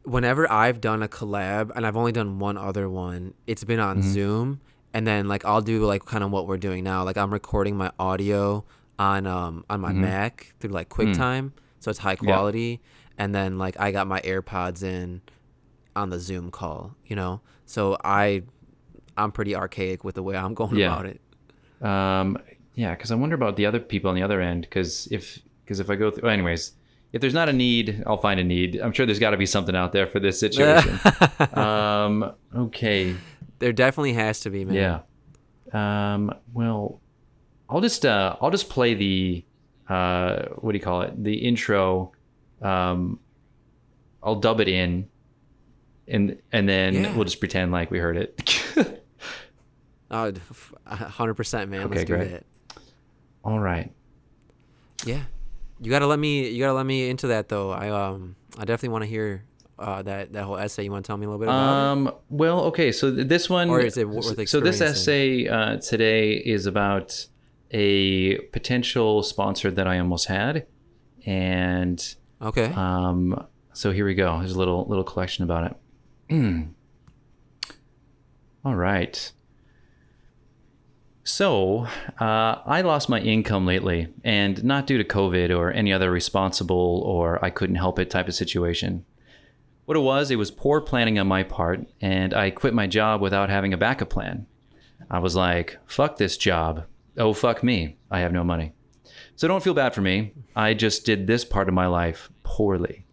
Whenever 0.03 0.51
I've 0.51 0.81
done 0.81 1.01
a 1.01 1.07
collab, 1.07 1.71
and 1.75 1.85
I've 1.85 1.97
only 1.97 2.11
done 2.11 2.37
one 2.37 2.57
other 2.57 2.87
one, 2.87 3.33
it's 3.47 3.63
been 3.63 3.79
on 3.79 3.99
Mm-hmm. 4.01 4.11
Zoom, 4.11 4.61
and 4.93 5.07
then 5.07 5.27
like 5.27 5.43
I'll 5.45 5.61
do 5.61 5.83
like 5.83 6.05
kind 6.05 6.23
of 6.23 6.29
what 6.29 6.45
we're 6.47 6.57
doing 6.57 6.83
now. 6.83 7.03
Like 7.03 7.17
I'm 7.17 7.33
recording 7.33 7.75
my 7.75 7.91
audio 7.97 8.63
on 8.99 9.27
um 9.27 9.65
on 9.69 9.81
my 9.81 9.91
Mm-hmm. 9.91 10.01
Mac 10.01 10.53
through 10.59 10.71
like 10.71 10.89
Mm. 10.89 11.13
QuickTime, 11.15 11.51
so 11.79 11.89
it's 11.91 11.99
high 11.99 12.15
quality, 12.15 12.81
and 13.17 13.33
then 13.35 13.57
like 13.57 13.79
I 13.79 13.91
got 13.91 14.07
my 14.07 14.21
AirPods 14.21 14.83
in 14.83 15.21
on 15.95 16.09
the 16.09 16.19
Zoom 16.19 16.51
call, 16.51 16.95
you 17.05 17.15
know. 17.15 17.41
So 17.65 17.97
I 18.03 18.43
I'm 19.17 19.31
pretty 19.31 19.55
archaic 19.55 20.03
with 20.03 20.15
the 20.15 20.23
way 20.23 20.35
I'm 20.35 20.53
going 20.61 20.75
Yeah. 20.75 20.87
about 20.93 21.05
it. 21.05 21.21
Um, 21.81 22.37
yeah, 22.73 22.91
because 22.95 23.11
I 23.11 23.15
wonder 23.15 23.35
about 23.35 23.55
the 23.55 23.65
other 23.65 23.79
people 23.79 24.09
on 24.09 24.15
the 24.15 24.23
other 24.23 24.41
end. 24.41 24.61
Because 24.63 25.07
if 25.11 25.39
because 25.63 25.79
if 25.79 25.89
I 25.89 25.95
go 25.95 26.11
through, 26.11 26.23
well, 26.23 26.31
anyways, 26.33 26.73
if 27.13 27.21
there's 27.21 27.33
not 27.33 27.47
a 27.49 27.53
need, 27.53 28.03
I'll 28.05 28.17
find 28.17 28.39
a 28.39 28.43
need. 28.43 28.77
I'm 28.81 28.91
sure 28.91 29.05
there's 29.05 29.19
got 29.19 29.31
to 29.31 29.37
be 29.37 29.45
something 29.45 29.75
out 29.75 29.91
there 29.93 30.05
for 30.07 30.19
this 30.19 30.39
situation. 30.45 30.99
um, 31.53 32.33
okay, 32.55 33.15
There 33.59 33.71
definitely 33.73 34.13
has 34.13 34.41
to 34.41 34.49
be, 34.49 34.65
man. 34.65 34.75
yeah. 34.75 36.13
Um, 36.13 36.33
well, 36.53 37.01
I'll 37.69 37.81
just 37.81 38.05
uh, 38.05 38.35
I'll 38.41 38.51
just 38.51 38.69
play 38.69 38.93
the 38.93 39.43
uh, 39.89 40.43
what 40.55 40.71
do 40.71 40.77
you 40.77 40.83
call 40.83 41.01
it? 41.03 41.23
The 41.23 41.33
intro. 41.35 42.11
Um, 42.61 43.19
I'll 44.23 44.35
dub 44.35 44.59
it 44.59 44.67
in, 44.67 45.07
and 46.07 46.41
and 46.51 46.67
then 46.67 46.93
Yeah. 46.93 47.15
we'll 47.15 47.25
just 47.25 47.39
pretend 47.39 47.71
like 47.71 47.91
we 47.91 47.99
heard 47.99 48.17
it. 48.17 48.61
Oh, 50.11 50.31
hundred 50.85 51.33
percent, 51.33 51.71
man. 51.71 51.81
Okay, 51.81 51.95
Let's 51.95 52.07
do 52.07 52.15
great. 52.15 52.29
that. 52.31 52.43
All 53.43 53.59
right. 53.59 53.91
Yeah, 55.03 55.23
you 55.81 55.89
gotta 55.89 56.05
let 56.05 56.19
me. 56.19 56.47
You 56.47 56.59
gotta 56.59 56.73
let 56.73 56.85
me 56.85 57.09
into 57.09 57.27
that 57.27 57.49
though. 57.49 57.71
I 57.71 57.89
um, 57.89 58.35
I 58.57 58.65
definitely 58.65 58.89
want 58.89 59.03
to 59.03 59.09
hear 59.09 59.43
uh 59.79 60.03
that 60.03 60.31
that 60.33 60.43
whole 60.43 60.57
essay. 60.57 60.83
You 60.83 60.91
want 60.91 61.03
to 61.05 61.07
tell 61.07 61.17
me 61.17 61.25
a 61.25 61.29
little 61.29 61.39
bit 61.39 61.49
about 61.49 61.57
it? 61.57 61.91
Um. 61.91 62.11
Well, 62.29 62.61
okay. 62.65 62.91
So 62.91 63.13
th- 63.13 63.27
this 63.27 63.49
one, 63.49 63.67
Or 63.69 63.79
is 63.81 63.97
it 63.97 64.07
worth 64.07 64.47
so 64.47 64.59
this 64.59 64.79
essay 64.79 65.47
uh, 65.47 65.77
today 65.77 66.33
is 66.33 66.67
about 66.67 67.25
a 67.71 68.37
potential 68.51 69.23
sponsor 69.23 69.71
that 69.71 69.87
I 69.87 69.99
almost 69.99 70.27
had, 70.27 70.65
and 71.25 72.15
Okay. 72.41 72.71
um. 72.75 73.47
So 73.73 73.91
here 73.91 74.05
we 74.05 74.15
go. 74.15 74.39
There's 74.39 74.53
a 74.53 74.57
little 74.59 74.85
little 74.87 75.03
collection 75.03 75.43
about 75.43 75.75
it. 76.29 76.67
All 78.63 78.75
right. 78.75 79.31
So, 81.27 81.87
uh, 82.19 82.57
I 82.65 82.81
lost 82.81 83.09
my 83.09 83.19
income 83.19 83.65
lately, 83.65 84.13
and 84.23 84.63
not 84.63 84.85
due 84.85 84.99
to 84.99 85.03
COVID 85.03 85.55
or 85.55 85.71
any 85.71 85.91
other 85.91 86.11
responsible 86.11 87.01
or 87.05 87.43
I 87.43 87.49
couldn't 87.49 87.77
help 87.77 87.97
it 87.97 88.11
type 88.11 88.27
of 88.27 88.35
situation. 88.35 89.05
What 89.85 89.97
it 89.97 90.01
was, 90.01 90.29
it 90.29 90.35
was 90.35 90.51
poor 90.51 90.81
planning 90.81 91.17
on 91.17 91.27
my 91.27 91.41
part, 91.43 91.85
and 91.99 92.31
I 92.33 92.51
quit 92.51 92.75
my 92.75 92.85
job 92.85 93.21
without 93.21 93.49
having 93.49 93.73
a 93.73 93.77
backup 93.77 94.09
plan. 94.11 94.45
I 95.09 95.17
was 95.19 95.35
like, 95.35 95.77
fuck 95.87 96.17
this 96.17 96.37
job. 96.37 96.85
Oh, 97.17 97.33
fuck 97.33 97.63
me. 97.63 97.97
I 98.11 98.19
have 98.19 98.33
no 98.33 98.43
money. 98.43 98.73
So 99.35 99.47
don't 99.47 99.63
feel 99.63 99.73
bad 99.73 99.93
for 99.93 100.01
me. 100.01 100.33
I 100.55 100.73
just 100.73 101.05
did 101.05 101.27
this 101.27 101.45
part 101.45 101.67
of 101.67 101.73
my 101.73 101.87
life 101.87 102.29
poorly. 102.43 103.05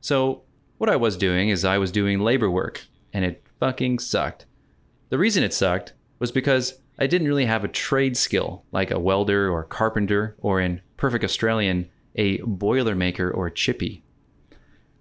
So, 0.00 0.44
what 0.78 0.90
I 0.90 0.96
was 0.96 1.16
doing 1.16 1.48
is 1.48 1.64
I 1.64 1.78
was 1.78 1.92
doing 1.92 2.20
labor 2.20 2.50
work, 2.50 2.84
and 3.12 3.24
it 3.24 3.42
fucking 3.58 4.00
sucked. 4.00 4.44
The 5.08 5.18
reason 5.18 5.42
it 5.42 5.54
sucked 5.54 5.94
was 6.18 6.30
because 6.30 6.80
I 6.98 7.06
didn't 7.06 7.28
really 7.28 7.46
have 7.46 7.64
a 7.64 7.68
trade 7.68 8.16
skill 8.16 8.64
like 8.70 8.90
a 8.90 8.98
welder 8.98 9.50
or 9.50 9.64
carpenter, 9.64 10.36
or 10.40 10.60
in 10.60 10.82
perfect 10.96 11.24
Australian, 11.24 11.88
a 12.16 12.38
boilermaker 12.38 13.34
or 13.34 13.48
chippy. 13.48 14.02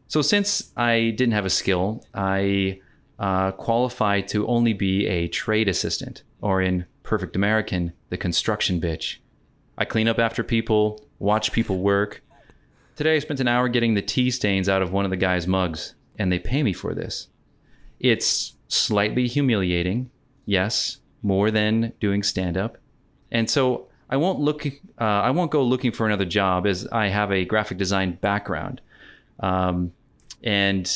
So, 0.08 0.22
since 0.22 0.72
I 0.78 1.14
didn't 1.18 1.34
have 1.34 1.46
a 1.46 1.50
skill, 1.50 2.06
I 2.14 2.80
uh, 3.20 3.52
qualified 3.52 4.28
to 4.30 4.48
only 4.48 4.74
be 4.74 5.08
a 5.08 5.28
trade 5.28 5.68
assistant, 5.68 6.24
or 6.42 6.62
in 6.62 6.86
perfect 7.04 7.36
American, 7.36 7.94
the 8.14 8.18
construction 8.18 8.80
bitch. 8.80 9.18
I 9.76 9.86
clean 9.86 10.08
up 10.08 10.20
after 10.20 10.44
people, 10.44 11.04
watch 11.18 11.52
people 11.52 11.80
work. 11.80 12.24
Today 12.96 13.16
I 13.16 13.20
spent 13.20 13.40
an 13.40 13.48
hour 13.48 13.68
getting 13.68 13.96
the 13.96 14.04
tea 14.04 14.30
stains 14.30 14.70
out 14.70 14.84
of 14.84 14.94
one 14.94 15.04
of 15.04 15.10
the 15.10 15.18
guy's 15.18 15.48
mugs, 15.48 15.96
and 16.20 16.32
they 16.32 16.38
pay 16.38 16.62
me 16.62 16.74
for 16.74 16.94
this. 16.94 17.30
It's 18.00 18.54
slightly 18.68 19.26
humiliating, 19.26 20.12
yes, 20.46 21.00
more 21.24 21.50
than 21.50 21.94
doing 22.00 22.22
stand 22.22 22.56
up. 22.56 22.78
And 23.32 23.50
so 23.50 23.88
I 24.12 24.18
won't 24.18 24.40
look 24.40 24.68
uh, 24.68 24.72
I 25.00 25.32
won't 25.32 25.50
go 25.50 25.64
looking 25.64 25.92
for 25.92 26.06
another 26.06 26.26
job 26.26 26.68
as 26.68 26.86
I 26.92 27.08
have 27.08 27.32
a 27.32 27.46
graphic 27.46 27.80
design 27.80 28.20
background. 28.22 28.80
Um, 29.40 29.92
and 30.44 30.88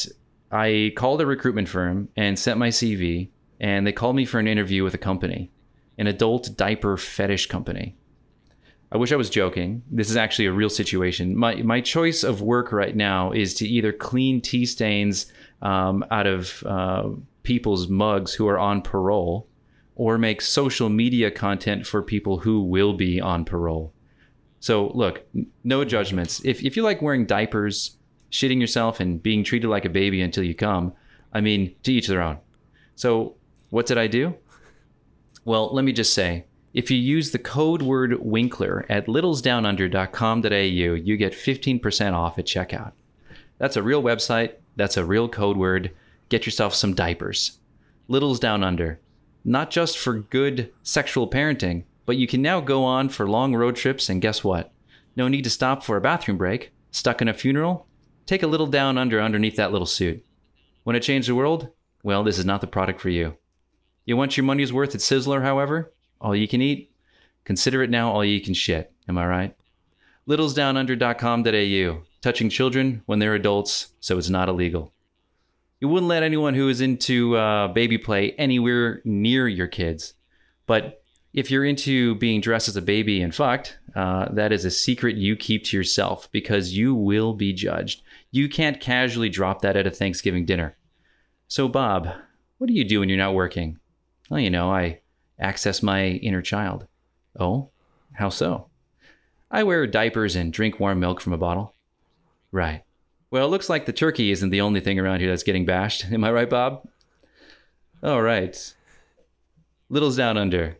I 0.52 0.94
called 0.96 1.20
a 1.22 1.26
recruitment 1.26 1.68
firm 1.68 2.10
and 2.16 2.38
sent 2.38 2.60
my 2.60 2.70
CV, 2.70 3.30
and 3.60 3.88
they 3.88 3.92
called 3.92 4.16
me 4.16 4.26
for 4.26 4.38
an 4.38 4.48
interview 4.48 4.84
with 4.84 4.94
a 4.94 5.00
company, 5.00 5.50
an 5.98 6.08
adult 6.08 6.56
diaper 6.56 6.98
fetish 6.98 7.48
company. 7.48 7.96
I 8.92 8.98
wish 8.98 9.12
I 9.12 9.18
was 9.18 9.30
joking. 9.30 9.84
This 9.92 10.10
is 10.10 10.16
actually 10.16 10.46
a 10.46 10.54
real 10.54 10.70
situation. 10.70 11.36
My 11.36 11.56
my 11.56 11.82
choice 11.82 12.24
of 12.24 12.42
work 12.42 12.72
right 12.72 12.96
now 12.96 13.32
is 13.32 13.54
to 13.56 13.68
either 13.68 13.92
clean 13.92 14.40
tea 14.42 14.66
stains 14.66 15.32
um, 15.62 16.06
out 16.10 16.28
of 16.28 16.64
uh, 16.66 17.10
people's 17.44 17.88
mugs 17.90 18.34
who 18.34 18.48
are 18.48 18.60
on 18.60 18.82
parole, 18.82 19.48
or 19.96 20.18
make 20.18 20.42
social 20.42 20.90
media 20.90 21.32
content 21.32 21.86
for 21.86 22.02
people 22.02 22.40
who 22.40 22.62
will 22.62 22.94
be 22.94 23.20
on 23.20 23.44
parole. 23.44 23.94
So 24.60 24.88
look, 24.94 25.26
no 25.64 25.84
judgments. 25.84 26.42
If 26.46 26.64
if 26.64 26.78
you 26.78 26.84
like 26.84 27.02
wearing 27.02 27.26
diapers, 27.26 27.98
shitting 28.32 28.62
yourself, 28.62 29.02
and 29.02 29.22
being 29.22 29.44
treated 29.44 29.68
like 29.68 29.86
a 29.86 29.90
baby 29.90 30.22
until 30.22 30.44
you 30.44 30.56
come, 30.56 30.94
I 31.34 31.42
mean, 31.42 31.76
to 31.84 31.92
each 31.92 32.08
their 32.08 32.22
own. 32.22 32.38
So 32.96 33.36
what 33.70 33.86
did 33.86 33.98
I 33.98 34.08
do? 34.08 34.34
Well, 35.48 35.74
let 35.74 35.86
me 35.86 35.94
just 35.94 36.12
say, 36.12 36.44
if 36.74 36.92
you 36.92 36.98
use 36.98 37.32
the 37.32 37.40
code 37.40 37.82
word 37.82 38.20
Winkler 38.20 38.86
at 38.90 39.08
littlesdownunder.com.au, 39.08 40.94
you 40.94 41.16
get 41.16 41.32
15% 41.32 42.14
off 42.14 42.38
at 42.38 42.46
checkout. 42.46 42.92
That's 43.58 43.78
a 43.78 43.82
real 43.82 44.04
website. 44.04 44.56
That's 44.76 44.98
a 44.98 45.06
real 45.06 45.30
code 45.30 45.56
word. 45.56 45.92
Get 46.28 46.46
yourself 46.46 46.74
some 46.76 46.94
diapers. 46.94 47.60
Littles 48.10 48.42
Down 48.42 48.62
Under. 48.62 49.00
not 49.46 49.72
just 49.72 49.98
for 49.98 50.20
good 50.20 50.74
sexual 50.84 51.30
parenting, 51.30 51.86
but 52.06 52.18
you 52.18 52.28
can 52.28 52.42
now 52.42 52.60
go 52.60 52.84
on 52.84 53.08
for 53.08 53.26
long 53.26 53.56
road 53.56 53.78
trips 53.78 54.10
and 54.10 54.22
guess 54.22 54.44
what? 54.44 54.74
No 55.16 55.30
need 55.30 55.46
to 55.46 55.50
stop 55.50 55.82
for 55.82 55.96
a 55.96 56.02
bathroom 56.02 56.38
break. 56.38 56.74
Stuck 56.92 57.22
in 57.22 57.30
a 57.30 57.34
funeral? 57.34 57.88
Take 58.26 58.44
a 58.44 58.48
little 58.48 58.68
down 58.68 58.98
under 58.98 59.22
underneath 59.22 59.56
that 59.56 59.72
little 59.72 59.88
suit. 59.88 60.26
Want 60.84 60.98
to 60.98 61.00
change 61.00 61.26
the 61.26 61.36
world? 61.36 61.70
Well, 62.04 62.26
this 62.26 62.38
is 62.38 62.46
not 62.46 62.60
the 62.60 62.68
product 62.68 63.00
for 63.00 63.08
you. 63.08 63.38
You 64.08 64.16
want 64.16 64.38
your 64.38 64.46
money's 64.46 64.72
worth 64.72 64.96
at 64.96 65.02
Sizzler, 65.02 65.42
however? 65.42 65.94
All 66.22 66.34
you 66.34 66.48
can 66.48 66.62
eat? 66.62 66.94
Consider 67.44 67.84
it 67.84 67.90
now 67.90 68.10
all 68.10 68.24
you 68.24 68.40
can 68.40 68.54
shit. 68.54 68.94
Am 69.10 69.18
I 69.18 69.28
right? 69.28 69.56
littlesdownunder.com.au. 70.30 72.02
Touching 72.22 72.50
children 72.50 73.02
when 73.06 73.20
they're 73.20 73.36
adults, 73.36 73.90
so 74.00 74.18
it's 74.18 74.30
not 74.30 74.48
illegal. 74.48 74.94
You 75.82 75.90
wouldn't 75.90 76.08
let 76.08 76.24
anyone 76.24 76.54
who 76.54 76.70
is 76.70 76.80
into 76.80 77.36
uh, 77.36 77.68
baby 77.68 77.98
play 77.98 78.32
anywhere 78.32 79.02
near 79.04 79.46
your 79.46 79.68
kids. 79.68 80.14
But 80.68 81.04
if 81.34 81.52
you're 81.52 81.66
into 81.66 82.16
being 82.16 82.40
dressed 82.40 82.70
as 82.70 82.78
a 82.78 82.82
baby 82.82 83.22
and 83.22 83.36
fucked, 83.36 83.78
uh, 83.94 84.30
that 84.32 84.54
is 84.54 84.64
a 84.64 84.72
secret 84.72 85.18
you 85.18 85.36
keep 85.36 85.66
to 85.66 85.76
yourself 85.76 86.32
because 86.32 86.74
you 86.74 86.96
will 86.96 87.34
be 87.34 87.52
judged. 87.52 88.04
You 88.32 88.48
can't 88.48 88.80
casually 88.80 89.30
drop 89.30 89.62
that 89.64 89.76
at 89.76 89.86
a 89.86 89.92
Thanksgiving 89.92 90.46
dinner. 90.46 90.78
So, 91.50 91.68
Bob, 91.68 92.08
what 92.58 92.68
do 92.68 92.74
you 92.74 92.86
do 92.86 93.02
when 93.02 93.10
you're 93.10 93.18
not 93.18 93.34
working? 93.34 93.80
Well, 94.30 94.40
you 94.40 94.50
know, 94.50 94.72
I 94.72 95.02
access 95.40 95.84
my 95.84 96.06
inner 96.08 96.42
child. 96.42 96.88
Oh, 97.40 97.70
how 98.14 98.30
so? 98.30 98.68
I 99.50 99.64
wear 99.64 99.88
diapers 99.88 100.36
and 100.36 100.52
drink 100.52 100.80
warm 100.80 101.00
milk 101.00 101.22
from 101.22 101.34
a 101.34 101.38
bottle. 101.38 101.74
Right. 102.52 102.84
Well, 103.32 103.46
it 103.46 103.50
looks 103.50 103.70
like 103.70 103.86
the 103.86 103.94
turkey 103.94 104.32
isn't 104.32 104.50
the 104.50 104.62
only 104.62 104.80
thing 104.80 105.00
around 105.00 105.20
here 105.20 105.30
that's 105.30 105.44
getting 105.44 105.66
bashed. 105.66 106.06
Am 106.12 106.24
I 106.24 106.32
right, 106.32 106.50
Bob? 106.50 106.88
All 108.04 108.22
right. 108.22 108.76
Little's 109.90 110.18
Down 110.18 110.38
Under. 110.38 110.78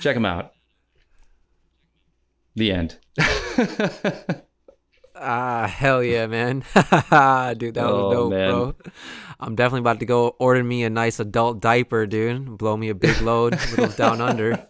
Check 0.00 0.14
them 0.14 0.24
out. 0.24 0.52
The 2.56 2.72
end. 2.72 2.98
Ah, 5.20 5.66
hell 5.66 6.02
yeah, 6.02 6.26
man. 6.26 6.60
dude, 6.74 6.74
that 6.74 7.10
was 7.10 7.56
Oh, 7.76 8.10
dope, 8.12 8.30
man. 8.30 8.50
bro. 8.50 8.74
I'm 9.40 9.54
definitely 9.54 9.80
about 9.80 10.00
to 10.00 10.06
go 10.06 10.28
order 10.38 10.62
me 10.64 10.84
a 10.84 10.90
nice 10.90 11.20
adult 11.20 11.60
diaper, 11.60 12.06
dude. 12.06 12.56
Blow 12.58 12.76
me 12.76 12.88
a 12.88 12.94
big 12.94 13.20
load, 13.22 13.52
little 13.70 13.88
down 13.88 14.20
under. 14.20 14.66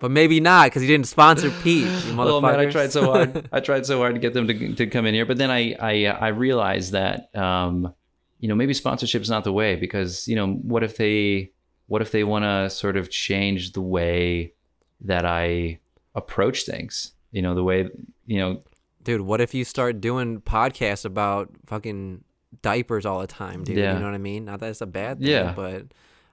But 0.00 0.10
maybe 0.12 0.38
not, 0.40 0.66
because 0.66 0.82
he 0.82 0.88
didn't 0.88 1.08
sponsor 1.08 1.50
Pete. 1.62 1.88
Oh 2.16 2.40
man, 2.40 2.60
I 2.60 2.66
tried 2.66 2.92
so 2.92 3.04
hard. 3.10 3.48
I 3.52 3.60
tried 3.60 3.84
so 3.84 3.98
hard 3.98 4.14
to 4.14 4.20
get 4.20 4.32
them 4.32 4.46
to, 4.46 4.74
to 4.74 4.86
come 4.86 5.06
in 5.06 5.14
here, 5.14 5.26
but 5.26 5.38
then 5.38 5.50
I 5.50 5.74
I 5.80 6.04
I 6.06 6.28
realized 6.28 6.92
that 6.92 7.34
um, 7.36 7.92
you 8.38 8.48
know 8.48 8.54
maybe 8.54 8.74
sponsorship 8.74 9.22
is 9.22 9.28
not 9.30 9.42
the 9.44 9.52
way 9.52 9.74
because 9.74 10.28
you 10.28 10.36
know 10.36 10.46
what 10.54 10.84
if 10.84 10.96
they 10.96 11.50
what 11.88 12.00
if 12.00 12.12
they 12.12 12.22
want 12.22 12.44
to 12.44 12.70
sort 12.70 12.96
of 12.96 13.10
change 13.10 13.72
the 13.72 13.80
way 13.82 14.52
that 15.00 15.24
I 15.26 15.80
approach 16.14 16.62
things? 16.64 17.12
You 17.32 17.42
know 17.42 17.56
the 17.56 17.64
way 17.64 17.88
you 18.26 18.38
know 18.38 18.62
dude, 19.08 19.22
what 19.22 19.40
if 19.40 19.54
you 19.54 19.64
start 19.64 20.02
doing 20.02 20.38
podcasts 20.42 21.06
about 21.06 21.48
fucking 21.66 22.22
diapers 22.60 23.06
all 23.06 23.20
the 23.20 23.26
time, 23.26 23.64
dude? 23.64 23.78
Yeah. 23.78 23.94
You 23.94 24.00
know 24.00 24.04
what 24.04 24.14
I 24.14 24.18
mean? 24.18 24.44
Not 24.44 24.60
that 24.60 24.68
it's 24.68 24.82
a 24.82 24.86
bad 24.86 25.18
thing, 25.18 25.28
Yeah. 25.28 25.54
but 25.56 25.84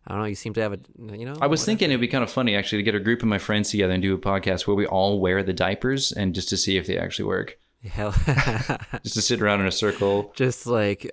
I 0.05 0.11
don't 0.13 0.19
know. 0.19 0.25
You 0.25 0.35
seem 0.35 0.53
to 0.55 0.61
have 0.61 0.73
a, 0.73 0.79
you 1.15 1.23
know. 1.25 1.31
I 1.39 1.47
was 1.47 1.61
whatever. 1.61 1.65
thinking 1.67 1.89
it'd 1.91 2.01
be 2.01 2.09
kind 2.09 2.21
of 2.23 2.29
funny 2.29 2.53
actually 2.53 2.79
to 2.79 2.83
get 2.83 2.93
a 2.93 2.99
group 2.99 3.21
of 3.21 3.29
my 3.29 3.37
friends 3.37 3.69
together 3.69 3.93
and 3.93 4.01
do 4.03 4.13
a 4.13 4.17
podcast 4.17 4.67
where 4.67 4.75
we 4.75 4.85
all 4.85 5.21
wear 5.21 5.41
the 5.41 5.53
diapers 5.53 6.11
and 6.11 6.35
just 6.35 6.49
to 6.49 6.57
see 6.57 6.75
if 6.75 6.85
they 6.85 6.97
actually 6.97 7.25
work. 7.25 7.57
Hell, 7.81 8.11
Just 9.03 9.13
to 9.13 9.21
sit 9.21 9.41
around 9.41 9.61
in 9.61 9.67
a 9.67 9.71
circle. 9.71 10.33
just 10.35 10.67
like 10.67 11.09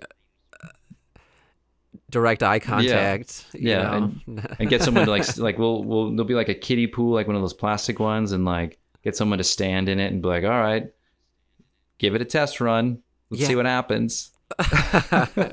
direct 2.09 2.43
eye 2.43 2.59
contact. 2.59 3.45
you 3.53 3.69
Yeah, 3.69 3.99
know? 4.27 4.41
and 4.59 4.69
get 4.69 4.81
someone 4.81 5.05
to 5.05 5.11
like 5.11 5.37
like 5.37 5.57
we'll 5.57 5.83
we'll 5.83 6.09
there'll 6.09 6.25
be 6.25 6.33
like 6.33 6.49
a 6.49 6.53
kiddie 6.55 6.87
pool 6.87 7.13
like 7.13 7.27
one 7.27 7.35
of 7.35 7.41
those 7.41 7.53
plastic 7.53 7.99
ones 7.99 8.31
and 8.33 8.43
like 8.43 8.79
get 9.03 9.15
someone 9.15 9.37
to 9.37 9.43
stand 9.43 9.87
in 9.87 9.99
it 9.99 10.11
and 10.11 10.21
be 10.21 10.27
like 10.27 10.43
all 10.43 10.49
right 10.49 10.87
give 12.03 12.15
it 12.15 12.21
a 12.21 12.25
test 12.25 12.59
run 12.61 12.99
let's 13.29 13.41
Yeah. 13.41 13.47
see 13.47 13.55
what 13.55 13.65
happens 13.65 14.29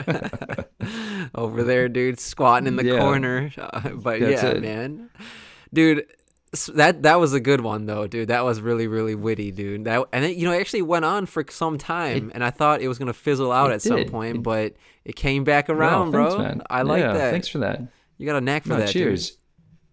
over 1.35 1.62
there, 1.64 1.89
dude, 1.89 2.18
squatting 2.20 2.66
in 2.66 2.77
the 2.77 2.85
Yeah. 2.85 2.98
corner. 2.98 3.51
Uh, 3.56 3.89
but 3.94 4.20
That's 4.20 4.43
yeah, 4.43 4.51
it. 4.51 4.62
man, 4.62 5.10
dude, 5.72 6.06
that 6.74 7.02
that 7.05 7.20
was 7.20 7.32
a 7.32 7.40
good 7.40 7.60
one 7.60 7.86
though, 7.86 8.06
dude. 8.06 8.28
That 8.28 8.44
was 8.44 8.60
really 8.60 8.86
really 8.89 9.14
witty, 9.14 9.52
dude. 9.52 9.85
That 9.85 10.06
and 10.12 10.24
it, 10.24 10.36
you 10.36 10.44
know 10.44 10.52
it 10.52 10.60
actually 10.60 10.82
went 10.82 11.05
on 11.05 11.27
for 11.27 11.44
some 11.48 11.78
time, 11.78 12.31
and 12.35 12.44
I 12.44 12.51
thought 12.51 12.82
it 12.82 12.89
was 12.89 12.98
gonna 12.98 13.12
fizzle 13.12 13.52
out 13.52 13.70
It 13.70 13.74
at 13.74 13.82
some 13.82 14.05
point, 14.06 14.39
It- 14.39 14.43
but 14.43 14.74
it 15.05 15.16
came 15.16 15.44
back 15.44 15.70
around, 15.70 16.12
thanks, 16.12 16.35
bro. 16.35 16.43
man. 16.43 16.62
I 16.68 16.82
like 16.82 17.01
Yeah, 17.01 17.12
that. 17.14 17.31
thanks 17.31 17.48
for 17.48 17.59
that 17.59 17.81
You 18.18 18.27
got 18.27 18.36
a 18.36 18.40
knack 18.40 18.64
for 18.64 18.70
no, 18.70 18.77
that. 18.78 18.86
dude. 18.86 18.93
cheers 18.93 19.39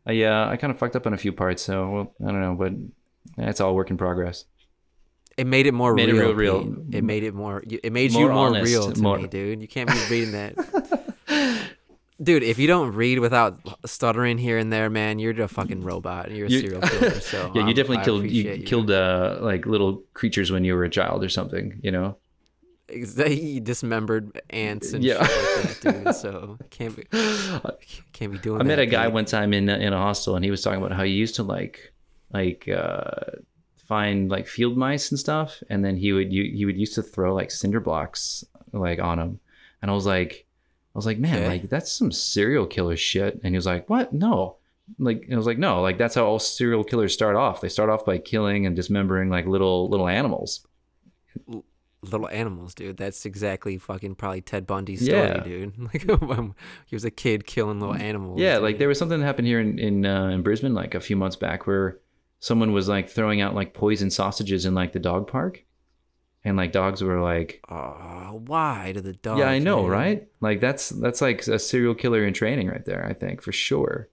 I 0.06 0.22
uh, 0.24 0.50
I 0.50 0.58
kind 0.58 0.72
of 0.72 0.80
fucked 0.80 0.96
up 0.96 1.06
on 1.08 1.14
a 1.14 1.18
few 1.18 1.32
parts 1.32 1.62
so 1.62 1.90
well, 1.90 2.14
I 2.28 2.32
don't 2.32 2.42
know 2.42 2.56
but 2.56 2.74
it's 3.46 3.62
all 3.62 3.76
work 3.76 3.90
in 3.92 3.98
progress 3.98 4.46
It 5.38 5.46
made 5.48 5.68
it 5.68 5.72
more 5.74 5.94
Made 5.94 6.10
it 6.10 6.14
real. 6.14 6.34
real, 6.34 6.64
real. 6.64 6.76
It 6.92 7.04
made 7.04 7.24
it 7.24 7.34
more. 7.36 7.64
It 7.70 7.94
made 7.94 8.12
you 8.12 8.22
More 8.22 8.30
more 8.34 8.48
honest, 8.48 8.66
real 8.74 8.92
to 8.92 9.02
more- 9.02 9.20
me, 9.20 9.28
dude. 9.28 9.62
You 9.62 9.68
can't 9.68 9.88
be 9.90 10.00
reading 10.10 10.32
that. 10.32 10.56
Dude, 12.22 12.42
if 12.42 12.58
you 12.58 12.66
don't 12.66 12.94
read 12.96 13.20
without 13.20 13.60
stuttering 13.86 14.40
here 14.40 14.58
and 14.58 14.74
there, 14.74 14.90
man, 14.90 15.20
you're 15.20 15.40
a 15.44 15.48
fucking 15.48 15.82
robot. 15.82 16.32
You're 16.32 16.48
a 16.48 16.50
You- 16.50 16.62
serial 16.62 16.82
killer. 16.82 17.20
So 17.20 17.52
yeah 17.56 17.68
you 17.68 17.74
definitely 17.76 18.04
killed 18.04 18.24
you, 18.24 18.42
appreciate 18.42 18.66
killed 18.66 18.90
uh 18.90 19.38
like 19.42 19.68
little 19.68 20.02
creatures 20.16 20.52
when 20.52 20.64
you 20.64 20.74
were 20.74 20.84
a 20.84 20.90
child 20.90 21.24
or 21.24 21.30
something 21.30 21.80
you 21.84 21.92
know 21.92 22.18
He 22.90 23.60
dismembered 23.60 24.42
ants 24.50 24.94
and 24.94 25.04
Yeah. 25.04 25.18
like 25.20 25.30
that, 25.82 26.04
dude. 26.06 26.16
So 26.24 26.58
can't 26.72 26.96
be 26.96 27.04
can't 28.14 28.32
be 28.32 28.40
doing. 28.40 28.62
I 28.62 28.64
met 28.64 28.80
a 28.80 28.88
guy 28.88 29.04
dude. 29.06 29.14
one 29.14 29.26
time 29.26 29.54
in 29.54 29.70
in 29.70 29.94
a 29.94 29.98
hostel, 29.98 30.36
and 30.36 30.44
he 30.44 30.50
was 30.50 30.64
talking 30.64 30.80
about 30.84 30.94
how 30.98 31.04
he 31.04 31.12
used 31.12 31.36
to 31.36 31.44
like 31.44 31.94
like 32.34 32.68
uh, 32.68 33.14
find 33.88 34.30
like 34.30 34.48
field 34.48 34.78
mice 34.78 35.12
and 35.12 35.20
stuff, 35.20 35.62
and 35.70 35.84
then 35.84 35.96
he 35.98 36.14
would 36.14 36.32
you, 36.34 36.44
he 36.56 36.66
would 36.66 36.78
used 36.78 36.96
to 36.96 37.04
throw 37.04 37.34
like 37.34 37.52
cinder 37.52 37.80
blocks 37.80 38.44
like 38.74 39.00
on 39.00 39.18
them, 39.18 39.40
and 39.82 39.90
I 39.90 39.94
was 39.94 40.06
like, 40.06 40.46
I 40.94 40.98
was 40.98 41.06
like, 41.06 41.18
man, 41.20 41.38
Okay. 41.38 41.48
like 41.48 41.70
that's 41.70 41.92
some 41.92 42.12
serial 42.12 42.66
killer 42.66 42.98
shit, 42.98 43.36
and 43.44 43.54
he 43.54 43.58
was 43.58 43.66
like, 43.66 43.90
what? 43.90 44.14
No. 44.14 44.58
Like 45.00 45.28
I 45.32 45.36
was 45.36 45.46
like, 45.46 45.58
no, 45.58 45.82
like 45.82 45.98
that's 45.98 46.16
how 46.16 46.26
all 46.26 46.40
serial 46.40 46.84
killers 46.84 47.14
start 47.14 47.36
off. 47.36 47.60
They 47.62 47.68
start 47.70 47.90
off 47.90 48.06
by 48.06 48.18
killing 48.20 48.66
and 48.66 48.76
dismembering 48.76 49.30
like 49.30 49.46
little 49.46 49.90
little 49.90 50.08
animals. 50.08 50.66
little 52.04 52.30
animals, 52.30 52.74
dude. 52.74 52.98
That's 52.98 53.26
exactly 53.26 53.78
fucking 53.78 54.16
probably 54.16 54.42
Ted 54.42 54.66
Bundy's 54.66 55.04
story, 55.04 55.20
Yeah. 55.28 55.44
dude. 55.44 55.74
Like 55.94 56.04
he 56.86 56.96
was 56.96 57.04
a 57.06 57.12
kid 57.12 57.46
killing 57.46 57.80
little 57.80 57.96
animals. 57.96 58.40
Yeah, 58.40 58.56
dude. 58.56 58.64
like 58.64 58.78
there 58.78 58.88
was 58.88 58.98
something 59.00 59.20
that 59.20 59.26
happened 59.26 59.48
here 59.48 59.60
in 59.60 59.78
in, 59.80 60.06
uh, 60.06 60.28
in 60.30 60.42
Brisbane 60.42 60.74
like 60.74 60.96
a 60.96 61.00
few 61.02 61.16
months 61.18 61.36
back 61.36 61.68
where 61.68 62.00
someone 62.40 62.74
was 62.74 62.88
like 62.88 63.10
throwing 63.10 63.42
out 63.42 63.56
like 63.56 63.74
poison 63.74 64.10
sausages 64.12 64.66
in 64.66 64.76
like 64.76 64.94
the 64.94 65.00
dog 65.00 65.28
park, 65.28 65.64
and 66.44 66.58
like 66.58 66.72
dogs 66.72 67.04
were 67.04 67.22
like, 67.22 67.66
Oh, 67.70 68.42
why 68.46 68.92
to 68.94 69.02
the 69.02 69.14
dog? 69.14 69.38
yeah, 69.38 69.50
I 69.50 69.60
know, 69.60 69.86
man? 69.86 69.88
right? 69.88 70.28
Like 70.42 70.60
that's 70.60 70.90
that's 70.90 71.22
like 71.22 71.46
a 71.48 71.60
serial 71.60 71.96
killer 71.96 72.26
in 72.26 72.34
training 72.34 72.68
right 72.68 72.86
there. 72.86 73.06
I 73.06 73.14
think 73.14 73.42
for 73.42 73.52
sure. 73.52 74.10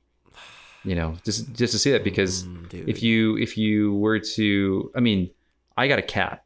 You 0.85 0.95
know, 0.97 1.17
just 1.25 1.53
just 1.55 1.73
to 1.73 1.79
see 1.79 1.93
that 1.93 2.05
because 2.05 2.49
Mm, 2.49 2.69
if 2.87 3.03
you 3.03 3.37
if 3.39 3.57
you 3.59 3.95
were 3.95 4.21
to, 4.21 4.93
I 4.97 5.01
mean, 5.01 5.31
I 5.77 5.89
got 5.89 5.99
a 5.99 6.03
cat, 6.03 6.45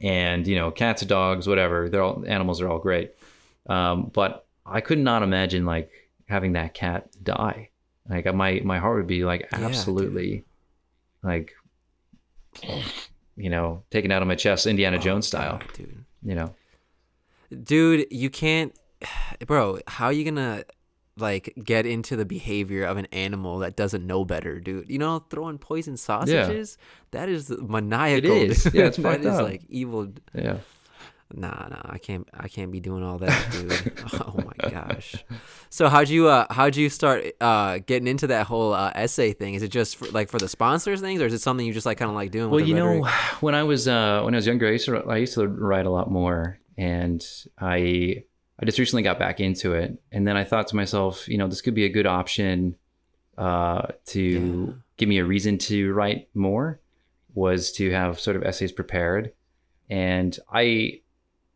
and 0.00 0.46
you 0.46 0.56
know, 0.56 0.70
cats, 0.70 1.02
dogs, 1.02 1.46
whatever, 1.46 1.88
they're 1.88 2.02
all 2.02 2.24
animals 2.26 2.60
are 2.60 2.68
all 2.68 2.78
great, 2.78 3.12
um, 3.68 4.10
but 4.14 4.46
I 4.64 4.80
could 4.80 4.98
not 4.98 5.22
imagine 5.22 5.64
like 5.66 5.90
having 6.28 6.52
that 6.52 6.74
cat 6.74 7.08
die. 7.22 7.70
Like 8.08 8.32
my 8.34 8.60
my 8.64 8.78
heart 8.78 8.96
would 8.98 9.06
be 9.06 9.24
like 9.24 9.48
Yeah, 9.50 9.66
absolutely, 9.66 10.44
like, 11.22 11.52
you 13.36 13.50
know, 13.50 13.82
taken 13.90 14.10
out 14.12 14.22
of 14.22 14.28
my 14.28 14.34
chest, 14.34 14.66
Indiana 14.66 14.96
Oh, 14.96 15.00
Jones 15.00 15.26
style. 15.26 15.58
God, 15.58 15.72
dude. 15.74 16.04
You 16.22 16.34
know, 16.34 16.54
Dude, 17.64 18.06
you 18.10 18.28
can't, 18.30 18.72
bro. 19.46 19.78
How 19.86 20.06
are 20.06 20.12
you 20.12 20.24
gonna 20.24 20.64
like 21.16 21.52
get 21.64 21.86
into 21.86 22.14
the 22.16 22.24
behavior 22.24 22.84
of 22.84 22.96
an 22.96 23.06
animal 23.06 23.58
that 23.60 23.76
doesn't 23.76 24.06
know 24.06 24.24
better, 24.24 24.60
dude? 24.60 24.90
You 24.90 24.98
know, 24.98 25.20
throwing 25.30 25.58
poison 25.58 25.96
sausages. 25.96 26.76
Yeah. 26.78 27.20
That 27.20 27.28
is 27.28 27.50
maniacal. 27.50 28.32
is. 28.32 28.64
dude. 28.64 28.74
Yeah, 28.74 28.84
it's 28.86 28.96
that 28.98 29.20
is 29.20 29.26
up. 29.26 29.42
like 29.44 29.62
evil. 29.68 30.12
yeah. 30.34 30.58
Nah, 31.34 31.68
nah, 31.68 31.82
I 31.84 31.98
can't, 31.98 32.26
I 32.32 32.48
can't 32.48 32.72
be 32.72 32.80
doing 32.80 33.02
all 33.02 33.18
that, 33.18 33.48
dude. 33.52 33.92
oh 34.14 34.34
my 34.46 34.70
gosh. 34.70 35.14
So 35.68 35.88
how'd 35.88 36.08
you, 36.08 36.28
uh, 36.28 36.46
how'd 36.50 36.74
you 36.74 36.88
start, 36.88 37.26
uh, 37.40 37.78
getting 37.84 38.08
into 38.08 38.28
that 38.28 38.46
whole 38.46 38.72
uh, 38.72 38.92
essay 38.94 39.34
thing? 39.34 39.52
Is 39.54 39.62
it 39.62 39.68
just 39.68 39.96
for, 39.96 40.06
like 40.08 40.30
for 40.30 40.38
the 40.38 40.48
sponsors 40.48 41.00
things, 41.02 41.20
or 41.20 41.26
is 41.26 41.34
it 41.34 41.40
something 41.42 41.66
you 41.66 41.72
just 41.74 41.84
like 41.84 41.98
kind 41.98 42.08
of 42.08 42.14
like 42.14 42.30
doing? 42.30 42.46
Well, 42.50 42.56
with 42.56 42.64
the 42.64 42.68
you 42.70 42.74
know, 42.76 43.04
when 43.40 43.54
I 43.54 43.62
was 43.64 43.86
uh, 43.86 44.22
when 44.22 44.34
I 44.34 44.38
was 44.38 44.46
younger, 44.46 44.66
I 44.68 44.70
used 44.72 44.86
to 44.86 44.96
I 45.04 45.16
used 45.18 45.34
to 45.34 45.46
write 45.46 45.84
a 45.84 45.90
lot 45.90 46.10
more, 46.10 46.58
and 46.78 47.22
I 47.60 48.24
I 48.58 48.64
just 48.64 48.78
recently 48.78 49.02
got 49.02 49.18
back 49.18 49.38
into 49.38 49.74
it, 49.74 50.00
and 50.10 50.26
then 50.26 50.36
I 50.36 50.44
thought 50.44 50.68
to 50.68 50.76
myself, 50.76 51.28
you 51.28 51.36
know, 51.36 51.46
this 51.46 51.60
could 51.60 51.74
be 51.74 51.84
a 51.84 51.90
good 51.90 52.06
option 52.06 52.74
uh, 53.36 53.88
to 54.06 54.20
Yeah. 54.20 54.72
give 54.96 55.08
me 55.10 55.18
a 55.18 55.24
reason 55.26 55.58
to 55.58 55.92
write 55.92 56.28
more. 56.34 56.80
Was 57.34 57.70
to 57.72 57.90
have 57.90 58.18
sort 58.18 58.36
of 58.36 58.42
essays 58.44 58.72
prepared, 58.72 59.32
and 59.90 60.36
I 60.52 61.02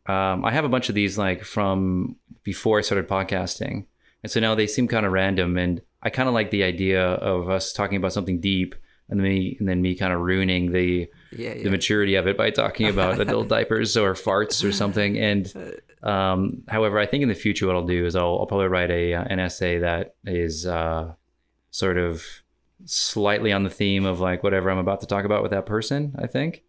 um, 0.06 0.44
I 0.44 0.50
have 0.50 0.64
a 0.64 0.68
bunch 0.68 0.88
of 0.88 0.94
these 0.94 1.18
like 1.18 1.44
from 1.44 2.16
before 2.42 2.78
I 2.78 2.82
started 2.82 3.08
podcasting, 3.08 3.86
and 4.22 4.30
so 4.30 4.40
now 4.40 4.54
they 4.54 4.66
seem 4.66 4.88
kind 4.88 5.06
of 5.06 5.12
random, 5.12 5.56
and 5.56 5.80
I 6.02 6.10
kind 6.10 6.28
of 6.28 6.34
like 6.34 6.50
the 6.50 6.64
idea 6.64 7.02
of 7.02 7.48
us 7.48 7.72
talking 7.72 7.96
about 7.96 8.12
something 8.12 8.40
deep 8.40 8.74
and 9.08 9.20
then 9.20 9.24
me 9.24 9.56
and 9.60 9.68
then 9.68 9.82
me 9.82 9.94
kind 9.94 10.12
of 10.12 10.20
ruining 10.20 10.72
the 10.72 11.08
Yeah, 11.32 11.52
yeah. 11.54 11.64
the 11.64 11.70
maturity 11.70 12.14
of 12.14 12.26
it 12.26 12.36
by 12.36 12.50
talking 12.50 12.88
about 12.88 13.20
adult 13.20 13.48
diapers 13.54 13.96
or 13.96 14.14
farts 14.14 14.64
or 14.66 14.72
something. 14.72 15.18
And 15.18 15.52
um, 16.02 16.62
however, 16.66 16.98
I 16.98 17.06
think 17.06 17.22
in 17.22 17.28
the 17.28 17.34
future, 17.34 17.66
what 17.66 17.76
I'll 17.76 17.86
do 17.86 18.06
is 18.06 18.16
I'll, 18.16 18.38
I'll 18.40 18.46
probably 18.46 18.68
write 18.68 18.90
a 18.90 19.14
uh, 19.14 19.24
an 19.24 19.38
essay 19.38 19.78
that 19.78 20.14
is 20.24 20.66
uh, 20.66 21.12
sort 21.70 21.98
of 21.98 22.24
slightly 22.84 23.52
on 23.52 23.62
the 23.64 23.70
theme 23.70 24.06
of 24.06 24.18
like 24.18 24.42
whatever 24.42 24.70
I'm 24.70 24.78
about 24.78 25.00
to 25.00 25.06
talk 25.06 25.24
about 25.24 25.42
with 25.42 25.52
that 25.52 25.66
person. 25.66 26.16
I 26.18 26.26
think. 26.26 26.62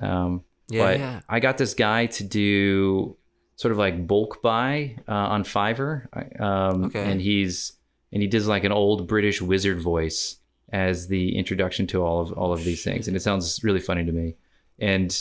Um, 0.00 0.42
Yeah, 0.68 0.84
but 0.84 0.98
yeah. 0.98 1.20
I 1.28 1.40
got 1.40 1.58
this 1.58 1.74
guy 1.74 2.06
to 2.06 2.24
do 2.24 3.16
sort 3.56 3.72
of 3.72 3.78
like 3.78 4.06
bulk 4.06 4.42
buy 4.42 4.96
uh, 5.08 5.12
on 5.12 5.44
Fiverr, 5.44 6.06
um, 6.40 6.84
Okay. 6.86 7.02
and 7.10 7.20
he's 7.20 7.72
and 8.12 8.22
he 8.22 8.28
does 8.28 8.46
like 8.48 8.64
an 8.64 8.72
old 8.72 9.06
British 9.08 9.40
wizard 9.42 9.80
voice 9.80 10.36
as 10.72 11.06
the 11.08 11.36
introduction 11.36 11.86
to 11.88 12.02
all 12.02 12.20
of 12.20 12.32
all 12.32 12.52
of 12.52 12.64
these 12.64 12.82
things, 12.82 13.06
and 13.08 13.16
it 13.16 13.20
sounds 13.20 13.62
really 13.62 13.80
funny 13.80 14.04
to 14.04 14.12
me. 14.12 14.34
And 14.78 15.14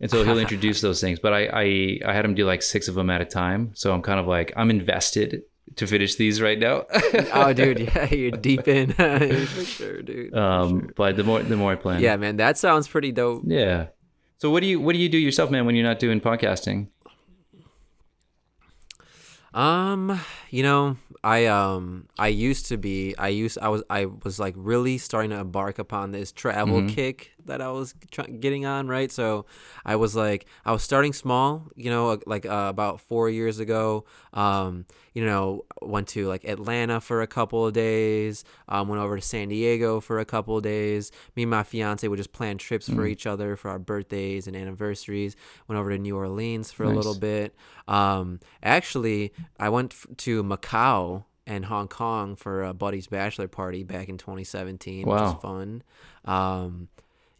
and 0.00 0.10
so 0.10 0.24
he'll 0.24 0.38
introduce 0.46 0.80
those 0.80 1.00
things, 1.00 1.18
but 1.20 1.32
I, 1.32 1.46
I 1.46 2.00
I 2.10 2.12
had 2.14 2.24
him 2.24 2.34
do 2.34 2.44
like 2.46 2.62
six 2.62 2.88
of 2.88 2.94
them 2.94 3.10
at 3.10 3.20
a 3.20 3.24
time, 3.26 3.70
so 3.74 3.92
I'm 3.92 4.02
kind 4.02 4.18
of 4.18 4.26
like 4.26 4.52
I'm 4.56 4.70
invested 4.70 5.42
to 5.76 5.86
finish 5.86 6.14
these 6.16 6.40
right 6.42 6.58
now. 6.58 6.84
oh, 7.32 7.52
dude, 7.52 7.80
yeah, 7.80 8.04
you're 8.14 8.30
deep 8.32 8.66
in 8.68 8.92
for 8.92 9.64
sure, 9.64 10.02
dude. 10.02 10.32
for 10.32 10.38
um, 10.38 10.80
sure. 10.80 10.92
but 10.96 11.16
the 11.16 11.24
more 11.24 11.42
the 11.42 11.56
more 11.56 11.72
I 11.72 11.76
plan, 11.76 12.00
Yeah, 12.00 12.16
man, 12.16 12.36
that 12.38 12.58
sounds 12.58 12.88
pretty 12.88 13.12
dope. 13.12 13.42
yeah. 13.46 13.86
So 14.38 14.50
what 14.50 14.60
do 14.60 14.66
you 14.66 14.80
what 14.80 14.92
do 14.94 14.98
you 14.98 15.08
do 15.08 15.18
yourself, 15.18 15.50
man, 15.50 15.64
when 15.66 15.74
you're 15.74 15.86
not 15.86 15.98
doing 15.98 16.20
podcasting? 16.20 16.88
Um, 19.52 20.20
you 20.50 20.62
know, 20.64 20.96
I 21.22 21.46
um 21.46 22.08
I 22.18 22.28
used 22.28 22.66
to 22.66 22.76
be 22.76 23.14
I 23.16 23.28
used 23.28 23.56
I 23.62 23.68
was 23.68 23.82
I 23.88 24.06
was 24.06 24.40
like 24.40 24.54
really 24.56 24.98
starting 24.98 25.30
to 25.30 25.38
embark 25.38 25.78
upon 25.78 26.10
this 26.10 26.32
travel 26.32 26.80
Mm-hmm. 26.80 26.88
kick 26.88 27.33
that 27.46 27.60
I 27.60 27.70
was 27.70 27.94
try- 28.10 28.26
getting 28.26 28.66
on, 28.66 28.88
right? 28.88 29.10
So 29.12 29.46
I 29.84 29.96
was 29.96 30.14
like 30.16 30.46
I 30.64 30.72
was 30.72 30.82
starting 30.82 31.12
small, 31.12 31.68
you 31.76 31.90
know, 31.90 32.18
like 32.26 32.46
uh, 32.46 32.66
about 32.70 33.00
4 33.00 33.30
years 33.30 33.58
ago. 33.58 34.04
Um, 34.32 34.86
you 35.12 35.24
know, 35.24 35.64
went 35.80 36.08
to 36.08 36.26
like 36.26 36.44
Atlanta 36.44 37.00
for 37.00 37.22
a 37.22 37.26
couple 37.26 37.64
of 37.66 37.72
days, 37.72 38.44
um 38.68 38.88
went 38.88 39.00
over 39.00 39.16
to 39.16 39.22
San 39.22 39.48
Diego 39.48 40.00
for 40.00 40.18
a 40.18 40.24
couple 40.24 40.56
of 40.56 40.62
days. 40.64 41.12
Me 41.36 41.42
and 41.44 41.50
my 41.50 41.62
fiance 41.62 42.06
would 42.08 42.16
just 42.16 42.32
plan 42.32 42.58
trips 42.58 42.88
Mm. 42.88 42.96
for 42.96 43.06
each 43.06 43.26
other 43.26 43.54
for 43.56 43.70
our 43.70 43.78
birthdays 43.78 44.46
and 44.46 44.56
anniversaries. 44.56 45.36
Went 45.68 45.78
over 45.78 45.90
to 45.90 45.98
New 45.98 46.16
Orleans 46.16 46.72
for 46.72 46.84
a 46.84 46.90
little 46.90 47.14
bit. 47.14 47.54
Um, 47.86 48.40
actually, 48.62 49.32
I 49.60 49.68
went 49.68 49.92
f- 49.92 50.06
to 50.18 50.42
Macau 50.42 51.24
and 51.46 51.66
Hong 51.66 51.88
Kong 51.88 52.34
for 52.36 52.62
a 52.64 52.72
buddy's 52.74 53.06
bachelor 53.06 53.46
party 53.48 53.84
back 53.84 54.08
in 54.08 54.16
2017, 54.18 55.06
which 55.06 55.06
Wow. 55.06 55.32
was 55.34 55.42
fun. 55.42 55.82
Um, 56.24 56.88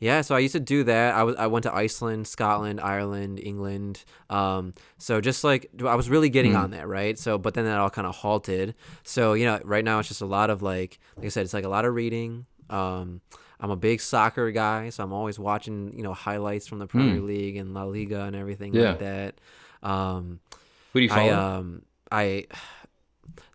yeah, 0.04 0.20
so 0.20 0.34
I 0.34 0.40
used 0.40 0.52
to 0.52 0.60
do 0.60 0.84
that. 0.84 1.14
I 1.14 1.22
was 1.22 1.34
I 1.36 1.46
went 1.46 1.62
to 1.62 1.74
Iceland, 1.74 2.26
Scotland, 2.26 2.78
Ireland, 2.80 3.40
England. 3.42 4.04
Um, 4.28 4.74
so 4.98 5.20
just 5.22 5.42
like 5.44 5.70
I 5.84 5.94
was 5.94 6.10
really 6.10 6.28
getting 6.28 6.54
on 6.54 6.72
that, 6.72 6.86
right? 6.86 7.18
So, 7.18 7.38
but 7.38 7.54
then 7.54 7.64
that 7.64 7.78
all 7.80 7.88
kind 7.90 8.06
of 8.06 8.14
halted. 8.14 8.74
So 9.02 9.32
you 9.32 9.46
know, 9.46 9.58
right 9.64 9.84
now 9.84 9.98
it's 10.00 10.08
just 10.08 10.20
a 10.20 10.26
lot 10.26 10.50
of 10.50 10.60
like, 10.62 10.98
like 11.16 11.26
I 11.26 11.28
said, 11.30 11.44
it's 11.44 11.54
like 11.54 11.64
a 11.64 11.68
lot 11.70 11.84
of 11.86 11.94
reading. 11.94 12.44
Um, 12.68 13.22
I'm 13.60 13.70
a 13.70 13.76
big 13.76 14.02
soccer 14.02 14.50
guy, 14.50 14.90
so 14.90 15.02
I'm 15.04 15.12
always 15.14 15.38
watching 15.38 15.96
you 15.96 16.02
know 16.02 16.12
highlights 16.12 16.66
from 16.66 16.80
the 16.80 16.86
Premier 16.86 17.20
League 17.22 17.56
and 17.56 17.72
La 17.72 17.84
Liga 17.84 18.22
and 18.24 18.36
everything 18.36 18.74
Yeah. 18.74 18.90
like 18.90 18.98
that. 19.00 19.34
Um, 19.82 20.40
Who 20.92 21.00
do 21.00 21.04
you 21.04 21.08
follow? 21.08 21.32
I 21.32 21.56
um 21.56 21.82
I 22.12 22.46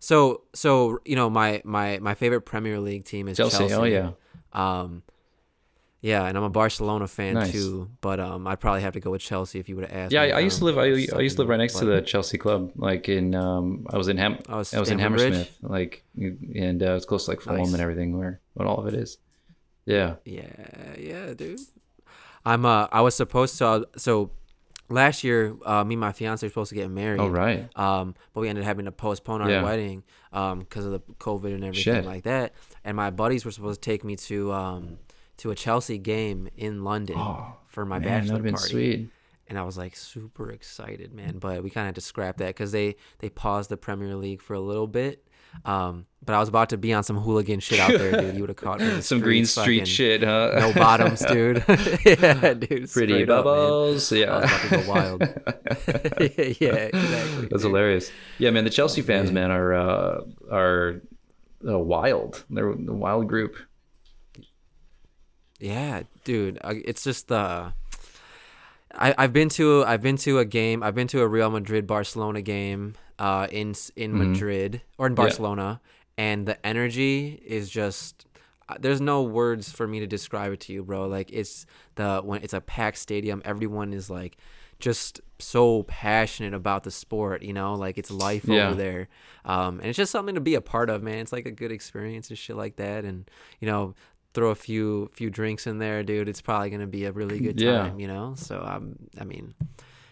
so 0.00 0.42
so 0.54 0.98
you 1.04 1.16
know 1.16 1.30
my 1.30 1.62
my 1.64 1.98
my 2.00 2.14
favorite 2.14 2.42
Premier 2.42 2.80
League 2.80 3.04
team 3.04 3.28
is 3.28 3.36
Chelsea. 3.36 3.58
Chelsea. 3.68 3.74
Oh 3.74 3.84
yeah. 3.84 4.10
Um 4.52 5.02
yeah, 6.00 6.24
and 6.26 6.36
I'm 6.36 6.44
a 6.44 6.50
Barcelona 6.50 7.06
fan 7.06 7.34
Nice. 7.34 7.52
too, 7.52 7.90
but 8.00 8.18
um 8.20 8.46
I'd 8.46 8.60
probably 8.60 8.82
have 8.82 8.94
to 8.94 9.00
go 9.00 9.10
with 9.10 9.20
Chelsea 9.20 9.58
if 9.58 9.68
you 9.68 9.76
would 9.76 9.84
have 9.86 9.96
asked. 9.96 10.12
Yeah, 10.12 10.26
me, 10.26 10.32
I, 10.32 10.36
I 10.38 10.40
used 10.40 10.58
to 10.58 10.66
um, 10.68 10.74
live. 10.74 10.78
I, 10.78 11.16
I 11.16 11.20
used 11.20 11.36
to 11.36 11.42
live 11.42 11.48
right 11.48 11.58
next 11.58 11.74
to 11.78 11.84
the 11.84 12.00
Chelsea 12.00 12.38
club. 12.38 12.72
Like 12.76 13.08
in, 13.08 13.34
um, 13.34 13.86
I 13.90 13.96
was 13.98 14.08
in 14.08 14.16
Ham. 14.16 14.38
Oh, 14.48 14.60
it's 14.60 14.72
I 14.74 14.80
was 14.80 14.90
in? 14.90 14.98
Hammersmith. 14.98 15.56
Like, 15.62 16.02
and 16.16 16.82
uh, 16.82 16.94
it's 16.94 17.04
close 17.06 17.24
to 17.26 17.32
like 17.32 17.40
Fulham 17.40 17.60
Nice. 17.62 17.72
and 17.72 17.82
everything, 17.82 18.18
where 18.18 18.40
what 18.54 18.66
all 18.66 18.78
of 18.78 18.86
it 18.86 18.94
is. 18.94 19.18
Yeah. 19.86 20.16
Yeah, 20.24 20.46
yeah, 20.98 21.34
dude. 21.34 21.60
I'm 22.44 22.64
uh 22.64 22.86
I 22.90 23.02
was 23.02 23.14
supposed 23.14 23.58
to 23.58 23.66
uh, 23.66 23.84
so 23.96 24.30
last 24.88 25.22
year 25.24 25.54
uh 25.64 25.84
me 25.84 25.94
and 25.94 26.00
my 26.00 26.12
fiance 26.12 26.44
were 26.44 26.48
supposed 26.50 26.70
to 26.70 26.74
get 26.74 26.90
married. 26.90 27.20
Oh 27.20 27.28
right. 27.28 27.68
Um, 27.76 28.14
but 28.32 28.40
we 28.40 28.48
ended 28.48 28.64
up 28.64 28.66
having 28.66 28.86
to 28.86 28.92
postpone 28.92 29.42
our 29.42 29.50
Yeah. 29.50 29.62
wedding 29.62 30.02
um 30.32 30.60
because 30.60 30.86
of 30.86 30.92
the 30.92 31.00
COVID 31.18 31.52
and 31.54 31.64
everything 31.64 31.94
Shit. 31.94 32.04
like 32.06 32.22
that. 32.24 32.54
And 32.84 32.96
my 32.96 33.10
buddies 33.10 33.44
were 33.44 33.50
supposed 33.50 33.82
to 33.82 33.90
take 33.90 34.04
me 34.04 34.16
to 34.16 34.52
um 34.52 34.98
to 35.40 35.50
a 35.50 35.54
Chelsea 35.54 35.98
game 35.98 36.48
in 36.56 36.84
London 36.84 37.16
Oh, 37.18 37.56
for 37.66 37.84
my 37.84 37.98
Man, 37.98 38.08
bachelor 38.08 38.34
would 38.34 38.38
have 38.38 38.44
been 38.44 38.54
party. 38.54 38.70
sweet. 38.70 39.10
And 39.48 39.58
I 39.58 39.62
was 39.62 39.76
like 39.76 39.96
super 39.96 40.52
excited, 40.52 41.12
man. 41.12 41.38
But 41.38 41.62
we 41.64 41.70
kind 41.70 41.84
of 41.84 41.88
had 41.88 41.94
to 41.96 42.00
scrap 42.00 42.36
that 42.36 42.48
because 42.48 42.70
they 42.72 42.96
they 43.18 43.30
paused 43.30 43.68
the 43.68 43.76
Premier 43.76 44.14
League 44.14 44.42
for 44.42 44.54
a 44.54 44.60
little 44.60 44.86
bit. 44.86 45.26
Um, 45.64 46.06
but 46.24 46.34
I 46.34 46.38
was 46.38 46.48
about 46.48 46.68
to 46.68 46.78
be 46.78 46.92
on 46.92 47.02
some 47.02 47.16
hooligan 47.16 47.58
shit 47.58 47.80
out 47.80 47.90
there, 47.90 48.12
dude. 48.12 48.34
You 48.36 48.42
would 48.42 48.50
have 48.50 48.56
caught 48.56 48.78
me. 48.78 49.00
Some 49.00 49.18
green 49.18 49.44
street 49.44 49.88
shit, 49.88 50.22
huh? 50.22 50.52
No 50.60 50.72
bottoms, 50.74 51.24
dude. 51.24 51.64
yeah, 52.06 52.54
dude. 52.54 52.68
Pretty 52.68 52.86
straight 52.86 53.30
up, 53.30 53.44
bubbles. 53.44 54.12
I 54.12 54.16
was 54.16 54.20
yeah. 54.20 54.38
about 54.38 54.60
to 54.60 54.68
go 54.76 54.88
wild. 54.88 55.20
yeah, 56.60 56.86
exactly. 56.86 57.48
That's 57.48 57.50
dude. 57.50 57.60
hilarious. 57.62 58.12
Yeah, 58.38 58.50
man. 58.50 58.62
The 58.62 58.70
Chelsea 58.70 59.02
fans, 59.02 59.32
man. 59.32 59.48
man, 59.48 59.50
are 59.50 59.74
uh, 59.74 60.20
are 60.52 61.02
uh, 61.68 61.78
wild. 61.78 62.44
They're 62.50 62.70
a 62.70 62.76
wild 62.76 63.26
group. 63.26 63.56
Yeah, 65.60 66.02
dude, 66.24 66.58
it's 66.64 67.04
just 67.04 67.30
uh 67.30 67.70
I 68.94 69.14
I've 69.18 69.32
been 69.32 69.48
to 69.50 69.84
I've 69.84 70.02
been 70.02 70.16
to 70.18 70.38
a 70.38 70.44
game. 70.44 70.82
I've 70.82 70.94
been 70.94 71.08
to 71.08 71.20
a 71.22 71.28
Real 71.28 71.50
Madrid 71.50 71.86
Barcelona 71.86 72.42
game 72.42 72.94
uh 73.18 73.46
in 73.50 73.74
in 73.96 74.16
Madrid 74.16 74.82
or 74.98 75.06
in 75.06 75.14
Barcelona 75.14 75.80
and 76.16 76.46
the 76.46 76.64
energy 76.66 77.40
is 77.46 77.68
just 77.70 78.26
uh, 78.68 78.76
there's 78.80 79.00
no 79.00 79.22
words 79.22 79.70
for 79.72 79.86
me 79.86 80.00
to 80.00 80.06
describe 80.06 80.52
it 80.52 80.60
to 80.60 80.72
you, 80.72 80.82
bro. 80.82 81.06
Like 81.06 81.30
it's 81.32 81.66
the 81.96 82.20
when 82.24 82.42
it's 82.42 82.54
a 82.54 82.60
packed 82.60 82.98
stadium, 82.98 83.42
everyone 83.44 83.92
is 83.92 84.08
like 84.10 84.36
just 84.78 85.20
so 85.38 85.82
passionate 85.82 86.54
about 86.54 86.84
the 86.84 86.90
sport, 86.90 87.42
you 87.42 87.52
know, 87.52 87.74
like 87.74 87.98
it's 87.98 88.10
life 88.10 88.46
Yeah. 88.48 88.68
over 88.68 88.74
there. 88.76 89.08
Um, 89.44 89.78
and 89.80 89.88
it's 89.88 89.96
just 89.96 90.10
something 90.12 90.34
to 90.36 90.40
be 90.40 90.54
a 90.54 90.60
part 90.62 90.88
of, 90.88 91.02
man. 91.02 91.18
It's 91.18 91.32
like 91.32 91.44
a 91.46 91.50
good 91.50 91.70
experience 91.70 92.30
and 92.30 92.38
shit 92.38 92.56
like 92.56 92.76
that. 92.76 93.04
And, 93.04 93.30
you 93.60 93.66
know, 93.66 93.94
throw 94.34 94.50
a 94.50 94.54
few, 94.54 95.10
few 95.12 95.30
drinks 95.30 95.66
in 95.66 95.78
there, 95.78 96.02
dude. 96.02 96.28
It's 96.28 96.40
probably 96.40 96.70
going 96.70 96.80
to 96.80 96.86
be 96.86 97.04
a 97.04 97.12
really 97.12 97.40
good 97.40 97.60
Yeah. 97.60 97.78
time, 97.88 97.98
you 98.00 98.06
know? 98.08 98.34
So, 98.36 98.62
um, 98.64 98.96
I 99.20 99.24
mean, 99.24 99.54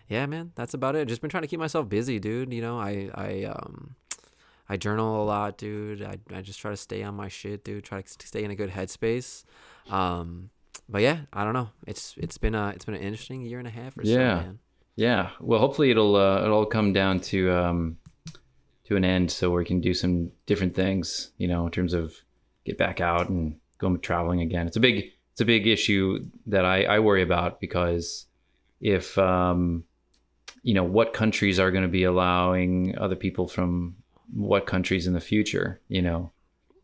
yeah, 0.09 0.27
man, 0.27 0.53
that's 0.55 0.75
about 0.75 0.97
it. 0.97 1.07
Just 1.09 1.21
been 1.21 1.31
trying 1.31 1.43
to 1.45 1.49
keep 1.49 1.61
myself 1.61 1.89
busy, 1.89 2.19
dude. 2.19 2.53
You 2.53 2.61
know, 2.63 2.79
I, 2.81 3.11
I, 3.15 3.45
um, 3.45 3.95
I 4.69 4.77
journal 4.77 5.23
a 5.23 5.25
lot, 5.25 5.57
dude. 5.57 6.03
I, 6.03 6.17
I 6.35 6.41
just 6.43 6.59
try 6.61 6.71
to 6.73 6.77
stay 6.77 7.03
on 7.03 7.15
my 7.15 7.29
shit, 7.29 7.63
dude. 7.65 7.85
Try 7.85 8.03
to 8.03 8.27
stay 8.27 8.43
in 8.45 8.51
a 8.51 8.57
good 8.57 8.71
headspace. 8.71 9.45
Um, 9.91 10.51
but 10.89 11.03
yeah, 11.03 11.21
I 11.33 11.45
don't 11.45 11.53
know. 11.55 11.69
It's 11.87 12.15
it's 12.17 12.39
been 12.39 12.55
a 12.55 12.69
it's 12.71 12.85
been 12.85 12.95
an 12.95 13.03
interesting 13.03 13.43
year 13.43 13.59
and 13.59 13.69
a 13.69 13.71
half 13.71 13.97
or 13.99 14.05
so, 14.05 14.11
Yeah. 14.11 14.35
man. 14.37 14.59
Yeah. 14.97 15.31
Well, 15.41 15.61
hopefully 15.61 15.91
it'll 15.91 16.17
uh, 16.17 16.43
it'll 16.43 16.67
come 16.67 16.93
down 16.93 17.21
to 17.21 17.51
um, 17.53 17.99
to 18.85 18.97
an 18.97 19.05
end, 19.05 19.31
so 19.31 19.51
we 19.51 19.65
can 19.65 19.81
do 19.81 19.93
some 19.95 20.33
different 20.47 20.75
things. 20.75 21.31
You 21.39 21.49
know, 21.49 21.67
in 21.67 21.71
terms 21.73 21.93
of 21.93 22.15
get 22.65 22.79
back 22.79 23.01
out 23.01 23.29
and 23.29 23.57
go 23.79 23.97
traveling 23.97 24.41
again. 24.41 24.67
It's 24.67 24.77
a 24.77 24.81
big 24.81 25.13
it's 25.33 25.41
a 25.41 25.45
big 25.45 25.67
issue 25.67 26.27
that 26.47 26.65
I, 26.65 26.85
I 26.85 26.99
worry 26.99 27.23
about 27.23 27.61
because 27.61 28.27
if 28.81 29.17
um, 29.19 29.85
you 30.63 30.75
know 30.75 30.85
what 30.85 31.13
countries 31.13 31.59
are 31.61 31.71
going 31.71 31.83
to 31.85 31.89
be 31.89 32.05
allowing 32.05 32.97
other 32.99 33.17
people 33.17 33.47
from 33.49 33.97
what 34.35 34.67
countries 34.67 35.07
in 35.07 35.15
the 35.15 35.21
future. 35.21 35.81
You 35.89 36.03
know, 36.03 36.33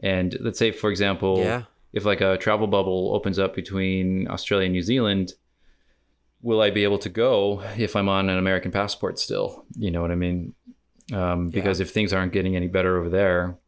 and 0.00 0.36
let's 0.40 0.58
say 0.58 0.70
for 0.70 0.90
example, 0.90 1.38
Yeah. 1.38 1.64
if 1.92 2.04
like 2.04 2.20
a 2.20 2.38
travel 2.38 2.66
bubble 2.66 3.12
opens 3.14 3.38
up 3.38 3.54
between 3.54 4.28
Australia 4.28 4.66
and 4.66 4.72
New 4.72 4.82
Zealand, 4.82 5.32
will 6.42 6.60
I 6.60 6.70
be 6.70 6.84
able 6.84 6.98
to 6.98 7.08
go 7.08 7.62
if 7.76 7.96
I'm 7.96 8.08
on 8.08 8.28
an 8.28 8.38
American 8.38 8.70
passport 8.70 9.18
still? 9.18 9.64
You 9.76 9.90
know 9.90 10.00
what 10.02 10.10
I 10.10 10.14
mean? 10.16 10.54
Um, 11.12 11.50
because 11.50 11.80
if 11.80 11.90
things 11.90 12.12
aren't 12.12 12.32
getting 12.32 12.56
any 12.56 12.68
better 12.68 12.98
over 12.98 13.10
there, 13.10 13.58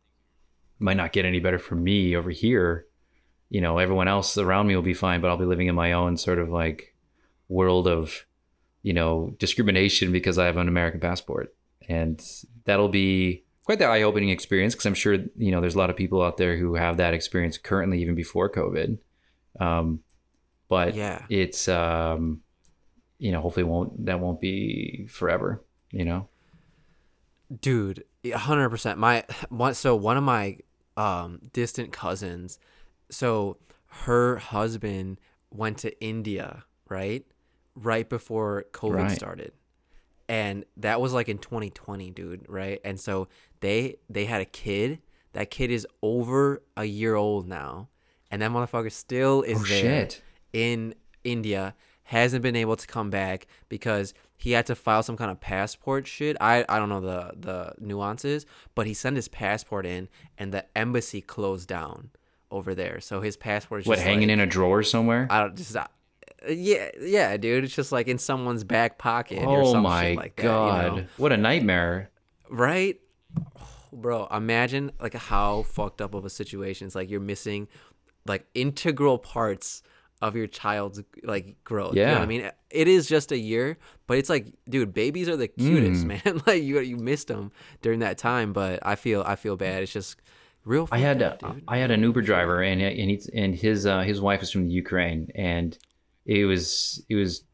might 0.79 0.97
not 0.97 1.13
get 1.13 1.25
any 1.25 1.41
better 1.41 1.59
for 1.59 1.75
me 1.75 2.17
over 2.17 2.31
here. 2.31 2.87
You 3.49 3.61
know, 3.61 3.79
everyone 3.79 4.09
else 4.09 4.37
around 4.39 4.67
me 4.67 4.75
will 4.75 4.83
be 4.83 4.95
fine, 4.95 5.21
but 5.21 5.29
I'll 5.29 5.37
be 5.37 5.45
living 5.45 5.69
in 5.69 5.75
my 5.75 5.93
own 5.93 6.17
sort 6.17 6.39
of 6.39 6.49
like 6.49 6.95
world 7.49 7.87
of, 7.87 8.27
you 8.83 8.93
know, 8.93 9.35
discrimination 9.39 10.11
because 10.13 10.39
I 10.39 10.47
have 10.47 10.57
an 10.57 10.69
American 10.69 11.01
passport, 11.01 11.55
and 11.89 12.21
that'll 12.65 12.89
be 12.89 13.45
quite 13.65 13.79
the 13.79 13.87
eye-opening 13.87 14.31
experience 14.31 14.75
because 14.75 14.87
I'm 14.87 14.95
sure 14.95 15.15
you 15.37 15.51
know 15.51 15.61
there's 15.61 15.75
a 15.75 15.79
lot 15.79 15.91
of 15.91 15.97
people 15.97 16.23
out 16.23 16.37
there 16.37 16.57
who 16.57 16.75
have 16.75 16.97
that 16.97 17.15
experience 17.15 17.59
currently, 17.59 18.01
even 18.01 18.15
before 18.15 18.51
COVID. 18.51 18.99
Um, 19.61 20.01
but 20.69 20.95
Yeah. 20.95 21.23
it's 21.29 21.69
um, 21.69 22.43
you 23.19 23.33
know, 23.33 23.41
hopefully 23.41 23.65
won't 23.65 24.07
that 24.07 24.21
won't 24.21 24.41
be 24.41 25.07
forever. 25.09 25.63
You 25.91 26.05
know, 26.05 26.29
dude 27.61 28.05
100% 28.25 28.97
my 28.97 29.25
one 29.49 29.75
so 29.75 29.95
one 29.95 30.17
of 30.17 30.25
my 30.25 30.59
um, 30.97 31.41
distant 31.53 31.93
cousins. 31.93 32.59
So 33.11 33.59
her 34.05 34.37
husband 34.37 35.21
went 35.51 35.79
to 35.79 35.99
India, 36.03 36.65
right? 36.89 37.25
Right 37.75 38.09
before 38.09 38.65
COVID 38.73 38.95
Right. 38.95 39.17
started. 39.17 39.53
And 40.29 40.65
that 40.77 41.01
was 41.01 41.13
like 41.13 41.29
in 41.29 41.39
2020, 41.39 42.11
dude, 42.11 42.47
right? 42.49 42.81
And 42.85 42.99
so 42.99 43.29
they 43.61 43.97
they 44.11 44.25
had 44.25 44.41
a 44.41 44.45
kid. 44.45 45.01
That 45.35 45.51
kid 45.51 45.71
is 45.71 45.87
over 46.03 46.63
a 46.77 46.85
year 46.85 47.15
old 47.15 47.47
now. 47.47 47.89
And 48.31 48.43
that 48.43 48.51
motherfucker 48.51 48.91
still 48.91 49.43
is 49.43 49.57
Oh, 49.61 49.65
there 49.65 49.81
shit. 49.81 50.23
in 50.53 50.95
India. 51.23 51.75
Hasn't 52.05 52.43
been 52.43 52.55
able 52.57 52.77
to 52.77 52.87
come 52.87 53.11
back 53.11 53.47
because 53.69 54.15
he 54.37 54.53
had 54.53 54.67
to 54.67 54.75
file 54.77 55.03
some 55.03 55.17
kind 55.17 55.31
of 55.31 55.41
passport 55.41 56.07
shit. 56.07 56.37
I, 56.41 56.65
I 56.69 56.79
don't 56.79 56.89
know 56.89 57.01
the 57.01 57.33
the 57.37 57.75
nuances, 57.81 58.47
but 58.75 58.87
he 58.87 58.95
sent 58.95 59.17
his 59.17 59.27
passport 59.29 59.87
in 59.87 60.09
and 60.39 60.53
the 60.53 60.67
embassy 60.79 61.21
closed 61.21 61.69
down 61.69 62.11
over 62.57 62.75
there. 62.75 63.01
So 63.01 63.21
his 63.21 63.37
passport 63.37 63.83
is 63.83 63.87
What, 63.87 63.99
hanging 63.99 64.29
like, 64.29 64.35
in 64.35 64.41
a 64.41 64.47
drawer 64.47 64.83
somewhere? 64.83 65.27
I 65.31 65.41
don't 65.41 65.57
just 65.57 65.77
uh, 65.77 65.87
yeah 66.49 66.91
yeah 67.01 67.37
dude. 67.37 67.65
It's 67.65 67.75
just 67.75 67.93
like 67.93 68.09
in 68.09 68.19
someone's 68.19 68.65
back 68.65 68.99
pocket 68.99 69.39
or 69.45 69.63
oh 69.63 69.75
my 69.81 70.13
like 70.13 70.37
that. 70.37 70.43
god. 70.43 70.85
You 70.97 71.03
know? 71.03 71.07
What 71.17 71.33
a 71.33 71.37
nightmare. 71.37 72.11
right? 72.51 72.99
Bro, 73.93 74.27
imagine 74.31 74.91
like 75.01 75.15
how 75.15 75.63
fucked 75.63 76.01
up 76.03 76.15
of 76.15 76.25
a 76.25 76.31
situation. 76.31 76.87
It's 76.87 76.95
like 76.97 77.09
you're 77.09 77.21
missing 77.21 77.69
like 78.27 78.45
integral 78.55 79.19
parts 79.19 79.83
of 80.23 80.35
your 80.35 80.47
child's 80.47 81.03
like 81.23 81.57
growth. 81.65 81.95
You 81.95 82.03
know 82.05 82.13
what 82.13 82.17
Yeah. 82.19 82.23
I 82.23 82.27
mean? 82.27 82.51
It 82.71 82.89
is 82.89 83.07
just 83.07 83.33
a 83.33 83.39
year, 83.39 83.79
but 84.07 84.19
it's 84.19 84.29
like, 84.29 84.47
dude, 84.69 84.93
babies 84.93 85.29
are 85.29 85.37
the 85.37 85.49
cutest, 85.49 86.05
Mm. 86.07 86.25
man. 86.25 86.43
like 86.47 86.63
you 86.63 86.81
you 86.81 86.97
missed 86.97 87.29
them 87.29 87.53
during 87.81 88.01
that 88.01 88.19
time, 88.19 88.53
but 88.53 88.81
I 88.85 88.97
feel 88.97 89.23
I 89.27 89.37
feel 89.37 89.57
bad. 89.57 89.83
It's 89.83 89.93
just 89.93 90.17
real 90.67 90.89
I 90.91 90.99
had 90.99 91.19
dude. 91.19 91.63
I 91.67 91.79
had 91.79 91.91
an 91.91 92.03
Uber 92.03 92.23
driver 92.23 92.63
and 92.63 92.83
and 92.83 93.11
he's, 93.11 93.29
and 93.29 93.55
his 93.55 93.87
uh, 93.87 94.03
his 94.03 94.21
wife 94.21 94.43
is 94.43 94.51
from 94.51 94.67
the 94.67 94.73
Ukraine 94.73 95.31
and 95.35 95.77
it 96.27 96.45
was 96.45 97.03
it 97.09 97.15
was 97.15 97.45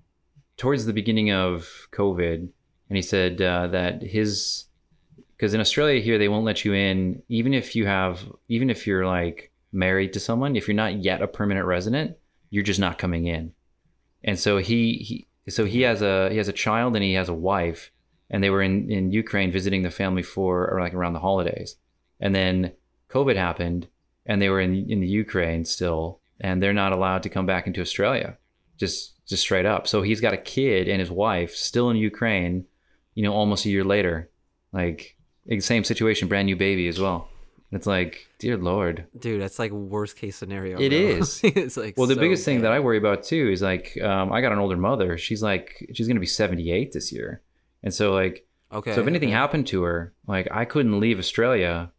towards 0.56 0.86
the 0.86 0.92
beginning 0.92 1.30
of 1.30 1.68
COVID 1.92 2.48
and 2.88 2.96
he 2.96 3.02
said 3.02 3.40
uh, 3.40 3.68
that 3.68 4.02
his 4.02 4.64
because 5.36 5.54
in 5.54 5.60
Australia 5.60 6.00
here 6.00 6.18
they 6.18 6.28
won't 6.28 6.44
let 6.44 6.64
you 6.64 6.72
in 6.72 7.22
even 7.28 7.54
if 7.54 7.76
you 7.76 7.86
have 7.86 8.26
even 8.48 8.70
if 8.70 8.86
you're 8.86 9.06
like 9.06 9.52
married 9.72 10.12
to 10.14 10.20
someone 10.20 10.56
if 10.56 10.66
you're 10.66 10.74
not 10.74 11.04
yet 11.04 11.22
a 11.22 11.26
permanent 11.26 11.66
resident 11.66 12.16
you're 12.50 12.64
just 12.64 12.80
not 12.80 12.98
coming 12.98 13.26
in 13.26 13.52
and 14.24 14.38
so 14.38 14.58
he, 14.58 14.94
he 14.98 15.50
so 15.50 15.64
he 15.64 15.82
has 15.82 16.02
a 16.02 16.30
he 16.30 16.36
has 16.36 16.48
a 16.48 16.52
child 16.52 16.94
and 16.94 17.04
he 17.04 17.14
has 17.14 17.28
a 17.28 17.34
wife 17.34 17.90
and 18.30 18.42
they 18.42 18.50
were 18.50 18.62
in 18.62 18.90
in 18.90 19.12
Ukraine 19.12 19.50
visiting 19.50 19.82
the 19.82 19.90
family 19.90 20.22
for 20.22 20.68
or 20.70 20.80
like 20.80 20.94
around 20.94 21.12
the 21.12 21.20
holidays 21.20 21.76
and 22.20 22.34
then 22.34 22.72
COVID 23.12 23.36
happened 23.36 23.88
and 24.26 24.40
they 24.40 24.48
were 24.48 24.60
in 24.60 24.90
in 24.90 25.00
the 25.00 25.06
Ukraine 25.06 25.64
still 25.64 26.20
and 26.40 26.62
they're 26.62 26.72
not 26.72 26.92
allowed 26.92 27.22
to 27.24 27.28
come 27.28 27.46
back 27.46 27.66
into 27.66 27.80
Australia 27.80 28.38
just 28.78 29.26
just 29.26 29.42
straight 29.42 29.66
up 29.66 29.86
so 29.86 30.02
he's 30.02 30.20
got 30.20 30.34
a 30.34 30.38
kid 30.38 30.88
and 30.88 31.00
his 31.00 31.10
wife 31.10 31.54
still 31.54 31.90
in 31.90 31.96
Ukraine 31.96 32.64
you 33.14 33.22
know 33.22 33.32
almost 33.32 33.64
a 33.64 33.70
year 33.70 33.84
later 33.84 34.30
like 34.72 35.16
same 35.58 35.84
situation 35.84 36.28
brand 36.28 36.46
new 36.46 36.56
baby 36.56 36.88
as 36.88 36.98
well 37.00 37.28
it's 37.72 37.86
like 37.86 38.28
dear 38.38 38.58
lord 38.58 39.06
dude, 39.18 39.40
that's 39.40 39.58
like 39.58 39.72
worst 39.72 40.16
case 40.16 40.36
scenario. 40.36 40.78
It 40.78 40.90
bro. 40.90 40.98
is. 40.98 41.40
it's 41.44 41.76
like 41.78 41.96
well, 41.96 42.06
the 42.06 42.14
so 42.14 42.20
biggest 42.20 42.44
thing 42.44 42.60
that 42.60 42.72
I 42.72 42.80
worry 42.80 42.98
about 42.98 43.22
too 43.24 43.50
is 43.50 43.62
like 43.62 43.98
um, 44.02 44.30
I 44.30 44.42
got 44.42 44.52
an 44.52 44.58
older 44.58 44.76
mother. 44.76 45.16
She's 45.16 45.42
like 45.42 45.88
she's 45.94 46.06
gonna 46.06 46.20
be 46.20 46.26
seventy 46.26 46.70
eight 46.70 46.92
this 46.92 47.10
year, 47.12 47.40
and 47.82 47.92
so 47.92 48.12
like 48.12 48.46
okay. 48.70 48.94
so 48.94 49.00
if 49.00 49.06
anything 49.06 49.30
okay. 49.30 49.38
happened 49.38 49.66
to 49.68 49.82
her, 49.84 50.12
like 50.26 50.48
I 50.50 50.66
couldn't 50.66 51.00
leave 51.00 51.18
Australia 51.18 51.90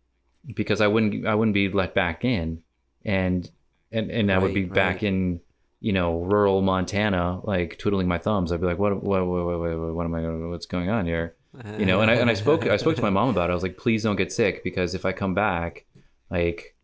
because 0.45 0.81
I 0.81 0.87
wouldn't 0.87 1.25
I 1.25 1.35
wouldn't 1.35 1.53
be 1.53 1.69
let 1.69 1.93
back 1.93 2.25
in, 2.25 2.61
and 3.05 3.49
and 3.91 4.11
and 4.11 4.31
I 4.31 4.37
would 4.37 4.53
be 4.53 4.65
Right, 4.65 4.73
back 4.73 5.03
in 5.03 5.41
you 5.79 5.93
know 5.93 6.21
rural 6.21 6.61
Montana 6.61 7.41
like 7.43 7.77
twiddling 7.77 8.07
my 8.07 8.17
thumbs. 8.17 8.51
I'd 8.51 8.61
be 8.61 8.67
like 8.67 8.79
what 8.79 9.03
what 9.03 9.25
what 9.25 9.45
what, 9.45 9.59
what, 9.59 9.93
what 9.95 10.05
am 10.05 10.15
I 10.15 10.21
gonna, 10.21 10.49
what's 10.49 10.65
going 10.65 10.89
on 10.89 11.05
here? 11.05 11.35
Uh-huh. 11.57 11.75
You 11.77 11.85
know, 11.85 12.01
and 12.01 12.09
I 12.09 12.15
and 12.15 12.29
I 12.29 12.33
spoke 12.33 12.65
I 12.65 12.77
spoke 12.77 12.95
to 12.95 13.01
my 13.01 13.11
mom 13.11 13.29
about 13.29 13.49
it. 13.49 13.51
I 13.51 13.53
was 13.53 13.63
like, 13.63 13.77
please 13.77 14.03
don't 14.03 14.15
get 14.15 14.31
sick 14.31 14.63
because 14.63 14.95
if 14.95 15.05
I 15.05 15.11
come 15.11 15.33
back, 15.35 15.85
like, 16.31 16.75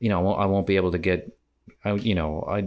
you 0.00 0.08
know, 0.08 0.18
I 0.18 0.22
won't, 0.22 0.40
I 0.40 0.46
won't 0.46 0.66
be 0.66 0.76
able 0.76 0.90
to 0.90 0.98
get, 0.98 1.36
I, 1.84 1.92
you 1.92 2.16
know, 2.16 2.44
I, 2.48 2.58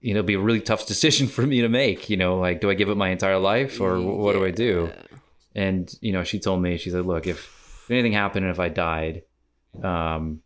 you 0.00 0.14
know, 0.14 0.20
it'll 0.20 0.22
be 0.22 0.34
a 0.34 0.38
really 0.40 0.60
tough 0.60 0.86
decision 0.92 1.26
for 1.26 1.42
me 1.42 1.62
to 1.62 1.68
make. 1.68 2.08
You 2.08 2.16
know, 2.16 2.38
like, 2.38 2.60
do 2.60 2.70
I 2.70 2.74
give 2.74 2.88
up 2.88 2.96
my 2.96 3.08
entire 3.08 3.38
life 3.38 3.80
or 3.80 4.00
what 4.00 4.34
do 4.34 4.44
I 4.44 4.52
do? 4.52 4.92
And 5.54 5.92
you 6.00 6.12
know, 6.12 6.22
she 6.22 6.38
told 6.38 6.62
me, 6.62 6.76
she 6.76 6.90
said, 6.90 7.06
look, 7.06 7.26
if, 7.26 7.38
if 7.38 7.90
anything 7.90 8.12
happened 8.12 8.44
and 8.44 8.52
if 8.52 8.60
I 8.60 8.68
died, 8.68 9.22
um, 9.82 10.42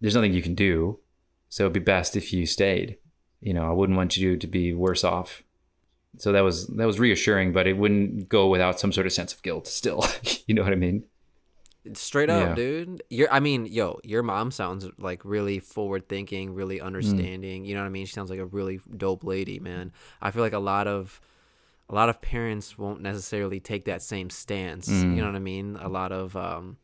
there's 0.00 0.14
nothing 0.14 0.32
you 0.32 0.42
can 0.42 0.54
do. 0.54 0.98
So 1.48 1.64
it'd 1.64 1.72
be 1.72 1.80
best 1.80 2.16
if 2.16 2.32
you 2.32 2.46
stayed. 2.46 2.96
You 3.40 3.54
know, 3.54 3.68
I 3.68 3.72
wouldn't 3.72 3.96
want 3.96 4.16
you 4.16 4.36
to 4.36 4.46
be 4.46 4.72
worse 4.72 5.04
off. 5.04 5.42
So 6.18 6.32
that 6.32 6.40
was 6.42 6.66
that 6.68 6.86
was 6.86 6.98
reassuring, 7.00 7.52
but 7.52 7.66
it 7.66 7.76
wouldn't 7.76 8.28
go 8.28 8.48
without 8.48 8.78
some 8.80 8.92
sort 8.92 9.06
of 9.06 9.12
sense 9.12 9.32
of 9.32 9.42
guilt. 9.42 9.66
Still, 9.66 10.04
you 10.46 10.54
know 10.54 10.62
what 10.62 10.72
I 10.72 10.76
mean? 10.76 11.04
Straight 11.92 12.30
up, 12.30 12.50
Yeah. 12.50 12.54
dude. 12.54 13.02
You're 13.10 13.30
I 13.32 13.40
mean, 13.40 13.66
yo, 13.66 14.00
your 14.04 14.22
mom 14.22 14.50
sounds 14.50 14.88
like 14.98 15.22
really 15.24 15.58
forward 15.58 16.08
thinking, 16.08 16.54
really 16.54 16.78
Mm. 16.78 16.84
understanding. 16.84 17.64
You 17.66 17.74
know 17.74 17.80
what 17.82 17.86
I 17.86 17.90
mean? 17.90 18.06
She 18.06 18.12
sounds 18.14 18.30
like 18.30 18.38
a 18.38 18.46
really 18.46 18.80
dope 18.96 19.22
lady, 19.22 19.58
man. 19.60 19.92
I 20.22 20.30
feel 20.30 20.42
like 20.42 20.54
a 20.54 20.58
lot 20.58 20.86
of 20.86 21.20
a 21.90 21.94
lot 21.94 22.08
of 22.08 22.22
parents 22.22 22.78
won't 22.78 23.02
necessarily 23.02 23.60
take 23.60 23.84
that 23.84 24.02
same 24.02 24.30
stance. 24.30 24.88
You 24.88 24.94
Mm. 25.08 25.16
know 25.16 25.26
what 25.26 25.36
I 25.36 25.40
mean? 25.40 25.76
A 25.80 25.88
lot 25.88 26.10
of 26.12 26.34
um 26.36 26.78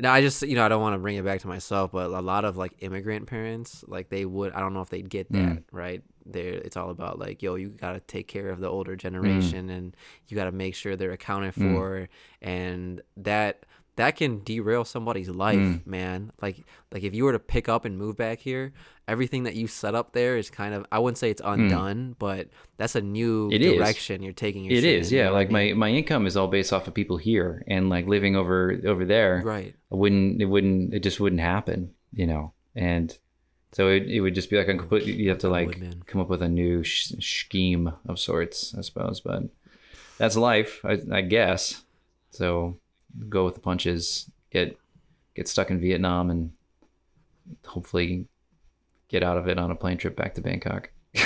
now 0.00 0.12
I 0.12 0.20
just 0.20 0.42
you 0.42 0.54
know, 0.56 0.64
I 0.64 0.68
don't 0.68 0.82
want 0.82 0.94
to 0.94 0.98
bring 0.98 1.16
it 1.16 1.24
back 1.24 1.40
to 1.40 1.48
myself, 1.48 1.92
but 1.92 2.10
a 2.10 2.20
lot 2.20 2.44
of 2.44 2.56
like 2.56 2.72
immigrant 2.80 3.26
parents, 3.26 3.84
like 3.86 4.08
they 4.08 4.24
would 4.24 4.52
I 4.52 4.60
don't 4.60 4.74
know 4.74 4.80
if 4.82 4.90
they'd 4.90 5.08
get 5.08 5.30
that, 5.32 5.38
Mm. 5.58 5.62
right? 5.72 6.02
They're 6.26 6.54
it's 6.54 6.76
all 6.76 6.90
about 6.90 7.18
like, 7.18 7.42
yo, 7.42 7.54
you 7.56 7.68
gotta 7.68 8.00
take 8.00 8.26
care 8.28 8.48
of 8.50 8.58
the 8.60 8.68
Mm. 8.68 8.72
older 8.72 8.96
generation 8.96 9.70
and 9.70 9.96
you 10.28 10.34
gotta 10.36 10.52
make 10.52 10.74
sure 10.74 10.96
they're 10.96 11.12
accounted 11.12 11.54
for 11.54 12.08
and 12.42 13.02
that 13.18 13.66
that 13.96 14.16
can 14.16 14.38
derail 14.40 14.84
somebody's 14.84 15.28
life, 15.28 15.56
Mm. 15.58 15.86
man. 15.86 16.32
Like 16.42 16.64
like 16.92 17.02
if 17.04 17.14
you 17.14 17.24
were 17.24 17.32
to 17.32 17.38
pick 17.38 17.68
up 17.68 17.84
and 17.84 17.96
move 17.96 18.16
back 18.16 18.40
here, 18.40 18.72
everything 19.06 19.44
that 19.44 19.54
you 19.54 19.66
set 19.66 19.94
up 19.94 20.12
there 20.12 20.36
is 20.36 20.50
kind 20.50 20.74
of 20.74 20.84
I 20.90 20.98
wouldn't 20.98 21.18
say 21.18 21.30
it's 21.30 21.42
undone, 21.44 22.16
but 22.18 22.48
that's 22.76 22.94
a 22.96 23.00
new 23.00 23.48
Mm. 23.50 23.54
It 23.54 23.62
is. 23.62 23.76
direction 23.76 24.22
you're 24.22 24.32
taking 24.32 24.64
your 24.64 24.74
It 24.78 24.84
is, 24.84 25.10
in, 25.10 25.16
you 25.16 25.18
yeah. 25.22 25.26
know 25.28 25.32
what 25.32 25.38
I 25.38 25.40
Like 25.42 25.50
my, 25.50 25.64
mean? 25.64 25.78
my 25.78 25.88
income 25.90 26.26
is 26.26 26.36
all 26.36 26.48
based 26.48 26.72
off 26.72 26.88
of 26.88 26.94
people 26.94 27.16
here, 27.18 27.62
and 27.68 27.88
like 27.88 28.06
living 28.06 28.34
over 28.36 28.80
over 28.84 29.04
there, 29.04 29.42
right. 29.44 29.74
I 29.92 29.94
wouldn't 29.94 30.40
it 30.42 30.46
wouldn't 30.46 30.92
it 30.94 31.00
just 31.04 31.20
wouldn't 31.20 31.40
happen, 31.40 31.90
you 32.12 32.26
know. 32.26 32.52
And 32.74 33.16
so 33.72 33.88
it, 33.88 34.04
it 34.08 34.20
would 34.20 34.34
just 34.34 34.50
be 34.50 34.56
like 34.56 34.68
a 34.68 34.74
complete. 34.76 35.06
You 35.06 35.28
have 35.30 35.38
to 35.38 35.48
like 35.48 35.68
would, 35.68 36.06
come 36.06 36.20
up 36.20 36.28
with 36.28 36.42
a 36.42 36.48
new 36.48 36.82
sh- 36.82 37.12
scheme 37.20 37.92
of 38.08 38.18
sorts, 38.18 38.74
I 38.76 38.80
suppose. 38.82 39.20
But 39.20 39.44
that's 40.18 40.36
life, 40.36 40.80
I, 40.84 40.98
I 41.12 41.20
guess. 41.22 41.82
So 42.30 42.76
go 43.28 43.44
with 43.44 43.54
the 43.54 43.60
punches. 43.60 44.30
Get 44.50 44.78
get 45.34 45.48
stuck 45.48 45.70
in 45.70 45.80
Vietnam 45.80 46.30
and 46.30 46.52
hopefully 47.66 48.26
get 49.08 49.22
out 49.22 49.36
of 49.36 49.48
it 49.48 49.58
on 49.58 49.70
a 49.70 49.74
plane 49.74 49.98
trip 49.98 50.16
back 50.16 50.34
to 50.34 50.40
Bangkok. 50.40 50.90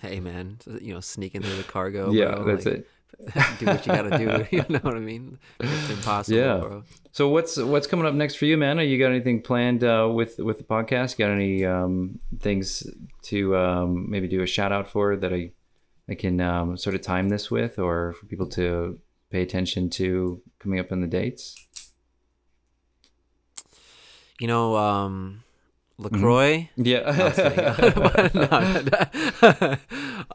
Hey 0.00 0.18
man, 0.18 0.56
you 0.80 0.94
know, 0.94 1.00
sneaking 1.00 1.42
through 1.42 1.56
the 1.56 1.62
cargo. 1.62 2.10
yeah, 2.10 2.34
bro, 2.36 2.44
that's 2.44 2.64
like, 2.64 2.74
it. 2.76 2.88
do 3.58 3.66
what 3.66 3.86
you 3.86 3.92
gotta 3.92 4.16
do. 4.16 4.46
You 4.56 4.64
know 4.70 4.78
what 4.78 4.96
I 4.96 4.98
mean? 5.00 5.38
It's 5.60 5.90
impossible, 5.90 6.38
Yeah. 6.38 6.56
bro. 6.56 6.84
So 7.12 7.28
what's 7.28 7.58
what's 7.58 7.86
coming 7.86 8.06
up 8.06 8.14
next 8.14 8.36
for 8.36 8.46
you, 8.46 8.56
man? 8.56 8.78
Are 8.78 8.82
you 8.82 8.98
got 8.98 9.10
anything 9.10 9.42
planned 9.42 9.84
uh, 9.84 10.08
with 10.10 10.38
with 10.38 10.56
the 10.56 10.64
podcast? 10.64 11.18
Got 11.18 11.32
any 11.32 11.66
um, 11.66 12.18
things 12.38 12.86
to 13.24 13.54
um, 13.56 14.10
maybe 14.10 14.26
do 14.26 14.40
a 14.42 14.46
shout 14.46 14.72
out 14.72 14.88
for 14.88 15.16
that 15.16 15.34
I 15.34 15.50
I 16.08 16.14
can 16.14 16.40
um, 16.40 16.78
sort 16.78 16.94
of 16.94 17.02
time 17.02 17.28
this 17.28 17.50
with, 17.50 17.78
or 17.78 18.14
for 18.14 18.24
people 18.24 18.46
to 18.50 18.98
pay 19.30 19.42
attention 19.42 19.90
to 19.90 20.42
coming 20.58 20.78
up 20.80 20.90
in 20.92 21.00
the 21.00 21.06
dates? 21.06 21.54
You 24.40 24.46
know, 24.46 24.76
um, 24.76 25.42
Lacroix. 25.98 26.70
Yeah. 26.76 27.10
no, 28.34 29.76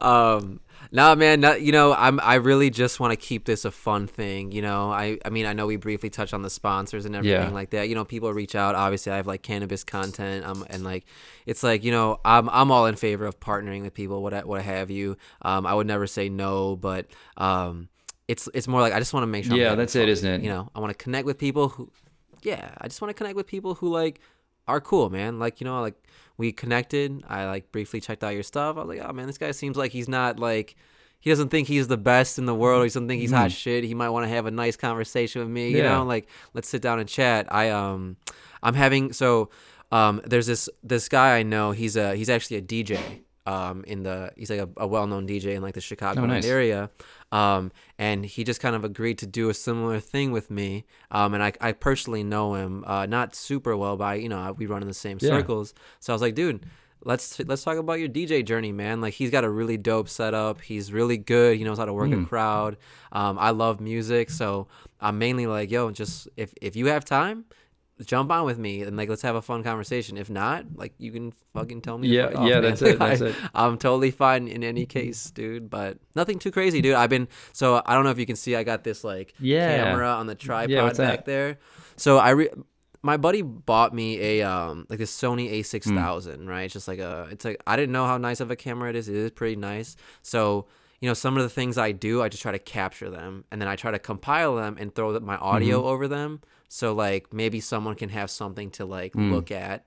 um, 0.00 0.60
nah, 0.92 1.14
man. 1.16 1.40
Not, 1.40 1.62
you 1.62 1.72
know, 1.72 1.92
I'm. 1.92 2.20
I 2.20 2.36
really 2.36 2.70
just 2.70 3.00
want 3.00 3.10
to 3.12 3.16
keep 3.16 3.46
this 3.46 3.64
a 3.64 3.72
fun 3.72 4.06
thing. 4.06 4.52
You 4.52 4.62
know, 4.62 4.92
I. 4.92 5.18
I 5.24 5.30
mean, 5.30 5.44
I 5.44 5.54
know 5.54 5.66
we 5.66 5.74
briefly 5.74 6.08
touched 6.08 6.32
on 6.34 6.42
the 6.42 6.50
sponsors 6.50 7.04
and 7.04 7.16
everything 7.16 7.40
Yeah. 7.48 7.50
like 7.50 7.70
that. 7.70 7.88
You 7.88 7.96
know, 7.96 8.04
people 8.04 8.32
reach 8.32 8.54
out. 8.54 8.76
Obviously, 8.76 9.10
I 9.10 9.16
have 9.16 9.26
like 9.26 9.42
cannabis 9.42 9.82
content. 9.82 10.46
Um, 10.46 10.64
and 10.70 10.84
like, 10.84 11.04
it's 11.44 11.64
like 11.64 11.82
you 11.82 11.90
know, 11.90 12.20
I'm. 12.24 12.48
I'm 12.50 12.70
all 12.70 12.86
in 12.86 12.94
favor 12.94 13.26
of 13.26 13.40
partnering 13.40 13.82
with 13.82 13.92
people. 13.94 14.22
What. 14.22 14.46
What 14.46 14.62
have 14.62 14.88
you. 14.90 15.16
Um, 15.42 15.66
I 15.66 15.74
would 15.74 15.88
never 15.88 16.06
say 16.06 16.28
no, 16.28 16.76
but 16.76 17.06
um, 17.36 17.88
it's. 18.28 18.48
It's 18.54 18.68
more 18.68 18.80
like 18.80 18.92
I 18.92 18.98
just 18.98 19.12
want 19.14 19.22
to 19.22 19.28
make 19.28 19.44
sure. 19.44 19.54
I'm 19.54 19.60
Yeah, 19.60 19.74
that's 19.74 19.94
it, 19.96 20.08
isn't 20.08 20.28
it? 20.28 20.42
You 20.42 20.48
know, 20.50 20.70
I 20.74 20.80
want 20.80 20.90
to 20.90 21.02
connect 21.02 21.26
with 21.26 21.38
people 21.38 21.68
who. 21.70 21.90
Yeah, 22.42 22.70
I 22.80 22.88
just 22.88 23.00
want 23.00 23.10
to 23.10 23.14
connect 23.14 23.36
with 23.36 23.46
people 23.46 23.74
who 23.74 23.88
like 23.92 24.20
are 24.68 24.80
cool, 24.80 25.10
man. 25.10 25.38
Like, 25.38 25.60
you 25.60 25.64
know, 25.64 25.80
like 25.80 25.94
we 26.36 26.52
connected. 26.52 27.22
I 27.28 27.46
like 27.46 27.72
briefly 27.72 28.00
checked 28.00 28.22
out 28.24 28.34
your 28.34 28.42
stuff. 28.42 28.76
I 28.76 28.80
was 28.80 28.88
like, 28.88 29.08
oh 29.08 29.12
man, 29.12 29.26
this 29.26 29.38
guy 29.38 29.50
seems 29.52 29.76
like 29.76 29.90
he's 29.92 30.08
not 30.08 30.38
like 30.38 30.76
he 31.20 31.30
doesn't 31.30 31.48
think 31.48 31.66
he's 31.66 31.88
the 31.88 31.96
best 31.96 32.38
in 32.38 32.44
the 32.46 32.54
world. 32.54 32.82
He 32.84 32.88
doesn't 32.88 33.08
think 33.08 33.20
he's 33.20 33.32
hot 33.32 33.50
Mm. 33.50 33.56
shit. 33.56 33.84
He 33.84 33.94
might 33.94 34.10
want 34.10 34.24
to 34.24 34.28
have 34.28 34.46
a 34.46 34.50
nice 34.50 34.76
conversation 34.76 35.40
with 35.40 35.50
me. 35.50 35.70
Yeah. 35.70 35.76
You 35.78 35.82
know, 35.84 36.04
like 36.04 36.28
let's 36.54 36.68
sit 36.68 36.82
down 36.82 36.98
and 37.00 37.08
chat. 37.08 37.46
I 37.52 37.70
um, 37.70 38.16
I'm 38.62 38.74
having 38.74 39.12
so 39.12 39.50
um, 39.92 40.20
there's 40.24 40.46
this 40.46 40.68
this 40.82 41.08
guy 41.08 41.38
I 41.38 41.42
know. 41.42 41.70
He's 41.72 41.96
a 41.96 42.14
he's 42.14 42.28
actually 42.30 42.58
a 42.58 42.62
DJ. 42.62 43.22
Um, 43.46 43.84
in 43.86 44.02
the 44.02 44.32
he's 44.36 44.50
like 44.50 44.58
a, 44.58 44.68
a 44.76 44.86
well 44.88 45.06
known 45.06 45.26
DJ 45.28 45.54
in 45.54 45.62
like 45.62 45.74
the 45.74 45.80
Chicago 45.80 46.22
Oh, 46.22 46.26
nice. 46.26 46.44
area. 46.44 46.90
Um, 47.32 47.72
and 47.98 48.24
he 48.24 48.44
just 48.44 48.60
kind 48.60 48.76
of 48.76 48.84
agreed 48.84 49.18
to 49.18 49.26
do 49.26 49.48
a 49.48 49.54
similar 49.54 49.98
thing 50.00 50.30
with 50.32 50.50
me. 50.50 50.84
Um, 51.10 51.34
and 51.34 51.42
I 51.42 51.52
I 51.60 51.72
personally 51.72 52.22
know 52.22 52.54
him 52.54 52.84
uh 52.86 53.06
not 53.06 53.34
super 53.34 53.76
well, 53.76 53.96
but 53.96 54.04
I, 54.04 54.14
you 54.14 54.28
know 54.28 54.54
we 54.56 54.66
run 54.66 54.82
in 54.82 54.88
the 54.88 54.94
same 54.94 55.18
Yeah. 55.20 55.30
circles. 55.30 55.74
So 56.00 56.12
I 56.12 56.14
was 56.14 56.22
like, 56.22 56.34
dude 56.34 56.66
let's 57.04 57.38
let's 57.40 57.62
talk 57.62 57.76
about 57.76 58.00
your 58.00 58.08
DJ 58.08 58.44
journey, 58.44 58.72
man. 58.72 59.00
Like 59.00 59.14
he's 59.14 59.30
got 59.30 59.44
a 59.44 59.50
really 59.50 59.76
dope 59.76 60.08
setup. 60.08 60.60
He's 60.60 60.92
really 60.92 61.18
good. 61.18 61.56
He 61.56 61.62
knows 61.62 61.78
how 61.78 61.84
to 61.84 61.92
work 61.92 62.10
a 62.10 62.24
crowd. 62.24 62.78
Um, 63.12 63.38
I 63.38 63.50
love 63.50 63.80
music, 63.80 64.28
so 64.30 64.66
I'm 65.00 65.18
mainly 65.18 65.46
like, 65.46 65.70
yo, 65.70 65.90
just 65.92 66.26
if 66.36 66.52
if 66.60 66.74
you 66.74 66.86
have 66.86 67.04
time, 67.04 67.44
jump 68.04 68.30
on 68.30 68.44
with 68.44 68.58
me 68.58 68.82
and 68.82 68.96
like 68.96 69.08
let's 69.08 69.22
have 69.22 69.36
a 69.36 69.42
fun 69.42 69.62
conversation. 69.62 70.16
If 70.18 70.28
not, 70.28 70.66
like 70.74 70.92
you 70.98 71.10
can 71.12 71.32
fucking 71.54 71.80
tell 71.80 71.96
me. 71.96 72.08
Yeah, 72.08 72.26
off, 72.34 72.48
yeah, 72.48 72.54
man. 72.60 72.62
that's 72.62 72.82
it, 72.82 72.98
that's 72.98 73.22
I, 73.22 73.26
it. 73.28 73.34
I'm 73.54 73.78
totally 73.78 74.10
fine 74.10 74.48
in 74.48 74.62
any 74.62 74.84
case, 74.86 75.30
dude. 75.30 75.70
But 75.70 75.98
nothing 76.14 76.38
too 76.38 76.50
crazy, 76.50 76.82
dude. 76.82 76.94
I've 76.94 77.10
been 77.10 77.28
so 77.52 77.82
I 77.86 77.94
don't 77.94 78.04
know 78.04 78.10
if 78.10 78.18
you 78.18 78.26
can 78.26 78.36
see. 78.36 78.54
I 78.56 78.64
got 78.64 78.84
this 78.84 79.02
like 79.04 79.34
Yeah. 79.38 79.76
camera 79.84 80.08
on 80.10 80.26
the 80.26 80.34
tripod 80.34 80.82
what's 80.84 80.98
back 80.98 81.20
that? 81.20 81.24
there. 81.26 81.58
So 81.96 82.18
I 82.18 82.30
re- 82.30 82.50
my 83.02 83.16
buddy 83.16 83.40
bought 83.42 83.94
me 83.94 84.20
a 84.20 84.42
um 84.42 84.86
like 84.90 84.98
this 84.98 85.16
Sony 85.16 85.50
A6000, 85.52 86.46
right? 86.48 86.62
It's 86.64 86.72
just 86.74 86.88
like 86.88 86.98
a 86.98 87.28
it's 87.30 87.44
like 87.44 87.62
I 87.66 87.76
didn't 87.76 87.92
know 87.92 88.06
how 88.06 88.18
nice 88.18 88.40
of 88.40 88.50
a 88.50 88.56
camera 88.56 88.90
it 88.90 88.96
is. 88.96 89.08
It 89.08 89.14
is 89.14 89.30
pretty 89.30 89.56
nice. 89.56 89.96
So, 90.22 90.66
you 91.06 91.10
know, 91.10 91.14
some 91.14 91.36
of 91.36 91.44
the 91.44 91.48
things 91.48 91.78
I 91.78 91.92
do, 91.92 92.20
I 92.20 92.28
just 92.28 92.42
try 92.42 92.50
to 92.50 92.58
capture 92.58 93.08
them 93.08 93.44
and 93.52 93.60
then 93.60 93.68
I 93.68 93.76
try 93.76 93.92
to 93.92 93.98
compile 94.00 94.56
them 94.56 94.76
and 94.76 94.92
throw 94.92 95.16
my 95.20 95.36
audio 95.36 95.78
mm-hmm. 95.78 95.86
over 95.86 96.08
them. 96.08 96.40
So 96.68 96.94
like 96.94 97.32
maybe 97.32 97.60
someone 97.60 97.94
can 97.94 98.08
have 98.08 98.28
something 98.28 98.72
to 98.72 98.84
like 98.84 99.12
mm. 99.12 99.30
look 99.30 99.52
at 99.52 99.84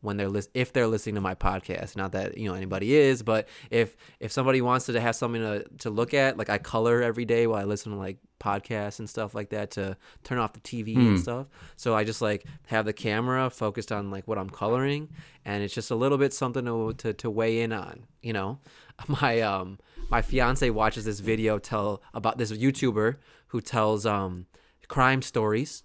when 0.00 0.16
they're 0.16 0.28
lis- 0.28 0.48
if 0.54 0.72
they're 0.72 0.86
listening 0.86 1.16
to 1.16 1.20
my 1.20 1.34
podcast. 1.34 1.96
Not 1.96 2.12
that 2.12 2.38
you 2.38 2.48
know 2.48 2.54
anybody 2.54 2.94
is 2.94 3.22
but 3.22 3.48
if 3.70 3.96
if 4.18 4.32
somebody 4.32 4.60
wants 4.60 4.86
to 4.86 5.00
have 5.00 5.16
something 5.16 5.42
to, 5.42 5.64
to 5.78 5.90
look 5.90 6.14
at 6.14 6.36
like 6.36 6.50
i 6.50 6.58
color 6.58 7.02
every 7.02 7.24
day 7.24 7.46
while 7.46 7.60
i 7.60 7.64
listen 7.64 7.92
to 7.92 7.98
like 7.98 8.18
podcasts 8.40 8.98
and 8.98 9.08
stuff 9.08 9.34
like 9.34 9.50
that 9.50 9.70
to 9.72 9.96
turn 10.24 10.38
off 10.38 10.54
the 10.54 10.60
tv 10.60 10.96
and 10.96 11.20
stuff. 11.20 11.46
So 11.76 11.94
i 11.94 12.04
just 12.04 12.22
like 12.22 12.44
have 12.66 12.86
the 12.86 12.92
camera 12.92 13.50
focused 13.50 13.92
on 13.92 14.10
like 14.10 14.26
what 14.26 14.38
i'm 14.38 14.48
coloring 14.48 15.10
and 15.44 15.62
it's 15.62 15.74
just 15.74 15.90
a 15.90 15.94
little 15.94 16.18
bit 16.18 16.32
something 16.32 16.64
to 16.64 16.94
to, 16.94 17.12
to 17.12 17.30
weigh 17.30 17.60
in 17.60 17.72
on 17.72 18.06
you 18.22 18.32
know? 18.32 18.58
My 19.08 19.40
um 19.40 19.78
my 20.10 20.22
fiance 20.22 20.68
watches 20.70 21.04
this 21.04 21.20
video 21.20 21.58
tell 21.58 22.02
about 22.12 22.36
this 22.36 22.52
youtuber 22.52 23.16
who 23.48 23.60
tells 23.60 24.04
um 24.04 24.46
crime 24.88 25.22
stories 25.22 25.84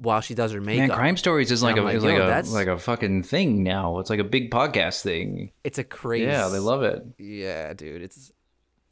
while 0.00 0.20
she 0.22 0.34
does 0.34 0.52
her 0.52 0.60
makeup 0.60 0.88
Man, 0.88 0.96
crime 0.96 1.16
stories 1.16 1.50
is 1.52 1.62
like 1.62 1.76
a 1.76 1.82
like, 1.82 1.96
is 1.96 2.02
like 2.04 2.14
a 2.16 2.18
that's- 2.20 2.50
like 2.52 2.68
a 2.68 2.78
fucking 2.78 3.22
thing 3.22 3.62
now. 3.62 3.98
It's 3.98 4.08
like 4.10 4.18
a 4.20 4.24
big 4.24 4.50
podcast 4.50 5.02
thing. 5.02 5.52
it's 5.62 5.78
a 5.78 5.84
crazy 5.84 6.24
Yeah, 6.26 6.48
they 6.48 6.58
love 6.58 6.82
it. 6.82 7.04
Yeah, 7.18 7.72
dude, 7.74 8.02
it's 8.02 8.32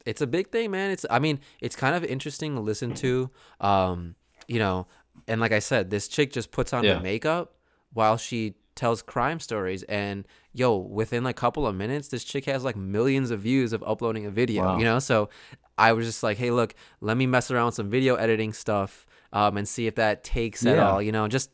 it's 0.07 0.21
a 0.21 0.27
big 0.27 0.51
thing, 0.51 0.71
man. 0.71 0.91
It's 0.91 1.05
I 1.11 1.19
mean, 1.19 1.41
it's 1.61 1.77
kind 1.77 1.95
of 1.95 2.05
interesting 2.05 2.55
to 2.55 2.61
listen 2.61 2.95
to. 2.97 3.31
Um, 3.61 4.15
you 4.47 4.59
know, 4.59 4.87
and 5.27 5.41
like 5.41 5.53
I 5.53 5.59
said, 5.59 5.91
this 5.91 6.09
chick 6.09 6.33
just 6.33 6.51
puts 6.51 6.73
on 6.73 6.85
Yeah. 6.85 6.95
her 6.97 7.01
makeup 7.01 7.55
while 7.93 8.17
she 8.17 8.55
tells 8.75 9.03
crime 9.03 9.41
stories 9.41 9.83
and 9.85 10.27
yo, 10.53 10.77
within 10.77 11.25
like 11.25 11.37
a 11.37 11.41
couple 11.41 11.67
of 11.67 11.75
minutes, 11.75 12.09
this 12.09 12.23
chick 12.25 12.45
has 12.45 12.65
like 12.65 12.77
millions 12.77 13.31
of 13.31 13.41
views 13.41 13.73
of 13.73 13.83
uploading 13.87 14.27
a 14.27 14.31
video, 14.31 14.63
Wow. 14.65 14.79
you 14.79 14.85
know? 14.85 14.99
So 14.99 15.29
I 15.77 15.93
was 15.93 16.07
just 16.07 16.23
like, 16.23 16.39
"Hey, 16.39 16.51
look, 16.51 16.75
let 17.01 17.17
me 17.17 17.27
mess 17.27 17.51
around 17.51 17.67
with 17.67 17.75
some 17.77 17.91
video 17.91 18.15
editing 18.17 18.53
stuff 18.53 19.07
um 19.33 19.57
and 19.57 19.69
see 19.69 19.87
if 19.87 19.97
that 19.97 20.25
takes 20.25 20.65
at 20.67 20.79
all, 20.79 21.03
you 21.03 21.13
know, 21.13 21.29
just 21.29 21.51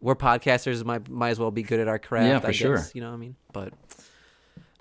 we're 0.00 0.14
podcasters 0.16 0.84
might 0.84 1.08
might 1.08 1.30
as 1.30 1.38
well 1.40 1.50
be 1.50 1.62
good 1.62 1.80
at 1.80 1.88
our 1.88 1.98
craft, 1.98 2.28
Yeah, 2.28 2.38
for 2.40 2.48
I 2.48 2.52
sure. 2.52 2.76
guess, 2.76 2.94
you 2.94 3.00
know 3.00 3.08
what 3.08 3.14
I 3.14 3.18
mean? 3.18 3.36
But 3.52 3.72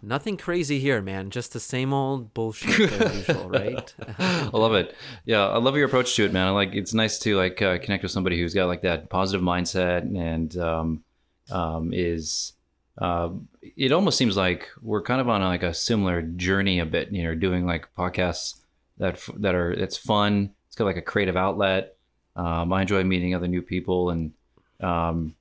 Nothing 0.04 0.38
crazy 0.38 0.78
here, 0.80 1.02
man. 1.02 1.32
Just 1.32 1.54
the 1.54 1.60
same 1.60 1.92
old 1.92 2.32
bullshit 2.36 2.92
as 3.02 3.28
usual, 3.28 3.50
right? 3.50 3.94
I 4.20 4.50
love 4.54 4.76
it. 4.76 4.96
Yeah, 5.26 5.48
I 5.48 5.58
love 5.58 5.76
your 5.76 5.88
approach 5.88 6.16
to 6.18 6.26
it, 6.26 6.32
man. 6.32 6.46
I 6.46 6.52
like 6.52 6.76
it's 6.76 6.94
nice 6.94 7.18
to 7.20 7.36
like 7.36 7.60
uh, 7.64 7.80
connect 7.80 8.04
with 8.04 8.12
somebody 8.12 8.40
who's 8.40 8.54
got 8.54 8.68
like 8.68 8.82
that 8.82 9.10
positive 9.10 9.44
mindset 9.44 10.02
and 10.16 10.56
um, 10.58 11.04
um, 11.50 11.92
is. 11.94 12.54
Uh, 13.00 13.30
it 13.76 13.92
almost 13.92 14.20
seems 14.20 14.38
like 14.38 14.70
we're 14.84 15.02
kind 15.02 15.20
of 15.20 15.30
on 15.30 15.42
like 15.42 15.64
a 15.64 15.74
similar 15.74 16.22
journey 16.22 16.78
a 16.80 16.86
bit. 16.86 17.12
You 17.12 17.24
know, 17.24 17.34
doing 17.34 17.66
like 17.66 17.90
podcasts 17.98 18.62
that 19.00 19.20
that 19.38 19.56
are 19.56 19.72
it's 19.72 19.98
fun. 19.98 20.52
It's 20.68 20.76
got 20.76 20.86
like 20.86 20.98
a 20.98 21.02
creative 21.02 21.36
outlet. 21.36 21.97
Um, 22.38 22.72
I 22.72 22.82
enjoy 22.82 23.04
meeting 23.04 23.34
other 23.34 23.48
new 23.48 23.62
people, 23.62 24.12
and 24.12 24.32
um, 24.80 25.36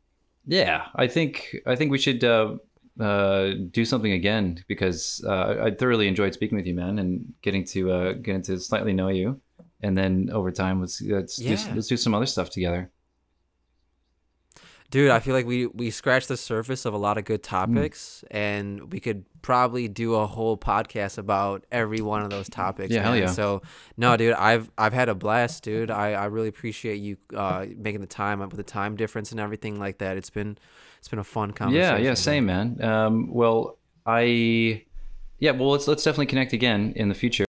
yeah, 0.46 0.86
I 0.94 1.06
think 1.06 1.56
I 1.66 1.76
think 1.76 1.90
we 1.90 1.98
should 1.98 2.24
uh, 2.24 2.56
uh, 2.98 3.50
do 3.70 3.84
something 3.84 4.12
again 4.12 4.64
because 4.66 5.22
uh, 5.26 5.56
I 5.62 5.70
thoroughly 5.72 6.08
enjoyed 6.08 6.32
speaking 6.32 6.56
with 6.56 6.66
you, 6.66 6.74
man, 6.74 6.98
and 6.98 7.34
getting 7.42 7.64
to 7.66 7.92
uh, 7.92 8.12
getting 8.14 8.42
to 8.42 8.58
slightly 8.58 8.94
know 8.94 9.08
you, 9.08 9.40
and 9.82 9.96
then 9.96 10.30
over 10.32 10.50
time, 10.50 10.80
let's 10.80 11.02
let's 11.02 11.36
do, 11.36 11.56
let's 11.74 11.88
do 11.88 11.96
some 11.96 12.14
other 12.14 12.26
stuff 12.26 12.48
together. 12.50 12.90
Dude, 14.90 15.10
I 15.10 15.18
feel 15.18 15.34
like 15.34 15.46
we 15.46 15.66
we 15.66 15.90
scratched 15.90 16.28
the 16.28 16.36
surface 16.36 16.84
of 16.84 16.94
a 16.94 16.98
lot 16.98 17.18
of 17.18 17.24
good 17.24 17.42
topics, 17.42 18.24
and 18.30 18.92
we 18.92 19.00
could 19.00 19.24
probably 19.42 19.88
do 19.88 20.14
a 20.14 20.26
whole 20.26 20.56
podcast 20.56 21.18
about 21.18 21.64
every 21.72 22.00
one 22.00 22.22
of 22.22 22.30
those 22.30 22.48
topics. 22.48 22.94
Yeah, 22.94 23.02
hell 23.02 23.16
yeah. 23.16 23.26
So, 23.26 23.62
no, 23.96 24.16
dude, 24.16 24.34
I've 24.34 24.70
I've 24.78 24.92
had 24.92 25.08
a 25.08 25.14
blast, 25.14 25.64
dude. 25.64 25.90
I, 25.90 26.12
I 26.12 26.26
really 26.26 26.48
appreciate 26.48 26.96
you 26.96 27.16
uh, 27.34 27.66
making 27.76 28.00
the 28.00 28.06
time 28.06 28.40
up 28.40 28.50
with 28.50 28.58
the 28.58 28.70
time 28.70 28.96
difference 28.96 29.32
and 29.32 29.40
everything 29.40 29.78
like 29.78 29.98
that. 29.98 30.16
It's 30.16 30.30
been 30.30 30.56
it's 30.98 31.08
been 31.08 31.18
a 31.18 31.24
fun 31.24 31.52
conversation. 31.52 32.02
Yeah, 32.02 32.08
yeah, 32.08 32.14
same, 32.14 32.46
man. 32.46 32.82
Um, 32.82 33.32
well, 33.32 33.78
I, 34.04 34.84
yeah, 35.38 35.50
well, 35.52 35.70
let's 35.70 35.88
let's 35.88 36.04
definitely 36.04 36.26
connect 36.26 36.52
again 36.52 36.92
in 36.94 37.08
the 37.08 37.14
future. 37.14 37.45